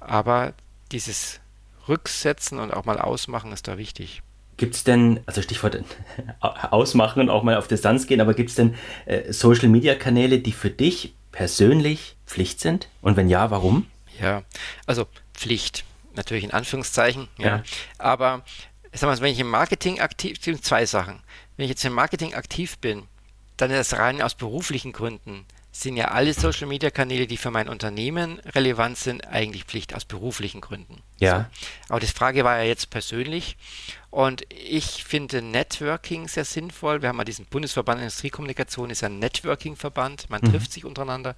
aber 0.00 0.54
dieses 0.90 1.40
Rücksetzen 1.88 2.58
und 2.58 2.72
auch 2.72 2.84
mal 2.84 2.98
ausmachen 2.98 3.52
ist 3.52 3.68
da 3.68 3.78
wichtig. 3.78 4.22
Gibt 4.56 4.74
es 4.74 4.84
denn, 4.84 5.20
also 5.26 5.42
Stichwort 5.42 5.82
ausmachen 6.40 7.20
und 7.20 7.30
auch 7.30 7.42
mal 7.42 7.56
auf 7.56 7.68
Distanz 7.68 8.06
gehen, 8.06 8.20
aber 8.20 8.34
gibt 8.34 8.50
es 8.50 8.56
denn 8.56 8.74
äh, 9.06 9.32
Social-Media-Kanäle, 9.32 10.38
die 10.38 10.52
für 10.52 10.70
dich 10.70 11.14
persönlich 11.32 12.16
Pflicht 12.26 12.60
sind? 12.60 12.88
Und 13.02 13.16
wenn 13.16 13.28
ja, 13.28 13.50
warum? 13.50 13.86
Ja, 14.20 14.42
also 14.86 15.06
Pflicht, 15.34 15.84
natürlich 16.14 16.44
in 16.44 16.52
Anführungszeichen. 16.52 17.28
Ja. 17.38 17.46
ja. 17.46 17.62
Aber 17.98 18.44
ich 18.92 19.00
sag 19.00 19.08
mal, 19.08 19.20
wenn 19.20 19.32
ich 19.32 19.40
im 19.40 19.50
Marketing 19.50 20.00
aktiv 20.00 20.40
bin, 20.40 20.62
zwei 20.62 20.86
Sachen. 20.86 21.20
Wenn 21.56 21.64
ich 21.64 21.70
jetzt 21.70 21.84
im 21.84 21.92
Marketing 21.92 22.34
aktiv 22.34 22.78
bin, 22.78 23.04
dann 23.56 23.70
ist 23.70 23.92
das 23.92 23.98
rein 23.98 24.22
aus 24.22 24.34
beruflichen 24.34 24.92
Gründen 24.92 25.46
sind 25.76 25.96
ja 25.96 26.12
alle 26.12 26.32
Social 26.34 26.68
Media 26.68 26.90
Kanäle, 26.90 27.26
die 27.26 27.36
für 27.36 27.50
mein 27.50 27.68
Unternehmen 27.68 28.38
relevant 28.54 28.96
sind, 28.96 29.26
eigentlich 29.26 29.64
Pflicht 29.64 29.92
aus 29.92 30.04
beruflichen 30.04 30.60
Gründen. 30.60 31.02
Ja. 31.18 31.50
So. 31.50 31.66
Aber 31.88 32.00
die 32.00 32.06
Frage 32.06 32.44
war 32.44 32.58
ja 32.58 32.64
jetzt 32.64 32.90
persönlich. 32.90 33.56
Und 34.10 34.42
ich 34.50 35.02
finde 35.02 35.42
Networking 35.42 36.28
sehr 36.28 36.44
sinnvoll. 36.44 37.02
Wir 37.02 37.08
haben 37.08 37.18
ja 37.18 37.24
diesen 37.24 37.46
Bundesverband 37.46 38.00
Industriekommunikation, 38.00 38.90
ist 38.90 39.02
ein 39.02 39.18
Networking-Verband. 39.18 40.30
Man 40.30 40.42
mhm. 40.42 40.52
trifft 40.52 40.72
sich 40.72 40.84
untereinander. 40.84 41.34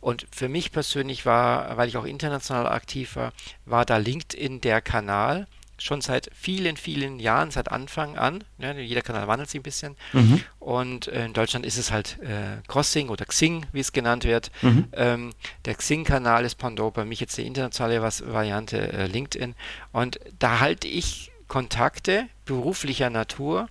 Und 0.00 0.26
für 0.30 0.50
mich 0.50 0.70
persönlich 0.70 1.24
war, 1.24 1.78
weil 1.78 1.88
ich 1.88 1.96
auch 1.96 2.04
international 2.04 2.66
aktiv 2.66 3.16
war, 3.16 3.32
war 3.64 3.86
da 3.86 3.96
LinkedIn 3.96 4.60
der 4.60 4.82
Kanal, 4.82 5.46
schon 5.78 6.00
seit 6.00 6.30
vielen, 6.34 6.76
vielen 6.76 7.20
Jahren, 7.20 7.50
seit 7.50 7.70
Anfang 7.70 8.18
an. 8.18 8.44
Ja, 8.58 8.72
jeder 8.72 9.02
Kanal 9.02 9.28
wandelt 9.28 9.48
sich 9.48 9.60
ein 9.60 9.62
bisschen. 9.62 9.96
Mhm. 10.12 10.40
Und 10.58 11.08
äh, 11.08 11.24
in 11.24 11.32
Deutschland 11.32 11.64
ist 11.64 11.78
es 11.78 11.90
halt 11.90 12.18
äh, 12.20 12.60
Crossing 12.66 13.08
oder 13.08 13.24
Xing, 13.24 13.66
wie 13.72 13.80
es 13.80 13.92
genannt 13.92 14.24
wird. 14.24 14.50
Mhm. 14.62 14.88
Ähm, 14.92 15.32
der 15.64 15.74
Xing-Kanal 15.74 16.44
ist 16.44 16.56
Pandora, 16.56 16.90
bei 16.90 17.04
mich 17.04 17.20
jetzt 17.20 17.38
die 17.38 17.46
internationale 17.46 18.02
Variante 18.02 18.92
äh, 18.92 19.06
LinkedIn. 19.06 19.54
Und 19.92 20.20
da 20.38 20.60
halte 20.60 20.88
ich 20.88 21.30
Kontakte 21.46 22.26
beruflicher 22.44 23.10
Natur 23.10 23.68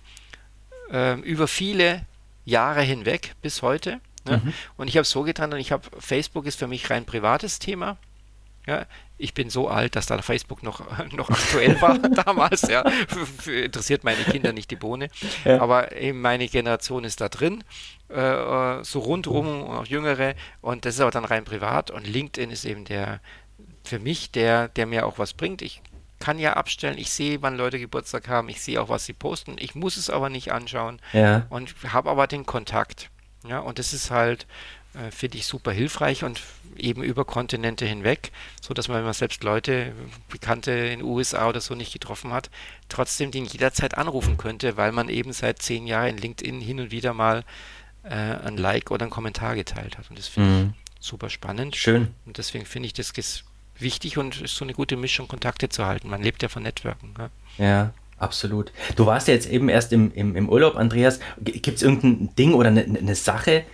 ähm, 0.90 1.22
über 1.22 1.46
viele 1.46 2.04
Jahre 2.44 2.82
hinweg 2.82 3.34
bis 3.42 3.62
heute. 3.62 4.00
Ne? 4.24 4.40
Mhm. 4.44 4.52
Und 4.76 4.88
ich 4.88 4.96
habe 4.96 5.02
es 5.02 5.10
so 5.10 5.22
getan 5.22 5.52
und 5.52 5.58
ich 5.58 5.72
habe, 5.72 5.88
Facebook 5.98 6.46
ist 6.46 6.58
für 6.58 6.66
mich 6.66 6.90
rein 6.90 7.04
privates 7.04 7.58
Thema. 7.58 7.98
Ja, 8.68 8.84
ich 9.16 9.32
bin 9.32 9.48
so 9.48 9.68
alt, 9.68 9.96
dass 9.96 10.04
da 10.04 10.20
Facebook 10.20 10.62
noch, 10.62 10.82
noch 11.12 11.30
aktuell 11.30 11.80
war 11.80 11.98
damals. 12.24 12.62
Ja. 12.68 12.84
Interessiert 13.46 14.04
meine 14.04 14.22
Kinder 14.24 14.52
nicht 14.52 14.70
die 14.70 14.76
Bohne. 14.76 15.08
Ja. 15.46 15.62
Aber 15.62 15.96
eben 15.96 16.20
meine 16.20 16.46
Generation 16.48 17.04
ist 17.04 17.22
da 17.22 17.30
drin, 17.30 17.64
äh, 18.10 18.84
so 18.84 18.98
rundum, 19.00 19.64
auch 19.64 19.86
jüngere. 19.86 20.34
Und 20.60 20.84
das 20.84 20.96
ist 20.96 21.00
aber 21.00 21.10
dann 21.10 21.24
rein 21.24 21.44
privat. 21.44 21.90
Und 21.90 22.06
LinkedIn 22.06 22.50
ist 22.50 22.66
eben 22.66 22.84
der, 22.84 23.20
für 23.84 23.98
mich 23.98 24.32
der, 24.32 24.68
der 24.68 24.84
mir 24.84 25.06
auch 25.06 25.18
was 25.18 25.32
bringt. 25.32 25.62
Ich 25.62 25.80
kann 26.18 26.38
ja 26.38 26.52
abstellen, 26.52 26.98
ich 26.98 27.10
sehe, 27.10 27.40
wann 27.40 27.56
Leute 27.56 27.78
Geburtstag 27.78 28.28
haben, 28.28 28.50
ich 28.50 28.60
sehe 28.60 28.82
auch, 28.82 28.90
was 28.90 29.06
sie 29.06 29.14
posten. 29.14 29.56
Ich 29.58 29.74
muss 29.74 29.96
es 29.96 30.10
aber 30.10 30.28
nicht 30.28 30.52
anschauen. 30.52 31.00
Ja. 31.14 31.46
Und 31.48 31.74
habe 31.90 32.10
aber 32.10 32.26
den 32.26 32.44
Kontakt. 32.44 33.08
Ja, 33.46 33.60
und 33.60 33.78
das 33.78 33.94
ist 33.94 34.10
halt 34.10 34.42
äh, 34.42 34.46
finde 35.10 35.38
ich 35.38 35.46
super 35.46 35.70
hilfreich 35.70 36.24
und 36.24 36.40
eben 36.76 37.02
über 37.02 37.24
Kontinente 37.24 37.84
hinweg, 37.86 38.32
so 38.60 38.74
dass 38.74 38.88
man, 38.88 38.98
wenn 38.98 39.04
man 39.04 39.12
selbst 39.12 39.44
Leute, 39.44 39.92
Bekannte 40.28 40.70
in 40.70 41.00
den 41.00 41.02
USA 41.02 41.48
oder 41.48 41.60
so 41.60 41.74
nicht 41.74 41.92
getroffen 41.92 42.32
hat, 42.32 42.50
trotzdem 42.88 43.30
den 43.30 43.44
jederzeit 43.44 43.96
anrufen 43.96 44.36
könnte, 44.38 44.76
weil 44.76 44.92
man 44.92 45.08
eben 45.08 45.32
seit 45.32 45.60
zehn 45.60 45.86
Jahren 45.86 46.10
in 46.10 46.18
LinkedIn 46.18 46.60
hin 46.60 46.80
und 46.80 46.90
wieder 46.90 47.14
mal 47.14 47.44
äh, 48.04 48.14
ein 48.14 48.56
Like 48.56 48.90
oder 48.90 49.04
einen 49.04 49.10
Kommentar 49.10 49.54
geteilt 49.54 49.98
hat. 49.98 50.10
Und 50.10 50.18
das 50.18 50.28
finde 50.28 50.50
mhm. 50.50 50.74
ich 50.98 51.06
super 51.06 51.30
spannend. 51.30 51.76
Schön. 51.76 52.08
Und 52.26 52.38
deswegen 52.38 52.64
finde 52.64 52.86
ich 52.86 52.92
das 52.92 53.12
wichtig 53.78 54.18
und 54.18 54.40
ist 54.40 54.56
so 54.56 54.64
eine 54.64 54.74
gute 54.74 54.96
Mischung, 54.96 55.28
Kontakte 55.28 55.68
zu 55.68 55.86
halten. 55.86 56.08
Man 56.08 56.22
lebt 56.22 56.42
ja 56.42 56.48
von 56.48 56.62
Networken. 56.62 57.14
Ja. 57.18 57.64
ja. 57.64 57.94
Absolut. 58.18 58.72
Du 58.96 59.06
warst 59.06 59.28
ja 59.28 59.34
jetzt 59.34 59.48
eben 59.48 59.68
erst 59.68 59.92
im, 59.92 60.12
im, 60.12 60.34
im 60.34 60.48
Urlaub, 60.48 60.74
Andreas. 60.74 61.20
Gibt 61.40 61.68
es 61.68 61.82
irgendein 61.82 62.34
Ding 62.34 62.52
oder 62.52 62.68
eine, 62.68 62.82
eine 62.82 63.14
Sache, 63.14 63.64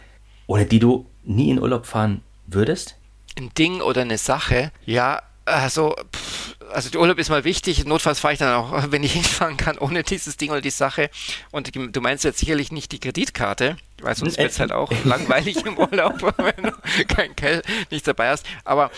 ohne 0.46 0.66
die 0.66 0.78
du 0.78 1.06
nie 1.24 1.50
in 1.50 1.60
Urlaub 1.60 1.86
fahren 1.86 2.22
würdest? 2.46 2.96
Ein 3.36 3.50
Ding 3.54 3.80
oder 3.80 4.02
eine 4.02 4.18
Sache? 4.18 4.70
Ja, 4.86 5.22
also, 5.44 5.94
pff, 6.14 6.56
also 6.72 6.90
der 6.90 7.00
Urlaub 7.00 7.18
ist 7.18 7.28
mal 7.28 7.44
wichtig. 7.44 7.84
Notfalls 7.84 8.20
fahre 8.20 8.32
ich 8.32 8.38
dann 8.38 8.54
auch, 8.54 8.84
wenn 8.90 9.02
ich 9.02 9.12
hinfahren 9.12 9.56
kann, 9.56 9.78
ohne 9.78 10.02
dieses 10.02 10.36
Ding 10.36 10.50
oder 10.50 10.60
die 10.60 10.70
Sache. 10.70 11.10
Und 11.50 11.70
du 11.74 12.00
meinst 12.00 12.24
jetzt 12.24 12.38
sicherlich 12.38 12.72
nicht 12.72 12.92
die 12.92 13.00
Kreditkarte, 13.00 13.76
weil 14.00 14.14
sonst 14.14 14.38
wird 14.38 14.50
es 14.50 14.60
halt 14.60 14.72
auch 14.72 14.90
langweilig 15.04 15.64
im 15.64 15.78
Urlaub, 15.78 16.22
wenn 16.38 16.64
du 16.64 16.72
kein 17.06 17.34
Geld 17.36 17.64
nicht 17.90 18.06
dabei 18.06 18.30
hast. 18.30 18.46
Aber 18.64 18.90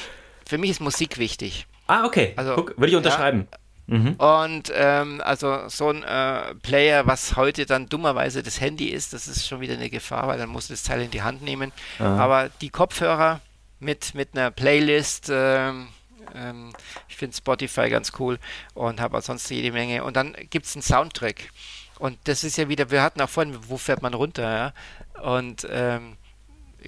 für 0.46 0.58
mich 0.58 0.70
ist 0.70 0.80
Musik 0.80 1.18
wichtig. 1.18 1.66
Ah, 1.86 2.04
okay. 2.04 2.32
Also, 2.36 2.56
Guck, 2.56 2.78
würde 2.78 2.88
ich 2.88 2.96
unterschreiben. 2.96 3.48
Ja, 3.50 3.58
Mhm. 3.86 4.14
Und 4.14 4.72
ähm, 4.74 5.20
also 5.24 5.68
so 5.68 5.90
ein 5.90 6.02
äh, 6.02 6.54
Player, 6.56 7.06
was 7.06 7.36
heute 7.36 7.66
dann 7.66 7.88
dummerweise 7.88 8.42
das 8.42 8.60
Handy 8.60 8.88
ist, 8.88 9.12
das 9.12 9.28
ist 9.28 9.46
schon 9.46 9.60
wieder 9.60 9.74
eine 9.74 9.90
Gefahr, 9.90 10.26
weil 10.26 10.38
dann 10.38 10.48
musst 10.48 10.70
du 10.70 10.72
das 10.72 10.82
Teil 10.82 11.02
in 11.02 11.10
die 11.10 11.22
Hand 11.22 11.42
nehmen. 11.42 11.72
Aha. 11.98 12.16
Aber 12.18 12.50
die 12.60 12.70
Kopfhörer 12.70 13.40
mit, 13.78 14.14
mit 14.14 14.36
einer 14.36 14.50
Playlist, 14.50 15.28
ähm, 15.30 15.88
ähm, 16.34 16.72
ich 17.08 17.16
finde 17.16 17.36
Spotify 17.36 17.88
ganz 17.88 18.12
cool 18.18 18.38
und 18.74 19.00
habe 19.00 19.18
auch 19.18 19.22
sonst 19.22 19.48
jede 19.50 19.72
Menge. 19.72 20.02
Und 20.02 20.16
dann 20.16 20.34
gibt 20.50 20.66
es 20.66 20.74
einen 20.74 20.82
Soundtrack. 20.82 21.50
Und 21.98 22.18
das 22.24 22.44
ist 22.44 22.58
ja 22.58 22.68
wieder, 22.68 22.90
wir 22.90 23.02
hatten 23.02 23.20
auch 23.20 23.30
vorhin, 23.30 23.56
wo 23.68 23.78
fährt 23.78 24.02
man 24.02 24.14
runter, 24.14 24.42
ja? 24.42 25.22
Und 25.22 25.66
ähm, 25.70 26.16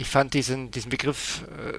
ich 0.00 0.06
fand 0.06 0.32
diesen, 0.32 0.70
diesen 0.70 0.90
Begriff, 0.90 1.42
äh, 1.58 1.78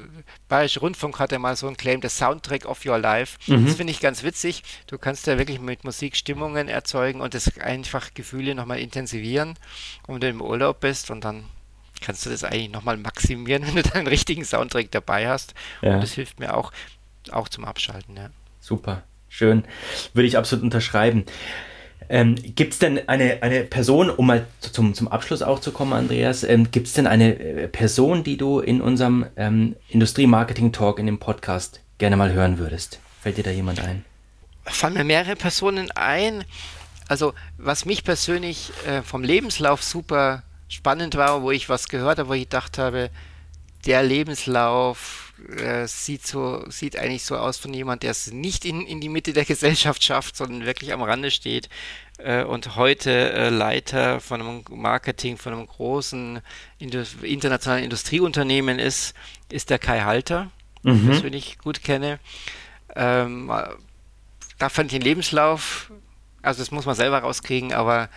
Bayerische 0.50 0.82
Rundfunk 0.82 1.20
hatte 1.20 1.40
mal 1.40 1.56
so 1.56 1.68
einen 1.68 1.78
Claim, 1.78 2.02
der 2.02 2.10
Soundtrack 2.10 2.66
of 2.66 2.86
Your 2.86 2.98
Life. 2.98 3.38
Mhm. 3.48 3.66
Das 3.66 3.76
finde 3.76 3.92
ich 3.92 4.02
ganz 4.02 4.24
witzig. 4.24 4.64
Du 4.88 4.98
kannst 4.98 5.26
ja 5.26 5.38
wirklich 5.38 5.62
mit 5.62 5.86
Musik 5.86 6.18
Stimmungen 6.18 6.68
erzeugen 6.68 7.22
und 7.22 7.34
das 7.34 7.58
einfach 7.60 8.14
Gefühle 8.14 8.56
nochmal 8.56 8.80
intensivieren, 8.80 9.58
wenn 10.06 10.20
du 10.20 10.28
im 10.28 10.42
Urlaub 10.42 10.82
bist 10.82 11.12
und 11.12 11.24
dann 11.24 11.46
kannst 12.02 12.26
du 12.26 12.30
das 12.30 12.44
eigentlich 12.44 12.72
nochmal 12.72 12.98
maximieren, 12.98 13.66
wenn 13.68 13.76
du 13.76 13.84
deinen 13.84 14.08
richtigen 14.08 14.44
Soundtrack 14.44 14.92
dabei 14.92 15.30
hast. 15.30 15.54
Ja. 15.82 15.96
Und 15.96 16.02
das 16.02 16.12
hilft 16.12 16.42
mir 16.42 16.58
auch, 16.58 16.74
auch 17.32 17.48
zum 17.48 17.64
Abschalten. 17.64 18.18
Ja. 18.18 18.32
Super, 18.60 19.04
schön. 19.30 19.64
Würde 20.14 20.28
ich 20.28 20.38
absolut 20.38 20.64
unterschreiben. 20.64 21.24
Ähm, 22.12 22.36
gibt 22.56 22.74
es 22.74 22.80
denn 22.80 23.08
eine, 23.08 23.44
eine 23.44 23.64
Person, 23.64 24.10
um 24.10 24.26
mal 24.26 24.48
zum, 24.60 24.96
zum 24.96 25.08
Abschluss 25.08 25.44
auch 25.44 25.60
zu 25.60 25.72
kommen, 25.72 25.94
Andreas, 25.94 26.44
ähm, 26.44 26.72
gibt 26.72 26.88
es 26.88 26.94
denn 26.94 27.06
eine 27.06 27.40
äh, 27.40 27.68
Person, 27.68 28.24
die 28.24 28.36
du 28.36 28.60
in 28.60 28.82
unserem 28.82 29.28
ähm, 29.38 29.76
Industrie-Marketing-Talk 29.90 30.98
in 30.98 31.06
dem 31.06 31.20
Podcast 31.20 31.82
gerne 32.00 32.18
mal 32.18 32.34
hören 32.34 32.58
würdest? 32.58 33.00
Fällt 33.22 33.38
dir 33.38 33.44
da 33.44 33.52
jemand 33.52 33.80
ein? 33.80 34.04
Fallen 34.66 34.96
mir 34.96 35.04
mehrere 35.04 35.36
Personen 35.36 35.92
ein. 35.92 36.44
Also, 37.08 37.34
was 37.58 37.86
mich 37.86 38.04
persönlich 38.04 38.72
äh, 38.88 39.04
vom 39.04 39.24
Lebenslauf 39.24 39.84
super 39.84 40.44
spannend 40.68 41.16
war, 41.16 41.44
wo 41.44 41.52
ich 41.52 41.70
was 41.70 41.90
gehört 41.90 42.18
habe, 42.18 42.30
wo 42.30 42.34
ich 42.34 42.44
gedacht 42.44 42.80
habe, 42.80 43.12
der 43.86 44.02
Lebenslauf 44.04 45.29
äh, 45.58 45.88
sieht 45.88 46.26
so, 46.26 46.64
sieht 46.70 46.98
eigentlich 46.98 47.24
so 47.24 47.38
aus 47.38 47.58
von 47.58 47.74
jemand, 47.74 48.04
der 48.04 48.12
es 48.12 48.32
nicht 48.32 48.66
in, 48.66 48.86
in 48.86 49.02
die 49.02 49.10
Mitte 49.10 49.34
der 49.34 49.46
Gesellschaft 49.46 50.04
schafft, 50.04 50.36
sondern 50.36 50.66
wirklich 50.66 50.94
am 50.94 51.02
Rande 51.02 51.32
steht 51.32 51.70
äh, 52.18 52.44
und 52.44 52.76
heute 52.76 53.32
äh, 53.32 53.50
Leiter 53.50 54.20
von 54.20 54.42
einem 54.42 54.64
Marketing 54.70 55.38
von 55.38 55.54
einem 55.54 55.68
großen 55.68 56.42
Indus 56.78 57.16
internationalen 57.22 57.84
Industrieunternehmen 57.84 58.80
ist, 58.80 59.14
ist 59.50 59.70
der 59.70 59.80
Kai 59.80 60.02
Halter, 60.02 60.52
mhm. 60.84 60.92
den 60.92 60.96
ich 60.96 61.06
persönlich 61.06 61.58
gut 61.60 61.84
kenne. 61.84 62.20
Ähm, 62.96 63.52
da 64.58 64.70
fand 64.70 64.92
ich 64.92 65.00
den 65.00 65.04
Lebenslauf, 65.04 65.92
also 66.42 66.62
das 66.62 66.72
muss 66.72 66.86
man 66.86 66.96
selber 66.96 67.20
rauskriegen, 67.20 67.74
aber 67.74 68.10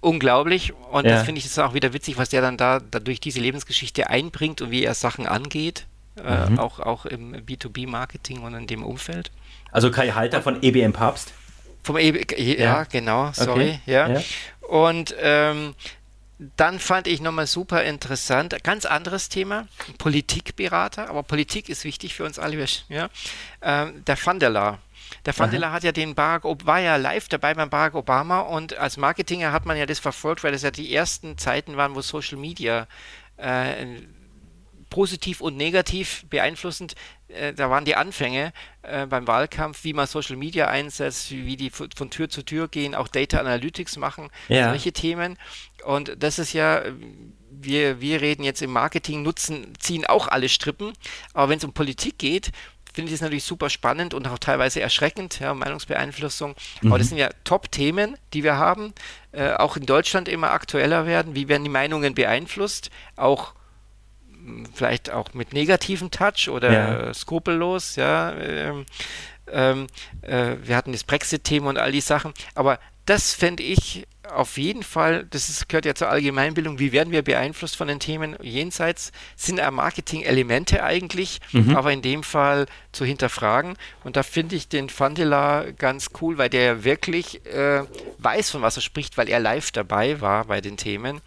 unglaublich. 0.00 0.72
Und 0.90 1.04
ja. 1.04 1.12
das 1.12 1.24
finde 1.24 1.38
ich 1.38 1.44
jetzt 1.44 1.58
auch 1.58 1.74
wieder 1.74 1.92
witzig, 1.92 2.18
was 2.18 2.28
der 2.28 2.42
dann 2.42 2.56
da, 2.56 2.80
da 2.80 3.00
durch 3.00 3.20
diese 3.20 3.40
Lebensgeschichte 3.40 4.08
einbringt 4.08 4.60
und 4.60 4.70
wie 4.70 4.84
er 4.84 4.94
Sachen 4.94 5.26
angeht. 5.26 5.86
Äh, 6.24 6.50
mhm. 6.50 6.58
auch, 6.58 6.80
auch 6.80 7.06
im 7.06 7.34
B2B-Marketing 7.34 8.42
und 8.42 8.54
in 8.54 8.66
dem 8.66 8.82
Umfeld. 8.82 9.30
Also 9.72 9.90
Kai 9.90 10.10
Halter 10.10 10.42
von 10.42 10.62
EBM 10.62 10.92
Papst? 10.92 11.32
Vom 11.82 11.96
EBM, 11.96 12.24
ja, 12.36 12.54
ja, 12.54 12.84
genau, 12.84 13.30
sorry, 13.32 13.78
okay. 13.80 13.80
ja. 13.86 14.08
ja. 14.08 14.22
Und 14.68 15.14
ähm, 15.20 15.74
dann 16.56 16.80
fand 16.80 17.06
ich 17.06 17.20
nochmal 17.20 17.46
super 17.46 17.84
interessant, 17.84 18.62
ganz 18.62 18.84
anderes 18.84 19.28
Thema, 19.28 19.68
Politikberater, 19.98 21.08
aber 21.08 21.22
Politik 21.22 21.68
ist 21.68 21.84
wichtig 21.84 22.14
für 22.14 22.24
uns 22.24 22.38
alle, 22.38 22.66
ja. 22.88 23.08
Ähm, 23.62 24.04
der 24.04 24.18
Van 24.22 24.38
der 24.38 24.50
Laar. 24.50 24.78
Der 25.24 25.38
Van 25.38 25.50
der 25.50 25.60
Laar 25.60 25.72
hat 25.72 25.84
ja 25.84 25.92
den 25.92 26.14
Barack, 26.14 26.42
war 26.44 26.80
ja 26.80 26.96
live 26.96 27.28
dabei 27.28 27.54
beim 27.54 27.70
Barack 27.70 27.94
Obama 27.94 28.40
und 28.40 28.76
als 28.76 28.96
Marketinger 28.96 29.52
hat 29.52 29.64
man 29.64 29.76
ja 29.76 29.86
das 29.86 29.98
verfolgt, 29.98 30.44
weil 30.44 30.52
das 30.52 30.62
ja 30.62 30.70
die 30.70 30.92
ersten 30.92 31.38
Zeiten 31.38 31.76
waren, 31.76 31.94
wo 31.94 32.02
Social 32.02 32.38
Media 32.38 32.86
äh, 33.36 34.00
positiv 34.90 35.40
und 35.40 35.56
negativ 35.56 36.24
beeinflussend. 36.28 36.94
Äh, 37.28 37.52
da 37.52 37.70
waren 37.70 37.84
die 37.84 37.96
Anfänge 37.96 38.52
äh, 38.82 39.06
beim 39.06 39.26
Wahlkampf, 39.26 39.84
wie 39.84 39.92
man 39.92 40.06
Social 40.06 40.36
Media 40.36 40.68
einsetzt, 40.68 41.30
wie, 41.30 41.56
die 41.56 41.70
von 41.70 42.10
Tür 42.10 42.28
zu 42.28 42.42
Tür 42.42 42.68
gehen, 42.68 42.94
auch 42.94 43.08
Data 43.08 43.38
Analytics 43.38 43.96
machen, 43.96 44.30
ja. 44.48 44.70
solche 44.70 44.92
Themen. 44.92 45.38
Und 45.84 46.16
das 46.18 46.38
ist 46.38 46.52
ja, 46.52 46.82
wir, 47.50 48.00
wir 48.00 48.20
reden 48.20 48.44
jetzt 48.44 48.62
im 48.62 48.70
Marketing, 48.70 49.22
nutzen, 49.22 49.72
ziehen 49.78 50.06
auch 50.06 50.28
alle 50.28 50.48
Strippen. 50.48 50.92
Aber 51.32 51.48
wenn 51.48 51.58
es 51.58 51.64
um 51.64 51.72
Politik 51.72 52.18
geht, 52.18 52.52
finde 52.96 53.10
ich 53.10 53.16
es 53.16 53.20
natürlich 53.20 53.44
super 53.44 53.68
spannend 53.68 54.14
und 54.14 54.26
auch 54.26 54.38
teilweise 54.38 54.80
erschreckend, 54.80 55.38
ja, 55.38 55.52
Meinungsbeeinflussung. 55.52 56.54
Mhm. 56.80 56.88
Aber 56.88 56.98
das 56.98 57.08
sind 57.08 57.18
ja 57.18 57.28
Top-Themen, 57.44 58.16
die 58.32 58.42
wir 58.42 58.56
haben, 58.56 58.94
äh, 59.32 59.52
auch 59.52 59.76
in 59.76 59.84
Deutschland 59.84 60.28
immer 60.28 60.52
aktueller 60.52 61.06
werden. 61.06 61.34
Wie 61.34 61.46
werden 61.46 61.62
die 61.62 61.70
Meinungen 61.70 62.14
beeinflusst? 62.14 62.90
Auch 63.16 63.52
vielleicht 64.74 65.10
auch 65.10 65.34
mit 65.34 65.52
negativem 65.52 66.10
Touch 66.10 66.48
oder 66.48 66.72
ja. 66.72 67.14
skrupellos, 67.14 67.96
ja. 67.96 68.32
Ähm, 68.34 68.86
ähm, 69.48 69.86
äh, 70.22 70.56
wir 70.62 70.76
hatten 70.76 70.92
das 70.92 71.04
Brexit-Thema 71.04 71.70
und 71.70 71.78
all 71.78 71.92
die 71.92 72.00
Sachen, 72.00 72.32
aber 72.54 72.78
das 73.06 73.32
fände 73.32 73.62
ich 73.62 74.06
auf 74.32 74.58
jeden 74.58 74.82
Fall, 74.82 75.24
das 75.30 75.48
ist, 75.48 75.68
gehört 75.68 75.86
ja 75.86 75.94
zur 75.94 76.08
Allgemeinbildung, 76.08 76.80
wie 76.80 76.90
werden 76.90 77.12
wir 77.12 77.22
beeinflusst 77.22 77.76
von 77.76 77.86
den 77.86 78.00
Themen 78.00 78.36
jenseits, 78.42 79.12
sind 79.36 79.58
ja 79.58 79.70
Marketing-Elemente 79.70 80.82
eigentlich, 80.82 81.40
mhm. 81.52 81.76
aber 81.76 81.92
in 81.92 82.02
dem 82.02 82.24
Fall 82.24 82.66
zu 82.90 83.04
hinterfragen. 83.04 83.76
Und 84.02 84.16
da 84.16 84.24
finde 84.24 84.56
ich 84.56 84.68
den 84.68 84.88
Fandela 84.88 85.66
ganz 85.78 86.10
cool, 86.20 86.38
weil 86.38 86.50
der 86.50 86.82
wirklich 86.82 87.46
äh, 87.46 87.84
weiß, 88.18 88.50
von 88.50 88.62
was 88.62 88.76
er 88.76 88.82
spricht, 88.82 89.16
weil 89.16 89.28
er 89.28 89.38
live 89.38 89.70
dabei 89.70 90.20
war 90.20 90.46
bei 90.46 90.60
den 90.60 90.76
Themen. 90.76 91.20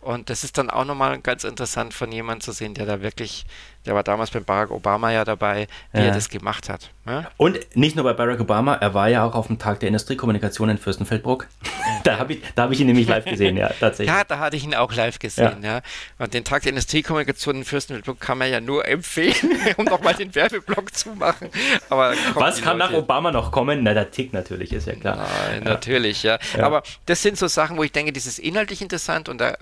Und 0.00 0.30
das 0.30 0.44
ist 0.44 0.56
dann 0.56 0.70
auch 0.70 0.84
nochmal 0.84 1.20
ganz 1.20 1.44
interessant 1.44 1.92
von 1.92 2.10
jemandem 2.10 2.40
zu 2.40 2.52
sehen, 2.52 2.72
der 2.74 2.86
da 2.86 3.02
wirklich 3.02 3.44
der 3.86 3.94
war 3.94 4.02
damals 4.02 4.30
bei 4.30 4.40
Barack 4.40 4.70
Obama 4.70 5.10
ja 5.10 5.24
dabei, 5.24 5.66
wie 5.92 6.00
ja. 6.00 6.06
er 6.06 6.12
das 6.12 6.28
gemacht 6.28 6.68
hat. 6.68 6.90
Ja? 7.06 7.30
Und 7.38 7.58
nicht 7.74 7.96
nur 7.96 8.04
bei 8.04 8.12
Barack 8.12 8.40
Obama, 8.40 8.74
er 8.74 8.92
war 8.92 9.08
ja 9.08 9.24
auch 9.24 9.34
auf 9.34 9.46
dem 9.46 9.58
Tag 9.58 9.80
der 9.80 9.88
Industriekommunikation 9.88 10.68
in 10.68 10.78
Fürstenfeldbruck. 10.78 11.46
da 12.04 12.18
habe 12.18 12.34
ich, 12.34 12.42
hab 12.56 12.70
ich 12.70 12.80
ihn 12.80 12.86
nämlich 12.86 13.08
live 13.08 13.24
gesehen, 13.24 13.56
ja, 13.56 13.68
tatsächlich. 13.68 14.14
Ja, 14.14 14.22
da 14.24 14.38
hatte 14.38 14.56
ich 14.56 14.64
ihn 14.64 14.74
auch 14.74 14.92
live 14.92 15.18
gesehen, 15.18 15.62
ja. 15.62 15.76
ja. 15.76 15.82
Und 16.18 16.34
den 16.34 16.44
Tag 16.44 16.62
der 16.62 16.70
Industriekommunikation 16.70 17.56
in 17.56 17.64
Fürstenfeldbruck 17.64 18.20
kann 18.20 18.36
man 18.38 18.50
ja 18.50 18.60
nur 18.60 18.86
empfehlen, 18.86 19.34
um 19.78 19.86
nochmal 19.86 20.14
den 20.14 20.34
Werbeblock 20.34 20.94
zu 20.94 21.10
machen. 21.10 21.48
Aber 21.88 22.14
Was 22.34 22.60
kann 22.60 22.76
nach 22.76 22.92
Obama 22.92 23.32
noch 23.32 23.50
kommen? 23.50 23.82
Na, 23.82 23.94
der 23.94 24.10
Tick 24.10 24.32
natürlich, 24.32 24.72
ist 24.72 24.86
ja 24.86 24.94
klar. 24.94 25.26
Nein, 25.50 25.64
natürlich, 25.64 26.22
ja. 26.22 26.38
Aber 26.58 26.82
das 27.06 27.22
sind 27.22 27.38
so 27.38 27.48
Sachen, 27.48 27.78
wo 27.78 27.82
ich 27.82 27.92
denke, 27.92 28.12
das 28.12 28.26
ist 28.26 28.38
inhaltlich 28.38 28.82
interessant 28.82 29.28
und 29.28 29.40
da, 29.40 29.54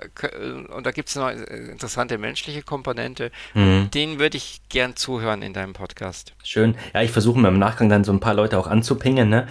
und 0.74 0.84
da 0.84 0.90
gibt 0.90 1.08
es 1.08 1.16
noch 1.16 1.30
interessante 1.30 2.18
menschliche 2.18 2.62
Komponente. 2.62 3.30
Mhm. 3.54 3.90
Den 3.92 4.07
denen 4.09 4.18
würde 4.18 4.36
ich 4.36 4.61
gern 4.68 4.96
zuhören 4.96 5.42
in 5.42 5.52
deinem 5.52 5.74
Podcast. 5.74 6.32
Schön. 6.42 6.74
Ja, 6.94 7.02
ich 7.02 7.11
versuche 7.11 7.38
mir 7.38 7.48
im 7.48 7.59
Nachgang 7.59 7.88
dann 7.88 8.04
so 8.04 8.12
ein 8.12 8.20
paar 8.20 8.34
Leute 8.34 8.59
auch 8.59 8.66
anzupingen. 8.66 9.28
Ne? 9.28 9.46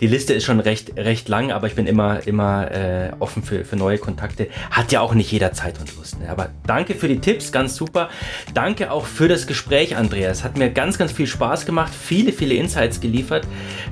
Die 0.00 0.06
Liste 0.06 0.32
ist 0.32 0.44
schon 0.44 0.60
recht, 0.60 0.96
recht 0.96 1.28
lang, 1.28 1.50
aber 1.50 1.66
ich 1.66 1.74
bin 1.74 1.86
immer, 1.86 2.26
immer 2.26 2.70
äh, 2.70 3.10
offen 3.18 3.42
für, 3.42 3.64
für 3.64 3.76
neue 3.76 3.98
Kontakte. 3.98 4.48
Hat 4.70 4.92
ja 4.92 5.00
auch 5.00 5.14
nicht 5.14 5.30
jeder 5.32 5.52
Zeit 5.52 5.78
und 5.80 5.94
Lust. 5.96 6.20
Ne? 6.20 6.30
Aber 6.30 6.50
danke 6.66 6.94
für 6.94 7.08
die 7.08 7.18
Tipps, 7.18 7.50
ganz 7.50 7.74
super. 7.74 8.08
Danke 8.54 8.92
auch 8.92 9.06
für 9.06 9.28
das 9.28 9.46
Gespräch, 9.46 9.96
Andreas. 9.96 10.44
Hat 10.44 10.56
mir 10.56 10.70
ganz, 10.70 10.98
ganz 10.98 11.12
viel 11.12 11.26
Spaß 11.26 11.66
gemacht, 11.66 11.92
viele, 11.92 12.32
viele 12.32 12.54
Insights 12.54 13.00
geliefert. 13.00 13.46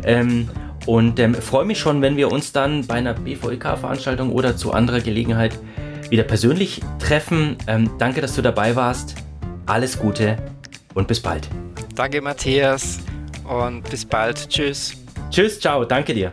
Ähm, 0.05 0.49
und 0.87 1.19
ähm, 1.19 1.35
freue 1.35 1.65
mich 1.65 1.79
schon, 1.79 2.03
wenn 2.03 2.17
wir 2.17 2.31
uns 2.31 2.53
dann 2.53 2.87
bei 2.87 2.95
einer 2.95 3.15
BVEK-Veranstaltung 3.15 4.31
oder 4.31 4.57
zu 4.57 4.73
anderer 4.73 5.01
Gelegenheit 5.01 5.59
wieder 6.11 6.25
persönlich 6.25 6.83
treffen. 6.99 7.57
Ähm, 7.67 7.91
danke, 7.99 8.21
dass 8.21 8.35
du 8.35 8.43
dabei 8.43 8.77
warst. 8.77 9.17
Alles 9.67 9.99
Gute 9.99 10.37
und 10.95 11.09
bis 11.09 11.21
bald. 11.21 11.49
Danke, 11.95 12.21
Matthias, 12.21 12.99
und 13.45 13.89
bis 13.89 14.05
bald. 14.05 14.49
Tschüss. 14.49 14.95
Tschüss, 15.31 15.61
ciao, 15.61 15.85
danke 15.85 16.15
dir. 16.15 16.33